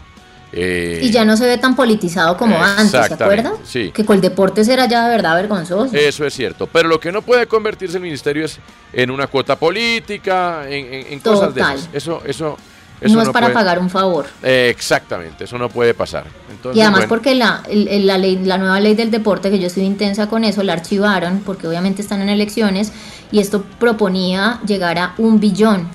Eh, 0.55 0.99
Y 1.01 1.09
ya 1.09 1.25
no 1.25 1.35
se 1.35 1.47
ve 1.47 1.57
tan 1.57 1.75
politizado 1.75 2.37
como 2.37 2.55
antes, 2.63 2.91
¿se 2.91 2.97
Exactamente, 2.97 3.47
acuerda? 3.47 3.65
sí. 3.65 3.91
Que 3.91 4.05
con 4.05 4.17
el 4.17 4.21
deporte 4.21 4.61
era 4.61 4.85
ya 4.87 5.05
de 5.05 5.09
verdad 5.09 5.35
vergonzoso. 5.35 5.95
Eso 5.95 6.25
es 6.27 6.33
cierto. 6.35 6.67
Pero 6.67 6.89
lo 6.89 6.99
que 6.99 7.11
no 7.11 7.23
puede 7.23 7.47
convertirse 7.47 7.97
el 7.97 8.03
ministerio 8.03 8.45
es 8.45 8.59
en 8.93 9.09
una 9.09 9.25
cuota 9.25 9.55
política, 9.55 10.69
en, 10.69 10.93
en- 10.93 11.13
en 11.13 11.19
cosas 11.21 11.55
de 11.55 11.61
Total. 11.61 11.77
esas. 11.77 11.89
Eso, 11.93 12.21
eso, 12.25 12.57
eso 13.05 13.15
no 13.15 13.21
es 13.23 13.29
para 13.29 13.47
puede- 13.47 13.53
pagar 13.53 13.79
un 13.79 13.89
favor. 13.89 14.25
Eh, 14.41 14.67
exactamente, 14.69 15.43
eso 15.45 15.57
no 15.57 15.69
puede 15.69 15.93
pasar. 15.93 16.25
Entonces, 16.49 16.77
y 16.77 16.81
además 16.81 17.01
bueno, 17.01 17.09
porque 17.09 17.35
la, 17.35 17.63
la, 17.69 18.17
ley, 18.17 18.37
la 18.43 18.57
nueva 18.57 18.79
ley 18.79 18.95
del 18.95 19.11
deporte, 19.11 19.49
que 19.51 19.59
yo 19.59 19.67
estoy 19.67 19.83
intensa 19.83 20.27
con 20.27 20.43
eso, 20.43 20.63
la 20.63 20.73
archivaron 20.73 21.41
porque 21.45 21.67
obviamente 21.67 22.01
están 22.01 22.21
en 22.21 22.29
elecciones 22.29 22.91
y 23.31 23.39
esto 23.39 23.63
proponía 23.79 24.59
llegar 24.65 24.97
a 24.97 25.13
un 25.17 25.39
billón, 25.39 25.87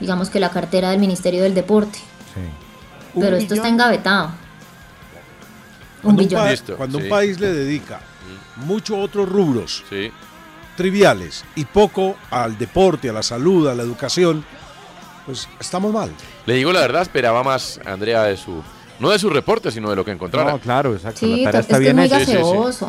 digamos 0.00 0.28
que 0.30 0.40
la 0.40 0.50
cartera 0.50 0.90
del 0.90 1.00
Ministerio 1.00 1.42
del 1.42 1.54
Deporte. 1.54 1.98
¿Un 3.14 3.22
Pero 3.22 3.36
esto 3.36 3.54
billón? 3.54 3.56
está 3.58 3.68
engavetado. 3.68 4.26
Un 4.26 4.32
Cuando, 6.02 6.22
un, 6.22 6.28
billón. 6.28 6.48
Listo, 6.50 6.76
cuando 6.76 6.98
un 6.98 7.04
sí. 7.04 7.10
país 7.10 7.40
le 7.40 7.52
dedica 7.52 8.00
muchos 8.56 8.98
otros 8.98 9.28
rubros 9.28 9.84
Sí. 9.90 10.10
triviales 10.76 11.44
y 11.56 11.64
poco 11.64 12.16
al 12.30 12.56
deporte, 12.56 13.10
a 13.10 13.12
la 13.12 13.22
salud, 13.22 13.68
a 13.68 13.74
la 13.74 13.82
educación, 13.82 14.44
pues 15.26 15.48
estamos 15.60 15.92
mal. 15.92 16.10
le 16.46 16.54
digo 16.54 16.72
la 16.72 16.80
verdad, 16.80 17.02
esperaba 17.02 17.42
más, 17.42 17.80
Andrea, 17.84 18.24
de 18.24 18.36
su. 18.36 18.62
No 18.98 19.08
de 19.10 19.18
su 19.18 19.30
reporte, 19.30 19.70
sino 19.70 19.88
de 19.88 19.96
lo 19.96 20.04
que 20.04 20.10
encontrara. 20.10 20.52
No, 20.52 20.58
claro, 20.58 20.94
exacto. 20.94 21.20
Sí, 21.20 21.42
la 21.44 21.50
tarea 21.52 21.60
es 21.60 21.64
está 21.66 21.78
que 21.78 21.88
es 21.88 21.94
bien 21.94 21.96
muy 21.96 22.04
hecha. 22.06 22.18
Sí, 22.20 22.32
sí. 22.78 22.84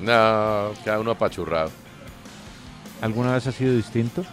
No, 0.00 0.70
cada 0.84 1.00
uno 1.00 1.10
apachurrado. 1.10 1.70
¿Alguna 3.00 3.34
vez 3.34 3.46
ha 3.46 3.52
sido 3.52 3.74
distinto? 3.74 4.24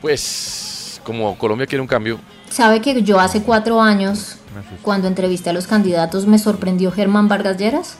Pues, 0.00 1.00
como 1.04 1.36
Colombia 1.38 1.66
quiere 1.66 1.82
un 1.82 1.88
cambio, 1.88 2.20
¿Sabe 2.50 2.80
que 2.80 3.02
yo 3.02 3.20
hace 3.20 3.42
cuatro 3.42 3.80
años, 3.82 4.36
cuando 4.82 5.06
entrevisté 5.06 5.50
a 5.50 5.52
los 5.52 5.66
candidatos, 5.66 6.26
me 6.26 6.38
sorprendió 6.38 6.90
Germán 6.92 7.28
Vargas 7.28 7.56
Lleras? 7.58 7.98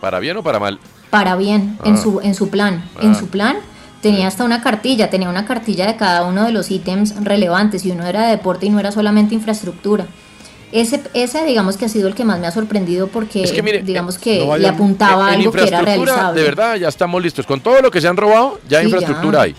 ¿para 0.00 0.18
bien 0.18 0.36
o 0.36 0.42
para 0.42 0.58
mal? 0.58 0.78
para 1.08 1.34
bien 1.36 1.78
en 1.84 1.94
Ah. 1.94 1.96
su 1.96 2.20
en 2.20 2.34
su 2.34 2.50
plan. 2.50 2.84
Ah. 2.96 3.00
En 3.02 3.14
su 3.14 3.28
plan 3.28 3.56
tenía 4.04 4.28
hasta 4.28 4.44
una 4.44 4.60
cartilla, 4.60 5.08
tenía 5.08 5.30
una 5.30 5.46
cartilla 5.46 5.86
de 5.86 5.96
cada 5.96 6.24
uno 6.24 6.44
de 6.44 6.52
los 6.52 6.70
ítems 6.70 7.14
relevantes 7.24 7.86
y 7.86 7.90
uno 7.90 8.06
era 8.06 8.24
de 8.26 8.32
deporte 8.32 8.66
y 8.66 8.68
no 8.68 8.78
era 8.78 8.92
solamente 8.92 9.34
infraestructura. 9.34 10.06
Ese, 10.72 11.00
ese 11.14 11.42
digamos 11.46 11.78
que 11.78 11.86
ha 11.86 11.88
sido 11.88 12.06
el 12.08 12.14
que 12.14 12.22
más 12.24 12.38
me 12.38 12.46
ha 12.46 12.50
sorprendido 12.50 13.06
porque 13.06 13.42
Es 13.42 13.52
que 13.52 13.62
mire, 13.62 13.82
digamos 13.82 14.16
eh, 14.16 14.20
que 14.22 14.46
no 14.46 14.58
le 14.58 14.68
apuntaba 14.68 15.32
en 15.32 15.40
algo 15.40 15.52
que 15.52 15.66
era 15.66 15.80
realizable. 15.80 16.38
De 16.38 16.46
verdad, 16.46 16.76
ya 16.76 16.88
estamos 16.88 17.22
listos. 17.22 17.46
Con 17.46 17.60
todo 17.60 17.80
lo 17.80 17.90
que 17.90 18.02
se 18.02 18.08
han 18.08 18.16
robado, 18.18 18.60
ya 18.68 18.80
Sí, 18.80 18.84
infraestructura 18.84 19.38
ya. 19.38 19.42
hay. 19.44 19.56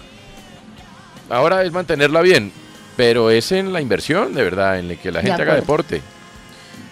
Ahora 1.31 1.63
es 1.63 1.71
mantenerla 1.71 2.21
bien, 2.21 2.51
pero 2.95 3.31
es 3.31 3.51
en 3.51 3.73
la 3.73 3.81
inversión, 3.81 4.35
de 4.35 4.43
verdad, 4.43 4.77
en 4.77 4.89
la 4.89 4.95
que 4.95 5.11
la 5.11 5.21
De 5.21 5.27
gente 5.27 5.41
haga 5.41 5.55
deporte. 5.55 6.01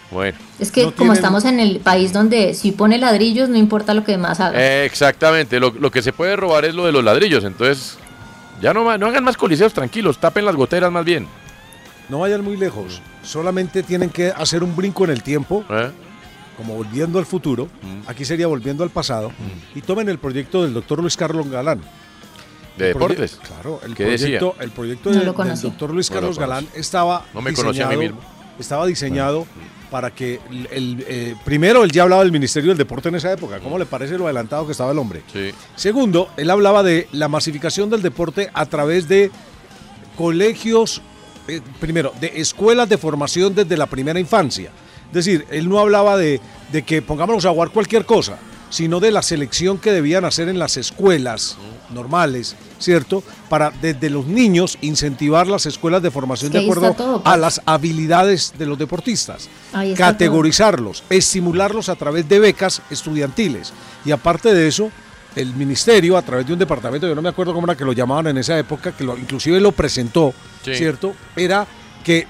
Bueno, 0.09 0.37
Es 0.63 0.71
que 0.71 0.81
No 0.85 0.87
como 0.91 0.97
tienen- 0.97 1.15
estamos 1.17 1.45
en 1.45 1.59
el 1.59 1.79
país 1.79 2.13
donde 2.13 2.53
si 2.53 2.71
pone 2.71 2.97
ladrillos 2.97 3.49
no 3.49 3.57
importa 3.57 3.93
lo 3.93 4.03
que 4.03 4.17
más 4.17 4.39
haga. 4.39 4.59
eh, 4.59 4.85
exactamente. 4.85 5.59
Lo, 5.59 5.71
lo 5.71 5.91
que 5.91 6.01
se 6.01 6.13
puede 6.13 6.35
robar 6.35 6.63
es 6.65 6.73
lo 6.73 6.85
de 6.85 6.91
los 6.93 7.03
ladrillos. 7.03 7.43
Entonces, 7.43 7.97
ya 8.61 8.73
no, 8.73 8.97
no 8.97 9.05
hagan 9.07 9.23
más 9.23 9.35
coliseos 9.37 9.73
tranquilos, 9.73 10.17
tapen 10.19 10.45
las 10.45 10.55
goteras 10.55 10.91
más 10.91 11.03
bien. 11.03 11.27
No 12.09 12.19
vayan 12.19 12.43
muy 12.43 12.55
lejos, 12.57 13.01
solamente 13.23 13.83
tienen 13.83 14.09
que 14.09 14.27
hacer 14.29 14.63
un 14.63 14.75
brinco 14.75 15.03
en 15.05 15.11
el 15.11 15.21
tiempo, 15.23 15.63
¿Eh? 15.69 15.89
como 16.57 16.75
volviendo 16.75 17.17
al 17.19 17.25
futuro, 17.25 17.65
Mm. 17.81 18.07
aquí 18.09 18.23
sería 18.25 18.47
volviendo 18.47 18.83
al 18.83 18.89
pasado, 18.89 19.31
y 19.75 19.81
tomen 19.81 20.07
el 20.09 20.17
proyecto 20.19 20.63
del 20.63 20.73
doctor 20.73 20.99
Luis 21.01 21.15
Carlos 21.17 21.49
Galán. 21.49 21.81
De 22.77 22.87
El 22.87 22.93
deportes. 22.93 23.39
Claro, 23.47 23.79
el 23.85 23.95
¿Qué 23.95 24.03
decía? 24.05 24.39
proyecto, 24.39 24.55
el 24.63 24.71
proyecto 24.71 25.09
No 25.09 25.19
de- 25.19 25.25
lo 25.25 25.33
del 25.33 25.61
doctor 25.61 25.91
Luis 25.91 26.09
No 26.09 26.15
Carlos 26.15 26.39
Galán 26.39 26.67
estaba 26.73 27.25
No 27.33 27.41
me 27.41 27.53
conocí 27.53 27.81
a 27.81 27.87
mí 27.87 27.95
diseñado- 27.95 28.15
mismo. 28.17 28.42
Estaba 28.59 28.85
diseñado 28.85 29.45
para 29.89 30.11
que 30.11 30.39
el, 30.49 30.67
el, 30.71 31.05
eh, 31.07 31.35
primero 31.45 31.83
él 31.83 31.91
ya 31.91 32.03
hablaba 32.03 32.23
del 32.23 32.31
Ministerio 32.31 32.69
del 32.69 32.77
Deporte 32.77 33.09
en 33.09 33.15
esa 33.15 33.31
época. 33.31 33.59
¿Cómo 33.59 33.77
le 33.77 33.85
parece 33.85 34.17
lo 34.17 34.25
adelantado 34.25 34.65
que 34.65 34.71
estaba 34.71 34.91
el 34.91 34.97
hombre? 34.97 35.21
Sí. 35.31 35.51
Segundo, 35.75 36.29
él 36.37 36.49
hablaba 36.49 36.81
de 36.81 37.07
la 37.11 37.27
masificación 37.27 37.89
del 37.89 38.01
deporte 38.01 38.49
a 38.53 38.65
través 38.65 39.07
de 39.07 39.29
colegios, 40.17 41.01
eh, 41.47 41.61
primero, 41.79 42.13
de 42.19 42.33
escuelas 42.35 42.89
de 42.89 42.97
formación 42.97 43.53
desde 43.53 43.77
la 43.77 43.85
primera 43.85 44.19
infancia. 44.19 44.71
Es 45.07 45.13
decir, 45.13 45.45
él 45.51 45.69
no 45.69 45.79
hablaba 45.79 46.17
de, 46.17 46.41
de 46.71 46.81
que 46.81 47.03
pongámonos 47.03 47.45
a 47.45 47.51
jugar 47.51 47.69
cualquier 47.69 48.05
cosa, 48.05 48.39
sino 48.73 48.99
de 48.99 49.11
la 49.11 49.21
selección 49.21 49.77
que 49.77 49.91
debían 49.91 50.25
hacer 50.25 50.49
en 50.49 50.57
las 50.57 50.77
escuelas 50.77 51.57
normales, 51.93 52.55
¿cierto? 52.79 53.21
Para 53.47 53.69
desde 53.69 54.09
los 54.09 54.25
niños 54.25 54.79
incentivar 54.81 55.45
las 55.45 55.67
escuelas 55.67 56.01
de 56.01 56.09
formación 56.09 56.47
Es 56.47 56.53
que 56.53 56.65
de 56.65 56.71
acuerdo 56.71 56.93
todo, 56.95 57.21
pues. 57.21 57.31
a 57.31 57.37
las 57.37 57.61
habilidades 57.67 58.53
de 58.57 58.65
los 58.65 58.79
deportistas 58.79 59.47
todo. 59.71 59.93
categorizarlos, 59.95 61.03
estimularlos 61.11 61.87
a 61.89 61.95
través 61.95 62.27
de 62.27 62.39
becas 62.39 62.81
estudiantiles. 62.89 63.73
Y 64.05 64.11
aparte 64.11 64.53
de 64.55 64.67
eso, 64.67 64.89
el 65.35 65.53
ministerio, 65.53 66.17
a 66.17 66.23
través 66.23 66.47
de 66.47 66.53
un 66.53 66.59
departamento, 66.59 67.07
yo 67.07 67.13
no 67.13 67.21
me 67.21 67.29
acuerdo 67.29 67.53
cómo 67.53 67.67
era 67.67 67.77
que 67.77 67.85
lo 67.85 67.93
llamaban 67.93 68.25
en 68.27 68.39
esa 68.39 68.57
época, 68.57 68.91
que 68.95 69.03
lo, 69.03 69.15
inclusive 69.17 69.59
lo 69.61 69.71
presentó, 69.71 70.33
Sí. 70.63 70.73
¿cierto? 70.73 71.13
Era 71.35 71.67
que 72.03 72.25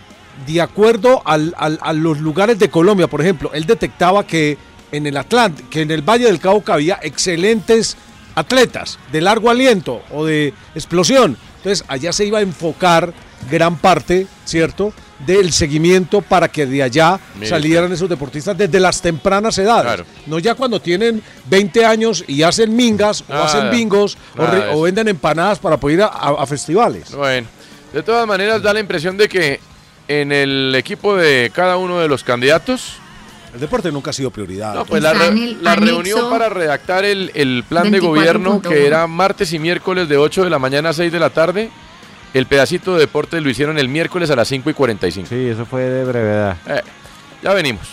de 0.45 0.59
acuerdo 0.61 1.21
al- 1.25 1.53
al- 1.57 1.79
a 1.81 1.93
los 1.93 2.19
lugares 2.19 2.57
de 2.59 2.69
Colombia, 2.69 3.07
por 3.07 3.21
ejemplo, 3.21 3.51
él 3.53 3.65
detectaba 3.65 4.25
que 4.27 4.57
en 4.93 5.05
el 5.07 5.17
Atlántico, 5.17 5.69
que 5.69 5.81
en 5.81 5.91
el 5.91 6.01
Valle 6.01 6.25
del 6.25 6.39
Cauca 6.39 6.75
había 6.75 6.99
excelentes 7.01 7.97
atletas 8.35 8.97
de 9.11 9.21
largo 9.21 9.49
aliento 9.49 10.01
o 10.11 10.25
de 10.25 10.53
explosión, 10.75 11.37
Entonces 11.57 11.83
allá 11.87 12.11
se 12.13 12.25
iba 12.25 12.39
a 12.39 12.41
enfocar 12.41 13.13
gran 13.51 13.77
parte, 13.77 14.27
¿cierto? 14.45 14.93
Del 15.25 15.51
seguimiento 15.53 16.21
para 16.21 16.47
que 16.49 16.65
de 16.65 16.83
allá 16.83 17.19
salieran 17.47 17.91
esos 17.93 18.09
deportistas 18.09 18.57
desde 18.57 18.79
las 18.79 19.01
tempranas 19.01 19.57
edades. 19.57 19.85
No 20.27 20.39
ya 20.39 20.55
cuando 20.55 20.79
tienen 20.81 21.21
20 21.45 21.85
años 21.85 22.23
y 22.27 22.43
hacen 22.43 22.75
mingas 22.75 23.23
o 23.29 23.33
hacen 23.33 23.69
bingos 23.71 24.17
o, 24.37 24.41
nada 24.43 24.75
venden 24.81 25.07
empanadas 25.09 25.59
para 25.59 25.77
poder 25.77 25.97
ir 25.99 26.03
a, 26.03 26.07
a- 26.07 26.43
a 26.43 26.45
festivales. 26.45 27.11
Bueno, 27.15 27.47
de 27.93 28.03
todas 28.03 28.27
maneras 28.27 28.61
da 28.61 28.73
la 28.73 28.79
impresión 28.79 29.15
de 29.17 29.29
que 29.29 29.59
en 30.07 30.31
el 30.31 30.73
equipo 30.75 31.15
de 31.15 31.51
cada 31.53 31.77
uno 31.77 31.99
de 31.99 32.07
los 32.07 32.23
candidatos... 32.23 32.97
El 33.53 33.59
deporte 33.59 33.91
nunca 33.91 34.09
ha 34.09 34.13
sido 34.13 34.31
prioridad. 34.31 34.73
No, 34.73 34.85
pues 34.85 35.01
la, 35.03 35.13
re- 35.13 35.75
reunión 35.75 36.29
para 36.29 36.49
redactar 36.49 37.05
el, 37.05 37.31
el 37.35 37.63
plan 37.67 37.91
de 37.91 37.99
24.1. 38.01 38.05
gobierno 38.05 38.61
que 38.61 38.87
era 38.87 39.05
martes 39.05 39.53
y 39.53 39.59
miércoles 39.59 40.09
de 40.09 40.17
8 40.17 40.43
de 40.43 40.49
la 40.49 40.57
mañana 40.59 40.89
a 40.89 40.93
6 40.93 41.11
de 41.11 41.19
la 41.19 41.29
tarde, 41.29 41.69
el 42.33 42.47
pedacito 42.47 42.93
de 42.95 43.01
deporte 43.01 43.39
lo 43.41 43.49
hicieron 43.49 43.77
el 43.77 43.89
miércoles 43.89 44.31
a 44.31 44.35
las 44.35 44.47
5 44.47 44.71
y 44.71 44.73
45. 44.73 45.27
Sí, 45.29 45.47
eso 45.49 45.65
fue 45.67 45.83
de 45.83 46.03
brevedad. 46.03 46.57
Eh, 46.67 46.81
ya 47.43 47.53
venimos. 47.53 47.87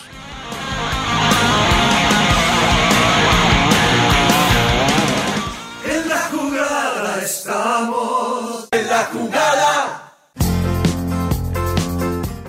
En 5.84 6.08
la 6.08 6.18
jugada 6.30 7.20
estamos. 7.22 8.68
En 8.72 8.86
la 8.88 9.04
jugada. 9.12 10.06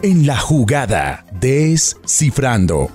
En 0.04 0.26
la 0.26 0.38
jugada, 0.38 1.26
descifrando. 1.42 2.90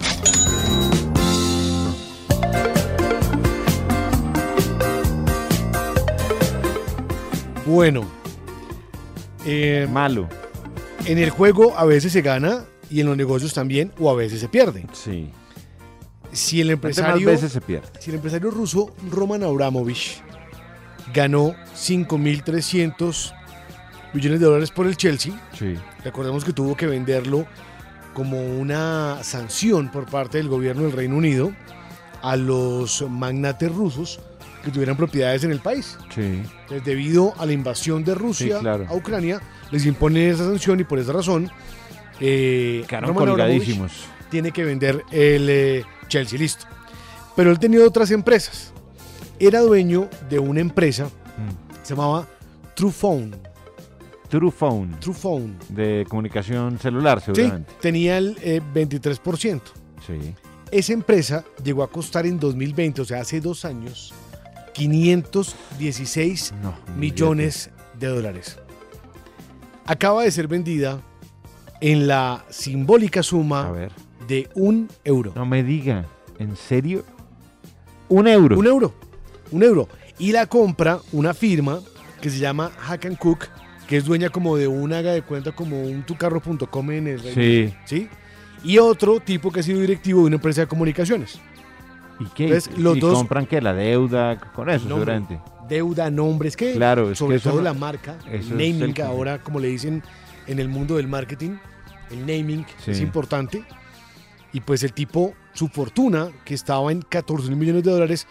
Bueno. 7.66 8.06
eh, 9.44 9.88
Malo. 9.90 10.28
En 11.04 11.18
el 11.18 11.30
juego 11.30 11.76
a 11.78 11.84
veces 11.84 12.12
se 12.12 12.22
gana 12.22 12.64
y 12.90 13.00
en 13.00 13.06
los 13.06 13.16
negocios 13.16 13.54
también, 13.54 13.92
o 13.98 14.10
a 14.10 14.14
veces 14.14 14.40
se 14.40 14.48
pierde. 14.48 14.86
Sí. 14.92 15.30
Si 16.32 16.60
el 16.60 16.70
empresario, 16.70 17.26
veces 17.28 17.52
se 17.52 17.60
pierde. 17.60 17.88
si 18.00 18.10
el 18.10 18.16
empresario 18.16 18.50
ruso 18.50 18.92
Roman 19.10 19.42
Abramovich 19.42 20.20
ganó 21.14 21.54
5.300 21.74 23.32
millones 24.12 24.40
de 24.40 24.46
dólares 24.46 24.70
por 24.70 24.86
el 24.86 24.96
Chelsea, 24.96 25.32
Sí. 25.56 25.74
recordemos 26.04 26.44
que 26.44 26.52
tuvo 26.52 26.76
que 26.76 26.86
venderlo 26.86 27.46
como 28.16 28.40
una 28.42 29.18
sanción 29.22 29.90
por 29.90 30.06
parte 30.06 30.38
del 30.38 30.48
gobierno 30.48 30.84
del 30.84 30.92
Reino 30.92 31.16
Unido 31.18 31.52
a 32.22 32.34
los 32.36 33.04
magnates 33.10 33.70
rusos 33.70 34.20
que 34.64 34.70
tuvieran 34.70 34.96
propiedades 34.96 35.44
en 35.44 35.50
el 35.52 35.60
país. 35.60 35.98
Sí. 36.14 36.22
Entonces, 36.62 36.82
debido 36.82 37.34
a 37.38 37.44
la 37.44 37.52
invasión 37.52 38.04
de 38.04 38.14
Rusia 38.14 38.54
Sí, 38.56 38.60
claro. 38.62 38.86
a 38.88 38.94
Ucrania, 38.94 39.42
les 39.70 39.84
imponen 39.84 40.30
esa 40.30 40.44
sanción 40.44 40.80
y 40.80 40.84
por 40.84 40.98
esa 40.98 41.12
razón 41.12 41.50
eh, 42.18 42.86
colgadísimos. 43.14 43.92
tiene 44.30 44.50
que 44.50 44.64
vender 44.64 45.04
el 45.12 45.46
eh, 45.50 45.84
Chelsea, 46.08 46.38
listo. 46.38 46.64
Pero 47.36 47.50
él 47.50 47.58
tenía 47.58 47.84
otras 47.84 48.10
empresas. 48.12 48.72
Era 49.38 49.60
dueño 49.60 50.08
de 50.30 50.38
una 50.38 50.60
empresa 50.60 51.04
Mm. 51.36 51.82
se 51.84 51.94
llamaba 51.94 52.26
Truephone. 52.74 53.36
Truephone. 54.28 54.96
Truephone. 55.00 55.56
De 55.68 56.06
comunicación 56.08 56.78
celular, 56.78 57.20
Sí, 57.20 57.26
seguramente. 57.34 57.72
tenía 57.80 58.18
el 58.18 58.36
eh, 58.42 58.60
23%. 58.74 59.60
Sí. 60.06 60.34
Esa 60.70 60.92
empresa 60.92 61.44
llegó 61.62 61.82
a 61.82 61.90
costar 61.90 62.26
en 62.26 62.38
2020, 62.40 63.02
o 63.02 63.04
sea, 63.04 63.20
hace 63.20 63.40
dos 63.40 63.64
años, 63.64 64.12
516 64.74 66.54
millones 66.96 67.70
de 67.98 68.06
dólares. 68.08 68.58
Acaba 69.86 70.22
de 70.24 70.30
ser 70.30 70.48
vendida 70.48 71.00
en 71.80 72.06
la 72.08 72.44
simbólica 72.50 73.22
suma 73.22 73.72
de 74.26 74.48
un 74.54 74.88
euro. 75.04 75.32
No 75.36 75.46
me 75.46 75.62
diga, 75.62 76.04
¿en 76.38 76.56
serio? 76.56 77.04
Un 78.08 78.26
euro. 78.26 78.58
Un 78.58 78.66
euro. 78.66 78.94
Un 79.52 79.62
euro. 79.62 79.88
Y 80.18 80.32
la 80.32 80.46
compra 80.46 80.98
una 81.12 81.34
firma 81.34 81.80
que 82.20 82.30
se 82.30 82.38
llama 82.38 82.70
Hack 82.78 83.06
and 83.06 83.18
Cook, 83.18 83.46
que 83.88 83.96
es 83.96 84.04
dueña 84.04 84.28
como 84.30 84.56
de 84.56 84.66
un 84.68 84.92
haga 84.92 85.12
de 85.12 85.22
cuenta 85.22 85.52
como 85.52 85.82
un 85.82 86.02
tucarro.com 86.04 86.90
en 86.90 87.06
el 87.06 87.20
Reino 87.22 87.34
Sí. 87.40 87.58
Unido, 87.62 87.72
¿sí? 87.84 88.08
Y 88.64 88.78
otro 88.78 89.20
tipo 89.20 89.52
que 89.52 89.60
ha 89.60 89.62
sido 89.62 89.80
directivo 89.80 90.20
de 90.22 90.26
una 90.26 90.36
empresa 90.36 90.62
de 90.62 90.66
comunicaciones. 90.66 91.38
¿Y 92.18 92.24
qué? 92.34 92.44
Entonces, 92.44 92.76
los 92.78 92.96
¿Y 92.96 93.00
dos- 93.00 93.14
compran 93.14 93.46
que 93.46 93.60
la 93.60 93.74
deuda? 93.74 94.38
Con 94.40 94.70
eso, 94.70 94.88
Nombre, 94.88 95.12
seguramente. 95.14 95.40
Deuda, 95.68 96.10
nombres, 96.10 96.56
que 96.56 96.72
Claro, 96.74 97.10
es 97.10 97.18
sobre 97.18 97.36
que 97.36 97.42
todo 97.48 97.60
la 97.60 97.74
marca, 97.74 98.16
el 98.26 98.40
eso 98.40 98.54
es 98.56 98.60
el 98.60 98.78
naming, 98.80 99.00
ahora 99.02 99.38
como 99.42 99.58
le 99.60 99.68
dicen 99.68 100.02
en 100.46 100.58
el 100.58 100.68
mundo 100.68 100.96
del 100.96 101.08
marketing, 101.08 101.56
el 102.10 102.20
naming 102.20 102.64
Sí. 102.84 102.92
es 102.92 103.00
importante. 103.00 103.64
Y 104.52 104.60
pues 104.60 104.82
el 104.84 104.92
tipo, 104.92 105.34
su 105.52 105.68
fortuna, 105.68 106.30
que 106.44 106.54
estaba 106.54 106.90
en 106.92 107.02
14 107.02 107.48
mil 107.50 107.58
millones 107.58 107.82
de 107.84 107.90
dólares, 107.90 108.26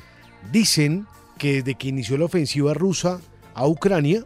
dicen 0.52 1.06
que 1.38 1.56
desde 1.56 1.76
que 1.76 1.90
inició 1.90 2.18
la 2.18 2.26
ofensiva 2.26 2.74
rusa 2.74 3.20
a 3.54 3.68
Ucrania, 3.68 4.24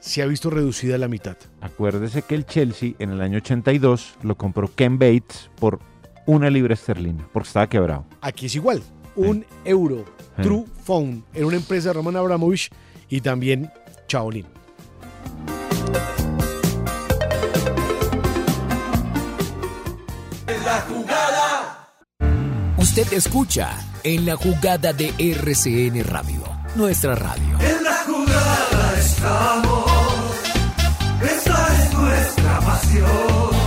se 0.00 0.22
ha 0.22 0.26
visto 0.26 0.50
reducida 0.50 0.94
a 0.94 0.98
la 0.98 1.08
mitad. 1.08 1.36
Acuérdese 1.60 2.22
que 2.22 2.34
el 2.34 2.46
Chelsea 2.46 2.92
en 2.98 3.10
el 3.10 3.20
año 3.20 3.38
82 3.38 4.16
lo 4.22 4.36
compró 4.36 4.70
Ken 4.74 4.98
Bates 4.98 5.50
por 5.58 5.80
una 6.26 6.50
libra 6.50 6.74
esterlina, 6.74 7.26
porque 7.32 7.48
estaba 7.48 7.68
quebrado. 7.68 8.06
Aquí 8.20 8.46
es 8.46 8.54
igual, 8.54 8.82
un 9.16 9.44
euro. 9.64 10.04
Sí. 10.36 10.42
True 10.42 10.64
Phone 10.84 11.24
era 11.34 11.46
una 11.46 11.56
empresa 11.56 11.88
de 11.88 11.94
Roman 11.94 12.16
Abramovich 12.16 12.70
y 13.08 13.20
también 13.20 13.70
Chaolin. 14.06 14.46
En 20.46 20.64
la 20.64 20.80
jugada. 20.82 21.88
Usted 22.76 23.12
escucha 23.12 23.70
en 24.04 24.26
la 24.26 24.36
jugada 24.36 24.92
de 24.92 25.12
RCN 25.18 26.04
Radio, 26.04 26.42
nuestra 26.76 27.14
radio. 27.14 27.58
En 27.60 27.82
la 27.82 27.94
jugada 28.06 28.67
estamos. 29.18 29.90
Esa 31.22 31.74
es 31.74 31.92
nuestra 31.94 32.60
pasión. 32.60 33.57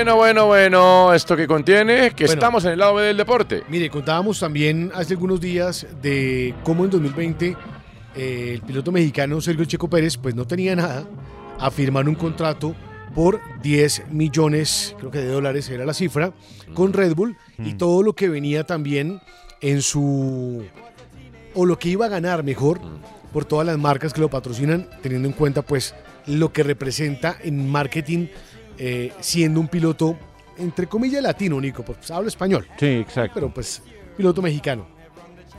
Bueno, 0.00 0.16
bueno, 0.16 0.46
bueno, 0.46 1.12
esto 1.12 1.36
que 1.36 1.46
contiene 1.46 2.12
que 2.12 2.24
Bueno. 2.24 2.32
estamos 2.32 2.64
en 2.64 2.70
el 2.72 2.78
lado 2.78 2.94
B 2.94 3.02
del 3.04 3.18
deporte. 3.18 3.64
Mire, 3.68 3.90
contábamos 3.90 4.40
también 4.40 4.90
hace 4.94 5.12
algunos 5.12 5.42
días 5.42 5.86
de 6.00 6.54
cómo 6.64 6.84
en 6.86 6.90
2020 6.90 7.54
eh, 8.16 8.52
el 8.54 8.62
piloto 8.62 8.92
mexicano 8.92 9.42
Sergio 9.42 9.66
Checo 9.66 9.90
Pérez 9.90 10.16
pues 10.16 10.34
no 10.34 10.46
tenía 10.46 10.74
nada 10.74 11.04
a 11.58 11.70
firmar 11.70 12.08
un 12.08 12.14
contrato 12.14 12.74
por 13.14 13.42
10 13.62 14.04
millones, 14.10 14.96
creo 14.98 15.10
que 15.10 15.18
de 15.18 15.26
dólares 15.28 15.68
era 15.68 15.84
la 15.84 15.92
cifra, 15.92 16.32
con 16.72 16.94
Red 16.94 17.14
Bull 17.14 17.36
y 17.58 17.74
Mm. 17.74 17.76
todo 17.76 18.02
lo 18.02 18.14
que 18.14 18.30
venía 18.30 18.64
también 18.64 19.20
en 19.60 19.82
su... 19.82 20.64
o 21.52 21.66
lo 21.66 21.78
que 21.78 21.90
iba 21.90 22.06
a 22.06 22.08
ganar 22.08 22.42
mejor 22.42 22.80
por 23.34 23.44
todas 23.44 23.66
las 23.66 23.76
marcas 23.76 24.14
que 24.14 24.22
lo 24.22 24.30
patrocinan, 24.30 24.88
teniendo 25.02 25.28
en 25.28 25.34
cuenta 25.34 25.60
pues 25.60 25.94
lo 26.26 26.54
que 26.54 26.62
representa 26.62 27.36
en 27.44 27.68
marketing 27.68 28.28
eh, 28.82 29.12
siendo 29.20 29.60
un 29.60 29.68
piloto 29.68 30.16
entre 30.56 30.86
comillas 30.86 31.22
latino, 31.22 31.60
Nico, 31.60 31.82
pues 31.82 32.10
hablo 32.10 32.28
español. 32.28 32.66
Sí, 32.78 32.86
exacto. 32.86 33.32
Pero 33.34 33.52
pues 33.52 33.82
piloto 34.16 34.40
mexicano. 34.40 34.86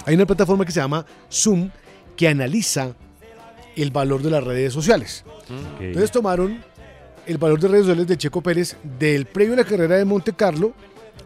Hay 0.06 0.16
una 0.16 0.26
plataforma 0.26 0.66
que 0.66 0.72
se 0.72 0.80
llama 0.80 1.06
Zoom 1.32 1.70
que 2.18 2.28
analiza 2.28 2.96
el 3.76 3.92
valor 3.92 4.24
de 4.24 4.32
las 4.32 4.44
redes 4.44 4.74
sociales. 4.74 5.24
Entonces 5.80 6.10
tomaron 6.12 6.64
el 7.28 7.38
valor 7.38 7.60
de 7.60 7.68
redes 7.68 7.84
sociales 7.86 8.08
de 8.08 8.18
Checo 8.18 8.42
Pérez 8.42 8.76
del 9.00 9.28
previo 9.28 9.54
a 9.54 9.58
la 9.58 9.66
carrera 9.66 9.98
de 9.98 10.06
Monte 10.06 10.34
Carlo 10.34 10.74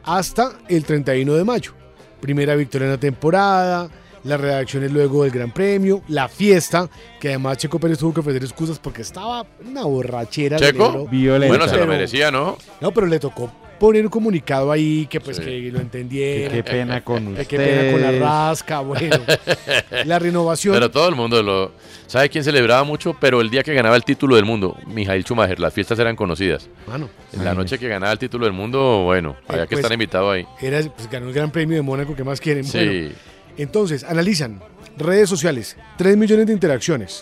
hasta 0.04 0.52
el 0.68 0.84
31 0.84 1.34
de 1.34 1.44
mayo. 1.46 1.72
Primera 2.20 2.56
victoria 2.56 2.86
en 2.86 2.92
la 2.92 3.00
temporada, 3.00 3.90
las 4.26 4.42
redacciones 4.42 4.92
luego 4.92 5.24
del 5.24 5.32
Gran 5.32 5.52
Premio, 5.52 6.02
la 6.08 6.28
fiesta, 6.28 6.90
que 7.20 7.30
además 7.30 7.58
Checo 7.58 7.80
Pérez 7.80 7.98
tuvo 8.00 8.14
que 8.14 8.20
ofrecer 8.20 8.44
excusas 8.44 8.80
porque 8.80 9.04
estaba 9.04 9.46
una 9.66 9.86
borrachera. 9.86 10.58
Checo, 10.58 11.08
cerebro. 11.10 11.48
bueno, 11.48 11.68
se 11.68 11.78
lo 11.78 11.88
merecía, 11.88 12.32
¿no? 12.32 12.58
No, 12.82 12.92
pero 12.92 13.08
le 13.08 13.20
tocó 13.20 13.52
poner 13.80 14.04
un 14.04 14.10
comunicado 14.10 14.72
ahí 14.72 15.06
que 15.08 15.20
pues 15.20 15.38
Sí. 15.38 15.44
que 15.44 15.70
lo 15.72 15.80
entendieran. 15.80 16.50
Que 16.50 16.64
qué 16.64 16.72
pena 16.72 17.02
con 17.04 17.36
Que 17.36 17.46
qué 17.48 17.58
pena 17.58 17.92
con 17.92 18.02
la 18.02 18.12
rasca, 18.12 18.80
bueno. 18.80 19.16
la 20.06 20.20
renovación. 20.20 20.74
Pero 20.74 20.90
todo 20.90 21.08
el 21.10 21.16
mundo 21.16 21.42
lo. 21.44 21.72
¿Sabe 22.08 22.30
quién 22.30 22.44
celebraba 22.44 22.84
mucho? 22.84 23.16
Pero 23.20 23.42
el 23.42 23.50
día 23.50 23.64
que 23.64 23.74
ganaba 23.74 23.96
el 23.96 24.04
título 24.04 24.36
del 24.36 24.46
mundo, 24.46 24.78
Mijail 24.88 25.24
Schumacher, 25.24 25.60
las 25.60 25.74
fiestas 25.74 26.00
eran 26.00 26.16
conocidas. 26.16 26.70
Mano. 26.88 27.10
En 27.34 27.44
la 27.44 27.54
noche 27.54 27.78
que 27.78 27.88
ganaba 27.88 28.14
el 28.14 28.20
título 28.20 28.46
del 28.46 28.54
mundo, 28.54 29.04
bueno, 29.04 29.36
había 29.48 29.64
que 29.64 29.76
pues, 29.76 29.80
estar 29.80 29.92
invitado 29.92 30.32
ahí. 30.32 30.46
Era, 30.62 30.82
pues, 30.82 31.10
ganó 31.10 31.28
el 31.28 31.34
Gran 31.34 31.52
Premio 31.52 31.76
de 31.76 31.82
Mónaco, 31.82 32.16
¿qué 32.16 32.24
más 32.24 32.40
quieren? 32.40 32.64
Sí. 32.64 32.78
Bueno, 32.78 33.10
entonces, 33.58 34.04
analizan 34.04 34.62
redes 34.98 35.30
sociales, 35.30 35.78
3 35.98 36.18
millones 36.18 36.48
de 36.48 36.54
interacciones. 36.54 37.22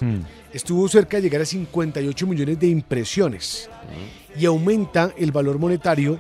Estuvo 0.51 0.88
cerca 0.88 1.18
de 1.18 1.23
llegar 1.23 1.41
a 1.41 1.45
58 1.45 2.27
millones 2.27 2.60
de 2.60 2.68
impresiones. 2.68 3.69
Y 4.38 4.45
aumenta 4.45 5.11
el 5.18 5.31
valor 5.31 5.57
monetario 5.60 6.19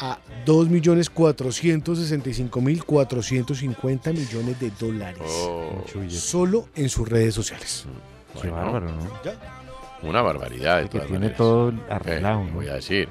a 0.00 0.18
2.465.450 2.86 4.12
millones 4.12 4.60
de 4.60 4.70
dólares. 4.78 5.20
Oh. 5.24 5.84
Solo 6.08 6.68
en 6.74 6.88
sus 6.88 7.08
redes 7.08 7.34
sociales. 7.34 7.86
Qué 8.40 8.50
bárbaro, 8.50 8.90
¿no? 8.92 9.08
Una 10.02 10.22
barbaridad. 10.22 10.82
De 10.82 10.88
Que 10.88 11.00
tiene 11.00 11.14
maneras. 11.14 11.36
todo 11.36 11.70
Eh, 11.70 11.74
arreglado, 11.90 12.44
¿no? 12.44 12.52
Voy 12.52 12.68
a 12.68 12.74
decir. 12.74 13.08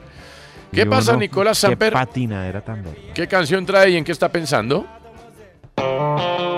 ¿Qué 0.71 0.85
pasa, 0.85 1.11
uno, 1.11 1.21
Nicolás 1.21 1.57
qué 1.59 1.67
Samper? 1.67 1.93
patinadera 1.93 2.61
tan 2.61 2.83
buena. 2.83 2.97
¿Qué 3.13 3.27
canción 3.27 3.65
trae 3.65 3.91
y 3.91 3.95
en 3.97 4.03
qué 4.03 4.11
está 4.11 4.29
pensando? 4.29 4.85
Música 5.79 6.56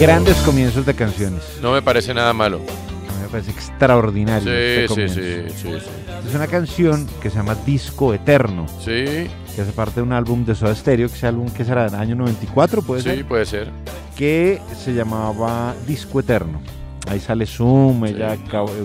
Grandes 0.00 0.36
comienzos 0.38 0.86
de 0.86 0.94
canciones. 0.94 1.42
No 1.60 1.72
me 1.72 1.82
parece 1.82 2.14
nada 2.14 2.32
malo. 2.32 2.58
A 2.58 3.12
mí 3.12 3.22
me 3.22 3.28
parece 3.28 3.50
extraordinario. 3.50 4.52
este 4.52 4.82
Sí, 4.82 4.86
sí, 4.86 4.88
comienzo. 4.88 5.14
sí, 5.14 5.62
sí, 5.62 5.78
sí. 5.80 6.28
Es 6.28 6.34
una 6.34 6.46
canción 6.46 7.06
que 7.20 7.30
se 7.30 7.36
llama 7.36 7.56
Disco 7.66 8.14
Eterno. 8.14 8.66
Sí. 8.78 9.28
Que 9.54 9.62
hace 9.62 9.72
parte 9.74 9.96
de 9.96 10.02
un 10.02 10.12
álbum 10.12 10.44
de 10.44 10.54
Soda 10.54 10.74
Stereo, 10.74 11.08
que 11.08 11.16
ese 11.16 11.26
álbum 11.26 11.48
que 11.50 11.64
será 11.64 11.84
del 11.84 11.94
año 11.96 12.14
94, 12.14 12.82
puede 12.82 13.02
Sí, 13.02 13.08
ser. 13.08 13.24
puede 13.26 13.46
ser. 13.46 13.70
Que 14.16 14.60
se 14.84 14.94
llamaba 14.94 15.74
Disco 15.86 16.20
Eterno. 16.20 16.60
Ahí 17.08 17.18
sale 17.20 17.46
Zoom, 17.46 18.04
ella 18.04 18.36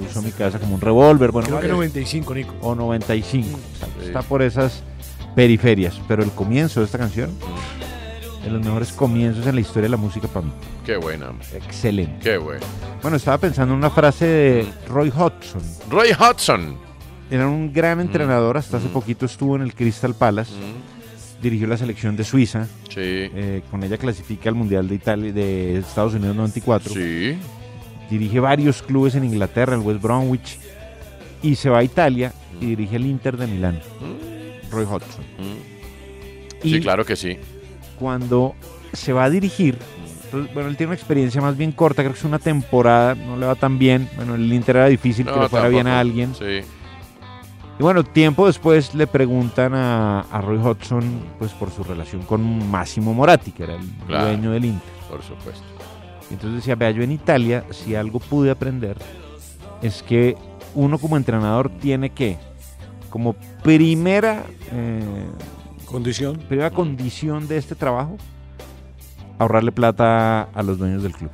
usó 0.09 0.21
mi 0.21 0.31
casa 0.31 0.57
como 0.57 0.75
un 0.75 0.81
revólver. 0.81 1.31
Bueno, 1.31 1.47
Creo 1.47 1.59
que 1.59 1.67
varias- 1.67 1.75
95, 1.77 2.33
Nico. 2.33 2.53
O 2.61 2.73
95. 2.73 3.59
exacto. 3.73 3.95
Sí. 3.99 4.07
Está 4.07 4.21
por 4.21 4.41
esas 4.41 4.81
periferias. 5.35 5.99
Pero 6.07 6.23
el 6.23 6.31
comienzo 6.31 6.79
de 6.79 6.85
esta 6.85 6.97
canción. 6.97 7.29
De 8.43 8.49
los 8.49 8.61
mejores 8.61 8.91
comienzos 8.91 9.45
en 9.47 9.55
la 9.55 9.61
historia 9.61 9.83
de 9.83 9.89
la 9.89 9.97
música 9.97 10.27
para 10.27 10.45
mí. 10.45 10.51
Qué 10.85 10.97
buena. 10.97 11.31
Excelente. 11.53 12.19
Qué 12.21 12.37
bueno. 12.37 12.65
Bueno, 13.01 13.17
estaba 13.17 13.37
pensando 13.37 13.73
en 13.73 13.77
una 13.79 13.89
frase 13.89 14.25
de 14.25 14.65
Roy 14.87 15.09
Hodgson. 15.15 15.61
Roy 15.89 16.09
Hodgson. 16.11 16.77
Era 17.31 17.47
un 17.47 17.71
gran 17.71 17.99
entrenador, 17.99 18.57
hasta 18.57 18.77
hace 18.77 18.87
mm. 18.87 18.91
poquito 18.91 19.25
estuvo 19.25 19.55
en 19.55 19.61
el 19.61 19.73
Crystal 19.73 20.13
Palace. 20.13 20.53
Dirigió 21.41 21.67
la 21.67 21.77
selección 21.77 22.15
de 22.15 22.23
Suiza. 22.23 22.67
Sí. 22.89 22.95
Eh, 22.99 23.61
con 23.71 23.83
ella 23.83 23.97
clasifica 23.97 24.49
al 24.49 24.55
Mundial 24.55 24.87
de 24.87 24.95
Italia 24.95 25.33
de 25.33 25.77
Estados 25.79 26.13
Unidos 26.13 26.35
94. 26.35 26.93
Sí. 26.93 27.37
Dirige 28.09 28.39
varios 28.39 28.81
clubes 28.81 29.15
en 29.15 29.23
Inglaterra, 29.23 29.75
el 29.75 29.81
West 29.81 30.01
Bromwich. 30.01 30.59
Y 31.41 31.55
se 31.55 31.69
va 31.69 31.79
a 31.79 31.83
Italia 31.83 32.33
y 32.61 32.67
dirige 32.67 32.97
el 32.97 33.05
Inter 33.05 33.35
de 33.37 33.47
Milán. 33.47 33.79
Roy 34.69 34.85
Hodgson. 34.85 35.23
Mm. 35.37 36.61
Sí, 36.61 36.75
Y- 36.77 36.81
claro 36.81 37.05
que 37.05 37.15
sí. 37.15 37.37
Cuando 38.03 38.53
se 38.91 39.13
va 39.13 39.23
a 39.23 39.29
dirigir, 39.29 39.77
entonces, 40.25 40.53
bueno, 40.53 40.67
él 40.67 40.75
tiene 40.75 40.89
una 40.89 40.95
experiencia 40.97 41.39
más 41.39 41.55
bien 41.55 41.71
corta, 41.71 42.01
creo 42.01 42.11
que 42.11 42.19
es 42.19 42.25
una 42.25 42.37
temporada, 42.37 43.15
no 43.15 43.37
le 43.37 43.45
va 43.45 43.55
tan 43.55 43.79
bien. 43.79 44.09
Bueno, 44.17 44.35
el 44.35 44.51
Inter 44.51 44.75
era 44.75 44.87
difícil 44.87 45.25
que 45.25 45.39
le 45.39 45.47
fuera 45.47 45.69
bien 45.69 45.87
a 45.87 46.01
alguien. 46.01 46.35
Sí. 46.35 46.59
Y 47.79 47.81
bueno, 47.81 48.03
tiempo 48.03 48.45
después 48.45 48.93
le 48.93 49.07
preguntan 49.07 49.73
a, 49.73 50.19
a 50.19 50.41
Roy 50.41 50.57
Hodgson 50.57 51.01
pues 51.39 51.53
por 51.53 51.71
su 51.71 51.81
relación 51.85 52.23
con 52.23 52.69
Massimo 52.69 53.13
Moratti, 53.13 53.51
que 53.51 53.63
era 53.63 53.75
el 53.75 53.89
Claro. 54.05 54.25
dueño 54.27 54.51
del 54.51 54.65
Inter. 54.65 54.89
Por 55.09 55.21
supuesto. 55.23 55.63
Y 56.29 56.33
entonces 56.33 56.57
decía, 56.57 56.75
vea, 56.75 56.91
yo 56.91 57.03
en 57.03 57.13
Italia, 57.13 57.63
si 57.71 57.95
algo 57.95 58.19
pude 58.19 58.51
aprender, 58.51 58.97
es 59.81 60.03
que 60.03 60.35
uno 60.75 60.97
como 60.97 61.15
entrenador 61.15 61.69
tiene 61.79 62.09
que, 62.09 62.37
como 63.09 63.31
primera 63.63 64.43
eh, 64.73 65.25
condición, 65.93 66.37
primera 66.49 66.71
condición 66.71 67.47
de 67.47 67.57
este 67.57 67.75
trabajo, 67.75 68.17
ahorrarle 69.39 69.71
plata 69.71 70.43
a 70.53 70.63
los 70.63 70.77
dueños 70.77 71.03
del 71.03 71.13
club. 71.13 71.31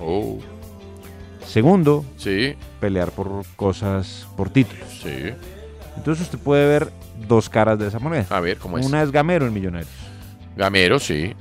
Oh. 0.00 0.38
Segundo, 1.46 2.04
Sí. 2.16 2.54
pelear 2.80 3.10
por 3.12 3.44
cosas, 3.56 4.26
por 4.36 4.50
títulos. 4.50 4.86
Sí. 5.02 5.30
Entonces 5.96 6.24
usted 6.26 6.38
puede 6.38 6.66
ver 6.66 6.90
dos 7.28 7.48
caras 7.48 7.78
de 7.78 7.86
esa 7.88 7.98
moneda. 8.00 8.26
A 8.30 8.40
ver, 8.40 8.58
¿cómo 8.58 8.78
es? 8.78 8.84
Una 8.86 9.02
es 9.02 9.12
Gamero 9.12 9.46
en 9.46 9.54
Millonarios. 9.54 9.90
Gamero, 10.56 10.98
sí. 10.98 11.32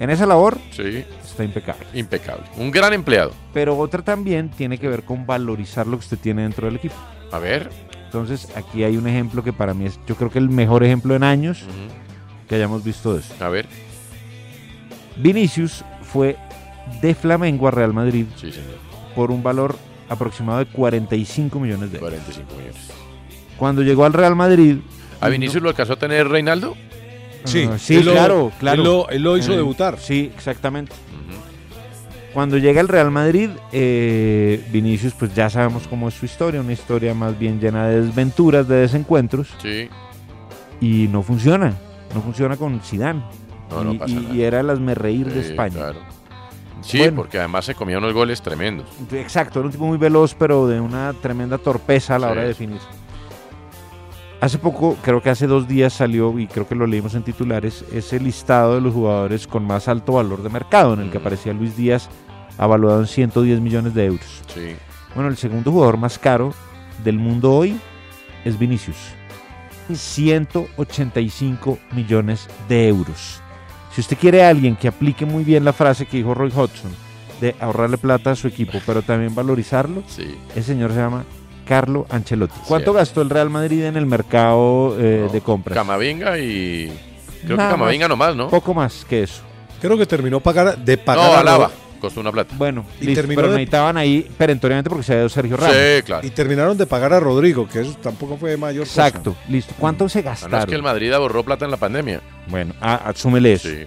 En 0.00 0.10
esa 0.10 0.26
labor 0.26 0.58
Sí. 0.72 1.04
está 1.22 1.44
impecable. 1.44 1.84
Impecable. 1.94 2.44
Un 2.56 2.70
gran 2.70 2.92
empleado. 2.94 3.32
Pero 3.52 3.76
otra 3.78 4.02
también 4.02 4.48
tiene 4.48 4.78
que 4.78 4.88
ver 4.88 5.04
con 5.04 5.26
valorizar 5.26 5.86
lo 5.86 5.98
que 5.98 6.04
usted 6.04 6.18
tiene 6.18 6.42
dentro 6.42 6.66
del 6.66 6.76
equipo. 6.76 6.94
A 7.30 7.38
ver. 7.38 7.70
Entonces 8.14 8.48
aquí 8.56 8.84
hay 8.84 8.96
un 8.96 9.08
ejemplo 9.08 9.42
que 9.42 9.52
para 9.52 9.74
mí 9.74 9.86
es, 9.86 9.98
yo 10.06 10.14
creo 10.14 10.30
que 10.30 10.38
el 10.38 10.48
mejor 10.48 10.84
ejemplo 10.84 11.16
en 11.16 11.24
años 11.24 11.64
que 12.48 12.54
hayamos 12.54 12.84
visto 12.84 13.12
de 13.12 13.18
eso. 13.18 13.34
A 13.40 13.48
ver. 13.48 13.66
Vinicius 15.16 15.84
fue 16.02 16.36
de 17.02 17.12
Flamengo 17.16 17.66
a 17.66 17.72
Real 17.72 17.92
Madrid 17.92 18.26
Sí, 18.36 18.52
señor. 18.52 18.76
por 19.16 19.32
un 19.32 19.42
valor 19.42 19.76
aproximado 20.08 20.60
de 20.60 20.66
45 20.66 21.58
millones 21.58 21.90
de 21.90 21.98
euros. 21.98 22.12
45 22.12 22.54
millones. 22.56 22.90
Cuando 23.56 23.82
llegó 23.82 24.04
al 24.04 24.12
Real 24.12 24.36
Madrid... 24.36 24.76
¿A 25.20 25.28
Vinicius 25.28 25.60
lo 25.60 25.70
alcanzó 25.70 25.94
a 25.94 25.96
tener 25.96 26.28
Reinaldo? 26.28 26.76
Sí, 27.44 27.68
Ah, 27.68 27.78
sí, 27.80 27.96
él 27.96 28.04
lo- 28.06 28.12
claro, 28.12 28.52
claro. 28.60 28.78
él 28.80 28.84
lo- 28.88 29.08
él 29.10 29.22
lo 29.22 29.36
hizo 29.36 29.52
Eh, 29.54 29.56
debutar. 29.56 29.98
Sí, 29.98 30.30
exactamente. 30.36 30.92
Cuando 32.34 32.58
llega 32.58 32.80
al 32.80 32.88
Real 32.88 33.12
Madrid, 33.12 33.50
eh, 33.70 34.62
Vinicius, 34.72 35.14
pues 35.14 35.32
ya 35.34 35.48
sabemos 35.48 35.86
cómo 35.88 36.08
es 36.08 36.14
su 36.14 36.24
historia, 36.26 36.60
una 36.60 36.72
historia 36.72 37.14
más 37.14 37.38
bien 37.38 37.60
llena 37.60 37.86
de 37.86 38.00
desventuras, 38.02 38.66
de 38.66 38.74
desencuentros, 38.76 39.54
Sí. 39.62 39.88
y 40.80 41.06
no 41.08 41.22
funciona, 41.22 41.74
no 42.12 42.20
funciona 42.20 42.56
con 42.56 42.80
Zidane. 42.80 43.22
No, 43.70 43.84
no 43.84 43.92
y, 43.94 43.98
pasa 43.98 44.12
y- 44.12 44.16
nada. 44.16 44.34
y 44.34 44.42
era 44.42 44.60
el 44.60 44.70
asmerreír 44.70 45.32
de 45.32 45.42
Sí, 45.44 45.50
España. 45.50 45.74
claro. 45.76 46.00
Sí, 46.80 46.98
Bueno. 46.98 47.14
porque 47.16 47.38
además 47.38 47.64
se 47.66 47.74
comía 47.76 47.98
unos 47.98 48.12
goles 48.12 48.42
tremendos. 48.42 48.86
Exacto, 49.12 49.60
era 49.60 49.66
un 49.66 49.72
tipo 49.72 49.86
muy 49.86 49.96
veloz, 49.96 50.34
pero 50.34 50.66
de 50.66 50.80
una 50.80 51.12
tremenda 51.22 51.56
torpeza 51.56 52.16
a 52.16 52.18
la 52.18 52.26
Sí. 52.26 52.32
hora 52.32 52.40
de 52.42 52.48
definir. 52.48 52.80
Hace 54.40 54.58
poco, 54.58 54.96
creo 55.02 55.22
que 55.22 55.30
hace 55.30 55.46
dos 55.46 55.66
días 55.66 55.92
salió, 55.94 56.36
y 56.38 56.46
creo 56.46 56.68
que 56.68 56.74
lo 56.74 56.86
leímos 56.86 57.14
en 57.14 57.22
titulares, 57.22 57.84
ese 57.92 58.20
listado 58.20 58.74
de 58.74 58.80
los 58.82 58.92
jugadores 58.92 59.46
con 59.46 59.64
más 59.64 59.88
alto 59.88 60.14
valor 60.14 60.42
de 60.42 60.50
mercado, 60.50 60.92
en 60.94 61.00
el 61.00 61.10
que 61.10 61.16
aparecía 61.18 61.54
Luis 61.54 61.74
Díaz, 61.76 62.10
avaluado 62.58 63.00
en 63.00 63.06
110 63.06 63.60
millones 63.60 63.94
de 63.94 64.04
euros. 64.06 64.42
Sí. 64.52 64.76
Bueno, 65.14 65.28
el 65.30 65.36
segundo 65.36 65.70
jugador 65.72 65.96
más 65.96 66.18
caro 66.18 66.52
del 67.04 67.18
mundo 67.18 67.52
hoy 67.52 67.78
es 68.44 68.58
Vinicius. 68.58 68.96
185 69.92 71.78
millones 71.92 72.48
de 72.68 72.88
euros. 72.88 73.40
Si 73.94 74.00
usted 74.00 74.16
quiere 74.18 74.44
a 74.44 74.48
alguien 74.48 74.76
que 74.76 74.88
aplique 74.88 75.24
muy 75.26 75.44
bien 75.44 75.64
la 75.64 75.72
frase 75.72 76.06
que 76.06 76.16
dijo 76.16 76.34
Roy 76.34 76.50
Hodgson 76.54 76.90
de 77.40 77.54
ahorrarle 77.60 77.98
plata 77.98 78.30
a 78.32 78.36
su 78.36 78.48
equipo, 78.48 78.78
pero 78.86 79.02
también 79.02 79.34
valorizarlo, 79.34 80.02
Sí. 80.06 80.34
ese 80.50 80.62
señor 80.62 80.92
se 80.92 80.98
llama 80.98 81.24
Carlo 81.66 82.06
Ancelotti. 82.10 82.54
¿Cuánto 82.66 82.92
gastó 82.92 83.22
el 83.22 83.30
Real 83.30 83.50
Madrid 83.50 83.84
en 83.84 83.96
el 83.96 84.06
mercado 84.06 84.96
eh, 84.98 85.28
de 85.32 85.40
compras? 85.40 85.74
Camavinga 85.76 86.38
y. 86.38 86.92
Creo 87.44 87.56
Nada 87.56 87.70
que 87.70 87.74
Camavinga 87.76 88.08
nomás, 88.08 88.34
¿no? 88.34 88.48
Poco 88.48 88.72
más 88.74 89.04
que 89.04 89.22
eso. 89.24 89.42
Creo 89.80 89.98
que 89.98 90.06
terminó 90.06 90.40
pagar 90.40 90.78
de 90.78 90.96
pagar 90.96 91.26
No, 91.30 91.36
a 91.36 91.40
Alaba. 91.40 91.70
Costó 92.04 92.20
una 92.20 92.32
plata. 92.32 92.54
Bueno, 92.58 92.84
Y 93.00 93.06
listo, 93.06 93.20
terminó 93.22 93.40
pero 93.40 93.52
de- 93.52 93.58
necesitaban 93.58 93.96
ahí 93.96 94.28
perentoriamente 94.36 94.90
porque 94.90 95.02
se 95.04 95.12
había 95.12 95.22
ido 95.22 95.28
Sergio 95.28 95.56
Ramos. 95.56 95.74
Sí, 95.76 96.02
claro. 96.04 96.26
Y 96.26 96.30
terminaron 96.30 96.76
de 96.76 96.86
pagar 96.86 97.12
a 97.12 97.20
Rodrigo, 97.20 97.68
que 97.68 97.80
eso 97.80 97.94
tampoco 98.02 98.36
fue 98.36 98.56
mayor 98.56 98.84
cosa. 98.84 99.06
Exacto, 99.08 99.36
listo. 99.48 99.74
¿Cuánto 99.78 100.08
se 100.08 100.22
gastaron? 100.22 100.52
no 100.52 100.58
es 100.58 100.66
que 100.66 100.74
el 100.74 100.82
Madrid 100.82 101.12
ahorró 101.12 101.42
plata 101.44 101.64
en 101.64 101.70
la 101.70 101.76
pandemia. 101.78 102.20
Bueno, 102.48 102.74
ah, 102.80 103.00
asúmele 103.06 103.54
eso. 103.54 103.68
Sí. 103.68 103.84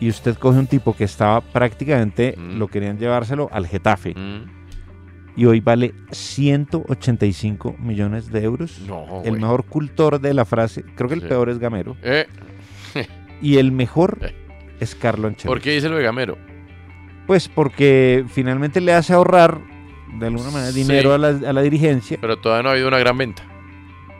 Y 0.00 0.08
usted 0.10 0.34
coge 0.36 0.58
un 0.58 0.66
tipo 0.66 0.94
que 0.94 1.04
estaba 1.04 1.40
prácticamente, 1.40 2.34
Mm. 2.36 2.58
lo 2.58 2.68
querían 2.68 2.98
llevárselo 2.98 3.48
al 3.52 3.66
Getafe. 3.66 4.14
Y 5.36 5.46
hoy 5.46 5.60
vale 5.60 5.94
185 6.12 7.76
millones 7.78 8.30
de 8.30 8.42
euros. 8.44 8.78
No, 8.86 9.22
el 9.24 9.32
mejor 9.40 9.64
cultor 9.64 10.20
de 10.20 10.34
la 10.34 10.44
frase, 10.44 10.84
creo 10.94 11.08
que 11.08 11.14
el 11.14 11.22
Sí. 11.22 11.26
peor 11.28 11.48
es 11.48 11.58
Gamero. 11.58 11.96
Eh, 12.02 12.26
Y 13.40 13.58
el 13.58 13.72
mejor 13.72 14.18
es 14.80 14.94
Carlo 14.94 15.26
Ancelotti. 15.28 15.48
¿Por 15.48 15.60
qué 15.60 15.72
dice 15.72 15.88
lo 15.88 15.96
de 15.96 16.02
Gamero? 16.04 16.38
Pues 17.26 17.48
porque 17.48 18.24
finalmente 18.28 18.80
le 18.80 18.92
hace 18.92 19.12
ahorrar 19.14 19.58
de 20.18 20.26
alguna 20.26 20.50
manera 20.50 20.70
Sí. 20.72 20.80
dinero 20.82 21.14
a 21.14 21.18
la, 21.18 21.28
a 21.28 21.52
la 21.52 21.62
dirigencia. 21.62 22.18
Pero 22.20 22.36
todavía 22.38 22.62
no 22.62 22.68
ha 22.68 22.72
habido 22.72 22.88
una 22.88 22.98
gran 22.98 23.16
venta. 23.18 23.42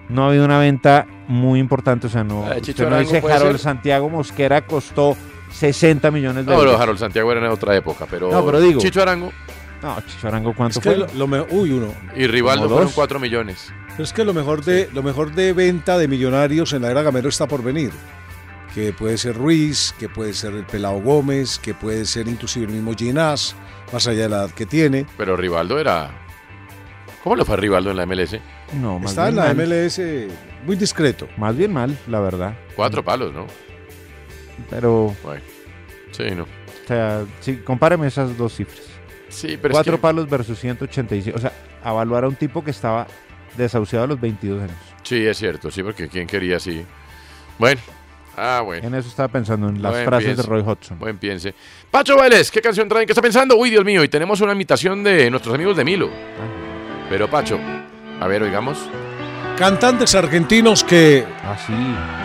No 0.08 0.24
ha 0.24 0.28
habido 0.28 0.44
una 0.44 0.58
venta 0.58 1.06
muy 1.28 1.60
importante. 1.60 2.06
O 2.06 2.10
sea, 2.10 2.24
no. 2.24 2.40
Usted 2.40 2.60
Chicho 2.62 2.90
no 2.90 2.98
dice 2.98 3.18
Harold 3.18 3.52
ser. 3.52 3.58
Santiago 3.60 4.08
Mosquera 4.08 4.66
costó 4.66 5.16
60 5.50 6.10
millones 6.10 6.44
de 6.46 6.50
No, 6.52 6.58
pero 6.58 6.70
euros. 6.70 6.80
Harold 6.82 6.98
Santiago 6.98 7.30
era 7.32 7.40
en 7.44 7.52
otra 7.52 7.76
época, 7.76 8.06
pero, 8.10 8.30
No, 8.30 8.44
pero 8.44 8.60
digo- 8.60 8.80
Chicho 8.80 9.00
Arango 9.02 9.30
No, 9.82 9.96
Chicho 10.06 10.28
Arango, 10.28 10.52
¿cuánto 10.54 10.78
Es 10.78 10.82
que 10.82 10.90
fue? 10.90 10.98
lo, 10.98 11.06
lo 11.14 11.26
me- 11.26 11.40
uy, 11.50 11.70
uno. 11.72 11.88
y 12.16 12.26
Rivaldo 12.26 12.68
fueron 12.68 12.86
dos. 12.86 12.94
4 12.94 13.20
millones. 13.20 13.72
Pero 13.90 14.02
es 14.04 14.12
que 14.12 14.24
lo 14.24 14.34
mejor 14.34 14.64
de 14.64 14.88
lo 14.92 15.02
mejor 15.02 15.32
de 15.34 15.52
venta 15.52 15.96
de 15.98 16.08
millonarios 16.08 16.72
en 16.72 16.82
la 16.82 16.90
era 16.90 17.02
Gamero 17.02 17.28
está 17.28 17.46
por 17.46 17.62
venir. 17.62 17.92
Que 18.74 18.92
puede 18.92 19.16
ser 19.18 19.36
Ruiz, 19.36 19.94
que 19.98 20.08
puede 20.08 20.34
ser 20.34 20.52
el 20.54 20.64
Pelao 20.66 21.00
Gómez, 21.00 21.58
que 21.60 21.74
puede 21.74 22.04
ser 22.04 22.26
inclusive 22.26 22.66
el 22.66 22.72
mismo 22.72 22.92
Ginás, 22.96 23.54
más 23.92 24.06
allá 24.08 24.22
de 24.22 24.28
la 24.28 24.36
edad 24.38 24.50
que 24.50 24.66
tiene. 24.66 25.06
Pero 25.16 25.36
Rivaldo 25.36 25.78
era. 25.78 26.10
¿Cómo 27.22 27.36
le 27.36 27.44
fue 27.44 27.54
a 27.54 27.58
Rivaldo 27.58 27.90
en 27.92 27.96
la 27.96 28.04
MLS? 28.06 28.40
No, 28.74 28.98
más 28.98 29.12
Está 29.12 29.28
en 29.28 29.34
bien 29.36 29.46
la 29.46 29.54
mal. 29.54 29.66
MLS 29.68 30.00
muy 30.66 30.76
discreto. 30.76 31.28
Más 31.36 31.56
bien 31.56 31.72
mal, 31.72 31.96
la 32.08 32.18
verdad. 32.20 32.54
Cuatro 32.74 33.04
palos, 33.04 33.32
¿no? 33.32 33.46
Pero, 34.70 35.14
Bueno. 35.22 35.42
Sí, 36.10 36.24
no. 36.34 36.42
o 36.44 36.86
sea, 36.86 37.24
sí, 37.40 37.56
compáreme 37.58 38.06
esas 38.08 38.36
dos 38.36 38.54
cifras. 38.56 38.82
Sí, 39.28 39.56
pero 39.60 39.72
Cuatro 39.72 39.94
es 39.94 39.98
que- 39.98 40.02
palos 40.02 40.28
versus 40.28 40.58
185. 40.58 41.36
O 41.36 41.40
sea, 41.40 41.52
evaluar 41.84 42.24
a 42.24 42.28
un 42.28 42.36
tipo 42.36 42.62
que 42.62 42.70
estaba 42.70 43.06
desahuciado 43.56 44.04
a 44.04 44.08
los 44.08 44.20
22 44.20 44.62
años. 44.62 44.76
Sí, 45.02 45.24
es 45.26 45.38
cierto, 45.38 45.70
sí, 45.70 45.82
porque 45.82 46.08
¿quién 46.08 46.26
quería 46.26 46.56
así? 46.56 46.84
Bueno. 47.58 47.80
Ah, 48.36 48.62
bueno. 48.64 48.86
En 48.86 48.94
eso 48.94 49.08
estaba 49.08 49.28
pensando, 49.28 49.68
en 49.68 49.80
las 49.82 49.92
Buen 49.92 50.04
frases 50.04 50.24
piense. 50.26 50.42
de 50.42 50.48
Roy 50.48 50.62
Hodgson. 50.66 50.98
Buen 50.98 51.18
piense. 51.18 51.54
Pacho 51.90 52.16
Vélez, 52.16 52.50
¿qué 52.50 52.60
canción 52.60 52.88
traen? 52.88 53.06
¿Qué 53.06 53.12
está 53.12 53.22
pensando? 53.22 53.56
Uy, 53.56 53.70
Dios 53.70 53.84
mío, 53.84 54.02
y 54.02 54.08
tenemos 54.08 54.40
una 54.40 54.52
invitación 54.52 55.02
de 55.04 55.30
nuestros 55.30 55.54
amigos 55.54 55.76
de 55.76 55.84
Milo. 55.84 56.10
Pero 57.08 57.28
Pacho, 57.30 57.58
a 58.20 58.26
ver, 58.26 58.42
oigamos. 58.42 58.78
Cantantes 59.58 60.16
argentinos 60.16 60.82
que 60.82 61.24
Ah, 61.44 61.56
sí. 61.64 61.72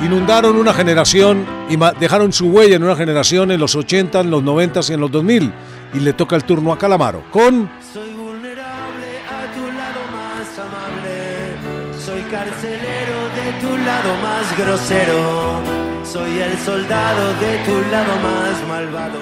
inundaron 0.05 0.55
una 0.55 0.73
generación 0.73 1.45
y 1.69 1.77
dejaron 1.99 2.33
su 2.33 2.47
huella 2.49 2.75
en 2.77 2.83
una 2.83 2.95
generación 2.95 3.51
en 3.51 3.59
los 3.59 3.75
80, 3.75 4.21
en 4.21 4.31
los 4.31 4.41
90 4.41 4.79
y 4.89 4.93
en 4.93 4.99
los 4.99 5.11
2000. 5.11 5.53
Y 5.93 5.99
le 5.99 6.13
toca 6.13 6.35
el 6.35 6.43
turno 6.43 6.73
a 6.73 6.77
Calamaro 6.79 7.23
con 7.31 7.69
Soy 7.93 8.09
vulnerable 8.13 9.19
a 9.27 9.53
tu 9.53 9.61
lado 9.61 10.01
más 10.11 10.57
amable. 10.57 11.99
Soy 12.03 12.21
carcelero 12.31 13.29
de 13.35 13.61
tu 13.61 13.77
lado 13.77 14.15
más 14.23 14.57
grosero. 14.57 15.78
Soy 16.11 16.39
el 16.39 16.57
soldado 16.57 17.33
de 17.39 17.57
tu 17.65 17.91
lado 17.91 18.15
más 18.23 18.67
malvado. 18.67 19.19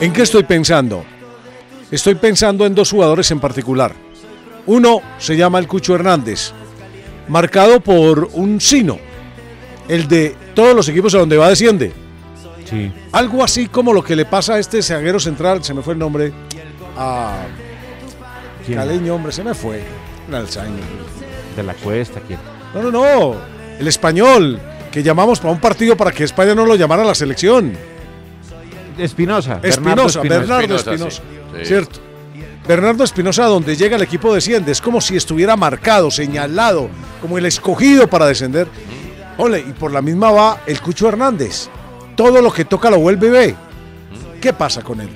¿En 0.00 0.12
qué 0.12 0.22
estoy 0.22 0.42
pensando? 0.42 1.04
Estoy 1.88 2.16
pensando 2.16 2.66
en 2.66 2.74
dos 2.74 2.90
jugadores 2.90 3.30
en 3.30 3.38
particular. 3.38 3.94
Uno 4.66 5.02
se 5.18 5.36
llama 5.36 5.60
el 5.60 5.68
Cucho 5.68 5.94
Hernández, 5.94 6.50
marcado 7.28 7.80
por 7.80 8.28
un 8.32 8.60
sino, 8.60 8.98
el 9.86 10.08
de 10.08 10.34
todos 10.52 10.74
los 10.74 10.88
equipos 10.88 11.14
a 11.14 11.18
donde 11.18 11.36
va 11.36 11.48
desciende. 11.48 11.92
Sí. 12.68 12.92
Algo 13.12 13.44
así 13.44 13.68
como 13.68 13.92
lo 13.92 14.02
que 14.02 14.16
le 14.16 14.24
pasa 14.24 14.54
a 14.54 14.58
este 14.58 14.82
zaguero 14.82 15.20
central, 15.20 15.62
se 15.62 15.74
me 15.74 15.82
fue 15.82 15.92
el 15.92 16.00
nombre, 16.00 16.32
a 16.96 17.44
¿Quién? 18.66 18.78
Caleño, 18.78 19.14
hombre, 19.14 19.30
se 19.30 19.44
me 19.44 19.54
fue. 19.54 19.80
Un 20.26 20.34
Alzheimer. 20.34 20.82
De 21.54 21.62
la 21.62 21.74
cuesta, 21.74 22.20
¿quién? 22.26 22.40
No, 22.74 22.82
no, 22.82 22.90
no, 22.90 23.36
el 23.78 23.86
español, 23.86 24.60
que 24.90 25.02
llamamos 25.02 25.40
para 25.40 25.52
un 25.52 25.60
partido 25.60 25.96
para 25.96 26.12
que 26.12 26.24
España 26.24 26.54
no 26.54 26.66
lo 26.66 26.74
llamara 26.74 27.02
a 27.02 27.06
la 27.06 27.14
selección. 27.14 27.72
Espinosa. 28.98 29.56
Bernardo 29.56 30.06
Espinosa, 30.06 30.20
Bernardo 30.22 30.76
Espinosa, 30.76 31.22
sí. 31.22 31.64
Cierto. 31.64 32.00
Bernardo 32.66 33.04
Espinosa, 33.04 33.44
donde 33.46 33.76
llega 33.76 33.96
el 33.96 34.02
equipo 34.02 34.34
desciende, 34.34 34.72
es 34.72 34.80
como 34.80 35.00
si 35.00 35.16
estuviera 35.16 35.56
marcado, 35.56 36.10
señalado, 36.10 36.88
como 37.20 37.38
el 37.38 37.46
escogido 37.46 38.06
para 38.08 38.26
descender. 38.26 38.68
Ole, 39.38 39.60
y 39.60 39.72
por 39.72 39.90
la 39.90 40.02
misma 40.02 40.30
va 40.30 40.60
el 40.66 40.80
Cucho 40.80 41.08
Hernández. 41.08 41.68
Todo 42.14 42.42
lo 42.42 42.52
que 42.52 42.64
toca 42.64 42.90
lo 42.90 42.98
vuelve 42.98 43.30
B. 43.30 43.54
¿Qué 44.40 44.52
pasa 44.52 44.82
con 44.82 45.00
él? 45.00 45.08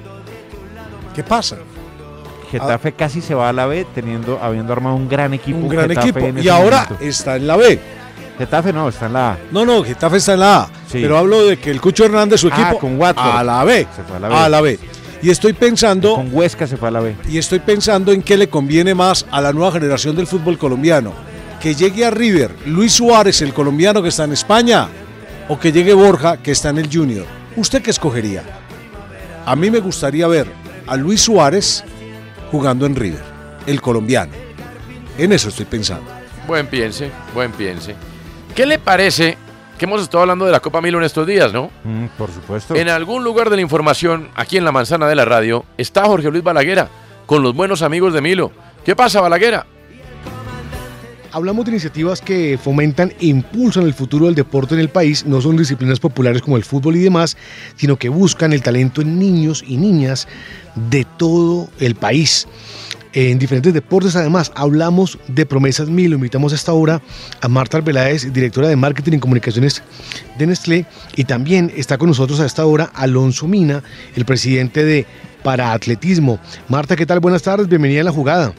¿Qué 1.15 1.23
pasa? 1.23 1.57
Getafe 2.51 2.93
casi 2.93 3.21
se 3.21 3.35
va 3.35 3.49
a 3.49 3.53
la 3.53 3.67
B 3.67 3.87
teniendo, 3.95 4.39
habiendo 4.41 4.73
armado 4.73 4.97
un 4.97 5.09
gran 5.09 5.35
equipo. 5.35 5.59
Un 5.59 5.69
gran 5.69 5.89
Getafe 5.89 6.09
equipo. 6.09 6.41
Y 6.41 6.49
ahora 6.49 6.85
momento. 6.85 7.05
está 7.05 7.37
en 7.37 7.47
la 7.47 7.57
B. 7.57 7.79
Getafe 8.39 8.73
no, 8.73 8.89
está 8.89 9.06
en 9.06 9.12
la 9.12 9.32
A. 9.32 9.39
No, 9.52 9.65
no, 9.65 9.85
Getafe 9.85 10.16
está 10.16 10.35
en 10.35 10.40
la 10.40 10.62
A. 10.62 10.66
Sí. 10.90 10.98
Pero 11.01 11.16
hablo 11.19 11.47
de 11.47 11.56
que 11.59 11.70
el 11.70 11.81
Cucho 11.81 12.05
Hernández, 12.05 12.40
su 12.40 12.48
Ah, 12.52 12.61
equipo, 12.61 12.78
con 12.81 12.98
Watford. 12.98 13.36
a 13.36 13.44
la 13.44 13.65
B. 13.65 13.86
Se 13.94 14.02
fue 14.02 14.16
a 14.16 14.20
la 14.20 14.28
B. 14.28 14.35
A 14.35 14.48
la 14.48 14.61
B. 14.61 14.78
Y 15.23 15.31
estoy 15.31 15.52
pensando, 15.55 16.16
Con 16.16 16.28
Huesca 16.32 16.66
se 16.66 16.77
fue 16.77 16.89
a 16.89 16.90
la 16.90 17.01
B. 17.01 17.16
y 17.28 17.39
estoy 17.39 17.61
pensando 17.61 18.12
en 18.12 18.23
qué 18.23 18.36
le 18.36 18.48
conviene 18.48 18.94
más 18.94 19.24
a 19.31 19.40
la 19.40 19.52
nueva 19.52 19.73
generación 19.73 20.15
del 20.16 20.27
fútbol 20.27 20.59
colombiano. 20.59 21.12
Que 21.61 21.74
llegue 21.74 22.05
a 22.05 22.11
River 22.11 22.55
Luis 22.66 22.93
Suárez, 22.93 23.40
el 23.40 23.55
colombiano 23.55 24.02
que 24.02 24.09
está 24.11 24.24
en 24.24 24.32
España, 24.32 24.89
o 25.48 25.59
que 25.59 25.73
llegue 25.73 25.94
Borja, 25.94 26.36
que 26.39 26.51
está 26.51 26.69
en 26.70 26.78
el 26.78 26.90
Junior. 26.93 27.24
¿Usted 27.56 27.81
qué 27.82 27.90
escogería? 27.90 28.43
A 29.47 29.56
mí 29.56 29.70
me 29.70 29.78
gustaría 29.78 30.27
ver 30.27 30.47
a 30.86 30.97
Luis 30.97 31.23
Suárez 31.23 31.85
jugando 32.51 32.85
en 32.85 32.97
River, 32.97 33.23
el 33.66 33.81
colombiano. 33.81 34.32
En 35.16 35.32
eso 35.32 35.48
estoy 35.48 35.65
pensando. 35.66 36.05
Buen 36.47 36.66
piense, 36.66 37.11
buen 37.32 37.52
piense. 37.52 37.94
¿Qué 38.55 38.67
le 38.67 38.79
parece 38.79 39.37
que 39.77 39.85
hemos 39.85 40.01
estado 40.01 40.23
hablando 40.23 40.47
de 40.47 40.53
la 40.53 40.61
Copa 40.61 40.81
Milo 40.81 40.99
en 40.99 41.05
estos 41.05 41.27
días, 41.27 41.53
no? 41.53 41.73
Mm, 41.83 42.07
por 42.17 42.31
supuesto. 42.31 42.77
En 42.77 42.89
algún 42.89 43.25
lugar 43.25 43.51
de 43.51 43.57
la 43.57 43.63
información, 43.63 44.29
aquí 44.37 44.57
en 44.57 44.65
la 44.65 44.71
manzana 44.71 45.09
de 45.09 45.17
la 45.17 45.25
radio, 45.25 45.65
está 45.77 46.05
Jorge 46.05 46.31
Luis 46.31 46.45
Balaguera 46.45 46.89
con 47.27 47.43
los 47.43 47.53
buenos 47.53 47.83
amigos 47.83 48.15
de 48.15 48.21
Milo. 48.21 48.53
¿Qué 48.85 48.95
pasa, 48.95 49.21
Balaguera? 49.21 49.67
Hablamos 51.33 51.65
de 51.65 51.73
iniciativas 51.73 52.21
que 52.21 52.57
fomentan 52.63 53.13
e 53.19 53.27
impulsan 53.27 53.87
el 53.87 53.95
futuro 53.95 54.27
del 54.27 54.37
deporte 54.37 54.75
en 54.75 54.81
el 54.81 54.89
país. 54.89 55.27
No 55.27 55.41
son 55.41 55.57
disciplinas 55.57 55.99
populares 55.99 56.41
como 56.41 56.57
el 56.57 56.63
fútbol 56.63 56.95
y 56.95 57.01
demás, 57.01 57.37
sino 57.75 57.97
que 57.97 58.09
buscan 58.09 58.53
el 58.53 58.63
talento 58.63 59.03
en 59.03 59.19
niños 59.19 59.65
y 59.67 59.79
niñas 59.79 60.29
de 60.77 61.05
todo 61.05 61.71
el 61.81 61.97
país. 61.97 62.47
En 63.16 63.39
diferentes 63.39 63.73
deportes, 63.73 64.16
además, 64.16 64.51
hablamos 64.57 65.20
de 65.28 65.47
Promesas 65.47 65.89
Mil. 65.89 66.11
Lo 66.11 66.16
invitamos 66.16 66.53
a 66.53 66.57
esta 66.57 66.73
hora 66.73 67.01
a 67.41 67.49
Marta 67.49 67.77
Arbeláez, 67.77 68.32
directora 68.32 68.66
de 68.66 68.74
Marketing 68.74 69.12
y 69.12 69.20
Comunicaciones 69.20 69.85
de 70.36 70.47
Nestlé. 70.49 70.85
Y 71.15 71.23
también 71.23 71.73
está 71.77 71.97
con 71.97 72.09
nosotros 72.09 72.41
a 72.41 72.47
esta 72.47 72.66
hora 72.66 72.91
Alonso 72.93 73.47
Mina, 73.47 73.85
el 74.16 74.24
presidente 74.24 74.85
de 74.85 75.07
Paraatletismo. 75.45 76.41
Marta, 76.69 76.97
¿qué 76.97 77.07
tal? 77.07 77.20
Buenas 77.20 77.43
tardes, 77.43 77.69
bienvenida 77.69 78.01
a 78.01 78.05
la 78.05 78.11
jugada. 78.11 78.53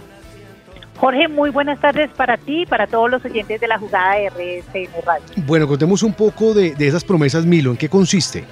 Jorge, 0.96 1.28
muy 1.28 1.50
buenas 1.50 1.82
tardes 1.82 2.10
para 2.16 2.38
ti 2.38 2.62
y 2.62 2.66
para 2.66 2.88
todos 2.88 3.12
los 3.12 3.26
oyentes 3.26 3.60
de 3.60 3.68
la 3.68 3.78
jugada 3.78 4.16
de 4.16 4.30
RSN 4.30 5.06
Radio. 5.06 5.26
Bueno, 5.46 5.68
contemos 5.68 6.02
un 6.02 6.14
poco 6.14 6.54
de, 6.54 6.74
de 6.76 6.88
esas 6.88 7.04
promesas 7.04 7.46
Milo, 7.46 7.72
¿en 7.72 7.78
qué 7.78 7.90
consiste? 7.90 8.46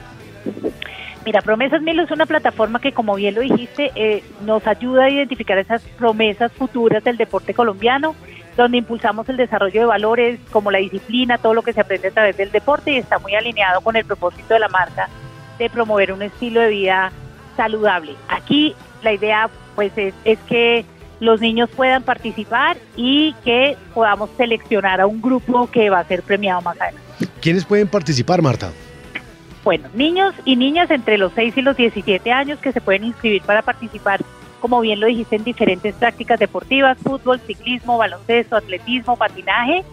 Mira, 1.25 1.41
Promesas 1.41 1.81
Milo 1.81 2.03
es 2.03 2.11
una 2.11 2.25
plataforma 2.25 2.79
que, 2.79 2.91
como 2.91 3.15
bien 3.15 3.35
lo 3.35 3.41
dijiste, 3.41 3.91
eh, 3.95 4.23
nos 4.41 4.67
ayuda 4.67 5.05
a 5.05 5.09
identificar 5.09 5.57
esas 5.57 5.81
promesas 5.97 6.51
futuras 6.51 7.03
del 7.03 7.15
deporte 7.15 7.53
colombiano, 7.53 8.13
donde 8.57 8.77
impulsamos 8.77 9.27
el 9.29 9.37
desarrollo 9.37 9.81
de 9.81 9.85
valores 9.85 10.39
como 10.51 10.69
la 10.69 10.79
disciplina, 10.79 11.37
todo 11.37 11.53
lo 11.53 11.61
que 11.61 11.71
se 11.71 11.81
aprende 11.81 12.09
a 12.09 12.11
través 12.11 12.35
del 12.35 12.51
deporte 12.51 12.91
y 12.91 12.97
está 12.97 13.19
muy 13.19 13.35
alineado 13.35 13.81
con 13.81 13.95
el 13.95 14.05
propósito 14.05 14.53
de 14.53 14.59
la 14.59 14.67
marca 14.67 15.09
de 15.57 15.69
promover 15.69 16.11
un 16.11 16.21
estilo 16.23 16.59
de 16.59 16.69
vida 16.69 17.11
saludable. 17.55 18.15
Aquí 18.27 18.75
la 19.01 19.13
idea 19.13 19.49
pues 19.75 19.91
es, 19.97 20.13
es 20.25 20.39
que 20.47 20.85
los 21.19 21.39
niños 21.39 21.69
puedan 21.69 22.03
participar 22.03 22.77
y 22.97 23.33
que 23.45 23.77
podamos 23.93 24.29
seleccionar 24.35 24.99
a 24.99 25.07
un 25.07 25.21
grupo 25.21 25.69
que 25.71 25.89
va 25.89 25.99
a 25.99 26.03
ser 26.03 26.21
premiado 26.21 26.61
más 26.61 26.79
adelante. 26.81 27.27
¿Quiénes 27.41 27.63
pueden 27.65 27.87
participar, 27.87 28.41
Marta? 28.41 28.71
Bueno, 29.63 29.87
niños 29.93 30.33
y 30.43 30.57
niñas 30.57 30.91
entre 30.91 31.17
los 31.17 31.31
6 31.33 31.57
y 31.57 31.61
los 31.61 31.77
17 31.77 32.31
años 32.31 32.59
que 32.59 32.73
se 32.73 32.81
pueden 32.81 33.05
inscribir 33.05 33.41
para 33.43 33.61
participar, 33.61 34.21
como 34.59 34.81
bien 34.81 34.99
lo 34.99 35.07
dijiste, 35.07 35.37
en 35.37 35.45
diferentes 35.45 35.95
prácticas 35.95 36.39
deportivas, 36.39 36.97
fútbol, 36.97 37.39
ciclismo, 37.39 37.97
baloncesto, 37.97 38.57
atletismo, 38.57 39.15
patinaje, 39.15 39.83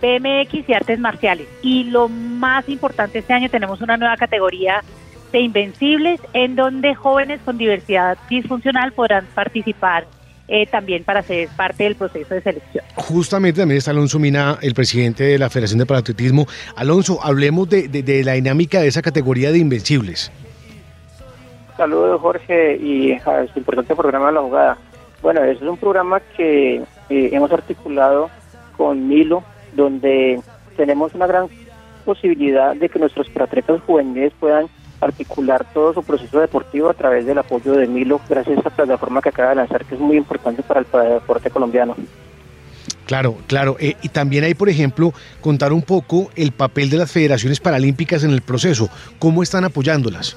BMX 0.00 0.68
y 0.68 0.72
artes 0.72 0.98
marciales. 0.98 1.46
Y 1.62 1.84
lo 1.84 2.08
más 2.08 2.68
importante, 2.68 3.18
este 3.18 3.34
año 3.34 3.50
tenemos 3.50 3.82
una 3.82 3.98
nueva 3.98 4.16
categoría 4.16 4.82
de 5.30 5.40
Invencibles, 5.40 6.20
en 6.32 6.56
donde 6.56 6.94
jóvenes 6.94 7.40
con 7.44 7.58
diversidad 7.58 8.16
disfuncional 8.28 8.92
podrán 8.92 9.26
participar 9.34 10.06
eh, 10.54 10.66
también 10.66 11.02
para 11.02 11.22
ser 11.22 11.48
parte 11.56 11.84
del 11.84 11.94
proceso 11.96 12.34
de 12.34 12.42
selección. 12.42 12.84
Justamente 12.94 13.60
también 13.62 13.78
está 13.78 13.90
Alonso 13.90 14.18
Mina, 14.18 14.58
el 14.60 14.74
presidente 14.74 15.24
de 15.24 15.38
la 15.38 15.48
Federación 15.48 15.78
de 15.78 15.86
Paratletismo. 15.86 16.46
Alonso, 16.76 17.18
hablemos 17.22 17.68
de, 17.70 17.88
de- 17.88 18.02
de 18.02 18.22
la 18.22 18.34
dinámica 18.34 18.80
de 18.82 18.88
esa 18.88 19.00
categoría 19.00 19.50
de 19.50 19.58
invencibles. 19.58 20.30
Saludos 21.76 22.20
Jorge 22.20 22.76
y 22.76 23.12
a 23.12 23.46
su 23.52 23.58
importante 23.58 23.96
programa 23.96 24.30
La 24.30 24.40
Jugada. 24.42 24.76
Bueno, 25.22 25.42
ese 25.42 25.64
es 25.64 25.70
un 25.70 25.78
programa 25.78 26.20
que 26.36 26.76
eh, 26.76 27.30
hemos 27.32 27.50
articulado 27.50 28.28
con 28.76 29.08
Milo, 29.08 29.42
donde 29.74 30.40
tenemos 30.76 31.14
una 31.14 31.26
gran 31.26 31.46
posibilidad 32.04 32.74
de 32.76 32.88
que 32.88 32.98
nuestros 32.98 33.26
atletas 33.40 33.80
juveniles 33.86 34.32
puedan 34.38 34.66
articular 35.04 35.66
todo 35.72 35.92
su 35.94 36.02
proceso 36.02 36.40
deportivo 36.40 36.88
a 36.90 36.94
través 36.94 37.26
del 37.26 37.38
apoyo 37.38 37.72
de 37.72 37.86
Milo, 37.86 38.20
gracias 38.28 38.56
a 38.56 38.60
esta 38.60 38.70
plataforma 38.70 39.20
que 39.20 39.30
acaba 39.30 39.50
de 39.50 39.56
lanzar, 39.56 39.84
que 39.84 39.94
es 39.94 40.00
muy 40.00 40.16
importante 40.16 40.62
para 40.62 40.80
el 40.80 40.86
para 40.86 41.08
el 41.08 41.14
deporte 41.14 41.50
colombiano. 41.50 41.96
Claro, 43.06 43.36
claro. 43.46 43.76
Eh, 43.78 43.96
y 44.02 44.08
también 44.08 44.44
hay, 44.44 44.54
por 44.54 44.68
ejemplo, 44.68 45.12
contar 45.40 45.72
un 45.72 45.82
poco 45.82 46.30
el 46.36 46.52
papel 46.52 46.88
de 46.88 46.98
las 46.98 47.10
federaciones 47.10 47.60
paralímpicas 47.60 48.24
en 48.24 48.30
el 48.30 48.42
proceso. 48.42 48.88
¿Cómo 49.18 49.42
están 49.42 49.64
apoyándolas? 49.64 50.36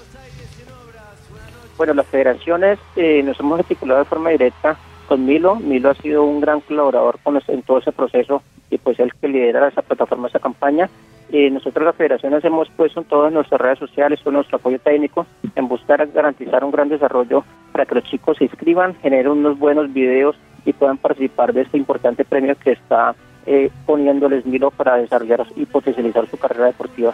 Bueno, 1.78 1.94
las 1.94 2.08
federaciones 2.08 2.80
eh, 2.96 3.22
nos 3.24 3.40
hemos 3.40 3.60
articulado 3.60 4.00
de 4.00 4.06
forma 4.06 4.30
directa 4.32 4.78
con 5.08 5.26
Milo. 5.26 5.56
Milo 5.56 5.90
ha 5.90 5.96
sido 5.96 6.24
un 6.24 6.42
gran 6.42 6.62
colaborador 6.62 7.20
con 7.22 7.40
en 7.48 7.62
todo 7.64 7.80
ese 7.80 7.92
proceso 7.92 8.42
y 8.70 8.78
pues 8.78 9.00
él 9.00 9.14
que 9.22 9.28
lidera 9.28 9.68
esa 9.68 9.82
plataforma, 9.82 10.28
esa 10.28 10.40
campaña. 10.40 10.90
Eh, 11.38 11.50
nosotros 11.50 11.84
las 11.84 11.98
federaciones 11.98 12.46
hemos 12.46 12.70
puesto 12.70 13.02
en 13.02 13.08
todas 13.08 13.34
nuestras 13.34 13.60
redes 13.60 13.78
sociales 13.78 14.22
con 14.24 14.36
nuestro 14.36 14.56
apoyo 14.56 14.80
técnico 14.80 15.28
en 15.54 15.68
buscar 15.68 16.08
garantizar 16.08 16.64
un 16.64 16.72
gran 16.72 16.88
desarrollo 16.88 17.44
para 17.74 17.86
que 17.86 17.96
los 17.96 18.06
chicos 18.06 18.38
se 18.38 18.46
inscriban, 18.46 18.96
generen 19.02 19.28
unos 19.28 19.60
buenos 19.60 19.92
videos 19.92 20.38
y 20.66 20.72
puedan 20.72 20.98
participar 20.98 21.52
de 21.52 21.64
este 21.64 21.78
importante 21.78 22.24
premio 22.24 22.56
que 22.56 22.72
está 22.72 23.16
eh, 23.46 23.70
poniéndoles 23.86 24.46
Milo 24.46 24.72
para 24.72 24.96
desarrollar 24.96 25.46
y 25.58 25.66
potencializar 25.66 26.26
su 26.30 26.38
carrera 26.38 26.68
deportiva. 26.68 27.14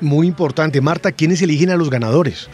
Muy 0.00 0.26
importante. 0.26 0.80
Marta, 0.80 1.12
¿quiénes 1.12 1.42
eligen 1.42 1.68
a 1.68 1.76
los 1.76 1.90
ganadores? 1.90 2.48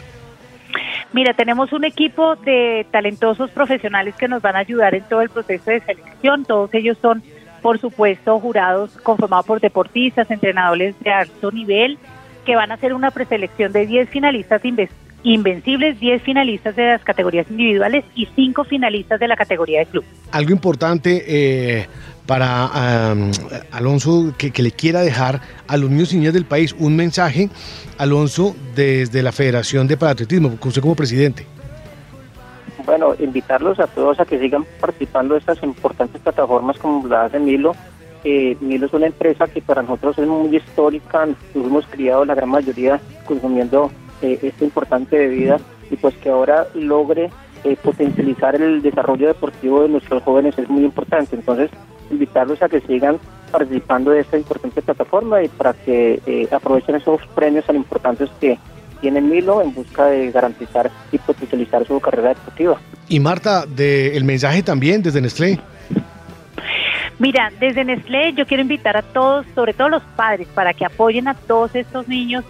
Mira, 1.13 1.33
tenemos 1.33 1.71
un 1.71 1.85
equipo 1.85 2.35
de 2.35 2.85
talentosos 2.91 3.49
profesionales 3.51 4.15
que 4.15 4.27
nos 4.27 4.41
van 4.41 4.57
a 4.57 4.59
ayudar 4.59 4.93
en 4.95 5.03
todo 5.05 5.21
el 5.21 5.29
proceso 5.29 5.71
de 5.71 5.79
selección. 5.79 6.43
Todos 6.43 6.73
ellos 6.73 6.97
son, 7.01 7.23
por 7.65 7.79
supuesto, 7.79 8.39
jurados 8.39 8.91
conformados 9.01 9.47
por 9.47 9.59
deportistas, 9.59 10.29
entrenadores 10.29 10.93
de 10.99 11.09
alto 11.09 11.51
nivel, 11.51 11.97
que 12.45 12.55
van 12.55 12.69
a 12.69 12.75
hacer 12.75 12.93
una 12.93 13.09
preselección 13.09 13.71
de 13.71 13.87
10 13.87 14.07
finalistas 14.07 14.61
invencibles, 15.23 15.99
10 15.99 16.21
finalistas 16.21 16.75
de 16.75 16.85
las 16.89 17.03
categorías 17.03 17.49
individuales 17.49 18.05
y 18.13 18.27
5 18.35 18.65
finalistas 18.65 19.19
de 19.19 19.27
la 19.27 19.35
categoría 19.35 19.79
de 19.79 19.87
club. 19.87 20.03
Algo 20.31 20.51
importante 20.51 21.23
eh, 21.27 21.87
para 22.27 22.69
Alonso 23.71 24.35
que, 24.37 24.51
que 24.51 24.61
le 24.61 24.69
quiera 24.69 25.01
dejar 25.01 25.41
a 25.67 25.77
los 25.77 25.89
niños 25.89 26.13
y 26.13 26.17
niñas 26.17 26.35
del 26.35 26.45
país 26.45 26.75
un 26.77 26.95
mensaje, 26.95 27.49
Alonso, 27.97 28.55
desde 28.75 29.23
la 29.23 29.31
Federación 29.31 29.87
de 29.87 29.97
Paratletismo, 29.97 30.55
usted 30.63 30.81
como 30.83 30.93
presidente. 30.93 31.47
Bueno, 32.85 33.15
invitarlos 33.17 33.79
a 33.79 33.87
todos 33.87 34.19
a 34.19 34.25
que 34.25 34.39
sigan 34.39 34.65
participando 34.79 35.33
de 35.33 35.39
estas 35.39 35.61
importantes 35.63 36.21
plataformas 36.21 36.77
como 36.77 37.07
la 37.07 37.25
hace 37.25 37.39
Milo. 37.39 37.75
Eh, 38.23 38.55
Milo 38.59 38.85
es 38.85 38.93
una 38.93 39.07
empresa 39.07 39.47
que 39.47 39.61
para 39.61 39.81
nosotros 39.81 40.19
es 40.19 40.27
muy 40.27 40.55
histórica, 40.55 41.25
nos 41.25 41.65
hemos 41.65 41.87
criado 41.87 42.25
la 42.25 42.35
gran 42.35 42.49
mayoría 42.49 42.99
consumiendo 43.25 43.91
eh, 44.21 44.39
esta 44.41 44.63
importante 44.63 45.17
bebida 45.17 45.59
y 45.89 45.95
pues 45.95 46.15
que 46.15 46.29
ahora 46.29 46.67
logre 46.73 47.31
eh, 47.63 47.75
potencializar 47.81 48.55
el 48.55 48.81
desarrollo 48.81 49.27
deportivo 49.27 49.81
de 49.81 49.89
nuestros 49.89 50.21
jóvenes 50.23 50.57
es 50.57 50.69
muy 50.69 50.83
importante. 50.83 51.35
Entonces, 51.35 51.71
invitarlos 52.11 52.61
a 52.61 52.69
que 52.69 52.81
sigan 52.81 53.19
participando 53.51 54.11
de 54.11 54.19
esta 54.19 54.37
importante 54.37 54.81
plataforma 54.83 55.41
y 55.41 55.47
para 55.47 55.73
que 55.73 56.21
eh, 56.25 56.47
aprovechen 56.51 56.95
esos 56.95 57.25
premios 57.33 57.65
tan 57.65 57.75
importantes 57.75 58.29
que 58.39 58.59
tiene 58.95 59.21
Milo 59.21 59.61
en 59.61 59.73
busca 59.73 60.05
de 60.05 60.31
garantizar 60.31 60.91
y 61.11 61.17
potencializar 61.17 61.85
su 61.85 61.99
carrera 61.99 62.29
deportiva. 62.29 62.79
Y 63.07 63.19
Marta, 63.19 63.65
de, 63.65 64.15
el 64.17 64.23
mensaje 64.23 64.63
también 64.63 65.01
desde 65.01 65.21
Nestlé. 65.21 65.59
Mira, 67.19 67.51
desde 67.59 67.85
Nestlé 67.85 68.33
yo 68.33 68.45
quiero 68.45 68.61
invitar 68.61 68.97
a 68.97 69.01
todos, 69.01 69.45
sobre 69.55 69.73
todo 69.73 69.89
los 69.89 70.03
padres, 70.15 70.47
para 70.53 70.73
que 70.73 70.85
apoyen 70.85 71.27
a 71.27 71.33
todos 71.33 71.73
estos 71.75 72.07
niños 72.07 72.43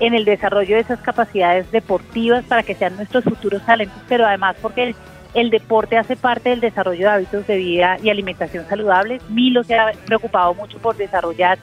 en 0.00 0.14
el 0.14 0.24
desarrollo 0.24 0.76
de 0.76 0.82
esas 0.82 1.00
capacidades 1.00 1.70
deportivas 1.70 2.44
para 2.44 2.62
que 2.62 2.74
sean 2.74 2.96
nuestros 2.96 3.24
futuros 3.24 3.64
talentos, 3.64 4.00
pero 4.08 4.26
además 4.26 4.56
porque 4.60 4.88
el, 4.88 4.96
el 5.34 5.50
deporte 5.50 5.96
hace 5.96 6.16
parte 6.16 6.50
del 6.50 6.60
desarrollo 6.60 7.00
de 7.00 7.08
hábitos 7.08 7.46
de 7.46 7.56
vida 7.56 7.96
y 8.02 8.10
alimentación 8.10 8.66
saludables. 8.68 9.22
Milo 9.30 9.64
se 9.64 9.76
ha 9.76 9.92
preocupado 10.06 10.54
mucho 10.54 10.78
por 10.78 10.96
desarrollar 10.96 11.58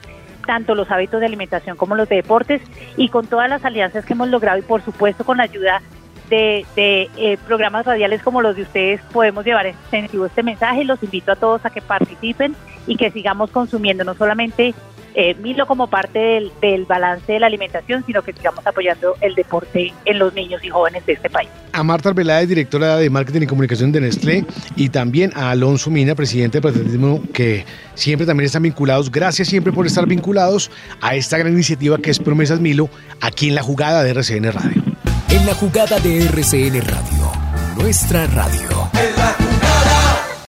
tanto 0.50 0.74
los 0.74 0.90
hábitos 0.90 1.20
de 1.20 1.26
alimentación 1.26 1.76
como 1.76 1.94
los 1.94 2.08
de 2.08 2.16
deportes 2.16 2.60
y 2.96 3.08
con 3.08 3.28
todas 3.28 3.48
las 3.48 3.64
alianzas 3.64 4.04
que 4.04 4.14
hemos 4.14 4.30
logrado 4.30 4.58
y 4.58 4.62
por 4.62 4.82
supuesto 4.82 5.24
con 5.24 5.36
la 5.36 5.44
ayuda 5.44 5.80
de, 6.28 6.66
de, 6.74 7.08
eh, 7.16 7.38
programas 7.46 7.86
radiales 7.86 8.20
como 8.20 8.42
los 8.42 8.56
de 8.56 8.62
ustedes 8.62 9.00
podemos 9.12 9.44
llevar 9.44 9.66
extensivo 9.66 10.26
este 10.26 10.42
mensaje. 10.42 10.82
Los 10.82 11.00
invito 11.04 11.30
a 11.30 11.36
todos 11.36 11.64
a 11.64 11.70
que 11.70 11.80
participen 11.80 12.56
y 12.88 12.96
que 12.96 13.12
sigamos 13.12 13.52
consumiendo 13.52 14.02
no 14.02 14.14
solamente 14.14 14.74
eh, 15.14 15.34
Milo 15.34 15.66
como 15.66 15.88
parte 15.88 16.18
del, 16.18 16.52
del 16.60 16.84
balance 16.84 17.32
de 17.32 17.40
la 17.40 17.46
alimentación, 17.46 18.04
sino 18.06 18.22
que 18.22 18.32
sigamos 18.32 18.66
apoyando 18.66 19.16
el 19.20 19.34
deporte 19.34 19.92
en 20.04 20.18
los 20.18 20.34
niños 20.34 20.64
y 20.64 20.68
jóvenes 20.68 21.04
de 21.06 21.14
este 21.14 21.30
país. 21.30 21.48
A 21.72 21.82
Marta 21.82 22.08
Arbeláez, 22.08 22.48
directora 22.48 22.96
de 22.96 23.10
Marketing 23.10 23.42
y 23.42 23.46
Comunicación 23.46 23.92
de 23.92 24.00
Nestlé, 24.00 24.44
y 24.76 24.88
también 24.88 25.32
a 25.34 25.50
Alonso 25.50 25.90
Mina, 25.90 26.14
presidente 26.14 26.58
de 26.58 26.62
Patriotismo, 26.62 27.22
que 27.32 27.64
siempre 27.94 28.26
también 28.26 28.46
están 28.46 28.62
vinculados. 28.62 29.10
Gracias 29.10 29.48
siempre 29.48 29.72
por 29.72 29.86
estar 29.86 30.06
vinculados 30.06 30.70
a 31.00 31.14
esta 31.14 31.38
gran 31.38 31.52
iniciativa 31.52 31.98
que 31.98 32.10
es 32.10 32.18
Promesas 32.18 32.60
Milo, 32.60 32.88
aquí 33.20 33.48
en 33.48 33.54
la 33.54 33.62
jugada 33.62 34.02
de 34.02 34.10
RCN 34.10 34.52
Radio. 34.52 34.82
En 35.30 35.46
la 35.46 35.54
jugada 35.54 35.98
de 36.00 36.24
RCN 36.26 36.80
Radio, 36.82 37.32
nuestra 37.76 38.26
radio. 38.26 38.90
En 38.94 39.16
la 39.16 39.49